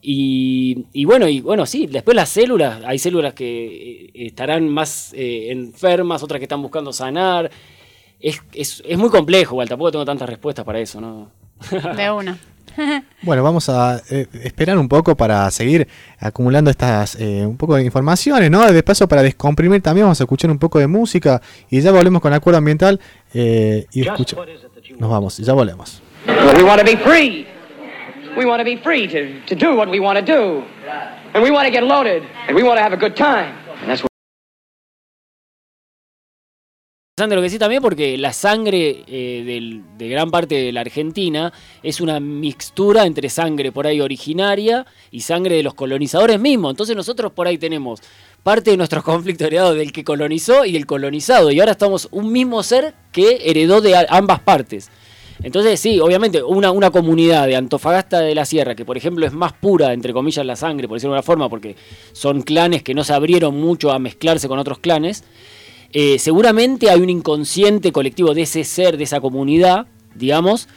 Y, 0.00 1.04
bueno, 1.06 1.26
y 1.26 1.40
bueno, 1.40 1.66
sí, 1.66 1.88
después 1.88 2.14
las 2.14 2.28
células, 2.28 2.84
hay 2.86 3.00
células 3.00 3.34
que 3.34 4.04
eh, 4.14 4.26
estarán 4.26 4.68
más 4.68 5.12
eh, 5.14 5.50
enfermas, 5.50 6.22
otras 6.22 6.38
que 6.38 6.44
están 6.44 6.62
buscando 6.62 6.92
sanar, 6.92 7.50
es, 8.20 8.82
muy 8.96 9.10
complejo, 9.10 9.54
igual, 9.54 9.68
tampoco 9.68 9.92
tengo 9.92 10.04
tantas 10.04 10.28
respuestas 10.28 10.64
para 10.64 10.78
eso, 10.78 11.00
¿no? 11.00 11.30
De 11.96 12.10
una. 12.10 12.38
bueno, 13.22 13.42
vamos 13.42 13.68
a 13.68 14.02
eh, 14.10 14.26
esperar 14.42 14.78
un 14.78 14.88
poco 14.88 15.16
para 15.16 15.50
seguir 15.50 15.88
acumulando 16.18 16.70
estas 16.70 17.14
eh, 17.18 17.44
un 17.46 17.56
poco 17.56 17.76
de 17.76 17.84
informaciones, 17.84 18.50
¿no? 18.50 18.70
De 18.70 18.82
paso 18.82 19.08
para 19.08 19.22
descomprimir 19.22 19.82
también 19.82 20.04
vamos 20.04 20.20
a 20.20 20.24
escuchar 20.24 20.50
un 20.50 20.58
poco 20.58 20.78
de 20.78 20.86
música 20.86 21.40
y 21.70 21.80
ya 21.80 21.92
volvemos 21.92 22.20
con 22.20 22.32
acuerdo 22.32 22.58
ambiental 22.58 23.00
eh, 23.32 23.86
y 23.92 24.06
escucha. 24.06 24.36
Nos 24.98 25.10
vamos, 25.10 25.38
ya 25.38 25.52
volvemos. 25.52 26.02
We 26.26 26.62
want 26.62 26.80
to 26.80 26.84
be 26.84 26.96
free. 26.96 27.46
We 28.36 28.44
want 28.44 28.60
to 28.60 28.64
be 28.64 28.76
free 28.76 29.08
to, 29.08 29.46
to 29.46 29.54
do 29.54 29.74
what 29.74 29.88
we 29.88 29.98
want 29.98 30.18
to 30.18 30.24
do. 30.24 30.62
And 31.32 31.42
we 31.42 31.50
want 31.50 31.66
to 31.66 31.72
get 31.72 31.82
loaded. 31.82 32.22
And 32.48 32.54
we 32.54 32.62
want 32.62 32.78
to 32.78 32.82
have 32.82 32.92
a 32.92 32.96
good 32.96 33.14
time. 33.14 33.54
And 33.80 33.88
that's 33.88 34.05
lo 37.18 37.40
que 37.40 37.48
sí 37.48 37.58
también 37.58 37.80
porque 37.80 38.18
la 38.18 38.34
sangre 38.34 39.02
eh, 39.06 39.80
de 39.96 40.08
gran 40.10 40.30
parte 40.30 40.54
de 40.56 40.70
la 40.70 40.82
Argentina 40.82 41.50
es 41.82 42.02
una 42.02 42.20
mixtura 42.20 43.06
entre 43.06 43.30
sangre 43.30 43.72
por 43.72 43.86
ahí 43.86 44.02
originaria 44.02 44.84
y 45.10 45.22
sangre 45.22 45.56
de 45.56 45.62
los 45.62 45.72
colonizadores 45.72 46.38
mismos. 46.38 46.72
Entonces 46.72 46.94
nosotros 46.94 47.32
por 47.32 47.46
ahí 47.46 47.56
tenemos 47.56 48.02
parte 48.42 48.72
de 48.72 48.76
nuestros 48.76 49.02
conflictos 49.02 49.46
heredados 49.46 49.76
del 49.76 49.92
que 49.92 50.04
colonizó 50.04 50.66
y 50.66 50.72
del 50.72 50.84
colonizado. 50.84 51.50
Y 51.50 51.58
ahora 51.58 51.72
estamos 51.72 52.06
un 52.10 52.30
mismo 52.30 52.62
ser 52.62 52.92
que 53.12 53.40
heredó 53.44 53.80
de 53.80 53.96
ambas 54.10 54.40
partes. 54.40 54.90
Entonces 55.42 55.80
sí, 55.80 55.98
obviamente 56.00 56.42
una, 56.42 56.70
una 56.70 56.90
comunidad 56.90 57.46
de 57.46 57.56
Antofagasta 57.56 58.20
de 58.20 58.34
la 58.34 58.44
Sierra, 58.44 58.74
que 58.74 58.84
por 58.84 58.98
ejemplo 58.98 59.24
es 59.24 59.32
más 59.32 59.54
pura, 59.54 59.94
entre 59.94 60.12
comillas, 60.12 60.44
la 60.44 60.54
sangre, 60.54 60.86
por 60.86 60.98
decirlo 60.98 61.14
de 61.14 61.20
una 61.20 61.22
forma, 61.22 61.48
porque 61.48 61.76
son 62.12 62.42
clanes 62.42 62.82
que 62.82 62.92
no 62.92 63.04
se 63.04 63.14
abrieron 63.14 63.58
mucho 63.58 63.90
a 63.90 63.98
mezclarse 63.98 64.48
con 64.48 64.58
otros 64.58 64.80
clanes 64.80 65.24
eh, 65.98 66.18
seguramente 66.18 66.90
hay 66.90 67.00
un 67.00 67.08
inconsciente 67.08 67.90
colectivo 67.90 68.34
de 68.34 68.42
ese 68.42 68.64
ser, 68.64 68.98
de 68.98 69.04
esa 69.04 69.18
comunidad, 69.18 69.86
digamos, 70.14 70.68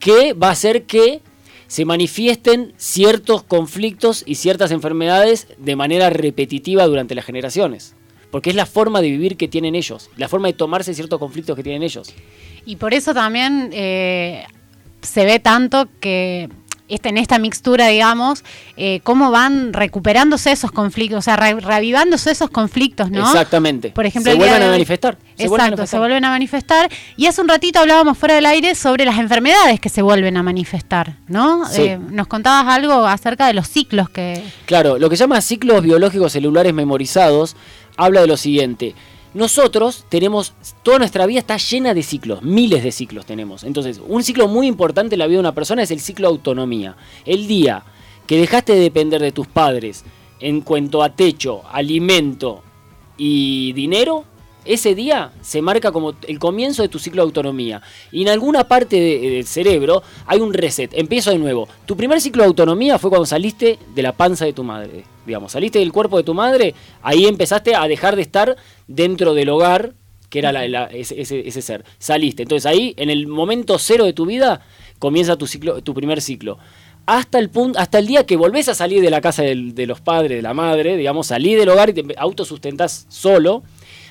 que 0.00 0.32
va 0.32 0.48
a 0.48 0.50
hacer 0.50 0.86
que 0.86 1.20
se 1.68 1.84
manifiesten 1.84 2.72
ciertos 2.76 3.44
conflictos 3.44 4.24
y 4.26 4.34
ciertas 4.34 4.72
enfermedades 4.72 5.46
de 5.56 5.76
manera 5.76 6.10
repetitiva 6.10 6.84
durante 6.88 7.14
las 7.14 7.24
generaciones. 7.24 7.94
Porque 8.32 8.50
es 8.50 8.56
la 8.56 8.66
forma 8.66 9.00
de 9.00 9.08
vivir 9.08 9.36
que 9.36 9.46
tienen 9.46 9.76
ellos, 9.76 10.10
la 10.16 10.26
forma 10.26 10.48
de 10.48 10.54
tomarse 10.54 10.94
ciertos 10.94 11.20
conflictos 11.20 11.54
que 11.54 11.62
tienen 11.62 11.84
ellos. 11.84 12.12
Y 12.64 12.74
por 12.74 12.92
eso 12.92 13.14
también 13.14 13.70
eh, 13.72 14.46
se 15.00 15.24
ve 15.26 15.38
tanto 15.38 15.86
que 16.00 16.48
este, 16.88 17.08
en 17.08 17.18
esta 17.18 17.38
mixtura, 17.38 17.88
digamos, 17.88 18.44
eh, 18.76 19.00
cómo 19.02 19.30
van 19.30 19.72
recuperándose 19.72 20.52
esos 20.52 20.70
conflictos, 20.72 21.18
o 21.18 21.22
sea, 21.22 21.36
reavivándose 21.36 22.30
esos 22.30 22.50
conflictos, 22.50 23.10
¿no? 23.10 23.26
Exactamente. 23.26 23.90
Por 23.90 24.06
ejemplo, 24.06 24.32
se 24.32 24.38
vuelven 24.38 24.62
a 24.62 24.70
manifestar. 24.70 25.18
Exacto, 25.38 25.86
se 25.86 25.98
vuelven 25.98 26.24
a 26.24 26.30
manifestar. 26.30 26.90
Y 27.16 27.26
hace 27.26 27.40
un 27.40 27.48
ratito 27.48 27.78
hablábamos 27.78 28.16
fuera 28.16 28.36
del 28.36 28.46
aire 28.46 28.74
sobre 28.74 29.04
las 29.04 29.18
enfermedades 29.18 29.80
que 29.80 29.88
se 29.88 30.02
vuelven 30.02 30.36
a 30.36 30.42
manifestar, 30.42 31.16
¿no? 31.28 31.64
Eh, 31.74 31.98
nos 32.10 32.26
contabas 32.26 32.72
algo 32.74 33.06
acerca 33.06 33.46
de 33.46 33.54
los 33.54 33.68
ciclos 33.68 34.08
que... 34.08 34.42
Claro, 34.66 34.98
lo 34.98 35.10
que 35.10 35.16
se 35.16 35.24
llama 35.24 35.40
ciclos 35.40 35.82
biológicos 35.82 36.32
celulares 36.32 36.72
memorizados 36.72 37.56
habla 37.96 38.20
de 38.20 38.26
lo 38.26 38.36
siguiente. 38.36 38.94
Nosotros 39.36 40.06
tenemos, 40.08 40.54
toda 40.82 40.98
nuestra 40.98 41.26
vida 41.26 41.40
está 41.40 41.58
llena 41.58 41.92
de 41.92 42.02
ciclos, 42.02 42.40
miles 42.40 42.82
de 42.82 42.90
ciclos 42.90 43.26
tenemos. 43.26 43.64
Entonces, 43.64 44.00
un 44.02 44.24
ciclo 44.24 44.48
muy 44.48 44.66
importante 44.66 45.14
en 45.14 45.18
la 45.18 45.26
vida 45.26 45.36
de 45.36 45.40
una 45.40 45.54
persona 45.54 45.82
es 45.82 45.90
el 45.90 46.00
ciclo 46.00 46.26
autonomía. 46.26 46.96
El 47.26 47.46
día 47.46 47.82
que 48.26 48.38
dejaste 48.38 48.72
de 48.72 48.80
depender 48.80 49.20
de 49.20 49.32
tus 49.32 49.46
padres 49.46 50.06
en 50.40 50.62
cuanto 50.62 51.02
a 51.02 51.10
techo, 51.10 51.60
alimento 51.70 52.62
y 53.18 53.74
dinero, 53.74 54.24
ese 54.66 54.94
día 54.94 55.32
se 55.42 55.62
marca 55.62 55.92
como 55.92 56.14
el 56.26 56.38
comienzo 56.38 56.82
de 56.82 56.88
tu 56.88 56.98
ciclo 56.98 57.22
de 57.22 57.26
autonomía. 57.26 57.82
Y 58.12 58.22
en 58.22 58.28
alguna 58.28 58.64
parte 58.64 58.98
del 59.00 59.46
cerebro 59.46 60.02
hay 60.26 60.40
un 60.40 60.52
reset, 60.52 60.90
empiezo 60.94 61.30
de 61.30 61.38
nuevo. 61.38 61.68
Tu 61.86 61.96
primer 61.96 62.20
ciclo 62.20 62.42
de 62.42 62.48
autonomía 62.48 62.98
fue 62.98 63.10
cuando 63.10 63.26
saliste 63.26 63.78
de 63.94 64.02
la 64.02 64.12
panza 64.12 64.44
de 64.44 64.52
tu 64.52 64.64
madre 64.64 65.04
digamos, 65.26 65.52
saliste 65.52 65.80
del 65.80 65.92
cuerpo 65.92 66.16
de 66.16 66.22
tu 66.22 66.34
madre, 66.34 66.74
ahí 67.02 67.26
empezaste 67.26 67.74
a 67.74 67.86
dejar 67.88 68.16
de 68.16 68.22
estar 68.22 68.56
dentro 68.86 69.34
del 69.34 69.48
hogar, 69.48 69.92
que 70.30 70.38
era 70.38 70.86
ese, 70.86 71.62
ser. 71.62 71.84
Saliste. 71.98 72.42
Entonces 72.42 72.66
ahí, 72.66 72.94
en 72.96 73.10
el 73.10 73.26
momento 73.26 73.78
cero 73.78 74.04
de 74.04 74.12
tu 74.12 74.26
vida, 74.26 74.60
comienza 74.98 75.36
tu, 75.36 75.46
ciclo, 75.46 75.82
tu 75.82 75.94
primer 75.94 76.20
ciclo. 76.20 76.58
Hasta 77.06 77.38
el, 77.38 77.50
punto, 77.50 77.78
hasta 77.78 77.98
el 77.98 78.06
día 78.06 78.26
que 78.26 78.36
volvés 78.36 78.68
a 78.68 78.74
salir 78.74 79.00
de 79.02 79.10
la 79.10 79.20
casa 79.20 79.42
de 79.42 79.86
los 79.86 80.00
padres, 80.00 80.38
de 80.38 80.42
la 80.42 80.54
madre, 80.54 80.96
digamos, 80.96 81.28
salí 81.28 81.54
del 81.54 81.68
hogar 81.68 81.90
y 81.90 81.92
te 81.92 82.14
autosustentás 82.16 83.06
solo, 83.08 83.62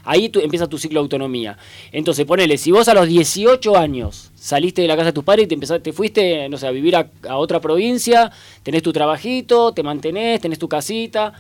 ahí 0.06 0.30
tú, 0.30 0.40
empieza 0.40 0.68
tu 0.68 0.78
ciclo 0.78 1.00
de 1.00 1.04
autonomía. 1.04 1.58
Entonces, 1.92 2.26
ponele, 2.26 2.58
si 2.58 2.72
vos 2.72 2.88
a 2.88 2.94
los 2.94 3.08
18 3.08 3.76
años 3.76 4.32
saliste 4.36 4.82
de 4.82 4.88
la 4.88 4.96
casa 4.96 5.08
de 5.08 5.14
tus 5.14 5.24
padres 5.24 5.46
y 5.46 5.48
te, 5.48 5.56
empezaste, 5.56 5.82
te 5.82 5.94
fuiste, 5.94 6.48
no 6.48 6.58
sé, 6.58 6.68
a 6.68 6.72
vivir 6.72 6.96
a, 6.96 7.10
otra 7.36 7.60
provincia, 7.60 8.32
tenés 8.64 8.84
tu 8.84 8.94
trabajito, 8.94 9.74
te 9.74 9.84
mantenés, 9.84 10.40
tenés 10.40 10.60
tu 10.60 10.70
casita. 10.70 11.34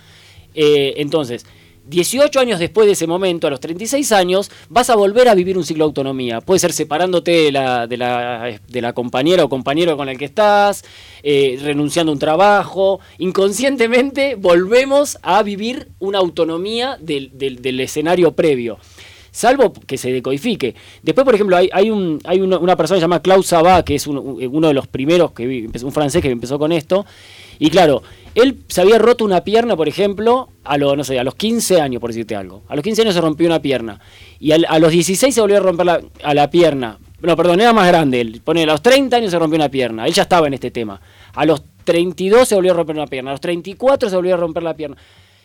Eh, 0.53 0.95
entonces, 0.97 1.45
18 1.88 2.39
años 2.39 2.59
después 2.59 2.88
de 2.88 2.93
ese 2.93 3.07
momento, 3.07 3.47
a 3.47 3.49
los 3.49 3.59
36 3.59 4.11
años, 4.11 4.51
vas 4.69 4.89
a 4.89 4.95
volver 4.95 5.29
a 5.29 5.36
vivir 5.36 5.57
un 5.57 5.63
ciclo 5.63 5.86
de 5.86 5.89
autonomía. 5.89 6.41
Puede 6.41 6.59
ser 6.59 6.73
separándote 6.73 7.31
de 7.31 7.51
la, 7.51 7.88
de 7.88 7.97
la, 7.97 8.59
de 8.67 8.81
la 8.81 8.93
compañera 8.93 9.43
o 9.43 9.49
compañero 9.49 9.95
con 9.97 10.09
el 10.09 10.17
que 10.17 10.25
estás, 10.25 10.83
eh, 11.23 11.59
renunciando 11.61 12.11
a 12.11 12.13
un 12.13 12.19
trabajo. 12.19 12.99
Inconscientemente 13.19 14.36
volvemos 14.36 15.17
a 15.21 15.43
vivir 15.43 15.89
una 15.99 16.19
autonomía 16.19 16.97
del, 16.99 17.31
del 17.38 17.79
escenario 17.79 18.33
previo 18.33 18.79
salvo 19.36 19.73
que 19.73 19.97
se 19.97 20.11
decodifique. 20.11 20.75
Después, 21.03 21.25
por 21.25 21.36
ejemplo, 21.36 21.57
hay, 21.57 21.69
hay, 21.73 21.89
un, 21.89 22.19
hay 22.23 22.39
una, 22.39 22.75
persona 22.77 22.99
llamada 22.99 23.21
Klaus 23.21 23.47
Sabat, 23.47 23.86
que 23.86 23.95
es 23.95 24.07
uno 24.07 24.67
de 24.67 24.73
los 24.73 24.88
primeros, 24.88 25.33
que 25.33 25.69
un 25.83 25.91
francés 25.91 26.21
que 26.21 26.29
empezó 26.29 26.57
con 26.57 26.71
esto, 26.71 27.05
y 27.59 27.69
claro, 27.69 28.01
él 28.33 28.59
se 28.67 28.81
había 28.81 28.97
roto 28.97 29.25
una 29.25 29.43
pierna, 29.43 29.75
por 29.75 29.88
ejemplo, 29.88 30.49
a, 30.63 30.77
lo, 30.77 30.95
no 30.95 31.03
sé, 31.03 31.19
a 31.19 31.23
los 31.23 31.36
15 31.36 31.81
años, 31.81 31.99
por 31.99 32.11
decirte 32.11 32.36
algo. 32.36 32.63
A 32.67 32.75
los 32.75 32.83
15 32.83 33.01
años 33.03 33.13
se 33.13 33.21
rompió 33.21 33.47
una 33.47 33.61
pierna. 33.61 33.99
Y 34.39 34.51
a 34.51 34.79
los 34.79 34.91
16 34.91 35.33
se 35.33 35.41
volvió 35.41 35.57
a 35.57 35.61
romper 35.61 35.86
la, 35.86 36.01
a 36.23 36.33
la 36.33 36.49
pierna. 36.49 36.97
No, 37.21 37.36
perdón, 37.36 37.61
era 37.61 37.73
más 37.73 37.88
grande. 37.88 38.21
Él 38.21 38.41
pone 38.43 38.63
a 38.63 38.65
los 38.65 38.81
30 38.81 39.17
años 39.17 39.31
se 39.31 39.39
rompió 39.39 39.55
una 39.55 39.69
pierna. 39.69 40.05
Él 40.05 40.13
ya 40.13 40.23
estaba 40.23 40.47
en 40.47 40.53
este 40.53 40.71
tema. 40.71 40.99
A 41.33 41.45
los 41.45 41.63
32 41.86 42.47
se 42.47 42.55
volvió 42.55 42.71
a 42.71 42.75
romper 42.75 42.95
una 42.95 43.07
pierna. 43.07 43.31
A 43.31 43.33
los 43.33 43.41
34 43.41 44.09
se 44.09 44.15
volvió 44.15 44.33
a 44.33 44.38
romper 44.38 44.63
la 44.63 44.75
pierna. 44.75 44.97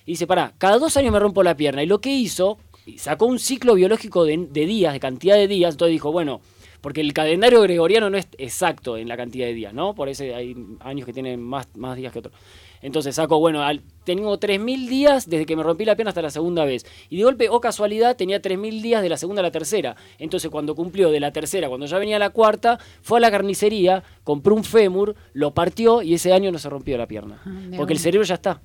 Y 0.04 0.12
dice, 0.12 0.26
pará, 0.26 0.52
cada 0.58 0.78
dos 0.78 0.96
años 0.96 1.12
me 1.12 1.20
rompo 1.20 1.42
la 1.42 1.56
pierna. 1.56 1.82
Y 1.82 1.86
lo 1.86 2.00
que 2.00 2.10
hizo 2.10 2.58
sacó 2.96 3.26
un 3.26 3.38
ciclo 3.38 3.74
biológico 3.74 4.24
de, 4.24 4.36
días, 4.36 4.92
de 4.92 5.00
cantidad 5.00 5.36
de 5.36 5.48
días, 5.48 5.74
entonces 5.74 5.92
dijo, 5.92 6.12
bueno, 6.12 6.40
porque 6.80 7.00
el 7.00 7.12
calendario 7.12 7.60
gregoriano 7.62 8.10
no 8.10 8.16
es 8.16 8.28
exacto 8.38 8.96
en 8.96 9.08
la 9.08 9.16
cantidad 9.16 9.46
de 9.46 9.54
días, 9.54 9.74
¿no? 9.74 9.94
Por 9.94 10.08
eso 10.08 10.24
hay 10.24 10.56
años 10.80 11.06
que 11.06 11.12
tienen 11.12 11.42
más, 11.42 11.68
más 11.76 11.96
días 11.96 12.12
que 12.12 12.20
otros. 12.20 12.34
Entonces 12.82 13.14
sacó, 13.14 13.38
bueno, 13.38 13.62
tengo 14.04 14.38
3.000 14.38 14.88
días 14.88 15.28
desde 15.28 15.44
que 15.44 15.54
me 15.54 15.62
rompí 15.62 15.84
la 15.84 15.96
pierna 15.96 16.10
hasta 16.10 16.22
la 16.22 16.30
segunda 16.30 16.64
vez. 16.64 16.86
Y 17.10 17.18
de 17.18 17.24
golpe, 17.24 17.48
o 17.50 17.60
casualidad, 17.60 18.16
tenía 18.16 18.40
3.000 18.40 18.80
días 18.80 19.02
de 19.02 19.08
la 19.10 19.18
segunda 19.18 19.40
a 19.40 19.42
la 19.42 19.50
tercera. 19.50 19.96
Entonces 20.18 20.50
cuando 20.50 20.74
cumplió 20.74 21.10
de 21.10 21.20
la 21.20 21.32
tercera, 21.32 21.68
cuando 21.68 21.86
ya 21.86 21.98
venía 21.98 22.18
la 22.18 22.30
cuarta, 22.30 22.78
fue 23.02 23.18
a 23.18 23.20
la 23.20 23.30
carnicería, 23.30 24.02
compró 24.24 24.54
un 24.54 24.64
fémur, 24.64 25.14
lo 25.34 25.52
partió 25.52 26.02
y 26.02 26.14
ese 26.14 26.32
año 26.32 26.50
no 26.50 26.58
se 26.58 26.70
rompió 26.70 26.96
la 26.96 27.06
pierna. 27.06 27.42
Ah, 27.44 27.76
porque 27.76 27.92
el 27.92 27.98
cerebro 27.98 28.26
ya 28.26 28.34
está. 28.34 28.62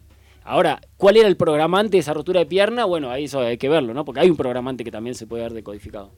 Ahora, 0.48 0.80
¿cuál 0.98 1.18
era 1.18 1.28
el 1.28 1.38
programante 1.38 1.98
de 1.98 2.02
esa 2.02 2.14
rotura 2.14 2.40
de 2.40 2.46
pierna? 2.46 2.86
Bueno, 2.86 3.10
ahí 3.10 3.24
eso 3.24 3.40
hay 3.40 3.58
que 3.58 3.68
verlo, 3.68 3.96
¿no? 3.96 4.06
Porque 4.06 4.22
hay 4.22 4.30
un 4.30 4.38
programante 4.38 4.84
que 4.84 4.92
también 4.92 5.16
se 5.16 5.26
puede 5.26 5.44
haber 5.44 5.56
decodificado. 5.56 6.12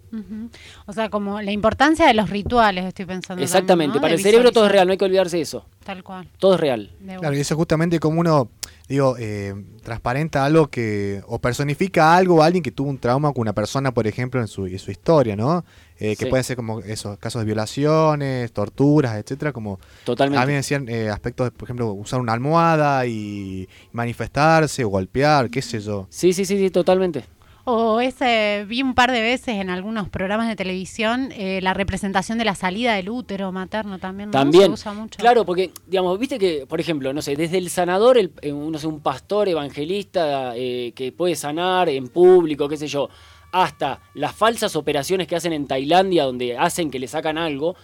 O 0.86 0.92
sea, 0.92 1.10
como 1.10 1.42
la 1.42 1.54
importancia 1.54 2.06
de 2.08 2.14
los 2.14 2.30
rituales, 2.30 2.84
estoy 2.84 3.06
pensando. 3.06 3.42
Exactamente, 3.42 4.02
para 4.02 4.14
el 4.14 4.22
cerebro 4.22 4.52
todo 4.52 4.66
es 4.66 4.72
real, 4.74 4.86
no 4.86 4.92
hay 4.92 4.98
que 4.98 5.06
olvidarse 5.06 5.38
de 5.38 5.44
eso. 5.44 5.66
Tal 5.86 6.04
cual. 6.04 6.28
Todo 6.40 6.56
es 6.56 6.60
real. 6.60 6.92
Claro, 7.06 7.34
y 7.38 7.40
eso 7.40 7.54
es 7.54 7.58
justamente 7.58 8.02
como 8.02 8.20
uno, 8.20 8.50
digo, 8.90 9.16
eh, 9.18 9.56
transparenta 9.82 10.44
algo 10.44 10.68
que, 10.68 11.24
o 11.28 11.40
personifica 11.40 12.14
algo 12.14 12.44
a 12.44 12.48
alguien 12.48 12.62
que 12.62 12.72
tuvo 12.72 12.90
un 12.90 12.98
trauma 12.98 13.32
con 13.32 13.44
una 13.44 13.54
persona, 13.54 13.94
por 13.94 14.08
ejemplo, 14.08 14.42
en 14.42 14.50
su, 14.50 14.66
en 14.66 14.78
su 14.78 14.92
historia, 14.92 15.38
¿no? 15.38 15.64
Eh, 16.00 16.16
que 16.16 16.26
Sí. 16.26 16.30
pueden 16.30 16.44
ser 16.44 16.56
como 16.56 16.80
esos 16.82 17.18
casos 17.18 17.42
de 17.42 17.46
violaciones, 17.46 18.52
torturas, 18.52 19.16
etcétera, 19.16 19.52
como 19.52 19.80
Totalmente. 20.04 20.42
a 20.42 20.46
mí 20.46 20.52
me 20.52 20.58
decían 20.58 20.88
eh, 20.90 21.10
aspectos, 21.10 21.48
de, 21.48 21.52
por 21.52 21.66
ejemplo, 21.66 21.92
usar 21.94 22.20
una 22.22 22.34
almohada 22.34 23.06
y 23.08 23.68
manifestarse 23.92 24.84
o 24.84 24.90
golpear, 24.90 25.50
qué 25.50 25.62
sé 25.62 25.80
yo. 25.80 26.06
Sí, 26.10 26.34
sí, 26.34 26.46
sí, 26.46 26.58
sí, 26.58 26.70
totalmente. 26.70 27.26
O 27.70 28.00
ese, 28.00 28.64
vi 28.66 28.82
un 28.82 28.94
par 28.94 29.12
de 29.12 29.20
veces 29.22 29.56
en 29.56 29.70
algunos 29.70 30.08
programas 30.08 30.48
de 30.48 30.56
televisión 30.56 31.34
eh, 31.36 31.60
la 31.62 31.74
representación 31.74 32.38
de 32.38 32.46
la 32.46 32.56
salida 32.56 32.94
del 32.94 33.10
útero 33.10 33.52
materno 33.52 34.00
también. 34.00 34.30
¿no? 34.30 34.32
También. 34.32 34.68
Se 34.68 34.72
usa 34.72 34.94
mucho. 34.94 35.18
Claro, 35.20 35.46
porque, 35.46 35.72
digamos, 35.86 36.18
viste 36.18 36.40
que, 36.40 36.66
por 36.66 36.80
ejemplo, 36.80 37.12
no 37.12 37.22
sé, 37.22 37.36
desde 37.36 37.58
el 37.58 37.70
sanador, 37.70 38.18
el, 38.18 38.32
eh, 38.42 38.54
no 38.54 38.78
sé, 38.80 38.88
un 38.88 39.02
pastor 39.02 39.50
evangelista 39.50 40.54
eh, 40.56 40.94
que 40.96 41.12
puede 41.12 41.36
sanar 41.36 41.90
en 41.90 42.08
público, 42.08 42.70
qué 42.70 42.78
sé 42.78 42.88
yo, 42.88 43.10
hasta 43.52 44.02
las 44.14 44.36
falsas 44.36 44.76
operaciones 44.76 45.28
que 45.28 45.36
hacen 45.36 45.54
en 45.54 45.68
Tailandia 45.68 46.26
donde 46.26 46.58
hacen 46.58 46.92
que 46.92 47.00
le 47.00 47.08
sacan 47.08 47.38
algo, 47.38 47.76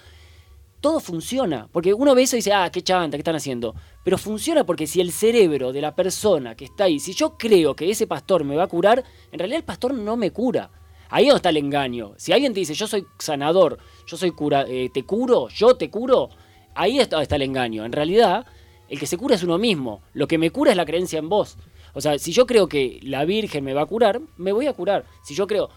todo 0.81 0.99
funciona. 0.99 1.69
Porque 1.71 1.93
uno 1.93 2.13
ve 2.13 2.23
eso 2.23 2.35
y 2.35 2.39
dice, 2.39 2.53
ah, 2.53 2.69
qué 2.71 2.81
chanta, 2.81 3.15
¿qué 3.15 3.21
están 3.21 3.35
haciendo? 3.35 3.73
Pero 4.03 4.17
funciona 4.17 4.65
porque 4.65 4.85
si 4.85 4.99
el 4.99 5.11
cerebro 5.11 5.71
de 5.71 5.81
la 5.81 5.95
persona 5.95 6.55
que 6.55 6.65
está 6.65 6.83
ahí, 6.83 6.99
si 6.99 7.13
yo 7.13 7.37
creo 7.37 7.75
que 7.75 7.89
ese 7.89 8.05
pastor 8.05 8.43
me 8.43 8.55
va 8.55 8.63
a 8.63 8.67
curar, 8.67 9.03
en 9.31 9.39
realidad 9.39 9.59
el 9.59 9.65
pastor 9.65 9.93
no 9.93 10.17
me 10.17 10.31
cura. 10.31 10.69
Ahí 11.09 11.23
es 11.23 11.29
donde 11.29 11.37
está 11.37 11.49
el 11.49 11.57
engaño. 11.57 12.13
Si 12.17 12.33
alguien 12.33 12.53
te 12.53 12.59
dice, 12.59 12.73
yo 12.73 12.87
soy 12.87 13.05
sanador, 13.17 13.77
yo 14.05 14.17
soy 14.17 14.31
cura, 14.31 14.65
eh, 14.67 14.89
te 14.93 15.03
curo, 15.03 15.47
yo 15.47 15.75
te 15.75 15.89
curo, 15.89 16.29
ahí 16.75 16.99
está, 16.99 17.21
está 17.21 17.35
el 17.37 17.43
engaño. 17.43 17.85
En 17.85 17.91
realidad, 17.91 18.45
el 18.89 18.99
que 18.99 19.07
se 19.07 19.17
cura 19.17 19.35
es 19.35 19.43
uno 19.43 19.57
mismo. 19.57 20.01
Lo 20.13 20.27
que 20.27 20.37
me 20.37 20.51
cura 20.51 20.71
es 20.71 20.77
la 20.77 20.85
creencia 20.85 21.19
en 21.19 21.29
vos. 21.29 21.57
O 21.93 22.01
sea, 22.01 22.17
si 22.17 22.31
yo 22.31 22.45
creo 22.45 22.67
que 22.67 22.99
la 23.03 23.25
Virgen 23.25 23.63
me 23.63 23.73
va 23.73 23.83
a 23.83 23.85
curar, 23.85 24.21
me 24.37 24.51
voy 24.51 24.67
a 24.67 24.73
curar. 24.73 25.05
Si 25.23 25.35
yo 25.35 25.47
creo, 25.47 25.69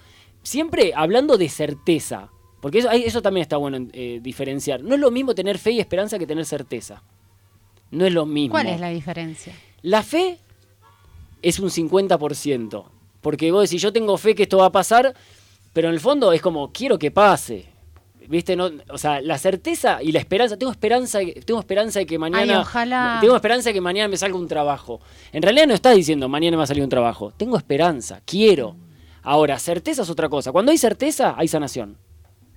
siempre 0.43 0.93
hablando 0.95 1.37
de 1.37 1.49
certeza, 1.49 2.31
porque 2.61 2.79
eso, 2.79 2.91
eso 2.91 3.23
también 3.23 3.43
está 3.43 3.57
bueno 3.57 3.89
eh, 3.93 4.21
diferenciar. 4.23 4.83
No 4.83 4.95
es 4.95 5.01
lo 5.01 5.11
mismo 5.11 5.35
tener 5.35 5.59
fe 5.59 5.73
y 5.73 5.81
esperanza 5.81 6.19
que 6.19 6.27
tener 6.27 6.47
certeza. 6.47 7.03
No 7.91 8.07
es 8.07 8.13
lo 8.13 8.27
mismo. 8.27 8.53
¿Cuál 8.53 8.69
es 8.69 8.81
la 8.81 8.89
diferencia? 8.89 9.55
La 9.83 10.03
fe 10.03 10.39
es 11.43 11.61
un 11.61 11.69
50%. 11.69 12.85
Porque 13.21 13.51
vos 13.51 13.69
decís, 13.69 13.83
yo 13.83 13.93
tengo 13.93 14.17
fe 14.19 14.35
que 14.35 14.45
esto 14.45 14.59
va 14.59 14.67
a 14.67 14.73
pasar, 14.73 15.15
pero 15.73 15.89
en 15.89 15.95
el 15.95 16.01
fondo 16.01 16.33
es 16.33 16.41
como, 16.41 16.73
quiero 16.73 16.99
que 16.99 17.11
pase. 17.11 17.67
¿Viste? 18.29 18.57
No, 18.57 18.71
o 18.91 18.99
sea, 18.99 19.21
la 19.21 19.39
certeza 19.39 20.03
y 20.03 20.13
la 20.13 20.19
esperanza. 20.19 20.57
Tengo 20.57 20.73
esperanza, 20.73 21.21
tengo 21.45 21.61
esperanza 21.61 22.01
de 22.01 22.07
que 22.07 22.19
mañana. 22.19 22.61
ojalá. 22.61 23.19
Tengo 23.21 23.37
esperanza 23.37 23.71
de 23.71 23.75
que 23.75 23.81
mañana 23.81 24.09
me 24.09 24.17
salga 24.17 24.37
un 24.37 24.49
trabajo. 24.49 25.01
En 25.33 25.43
realidad 25.43 25.67
no 25.67 25.75
estás 25.75 25.95
diciendo 25.95 26.29
mañana 26.29 26.53
me 26.53 26.59
va 26.59 26.65
a 26.65 26.67
salir 26.69 26.83
un 26.83 26.89
trabajo. 26.91 27.33
Tengo 27.37 27.57
esperanza, 27.57 28.21
quiero. 28.25 28.77
Ahora, 29.23 29.59
certeza 29.59 30.03
es 30.03 30.11
otra 30.11 30.29
cosa. 30.29 30.53
Cuando 30.53 30.71
hay 30.73 30.79
certeza, 30.79 31.35
hay 31.37 31.49
sanación. 31.49 31.97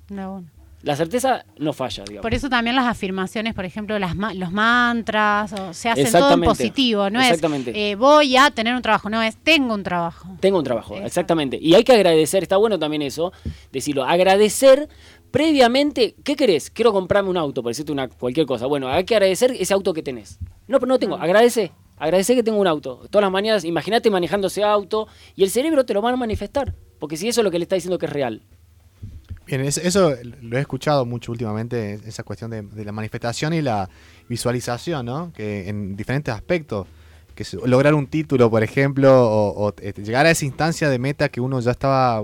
No, 0.09 0.31
bueno. 0.33 0.47
La 0.81 0.95
certeza 0.95 1.43
no 1.57 1.73
falla, 1.73 2.05
digamos. 2.05 2.21
Por 2.21 2.33
eso 2.33 2.47
también 2.47 2.73
las 2.73 2.85
afirmaciones, 2.85 3.53
por 3.53 3.65
ejemplo, 3.65 3.99
las 3.99 4.15
ma- 4.15 4.33
los 4.33 4.49
mantras, 4.53 5.51
o 5.51 5.73
se 5.73 5.89
hacen 5.89 6.09
todo 6.09 6.33
en 6.35 6.39
positivo, 6.41 7.09
no 7.09 7.19
Exactamente. 7.21 7.71
es 7.71 7.75
eh, 7.77 7.95
voy 7.95 8.37
a 8.37 8.49
tener 8.49 8.73
un 8.73 8.81
trabajo, 8.81 9.09
no 9.09 9.21
es 9.21 9.35
tengo 9.35 9.73
un 9.73 9.83
trabajo. 9.83 10.29
Tengo 10.39 10.57
un 10.57 10.63
trabajo, 10.63 10.95
exactamente. 10.95 11.59
Y 11.61 11.73
hay 11.73 11.83
que 11.83 11.91
agradecer, 11.91 12.43
está 12.43 12.55
bueno 12.55 12.79
también 12.79 13.01
eso, 13.01 13.33
decirlo, 13.73 14.05
agradecer 14.05 14.87
previamente, 15.31 16.15
¿qué 16.23 16.35
querés? 16.35 16.69
Quiero 16.69 16.91
comprarme 16.93 17.29
un 17.29 17.37
auto, 17.37 17.61
por 17.63 17.69
decirte 17.71 17.91
una, 17.91 18.07
cualquier 18.07 18.45
cosa. 18.45 18.65
Bueno, 18.65 18.89
hay 18.89 19.03
que 19.03 19.15
agradecer 19.15 19.51
ese 19.59 19.73
auto 19.73 19.93
que 19.93 20.03
tenés. 20.03 20.39
No, 20.67 20.79
pero 20.79 20.87
no 20.87 20.99
tengo, 20.99 21.15
agradece, 21.15 21.71
agradece 21.97 22.35
que 22.35 22.43
tengo 22.43 22.59
un 22.59 22.67
auto. 22.67 23.07
Todas 23.09 23.23
las 23.23 23.31
mañanas, 23.31 23.63
imagínate 23.65 24.09
manejando 24.09 24.47
ese 24.47 24.63
auto 24.63 25.07
y 25.35 25.43
el 25.43 25.49
cerebro 25.49 25.85
te 25.85 25.93
lo 25.93 26.01
van 26.01 26.13
a 26.13 26.17
manifestar, 26.17 26.75
porque 26.99 27.17
si 27.17 27.27
eso 27.27 27.41
es 27.41 27.45
lo 27.45 27.51
que 27.51 27.59
le 27.59 27.63
está 27.63 27.75
diciendo 27.75 27.97
que 27.97 28.05
es 28.05 28.11
real. 28.13 28.41
Bien, 29.45 29.61
es- 29.61 29.77
eso 29.77 30.13
lo 30.41 30.57
he 30.57 30.61
escuchado 30.61 31.05
mucho 31.05 31.31
últimamente, 31.31 31.99
esa 32.05 32.23
cuestión 32.23 32.51
de, 32.51 32.61
de 32.61 32.85
la 32.85 32.91
manifestación 32.91 33.53
y 33.53 33.61
la 33.63 33.89
visualización, 34.27 35.05
¿no? 35.07 35.31
Que 35.33 35.67
en 35.69 35.95
diferentes 35.95 36.31
aspectos, 36.33 36.85
que 37.33 37.43
es 37.43 37.53
lograr 37.53 37.95
un 37.95 38.05
título, 38.05 38.49
por 38.51 38.61
ejemplo, 38.63 39.09
o, 39.27 39.67
o, 39.69 39.73
eh, 39.81 39.93
llegar 40.03 40.27
a 40.27 40.31
esa 40.31 40.45
instancia 40.45 40.87
de 40.89 40.99
meta 40.99 41.29
que 41.29 41.41
uno 41.41 41.59
ya 41.61 41.71
estaba 41.71 42.21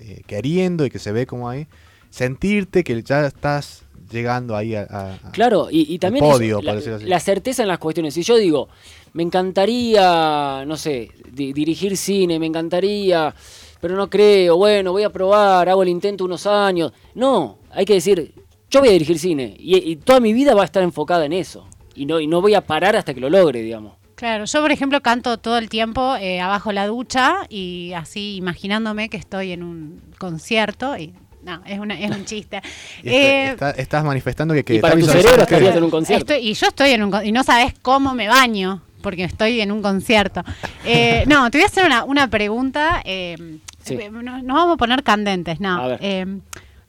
eh, 0.00 0.22
queriendo 0.26 0.84
y 0.84 0.90
que 0.90 0.98
se 0.98 1.12
ve 1.12 1.24
como 1.24 1.48
ahí, 1.48 1.68
sentirte 2.10 2.84
que 2.84 3.02
ya 3.02 3.26
estás 3.26 3.82
llegando 4.10 4.56
ahí 4.56 4.74
a... 4.74 4.82
a- 4.90 5.30
Claro, 5.32 5.68
y, 5.70 5.92
y 5.94 5.98
también 5.98 6.24
al 6.24 6.30
eso, 6.30 6.38
podio, 6.38 6.62
la, 6.62 7.16
así. 7.16 7.24
certeza 7.24 7.62
en 7.62 7.68
las 7.68 7.78
cuestiones. 7.78 8.14
Si 8.14 8.22
yo 8.22 8.36
digo, 8.36 8.68
me 9.12 9.22
encantaría, 9.22 10.64
no 10.66 10.76
sé, 10.76 11.10
di- 11.32 11.52
dirigir 11.52 11.96
cine, 11.96 12.38
me 12.38 12.46
encantaría, 12.46 13.34
pero 13.80 13.96
no 13.96 14.10
creo, 14.10 14.56
bueno, 14.56 14.92
voy 14.92 15.04
a 15.04 15.10
probar, 15.10 15.68
hago 15.68 15.82
el 15.82 15.88
intento 15.88 16.24
unos 16.24 16.46
años. 16.46 16.92
No, 17.14 17.58
hay 17.70 17.84
que 17.84 17.94
decir, 17.94 18.34
yo 18.70 18.80
voy 18.80 18.88
a 18.90 18.92
dirigir 18.92 19.18
cine 19.18 19.54
y, 19.58 19.76
y 19.76 19.96
toda 19.96 20.20
mi 20.20 20.32
vida 20.32 20.54
va 20.54 20.62
a 20.62 20.64
estar 20.66 20.82
enfocada 20.82 21.24
en 21.24 21.32
eso. 21.32 21.66
Y 21.94 22.06
no, 22.06 22.20
y 22.20 22.26
no 22.26 22.40
voy 22.40 22.54
a 22.54 22.60
parar 22.66 22.96
hasta 22.96 23.14
que 23.14 23.20
lo 23.20 23.28
logre, 23.30 23.62
digamos. 23.62 23.94
Claro, 24.14 24.44
yo 24.44 24.60
por 24.60 24.70
ejemplo 24.70 25.00
canto 25.00 25.38
todo 25.38 25.56
el 25.56 25.68
tiempo 25.70 26.14
eh, 26.16 26.40
abajo 26.40 26.72
la 26.72 26.86
ducha 26.86 27.46
y 27.48 27.92
así 27.94 28.36
imaginándome 28.36 29.08
que 29.08 29.16
estoy 29.16 29.52
en 29.52 29.62
un 29.62 30.02
concierto 30.18 30.96
y 30.98 31.14
no, 31.42 31.62
es, 31.66 31.78
una, 31.78 31.98
es 31.98 32.10
un 32.10 32.24
chiste. 32.24 32.60
y 33.02 33.08
Eh, 33.08 33.44
está- 33.50 33.70
está- 33.70 33.82
estás 33.82 34.04
manifestando 34.04 34.54
que... 34.54 34.64
que 34.64 34.74
y 34.76 34.78
para 34.80 34.94
estás 34.94 35.06
tu 35.06 35.12
cerebro 35.20 35.36
que- 35.46 35.54
estarías 35.54 35.76
en 35.76 35.84
un 35.84 35.90
concierto. 35.90 36.32
Estoy- 36.32 36.48
y 36.48 36.54
yo 36.54 36.66
estoy 36.68 36.90
en 36.90 37.02
un 37.04 37.14
y 37.24 37.32
no 37.32 37.42
sabes 37.44 37.74
cómo 37.82 38.14
me 38.14 38.28
baño 38.28 38.82
porque 39.02 39.24
estoy 39.24 39.60
en 39.60 39.72
un 39.72 39.80
concierto. 39.82 40.42
Eh, 40.84 41.24
no, 41.28 41.50
te 41.50 41.58
voy 41.58 41.64
a 41.64 41.66
hacer 41.68 41.86
una, 41.86 42.04
una 42.04 42.28
pregunta. 42.28 43.00
eh, 43.04 43.58
Sí. 43.82 43.94
eh, 43.94 44.10
Nos, 44.10 44.42
nos 44.42 44.56
vamos 44.56 44.74
a 44.74 44.76
poner 44.76 45.02
candentes, 45.02 45.58
no. 45.58 45.82
A 45.82 45.86
ver. 45.88 45.98
Eh, 46.02 46.26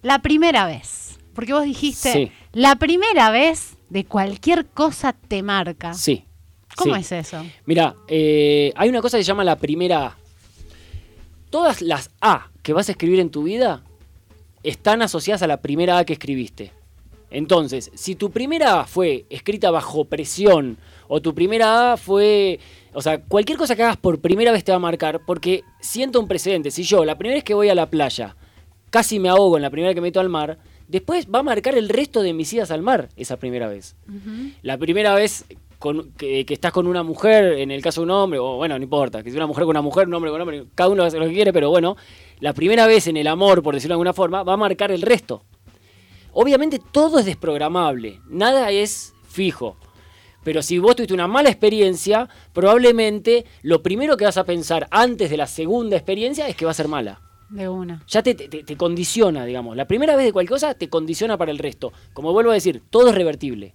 la 0.02 0.20
primera 0.20 0.66
vez, 0.66 1.18
porque 1.34 1.54
vos 1.54 1.64
dijiste, 1.64 2.12
Sí. 2.12 2.32
la 2.52 2.76
primera 2.76 3.32
vez 3.32 3.78
de 3.89 4.04
cualquier 4.04 4.66
cosa 4.66 5.14
te 5.14 5.41
marca. 5.41 5.93
Sí. 5.93 6.26
¿Cómo 6.76 6.95
sí. 6.95 7.02
es 7.02 7.12
eso? 7.14 7.45
Mira, 7.66 7.95
eh, 8.10 8.74
hay 8.76 8.89
una 8.89 8.99
cosa 9.02 9.18
que 9.18 9.24
se 9.24 9.28
llama 9.28 9.43
la 9.45 9.56
primera 9.58 10.06
A. 10.08 10.18
Todas 11.49 11.82
las 11.82 12.10
A 12.22 12.47
que 12.62 12.74
vas 12.74 12.88
a 12.89 12.91
escribir 12.93 13.20
en 13.20 13.30
tu 13.30 13.43
vida 13.43 13.84
están 14.64 15.01
asociadas 15.01 15.41
a 15.41 15.47
la 15.47 15.62
primera 15.62 15.97
A 15.97 16.05
que 16.05 16.14
escribiste. 16.14 16.72
Entonces, 17.30 17.91
si 17.93 18.16
tu 18.16 18.32
primera 18.32 18.82
A 18.82 18.86
fue 18.86 19.26
escrita 19.30 19.72
bajo 19.72 20.05
presión, 20.05 20.78
o 21.07 21.22
tu 21.22 21.34
primera 21.34 21.93
A 21.93 21.97
fue. 21.97 22.59
O 22.93 23.01
sea, 23.01 23.22
cualquier 23.22 23.57
cosa 23.57 23.76
que 23.76 23.84
hagas 23.84 23.97
por 23.97 24.20
primera 24.20 24.51
vez 24.51 24.64
te 24.64 24.72
va 24.72 24.76
a 24.76 24.80
marcar, 24.80 25.22
porque 25.26 25.64
siento 25.80 26.20
un 26.20 26.28
precedente. 26.28 26.72
Si 26.72 26.84
yo, 26.84 27.05
la 27.05 27.18
primera 27.18 27.36
vez 27.36 27.43
que 27.43 27.53
voy 27.53 27.70
a 27.70 27.76
la 27.76 27.89
playa, 27.89 28.36
casi 28.89 29.20
me 29.20 29.30
ahogo 29.30 29.55
en 29.55 29.64
la 29.64 29.70
primera 29.70 29.89
vez 29.89 29.95
que 29.95 30.01
me 30.01 30.07
meto 30.07 30.20
al 30.20 30.30
mar, 30.30 30.57
después 30.89 31.28
va 31.34 31.39
a 31.39 31.43
marcar 31.43 31.78
el 31.78 31.88
resto 31.88 32.22
de 32.22 32.34
mis 32.34 32.51
idas 32.51 32.70
al 32.70 32.82
mar 32.82 33.07
esa 33.16 33.38
primera 33.38 33.70
vez. 33.70 33.95
La 34.62 34.78
primera 34.78 35.16
vez 35.16 35.45
que 36.18 36.46
estás 36.48 36.72
con 36.72 36.88
una 36.88 37.04
mujer, 37.04 37.60
en 37.60 37.72
el 37.72 37.82
caso 37.82 38.02
de 38.02 38.06
un 38.06 38.12
hombre, 38.12 38.40
o 38.40 38.58
bueno, 38.58 38.78
no 38.78 38.84
importa, 38.84 39.24
que 39.24 39.32
sea 39.32 39.40
una 39.40 39.48
mujer 39.48 39.64
con 39.64 39.72
una 39.72 39.82
mujer, 39.82 40.08
un 40.08 40.14
hombre 40.14 40.32
con 40.32 40.42
un 40.42 40.48
hombre, 40.48 40.66
cada 40.76 40.90
uno 40.90 41.04
hace 41.04 41.18
lo 41.18 41.26
que 41.26 41.34
quiere, 41.34 41.52
pero 41.52 41.70
bueno, 41.70 41.98
la 42.40 42.54
primera 42.54 42.86
vez 42.88 43.08
en 43.08 43.18
el 43.18 43.28
amor, 43.28 43.64
por 43.64 43.74
decirlo 43.74 43.94
de 43.94 43.96
alguna 43.96 44.14
forma, 44.14 44.44
va 44.44 44.54
a 44.54 44.58
marcar 44.58 44.92
el 44.92 45.02
resto. 45.02 45.44
Obviamente 46.34 46.80
todo 46.92 47.20
es 47.20 47.26
desprogramable, 47.26 48.22
nada 48.28 48.72
es 48.72 49.14
fijo. 49.28 49.76
Pero 50.44 50.62
si 50.62 50.80
vos 50.80 50.96
tuviste 50.96 51.14
una 51.14 51.28
mala 51.28 51.50
experiencia, 51.50 52.30
probablemente 52.54 53.46
lo 53.62 53.84
primero 53.84 54.18
que 54.18 54.26
vas 54.26 54.38
a 54.38 54.46
pensar 54.46 54.88
antes 54.92 55.30
de 55.30 55.38
la 55.38 55.48
segunda 55.48 55.98
experiencia 55.98 56.48
es 56.48 56.56
que 56.56 56.66
va 56.66 56.72
a 56.72 56.76
ser 56.76 56.88
mala 56.88 57.22
De 57.52 57.68
una. 57.70 58.02
ya 58.08 58.24
te, 58.24 58.34
te- 58.34 58.64
te 58.64 58.78
condiciona, 58.78 59.45
digamos. 59.45 59.76
La 59.76 59.86
primera 59.86 60.16
vez 60.16 60.26
de 60.26 60.34
cualquier 60.34 60.56
cosa 60.56 60.74
te 60.74 60.89
condiciona 60.89 61.38
para 61.38 61.52
el 61.52 61.58
resto. 61.60 61.91
Como 62.14 62.32
vuelvo 62.34 62.52
a 62.52 62.54
decir, 62.54 62.82
todo 62.89 63.10
es 63.10 63.16
revertible. 63.16 63.74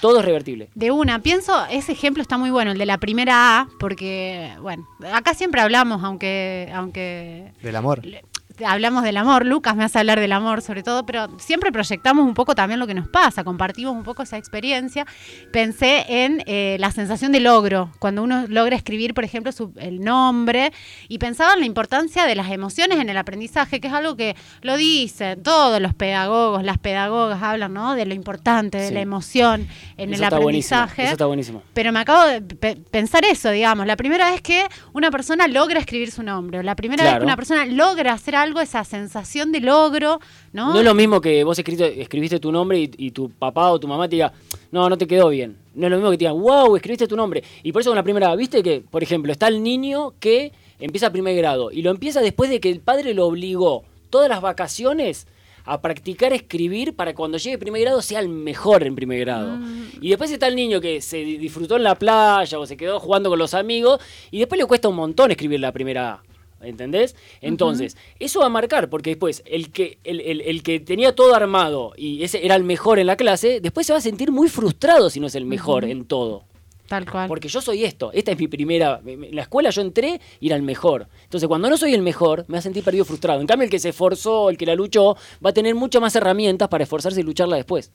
Todo 0.00 0.20
es 0.20 0.24
revertible. 0.24 0.70
De 0.74 0.90
una, 0.92 1.20
pienso, 1.22 1.52
ese 1.70 1.92
ejemplo 1.92 2.22
está 2.22 2.38
muy 2.38 2.50
bueno, 2.50 2.70
el 2.70 2.78
de 2.78 2.86
la 2.86 2.98
primera 2.98 3.60
A, 3.60 3.68
porque, 3.80 4.52
bueno, 4.62 4.86
acá 5.12 5.34
siempre 5.34 5.60
hablamos, 5.60 6.02
aunque, 6.04 6.70
aunque 6.74 7.52
Del 7.62 7.76
amor. 7.76 8.04
le- 8.06 8.22
hablamos 8.64 9.02
del 9.02 9.16
amor, 9.16 9.44
Lucas 9.44 9.76
me 9.76 9.84
hace 9.84 9.98
hablar 9.98 10.20
del 10.20 10.32
amor 10.32 10.62
sobre 10.62 10.82
todo, 10.82 11.04
pero 11.04 11.28
siempre 11.38 11.72
proyectamos 11.72 12.24
un 12.24 12.34
poco 12.34 12.54
también 12.54 12.80
lo 12.80 12.86
que 12.86 12.94
nos 12.94 13.08
pasa, 13.08 13.44
compartimos 13.44 13.94
un 13.94 14.02
poco 14.02 14.22
esa 14.22 14.36
experiencia. 14.38 15.06
Pensé 15.52 16.04
en 16.24 16.42
eh, 16.46 16.76
la 16.80 16.90
sensación 16.90 17.32
de 17.32 17.40
logro, 17.40 17.90
cuando 17.98 18.22
uno 18.22 18.44
logra 18.48 18.76
escribir, 18.76 19.14
por 19.14 19.24
ejemplo, 19.24 19.52
su- 19.52 19.72
el 19.76 20.00
nombre, 20.00 20.72
y 21.08 21.18
pensaba 21.18 21.54
en 21.54 21.60
la 21.60 21.66
importancia 21.66 22.24
de 22.26 22.34
las 22.34 22.50
emociones 22.50 22.98
en 22.98 23.08
el 23.10 23.16
aprendizaje, 23.16 23.80
que 23.80 23.88
es 23.88 23.94
algo 23.94 24.16
que 24.16 24.36
lo 24.62 24.76
dicen 24.76 25.42
todos 25.42 25.80
los 25.80 25.94
pedagogos, 25.94 26.62
las 26.62 26.78
pedagogas 26.78 27.42
hablan, 27.42 27.74
¿no? 27.74 27.94
De 27.94 28.06
lo 28.06 28.14
importante, 28.14 28.78
de 28.78 28.88
Sí. 28.88 28.94
la 28.94 29.00
emoción 29.00 29.66
en 29.96 30.14
Eso 30.14 30.22
el 30.22 30.32
aprendizaje. 30.32 31.02
Eso 31.04 31.12
está 31.12 31.26
buenísimo. 31.26 31.62
Pero 31.74 31.92
me 31.92 31.98
acabo 32.00 32.24
de 32.26 32.40
pe- 32.42 32.76
pensar 32.90 33.24
eso, 33.24 33.50
digamos, 33.50 33.86
la 33.86 33.96
primera 33.96 34.30
vez 34.30 34.40
que 34.40 34.64
una 34.92 35.10
persona 35.10 35.48
logra 35.48 35.80
escribir 35.80 36.10
su 36.10 36.22
nombre, 36.22 36.60
o 36.60 36.62
la 36.62 36.76
primera 36.76 37.02
vez 37.04 37.14
que 37.18 37.24
una 37.24 37.36
persona 37.36 37.66
logra 37.66 38.12
hacer 38.12 38.36
algo 38.36 38.45
algo, 38.46 38.60
esa 38.60 38.82
sensación 38.84 39.52
de 39.52 39.60
logro, 39.60 40.20
¿no? 40.52 40.72
No 40.72 40.78
es 40.78 40.84
lo 40.84 40.94
mismo 40.94 41.20
que 41.20 41.44
vos 41.44 41.58
escribiste, 41.58 42.00
escribiste 42.00 42.40
tu 42.40 42.50
nombre 42.50 42.78
y, 42.80 42.90
y 42.96 43.10
tu 43.10 43.28
papá 43.30 43.70
o 43.70 43.78
tu 43.78 43.86
mamá 43.86 44.08
te 44.08 44.16
diga, 44.16 44.32
no, 44.72 44.88
no 44.88 44.96
te 44.96 45.06
quedó 45.06 45.28
bien. 45.28 45.56
No 45.74 45.86
es 45.86 45.90
lo 45.90 45.96
mismo 45.98 46.10
que 46.10 46.16
te 46.16 46.24
digan, 46.24 46.40
wow, 46.40 46.74
escribiste 46.76 47.06
tu 47.06 47.16
nombre. 47.16 47.42
Y 47.62 47.72
por 47.72 47.82
eso 47.82 47.90
con 47.90 47.96
la 47.96 48.02
primera, 48.02 48.34
viste 48.34 48.62
que, 48.62 48.80
por 48.90 49.02
ejemplo, 49.02 49.30
está 49.30 49.48
el 49.48 49.62
niño 49.62 50.14
que 50.18 50.52
empieza 50.78 51.10
primer 51.12 51.36
grado 51.36 51.70
y 51.70 51.82
lo 51.82 51.90
empieza 51.90 52.20
después 52.20 52.48
de 52.50 52.60
que 52.60 52.70
el 52.70 52.80
padre 52.80 53.12
lo 53.14 53.26
obligó 53.26 53.84
todas 54.10 54.28
las 54.28 54.40
vacaciones 54.40 55.26
a 55.68 55.80
practicar 55.80 56.32
escribir 56.32 56.94
para 56.94 57.12
cuando 57.14 57.38
llegue 57.38 57.58
primer 57.58 57.82
grado 57.82 58.00
sea 58.00 58.20
el 58.20 58.28
mejor 58.28 58.84
en 58.84 58.94
primer 58.94 59.18
grado. 59.20 59.58
Y 60.00 60.10
después 60.10 60.30
está 60.30 60.46
el 60.46 60.54
niño 60.54 60.80
que 60.80 61.00
se 61.00 61.16
di- 61.18 61.38
disfrutó 61.38 61.76
en 61.76 61.82
la 61.82 61.96
playa 61.96 62.58
o 62.58 62.66
se 62.66 62.76
quedó 62.76 63.00
jugando 63.00 63.30
con 63.30 63.38
los 63.38 63.52
amigos 63.52 64.00
y 64.30 64.38
después 64.38 64.58
le 64.60 64.64
cuesta 64.66 64.88
un 64.88 64.94
montón 64.94 65.32
escribir 65.32 65.58
la 65.60 65.72
primera 65.72 66.12
A. 66.12 66.22
¿Entendés? 66.66 67.14
Entonces, 67.40 67.96
eso 68.18 68.40
va 68.40 68.46
a 68.46 68.50
marcar, 68.50 68.90
porque 68.90 69.10
después 69.10 69.42
el 69.46 69.70
que, 69.70 69.98
el, 70.04 70.20
el- 70.20 70.40
el 70.42 70.62
que 70.62 70.80
tenía 70.80 71.14
todo 71.14 71.34
armado 71.34 71.92
y 71.96 72.22
ese 72.22 72.44
era 72.44 72.54
el 72.56 72.64
mejor 72.64 72.98
en 72.98 73.06
la 73.06 73.16
clase, 73.16 73.60
después 73.60 73.86
se 73.86 73.92
va 73.92 73.98
a 73.98 74.02
sentir 74.02 74.32
muy 74.32 74.48
frustrado 74.48 75.10
si 75.10 75.20
no 75.20 75.26
es 75.28 75.34
el 75.34 75.44
mejor 75.46 75.84
en 75.84 76.04
todo. 76.04 76.44
Tal 76.88 77.10
cual. 77.10 77.26
Porque 77.26 77.48
yo 77.48 77.60
soy 77.60 77.84
esto, 77.84 78.12
esta 78.12 78.30
es 78.30 78.38
mi 78.38 78.46
primera. 78.46 79.00
En 79.04 79.34
la 79.34 79.42
escuela 79.42 79.70
yo 79.70 79.82
entré 79.82 80.20
y 80.38 80.46
era 80.46 80.54
el 80.54 80.62
mejor. 80.62 81.08
Entonces, 81.24 81.48
cuando 81.48 81.68
no 81.68 81.76
soy 81.76 81.94
el 81.94 82.02
mejor, 82.02 82.44
me 82.46 82.52
va 82.54 82.58
a 82.60 82.62
sentir 82.62 82.84
perdido 82.84 83.04
frustrado. 83.04 83.40
En 83.40 83.46
cambio, 83.48 83.64
el 83.64 83.70
que 83.70 83.80
se 83.80 83.88
esforzó, 83.88 84.50
el 84.50 84.56
que 84.56 84.66
la 84.66 84.76
luchó, 84.76 85.16
va 85.44 85.50
a 85.50 85.52
tener 85.52 85.74
muchas 85.74 86.00
más 86.00 86.14
herramientas 86.14 86.68
para 86.68 86.84
esforzarse 86.84 87.18
y 87.20 87.24
lucharla 87.24 87.56
después. 87.56 87.90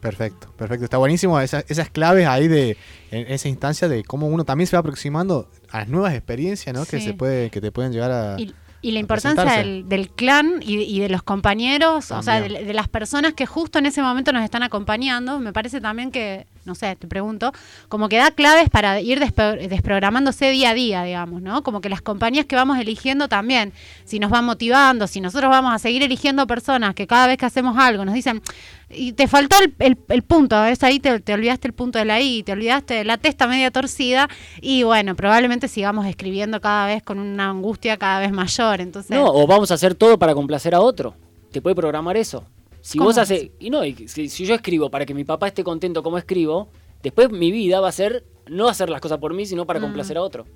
Perfecto, 0.00 0.52
perfecto. 0.56 0.84
Está 0.84 0.98
buenísimo 0.98 1.40
esas, 1.40 1.64
esas 1.68 1.90
claves 1.90 2.26
ahí 2.26 2.46
de 2.46 2.76
en 3.10 3.32
esa 3.32 3.48
instancia 3.48 3.88
de 3.88 4.04
cómo 4.04 4.28
uno 4.28 4.44
también 4.44 4.66
se 4.66 4.76
va 4.76 4.80
aproximando 4.80 5.50
a 5.70 5.80
las 5.80 5.88
nuevas 5.88 6.14
experiencias, 6.14 6.74
¿no? 6.74 6.86
Que 6.86 7.00
se 7.00 7.14
puede, 7.14 7.50
que 7.50 7.60
te 7.60 7.72
pueden 7.72 7.92
llegar 7.92 8.10
a. 8.10 8.40
Y, 8.40 8.54
y 8.80 8.92
la 8.92 9.00
importancia 9.00 9.44
del, 9.44 9.88
del 9.88 10.08
clan 10.08 10.62
y, 10.62 10.82
y 10.82 11.00
de 11.00 11.08
los 11.08 11.24
compañeros, 11.24 12.12
o 12.12 12.22
sea, 12.22 12.40
de, 12.40 12.48
de 12.48 12.74
las 12.74 12.86
personas 12.86 13.34
que 13.34 13.44
justo 13.44 13.80
en 13.80 13.86
ese 13.86 14.02
momento 14.02 14.32
nos 14.32 14.44
están 14.44 14.62
acompañando, 14.62 15.40
me 15.40 15.52
parece 15.52 15.80
también 15.80 16.12
que, 16.12 16.46
no 16.64 16.76
sé, 16.76 16.94
te 16.94 17.08
pregunto, 17.08 17.52
como 17.88 18.08
que 18.08 18.18
da 18.18 18.30
claves 18.30 18.70
para 18.70 19.00
ir 19.00 19.18
desprogramándose 19.18 20.50
día 20.50 20.70
a 20.70 20.74
día, 20.74 21.02
digamos, 21.02 21.42
¿no? 21.42 21.64
Como 21.64 21.80
que 21.80 21.88
las 21.88 22.02
compañías 22.02 22.46
que 22.46 22.54
vamos 22.54 22.78
eligiendo 22.78 23.26
también, 23.26 23.72
si 24.04 24.20
nos 24.20 24.30
van 24.30 24.44
motivando, 24.44 25.08
si 25.08 25.20
nosotros 25.20 25.50
vamos 25.50 25.74
a 25.74 25.80
seguir 25.80 26.04
eligiendo 26.04 26.46
personas 26.46 26.94
que 26.94 27.08
cada 27.08 27.26
vez 27.26 27.36
que 27.36 27.46
hacemos 27.46 27.76
algo 27.78 28.04
nos 28.04 28.14
dicen, 28.14 28.42
y 28.90 29.12
te 29.12 29.28
faltó 29.28 29.56
el, 29.62 29.74
el- 29.78 29.98
el 30.08 30.22
punto, 30.22 30.64
es 30.64 30.82
ahí 30.82 30.98
te, 31.00 31.20
te 31.20 31.34
olvidaste 31.34 31.68
el 31.68 31.74
punto 31.74 31.98
de 31.98 32.04
la 32.04 32.20
I, 32.20 32.42
te 32.42 32.52
olvidaste 32.52 32.94
de 32.94 33.04
la 33.04 33.18
testa 33.18 33.46
media 33.46 33.70
torcida, 33.70 34.28
y 34.60 34.82
bueno, 34.82 35.14
probablemente 35.14 35.68
sigamos 35.68 36.06
escribiendo 36.06 36.60
cada 36.60 36.86
vez 36.86 37.02
con 37.02 37.18
una 37.18 37.50
angustia 37.50 37.96
cada 37.96 38.20
vez 38.20 38.32
mayor, 38.32 38.80
entonces... 38.80 39.10
No, 39.10 39.26
o 39.26 39.46
vamos 39.46 39.70
a 39.70 39.74
hacer 39.74 39.94
todo 39.94 40.18
para 40.18 40.34
complacer 40.34 40.74
a 40.74 40.80
otro. 40.80 41.14
Te 41.52 41.60
puede 41.62 41.76
programar 41.76 42.16
eso. 42.16 42.44
Si 42.80 42.96
¿Cómo 42.98 43.08
vos 43.08 43.16
es 43.16 43.22
haces. 43.22 43.50
Y 43.58 43.70
no, 43.70 43.84
y 43.84 44.08
si, 44.08 44.28
si 44.28 44.44
yo 44.46 44.54
escribo 44.54 44.90
para 44.90 45.04
que 45.04 45.12
mi 45.14 45.24
papá 45.24 45.48
esté 45.48 45.64
contento 45.64 46.02
como 46.02 46.16
escribo, 46.16 46.68
después 47.02 47.30
mi 47.30 47.50
vida 47.50 47.80
va 47.80 47.88
a 47.88 47.92
ser 47.92 48.24
no 48.46 48.68
hacer 48.68 48.88
las 48.88 49.00
cosas 49.00 49.18
por 49.18 49.34
mí, 49.34 49.44
sino 49.44 49.66
para 49.66 49.78
Mm. 49.78 49.82
complacer 49.82 50.16
a 50.16 50.22
otro. 50.22 50.46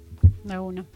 De 0.44 0.58
uno. 0.58 0.86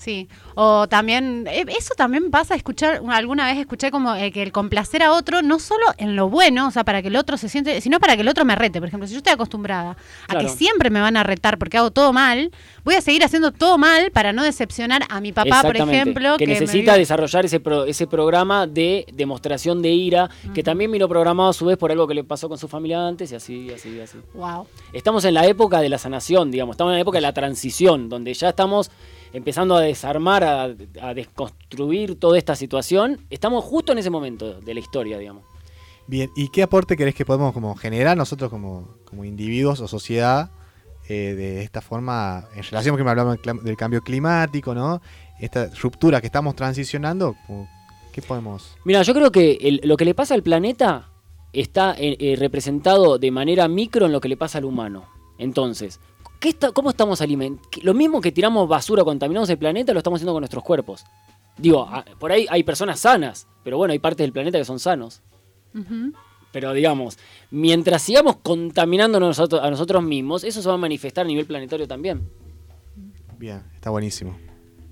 Sí, 0.00 0.28
o 0.54 0.88
también, 0.88 1.44
eh, 1.46 1.66
eso 1.78 1.92
también 1.94 2.30
pasa 2.30 2.54
a 2.54 2.56
escuchar, 2.56 3.02
alguna 3.10 3.44
vez 3.44 3.58
escuché 3.58 3.90
como 3.90 4.14
eh, 4.14 4.32
que 4.32 4.42
el 4.42 4.50
complacer 4.50 5.02
a 5.02 5.12
otro, 5.12 5.42
no 5.42 5.58
solo 5.58 5.84
en 5.98 6.16
lo 6.16 6.30
bueno, 6.30 6.68
o 6.68 6.70
sea, 6.70 6.84
para 6.84 7.02
que 7.02 7.08
el 7.08 7.16
otro 7.16 7.36
se 7.36 7.50
siente, 7.50 7.82
sino 7.82 8.00
para 8.00 8.14
que 8.16 8.22
el 8.22 8.28
otro 8.28 8.46
me 8.46 8.56
rete. 8.56 8.78
Por 8.80 8.88
ejemplo, 8.88 9.06
si 9.06 9.12
yo 9.12 9.18
estoy 9.18 9.34
acostumbrada 9.34 9.98
a 10.26 10.38
que 10.38 10.48
siempre 10.48 10.88
me 10.88 11.02
van 11.02 11.18
a 11.18 11.22
retar 11.22 11.58
porque 11.58 11.76
hago 11.76 11.90
todo 11.90 12.14
mal, 12.14 12.50
voy 12.82 12.94
a 12.94 13.02
seguir 13.02 13.22
haciendo 13.24 13.52
todo 13.52 13.76
mal 13.76 14.10
para 14.10 14.32
no 14.32 14.42
decepcionar 14.42 15.02
a 15.10 15.20
mi 15.20 15.32
papá, 15.32 15.60
por 15.60 15.76
ejemplo. 15.76 16.38
que, 16.38 16.46
necesita 16.46 16.94
desarrollar 16.94 17.44
ese, 17.44 17.60
pro- 17.60 17.84
ese 17.84 18.06
programa 18.06 18.66
de 18.66 19.04
demostración 19.12 19.82
de 19.82 19.90
ira, 19.90 20.30
que 20.54 20.62
también 20.62 20.90
vino 20.90 21.08
programado 21.08 21.50
a 21.50 21.52
su 21.52 21.66
vez 21.66 21.76
por 21.76 21.92
algo 21.92 22.06
que 22.08 22.14
le 22.14 22.24
pasó 22.24 22.48
con 22.48 22.56
su 22.56 22.68
familia 22.68 23.06
antes 23.06 23.32
y 23.32 23.34
así, 23.34 23.70
así, 23.70 24.00
así. 24.00 24.16
Wow. 24.32 24.66
Estamos 24.94 25.26
en 25.26 25.34
la 25.34 25.44
época 25.46 25.82
de 25.82 25.90
la 25.90 25.98
sanación, 25.98 26.50
digamos, 26.50 26.72
estamos 26.72 26.92
en 26.92 26.96
la 26.96 27.02
época 27.02 27.18
de 27.18 27.22
la 27.22 27.34
transición, 27.34 28.08
donde 28.08 28.32
ya 28.32 28.48
estamos 28.48 28.90
empezando 29.32 29.76
a 29.76 29.80
desarmar, 29.80 30.44
a, 30.44 30.62
a 31.02 31.14
desconstruir 31.14 32.18
toda 32.18 32.38
esta 32.38 32.54
situación. 32.56 33.18
Estamos 33.30 33.64
justo 33.64 33.92
en 33.92 33.98
ese 33.98 34.10
momento 34.10 34.60
de 34.60 34.74
la 34.74 34.80
historia, 34.80 35.18
digamos. 35.18 35.44
Bien, 36.06 36.30
¿y 36.34 36.48
qué 36.48 36.62
aporte 36.64 36.96
crees 36.96 37.14
que 37.14 37.24
podemos 37.24 37.52
como 37.52 37.74
generar 37.76 38.16
nosotros 38.16 38.50
como, 38.50 38.96
como 39.04 39.24
individuos 39.24 39.80
o 39.80 39.86
sociedad 39.88 40.50
eh, 41.08 41.34
de 41.36 41.62
esta 41.62 41.80
forma 41.80 42.48
en 42.54 42.62
relación, 42.62 42.92
porque 42.94 43.04
me 43.04 43.10
hablamos 43.10 43.38
del, 43.42 43.76
cambio 43.76 44.00
climático, 44.02 44.74
¿no? 44.74 45.00
Esta 45.40 45.68
ruptura 45.80 46.20
que 46.20 46.26
estamos 46.26 46.54
transicionando, 46.56 47.36
¿qué 48.12 48.22
podemos...? 48.22 48.76
Mira, 48.84 49.02
yo 49.02 49.14
creo 49.14 49.30
que 49.32 49.52
el- 49.60 49.80
lo 49.84 49.96
que 49.96 50.04
le 50.04 50.14
pasa 50.14 50.34
al 50.34 50.42
planeta 50.42 51.08
está 51.52 51.94
eh, 51.98 52.16
eh, 52.20 52.36
representado 52.36 53.18
de 53.18 53.30
manera 53.30 53.66
micro 53.68 54.06
en 54.06 54.12
lo 54.12 54.20
que 54.20 54.28
le 54.28 54.36
pasa 54.36 54.58
al 54.58 54.64
humano. 54.64 55.04
Entonces, 55.38 55.98
¿qué 56.40 56.48
está, 56.50 56.72
¿cómo 56.72 56.90
estamos 56.90 57.20
alimentando? 57.20 57.68
Lo 57.82 57.94
mismo 57.94 58.20
que 58.20 58.32
tiramos 58.32 58.68
basura, 58.68 59.04
contaminamos 59.04 59.48
el 59.50 59.58
planeta, 59.58 59.92
lo 59.92 59.98
estamos 59.98 60.18
haciendo 60.18 60.32
con 60.32 60.40
nuestros 60.40 60.64
cuerpos. 60.64 61.04
Digo, 61.56 61.82
a- 61.82 62.04
por 62.18 62.32
ahí 62.32 62.46
hay 62.50 62.62
personas 62.64 63.00
sanas, 63.00 63.46
pero 63.62 63.76
bueno, 63.76 63.92
hay 63.92 63.98
partes 63.98 64.24
del 64.24 64.32
planeta 64.32 64.58
que 64.58 64.64
son 64.64 64.78
sanos. 64.80 65.22
Pero 66.52 66.72
digamos, 66.72 67.16
mientras 67.50 68.02
sigamos 68.02 68.36
contaminando 68.42 69.20
nosotros, 69.20 69.62
a 69.62 69.70
nosotros 69.70 70.02
mismos, 70.02 70.42
eso 70.42 70.60
se 70.62 70.68
va 70.68 70.74
a 70.74 70.78
manifestar 70.78 71.24
a 71.24 71.28
nivel 71.28 71.46
planetario 71.46 71.86
también. 71.86 72.28
Bien, 73.38 73.62
está 73.74 73.90
buenísimo. 73.90 74.36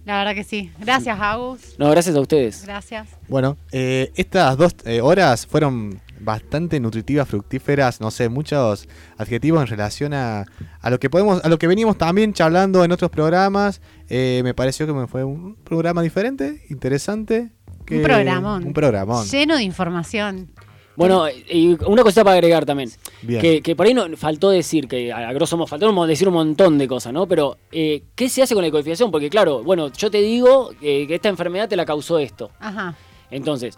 La 0.05 0.19
verdad 0.19 0.35
que 0.35 0.45
sí. 0.45 0.71
Gracias, 0.79 1.19
Agus. 1.21 1.75
No, 1.79 1.91
gracias 1.91 2.15
a 2.17 2.21
ustedes. 2.21 2.65
Gracias. 2.65 3.09
Bueno, 3.29 3.57
eh, 3.73 4.11
estas 4.15 4.57
dos 4.57 4.75
eh, 4.85 5.01
horas 5.03 5.47
fueron 5.47 6.01
bastante 6.21 6.81
nutritivas, 6.81 7.29
fructíferas, 7.29 8.01
no 8.01 8.11
sé, 8.11 8.29
muchos 8.29 8.89
adjetivos 9.17 9.61
en 9.63 9.67
relación 9.69 10.15
a, 10.15 10.45
a 10.81 10.91
lo 10.91 10.99
que 10.99 11.11
podemos, 11.11 11.45
a 11.45 11.49
lo 11.49 11.59
que 11.59 11.67
venimos 11.67 11.97
también 11.99 12.33
charlando 12.33 12.85
en 12.85 12.93
otros 12.93 13.11
programas. 13.11 13.81
Eh, 14.09 14.41
me 14.45 14.55
pareció 14.55 14.87
que 14.87 14.93
me 14.93 15.07
fue 15.07 15.25
un 15.25 15.57
programa 15.57 16.03
diferente, 16.03 16.63
interesante. 16.71 17.51
que- 17.87 17.97
un 17.99 18.03
programón. 18.03 18.67
Un 18.67 18.73
programón. 18.73 19.27
Lleno 19.27 19.57
de 19.57 19.63
información. 19.63 20.51
Bueno, 20.97 21.27
y 21.29 21.77
una 21.87 22.03
cosita 22.03 22.25
para 22.25 22.35
agregar 22.35 22.67
también. 22.67 22.91
Que, 23.25 23.63
que 23.63 23.77
por 23.77 23.87
ahí 23.87 23.95
no, 23.95 24.05
faltó 24.17 24.51
decir, 24.51 24.89
que 24.89 25.13
a, 25.13 25.29
a 25.29 25.33
grosso 25.33 25.57
modo, 25.57 25.69
faltó 25.69 26.07
decir 26.07 26.27
un 26.27 26.35
montón 26.35 26.77
de 26.77 26.89
cosas, 26.89 27.13
¿no? 27.13 27.29
Pero, 27.29 27.57
eh, 27.71 28.03
¿qué 28.17 28.29
se 28.29 28.43
hace 28.43 28.53
con 28.53 28.65
la 28.65 28.71
codificación? 28.73 29.13
Porque, 29.13 29.31
claro, 29.31 29.63
bueno, 29.63 29.93
yo 29.93 30.11
te 30.11 30.21
digo 30.21 30.73
eh, 30.83 31.07
que 31.07 31.15
esta 31.15 31.29
enfermedad 31.29 31.69
te 31.69 31.77
la 31.77 31.85
causó 31.87 32.19
esto. 32.19 32.51
Ajá. 32.59 32.97
Entonces, 33.31 33.77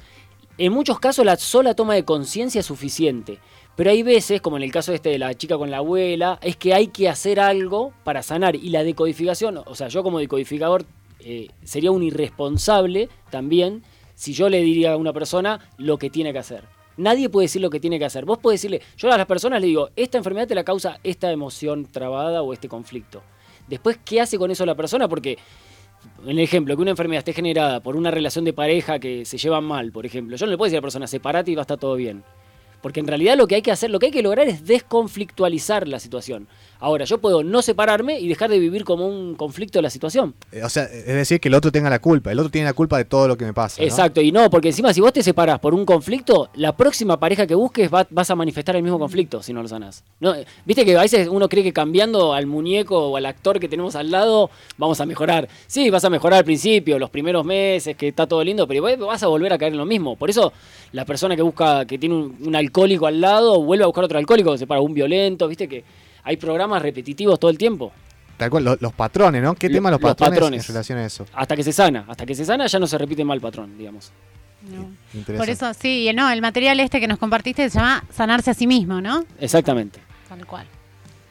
en 0.61 0.75
muchos 0.75 1.01
casos 1.01 1.25
la 1.25 1.37
sola 1.37 1.75
toma 1.75 1.95
de 1.95 2.05
conciencia 2.05 2.59
es 2.59 2.67
suficiente. 2.67 3.39
Pero 3.77 3.91
hay 3.91 4.03
veces, 4.03 4.43
como 4.43 4.59
en 4.59 4.63
el 4.63 4.71
caso 4.71 4.93
este 4.93 5.09
de 5.09 5.19
la 5.19 5.33
chica 5.33 5.57
con 5.57 5.71
la 5.71 5.79
abuela, 5.79 6.39
es 6.43 6.57
que 6.57 6.75
hay 6.75 6.89
que 6.89 7.09
hacer 7.09 7.41
algo 7.41 7.95
para 8.05 8.23
sanar. 8.23 8.57
Y 8.57 8.69
la 8.69 8.85
decodificación, 8.85 9.63
o 9.65 9.75
sea, 9.75 9.89
yo 9.89 10.03
como 10.03 10.19
decodificador 10.19 10.85
eh, 11.21 11.49
sería 11.65 11.91
un 11.91 12.03
irresponsable 12.03 13.09
también 13.31 13.83
si 14.15 14.35
yo 14.35 14.51
le 14.51 14.61
diría 14.61 14.93
a 14.93 14.97
una 14.99 15.15
persona 15.15 15.61
lo 15.79 15.97
que 15.97 16.11
tiene 16.11 16.31
que 16.35 16.41
hacer. 16.41 16.65
Nadie 16.99 17.31
puede 17.31 17.47
decir 17.47 17.63
lo 17.63 17.71
que 17.71 17.81
tiene 17.81 17.99
que 17.99 18.05
hacer. 18.05 18.27
Vos 18.27 18.37
podés 18.37 18.61
decirle, 18.61 18.83
yo 18.99 19.11
a 19.11 19.17
las 19.17 19.27
personas 19.27 19.63
le 19.63 19.69
digo, 19.69 19.89
esta 19.97 20.19
enfermedad 20.19 20.47
te 20.47 20.55
la 20.55 20.65
causa 20.65 21.01
esta 21.03 21.33
emoción 21.33 21.87
trabada 21.87 22.43
o 22.43 22.53
este 22.53 22.69
conflicto. 22.69 23.23
Después, 23.67 23.99
¿qué 24.05 24.21
hace 24.21 24.37
con 24.37 24.51
eso 24.51 24.67
la 24.67 24.75
persona? 24.75 25.09
Porque 25.09 25.39
en 26.23 26.31
el 26.31 26.39
ejemplo, 26.39 26.77
que 26.77 26.83
una 26.83 26.91
enfermedad 26.91 27.21
esté 27.21 27.33
generada 27.33 27.81
por 27.81 27.97
una 27.97 28.11
relación 28.11 28.45
de 28.45 28.53
pareja 28.53 28.99
que 28.99 29.25
se 29.25 29.39
llevan 29.39 29.65
mal, 29.65 29.93
por 29.93 30.07
ejemplo, 30.07 30.37
yo 30.37 30.47
no 30.47 30.53
le 30.53 30.59
puedo 30.59 30.67
decir 30.67 30.77
a 30.77 30.81
la 30.81 30.83
persona, 30.83 31.07
separate 31.07 31.51
y 31.51 31.55
va 31.55 31.63
a 31.63 31.65
estar 31.65 31.79
todo 31.79 31.97
bien. 31.97 32.23
Porque 32.83 33.01
en 33.01 33.07
realidad 33.07 33.37
lo 33.37 33.47
que 33.47 33.57
hay 33.57 33.63
que 33.63 33.73
hacer, 33.73 33.91
lo 33.91 33.99
que 33.99 34.07
hay 34.07 34.13
que 34.13 34.23
lograr 34.23 34.49
es 34.49 34.67
desconflictualizar 34.67 35.87
la 35.87 35.99
situación. 35.99 36.49
Ahora, 36.81 37.05
yo 37.05 37.19
puedo 37.19 37.45
no 37.45 37.61
separarme 37.63 38.19
y 38.19 38.27
dejar 38.27 38.49
de 38.51 38.59
vivir 38.59 38.85
como 38.85 39.07
un 39.07 39.35
conflicto 39.35 39.79
de 39.79 39.83
la 39.83 39.91
situación. 39.91 40.35
Eh, 40.51 40.63
O 40.65 40.69
sea, 40.69 40.85
es 40.85 41.05
decir, 41.07 41.39
que 41.41 41.49
el 41.49 41.55
otro 41.55 41.71
tenga 41.71 41.91
la 41.91 41.99
culpa. 41.99 42.33
El 42.33 42.39
otro 42.39 42.51
tiene 42.51 42.65
la 42.67 42.73
culpa 42.73 42.97
de 42.97 43.05
todo 43.05 43.29
lo 43.29 43.37
que 43.37 43.45
me 43.45 43.53
pasa. 43.53 43.81
¿no? 43.83 43.87
Exacto, 43.87 44.21
y 44.23 44.33
no, 44.33 44.49
porque 44.51 44.69
encima 44.69 44.93
si 44.95 45.01
vos 45.01 45.13
te 45.13 45.23
separás 45.23 45.59
por 45.61 45.75
un 45.75 45.85
conflicto, 45.85 46.49
la 46.55 46.75
próxima 46.77 47.21
pareja 47.21 47.47
que 47.47 47.55
busques 47.55 47.93
va- 47.93 48.07
vas 48.11 48.31
a 48.31 48.35
manifestar 48.35 48.77
el 48.77 48.83
mismo 48.83 48.99
conflicto 48.99 49.43
si 49.43 49.53
no 49.53 49.63
lo 49.63 49.69
sanás. 49.69 50.03
No, 50.21 50.35
eh, 50.35 50.47
Viste 50.65 50.85
que 50.85 50.97
a 50.97 51.03
veces 51.03 51.29
uno 51.31 51.49
cree 51.49 51.63
que 51.63 51.73
cambiando 51.73 52.33
al 52.33 52.47
muñeco 52.47 53.09
o 53.11 53.17
al 53.17 53.27
actor 53.27 53.61
que 53.61 53.69
tenemos 53.69 53.95
al 53.95 54.11
lado 54.11 54.51
vamos 54.79 55.01
a 55.01 55.07
mejorar. 55.07 55.49
Sí, 55.67 55.91
vas 55.91 56.05
a 56.05 56.11
mejorar 56.11 56.39
al 56.39 56.45
principio, 56.45 56.99
los 56.99 57.11
primeros 57.11 57.45
meses, 57.45 57.97
que 57.97 58.09
está 58.09 58.27
todo 58.27 58.43
lindo, 58.43 58.67
pero 58.67 58.79
igual 58.79 58.97
vas 58.97 59.23
a 59.23 59.27
volver 59.27 59.53
a 59.53 59.59
caer 59.59 59.73
en 59.73 59.79
lo 59.79 59.85
mismo. 59.87 60.17
Por 60.17 60.31
eso 60.31 60.53
la 60.93 61.05
persona 61.05 61.37
que 61.37 61.43
busca, 61.43 61.85
que 61.85 61.99
tiene 61.99 62.15
un, 62.15 62.37
un 62.41 62.57
alcohólico 62.57 63.07
al 63.07 63.21
lado, 63.21 63.63
vuelve 63.63 63.85
a 63.85 63.87
buscar 63.87 64.05
otro 64.05 64.19
alcohólico, 64.19 64.57
se 64.57 64.67
para 64.67 64.81
un 64.81 64.95
violento, 64.95 65.47
viste 65.47 65.69
que 65.69 65.85
hay 66.31 66.37
programas 66.37 66.81
repetitivos 66.81 67.39
todo 67.41 67.51
el 67.51 67.59
tiempo. 67.59 67.91
Tal 68.37 68.49
cual, 68.51 68.65
lo- 68.65 68.77
los 68.81 68.93
patrones, 68.93 69.43
¿no? 69.43 69.55
¿Qué 69.55 69.69
Lo- 69.69 69.75
tema 69.75 69.91
los, 69.91 70.01
los 70.01 70.11
patrones, 70.13 70.39
patrones. 70.39 70.63
en 70.69 70.69
relación 70.75 70.99
a 70.99 71.05
eso? 71.05 71.27
Hasta 71.35 71.57
que 71.57 71.63
se 71.65 71.73
sana, 71.73 72.05
hasta 72.09 72.25
que 72.25 72.35
se 72.35 72.45
sana 72.45 72.67
ya 72.69 72.79
no 72.79 72.87
se 72.87 72.97
repite 72.97 73.25
mal 73.25 73.41
patrón, 73.41 73.77
digamos. 73.77 74.13
No. 74.63 74.91
Por 75.37 75.49
eso, 75.51 75.73
sí, 75.75 76.11
no, 76.15 76.31
el 76.31 76.41
material 76.41 76.79
este 76.81 77.01
que 77.01 77.09
nos 77.09 77.19
compartiste 77.19 77.69
se 77.69 77.79
llama 77.79 78.05
sanarse 78.15 78.51
a 78.51 78.55
sí 78.55 78.67
mismo, 78.67 79.01
¿no? 79.01 79.25
Exactamente. 79.41 79.99
Tal 80.29 80.47
cual. 80.47 80.67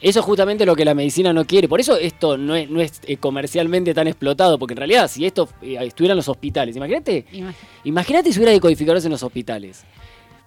Eso 0.00 0.20
es 0.20 0.26
justamente 0.26 0.64
lo 0.66 0.74
que 0.76 0.84
la 0.84 0.94
medicina 0.94 1.32
no 1.32 1.44
quiere. 1.46 1.68
Por 1.68 1.80
eso 1.80 1.96
esto 1.96 2.36
no 2.36 2.54
es, 2.54 2.68
no 2.70 2.80
es 2.80 3.00
eh, 3.06 3.16
comercialmente 3.16 3.92
tan 3.94 4.06
explotado. 4.06 4.58
Porque 4.58 4.74
en 4.74 4.78
realidad, 4.78 5.08
si 5.10 5.24
esto 5.26 5.48
eh, 5.62 5.76
estuviera 5.80 6.12
en 6.12 6.16
los 6.16 6.28
hospitales, 6.28 6.76
imagínate, 6.76 7.24
Imag- 7.32 7.54
imagínate 7.84 8.32
si 8.32 8.38
hubiera 8.38 8.52
decodificadores 8.52 9.04
en 9.04 9.10
los 9.12 9.22
hospitales. 9.22 9.84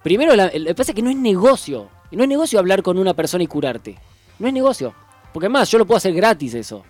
Primero, 0.03 0.35
la- 0.35 0.51
lo 0.53 0.65
que 0.65 0.75
pasa 0.75 0.91
es 0.91 0.95
que 0.95 1.01
no 1.01 1.09
es 1.09 1.15
negocio. 1.17 1.87
No 2.11 2.23
es 2.23 2.29
negocio 2.29 2.59
hablar 2.59 2.81
con 2.83 2.97
una 2.97 3.13
persona 3.13 3.43
y 3.43 3.47
curarte. 3.47 3.95
No 4.39 4.47
es 4.47 4.53
negocio. 4.53 4.93
Porque 5.31 5.47
además, 5.47 5.69
yo 5.71 5.77
lo 5.79 5.85
puedo 5.85 5.97
hacer 5.97 6.13
gratis 6.13 6.53
eso. 6.53 6.83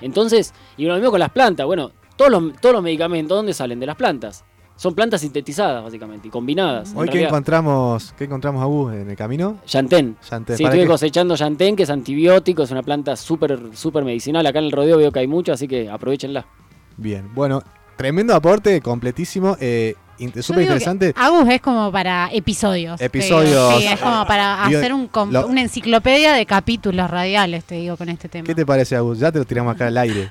Entonces, 0.00 0.52
y 0.76 0.84
lo 0.84 0.94
mismo 0.94 1.10
con 1.10 1.20
las 1.20 1.30
plantas. 1.30 1.66
Bueno, 1.66 1.92
todos 2.16 2.30
los, 2.30 2.60
todos 2.60 2.74
los 2.74 2.82
medicamentos, 2.82 3.36
¿dónde 3.36 3.54
salen? 3.54 3.80
De 3.80 3.86
las 3.86 3.96
plantas. 3.96 4.44
Son 4.76 4.94
plantas 4.94 5.22
sintetizadas, 5.22 5.82
básicamente, 5.82 6.28
y 6.28 6.30
combinadas. 6.30 6.92
En 6.92 6.98
Hoy, 6.98 7.08
¿qué 7.08 7.24
encontramos, 7.24 8.12
¿qué 8.18 8.24
encontramos, 8.24 8.62
Agus, 8.62 8.92
en 8.92 9.08
el 9.08 9.16
camino? 9.16 9.58
Yantén. 9.66 10.18
Yantén. 10.30 10.56
Sí, 10.58 10.62
¿Para 10.62 10.74
estuve 10.74 10.84
qué? 10.84 10.90
cosechando 10.92 11.34
Yantén, 11.34 11.76
que 11.76 11.84
es 11.84 11.90
antibiótico, 11.90 12.62
es 12.62 12.70
una 12.70 12.82
planta 12.82 13.16
súper 13.16 13.58
súper 13.72 14.04
medicinal. 14.04 14.44
Acá 14.44 14.58
en 14.58 14.66
el 14.66 14.72
rodeo 14.72 14.98
veo 14.98 15.10
que 15.10 15.20
hay 15.20 15.26
mucho, 15.26 15.54
así 15.54 15.66
que 15.66 15.88
aprovechenla. 15.88 16.44
Bien, 16.98 17.34
bueno, 17.34 17.62
tremendo 17.96 18.34
aporte, 18.34 18.82
completísimo, 18.82 19.56
eh, 19.60 19.94
súper 20.42 20.62
interesante. 20.62 21.12
Agus 21.16 21.48
es 21.48 21.60
como 21.60 21.90
para 21.92 22.28
episodios. 22.32 23.00
Episodios. 23.00 23.76
Sí, 23.80 23.86
es 23.86 24.00
como 24.00 24.26
para 24.26 24.66
Digo, 24.68 24.78
hacer 24.80 24.92
un 24.92 25.08
com- 25.08 25.30
lo- 25.30 25.46
una 25.46 25.60
enciclopedia 25.62 26.32
de 26.32 26.46
capítulos 26.46 27.10
radiales, 27.10 27.64
te 27.64 27.76
digo, 27.76 27.96
con 27.96 28.08
este 28.08 28.28
tema. 28.28 28.46
¿Qué 28.46 28.54
te 28.54 28.64
parece, 28.66 28.96
Agus? 28.96 29.18
Ya 29.18 29.30
te 29.32 29.38
lo 29.38 29.44
tiramos 29.44 29.74
acá 29.74 29.86
al 29.88 29.98
aire. 29.98 30.30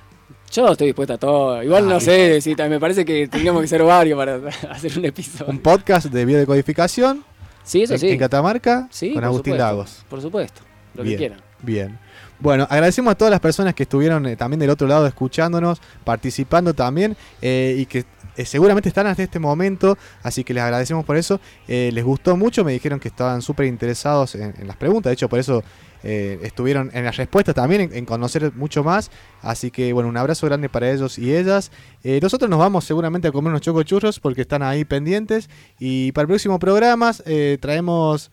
Yo 0.52 0.72
estoy 0.72 0.88
dispuesta 0.88 1.16
a 1.16 1.18
todo. 1.18 1.62
Igual 1.64 1.88
no 1.88 1.96
Ay. 1.96 2.02
sé, 2.02 2.42
sí, 2.42 2.56
me 2.58 2.80
parece 2.80 3.04
que 3.04 3.28
tendríamos 3.28 3.62
que 3.62 3.68
ser 3.68 3.84
varios 3.84 4.18
para 4.18 4.40
hacer 4.72 4.98
un 4.98 5.06
episodio. 5.06 5.48
Un 5.52 5.60
podcast 5.60 6.08
de 6.08 6.26
biodecodificación 6.26 7.24
Sí, 7.64 7.82
eso 7.84 7.94
en, 7.96 8.00
sí. 8.00 8.10
en 8.10 8.20
Catamarca 8.20 8.88
Sí, 8.92 9.14
con 9.14 9.24
Agustín 9.24 9.54
supuesto. 9.54 9.66
Lagos. 9.66 10.06
Por 10.08 10.22
supuesto, 10.22 10.62
lo 10.94 11.04
Bien. 11.04 11.14
que 11.14 11.18
quieran. 11.18 11.40
Bien. 11.62 12.00
Bueno, 12.40 12.68
agradecemos 12.70 13.12
a 13.12 13.16
todas 13.16 13.32
las 13.32 13.40
personas 13.40 13.74
que 13.74 13.84
estuvieron 13.84 14.26
eh, 14.28 14.36
también 14.36 14.60
del 14.60 14.70
otro 14.70 14.88
lado 14.88 15.08
escuchándonos, 15.08 15.82
participando 16.04 16.74
también 16.74 17.16
eh, 17.42 17.76
y 17.80 17.86
que 17.86 18.06
eh, 18.38 18.46
seguramente 18.46 18.90
están 18.90 19.08
hasta 19.08 19.24
este 19.24 19.40
momento, 19.40 19.98
así 20.24 20.44
que 20.44 20.54
les 20.54 20.64
agradecemos 20.64 21.06
por 21.06 21.18
eso. 21.18 21.40
Eh, 21.68 21.90
les 21.94 22.04
gustó 22.04 22.36
mucho, 22.36 22.64
me 22.64 22.74
dijeron 22.74 23.00
que 23.00 23.08
estaban 23.08 23.42
súper 23.42 23.66
interesados 23.68 24.36
en, 24.36 24.54
las 24.68 24.76
preguntas, 24.78 25.10
de 25.10 25.14
hecho 25.14 25.30
por 25.30 25.40
eso 25.40 25.64
eh, 26.04 26.40
estuvieron 26.44 26.92
en 26.94 27.06
las 27.06 27.16
respuestas 27.18 27.56
también, 27.56 27.90
en, 27.94 28.06
conocer 28.06 28.54
mucho 28.56 28.84
más. 28.84 29.10
Así 29.42 29.72
que 29.72 29.94
bueno, 29.94 30.10
un 30.10 30.18
abrazo 30.18 30.46
grande 30.48 30.70
para 30.70 30.92
ellos 30.92 31.18
y 31.18 31.34
ellas. 31.36 31.72
Nosotros 32.22 32.50
nos 32.50 32.60
vamos 32.60 32.86
seguramente 32.86 33.28
a 33.28 33.32
comer 33.32 33.50
unos 33.50 33.62
chocochurros 33.62 34.20
porque 34.20 34.42
están 34.42 34.62
ahí 34.62 34.86
pendientes 34.86 35.50
y 35.80 36.12
para 36.12 36.24
el 36.24 36.28
próximo 36.28 36.60
programa 36.60 37.14
traemos... 37.60 38.32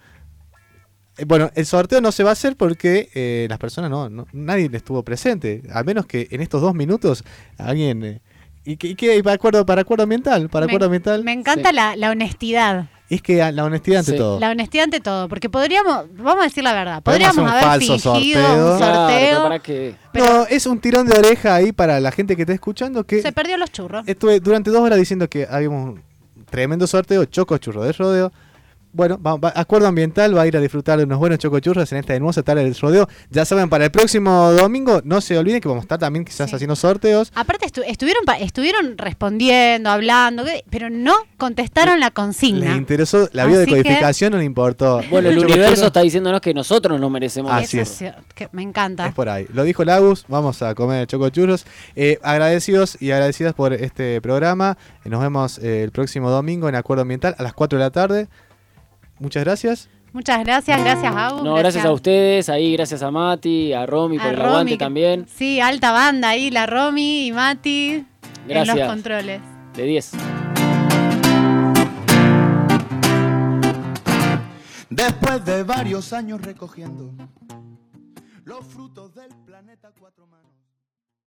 Bueno, 1.26 1.50
el 1.54 1.66
sorteo 1.66 2.00
no 2.00 2.10
se 2.10 2.24
va 2.24 2.30
a 2.30 2.32
hacer 2.32 2.56
porque 2.56 3.46
las 3.48 3.58
personas 3.58 3.90
no, 3.90 4.26
nadie 4.32 4.70
estuvo 4.72 5.02
presente. 5.02 5.62
A 5.70 5.82
menos 5.82 6.06
que 6.06 6.28
en 6.30 6.40
estos 6.40 6.60
dos 6.60 6.74
minutos 6.74 7.24
alguien. 7.58 8.20
¿Y 8.64 8.76
qué, 8.76 8.88
y 8.88 8.94
qué- 8.94 9.22
para 9.22 9.34
acuerdo, 9.34 9.66
para 9.66 9.82
acuerdo 9.82 10.04
ambiental? 10.04 10.48
Para 10.48 10.66
Me- 10.66 10.72
acuerdo 10.72 10.86
ambiental. 10.86 11.24
Me 11.24 11.32
encanta 11.32 11.70
Sí. 11.70 11.74
la, 11.76 11.96
la 11.96 12.10
honestidad. 12.10 12.86
Es 13.10 13.20
que 13.20 13.36
la 13.52 13.64
honestidad 13.64 13.98
ante 13.98 14.12
Sí. 14.12 14.16
todo. 14.16 14.40
La 14.40 14.50
honestidad 14.50 14.84
ante 14.84 15.00
todo. 15.00 15.28
Porque 15.28 15.50
podríamos, 15.50 16.06
vamos 16.16 16.40
a 16.40 16.44
decir 16.44 16.64
la 16.64 16.72
verdad, 16.72 17.02
podríamos 17.02 17.36
un 17.36 17.48
haber 17.48 17.62
falso 17.62 17.98
fingido 17.98 18.40
sorteo. 18.40 18.72
un 18.72 18.78
Claro, 18.78 18.94
sorteo. 18.94 19.18
pero 19.28 19.42
para 19.42 19.58
que 19.58 19.94
pero- 20.12 20.24
No, 20.26 20.46
es 20.46 20.66
un 20.66 20.80
tirón 20.80 21.06
de 21.06 21.18
oreja 21.18 21.54
ahí 21.54 21.72
para 21.72 22.00
la 22.00 22.10
gente 22.12 22.36
que 22.36 22.42
está 22.42 22.54
escuchando 22.54 23.04
que 23.04 23.20
Se 23.20 23.32
perdió 23.32 23.58
los 23.58 23.70
churros. 23.70 24.04
estuve 24.06 24.40
durante 24.40 24.70
dos 24.70 24.80
horas 24.80 24.98
diciendo 24.98 25.28
que 25.28 25.46
habíamos 25.50 25.90
un 25.90 26.02
tremendo 26.48 26.86
sorteo, 26.86 27.24
choco 27.26 27.58
churro 27.58 27.82
de 27.82 27.92
rodeo. 27.92 28.32
Bueno, 28.94 29.18
va- 29.20 29.36
va- 29.36 29.52
Acuerdo 29.56 29.86
Ambiental 29.88 30.36
va 30.36 30.42
a 30.42 30.46
ir 30.46 30.56
a 30.56 30.60
disfrutar 30.60 30.98
de 30.98 31.04
unos 31.04 31.18
buenos 31.18 31.38
chocochurros 31.38 31.90
en 31.92 31.98
esta 31.98 32.14
hermosa 32.14 32.42
tarde 32.42 32.62
del 32.64 32.74
rodeo. 32.74 33.08
Ya 33.30 33.44
saben, 33.46 33.70
para 33.70 33.86
el 33.86 33.90
próximo 33.90 34.52
domingo, 34.52 35.00
no 35.04 35.20
se 35.22 35.38
olviden 35.38 35.60
que 35.62 35.68
vamos 35.68 35.82
a 35.82 35.84
estar 35.86 35.98
también 35.98 36.24
quizás 36.26 36.50
Sí. 36.50 36.56
haciendo 36.56 36.76
sorteos. 36.76 37.32
Aparte 37.34 37.66
estu- 37.66 37.84
estuvieron 37.86 38.24
pa- 38.26 38.38
estuvieron 38.38 38.98
respondiendo, 38.98 39.88
hablando, 39.90 40.44
¿qué? 40.44 40.64
pero 40.68 40.90
no 40.90 41.14
contestaron 41.38 42.00
la 42.00 42.06
Les 42.06 42.12
consigna. 42.14 42.76
interesó 42.76 43.28
la 43.32 43.46
biodecodificación, 43.46 44.32
no 44.32 44.38
le 44.38 44.44
importó. 44.44 45.00
Bueno, 45.10 45.30
el 45.30 45.38
universo 45.38 45.86
está 45.86 46.00
diciéndonos 46.02 46.40
que 46.42 46.52
nosotros 46.52 47.00
nos 47.00 47.10
merecemos 47.10 47.50
Así 47.52 47.78
eso. 47.78 48.04
es. 48.06 48.12
que 48.34 48.48
me 48.52 48.62
encanta. 48.62 49.06
Es 49.06 49.14
por 49.14 49.28
ahí. 49.28 49.46
Lo 49.54 49.64
dijo 49.64 49.84
Lagus, 49.84 50.24
vamos 50.28 50.60
a 50.62 50.74
comer 50.74 51.06
chocochurros. 51.06 51.64
Eh, 51.96 52.18
agradecidos 52.22 52.96
y 53.00 53.10
agradecidas 53.12 53.54
por 53.54 53.72
este 53.72 54.20
programa. 54.20 54.76
Eh, 55.04 55.08
Nos 55.08 55.20
vemos 55.22 55.58
eh, 55.58 55.82
el 55.82 55.90
próximo 55.92 56.30
domingo 56.30 56.68
en 56.68 56.74
Acuerdo 56.74 57.02
Ambiental 57.02 57.34
a 57.38 57.42
las 57.42 57.52
4 57.54 57.78
de 57.78 57.84
la 57.84 57.90
tarde. 57.90 58.28
Muchas 59.22 59.44
gracias. 59.44 59.88
Muchas 60.12 60.44
gracias, 60.44 60.78
gracias 60.78 61.14
Agus. 61.16 61.42
No, 61.42 61.54
gracias 61.54 61.84
a 61.86 61.92
ustedes, 61.92 62.48
ahí 62.50 62.72
gracias 62.74 63.02
a 63.02 63.10
Mati, 63.10 63.72
a 63.72 63.86
Romy 63.86 64.18
por 64.18 64.26
A 64.26 64.30
el 64.30 64.36
Romy, 64.36 64.48
aguante 64.48 64.72
que- 64.72 64.78
también. 64.78 65.26
Sí, 65.34 65.58
alta 65.60 65.90
banda 65.92 66.28
ahí, 66.30 66.50
la 66.50 66.66
Romy 66.66 67.28
y 67.28 67.32
Mati 67.32 67.88
en 67.94 68.06
Gracias. 68.46 68.76
los 68.76 68.86
controles. 68.88 69.40
De 69.74 69.84
10. 69.84 70.10
Después 74.90 75.44
de 75.44 75.62
varios 75.62 76.12
años 76.12 76.42
recogiendo 76.42 77.10
los 78.44 78.66
frutos. 78.66 79.11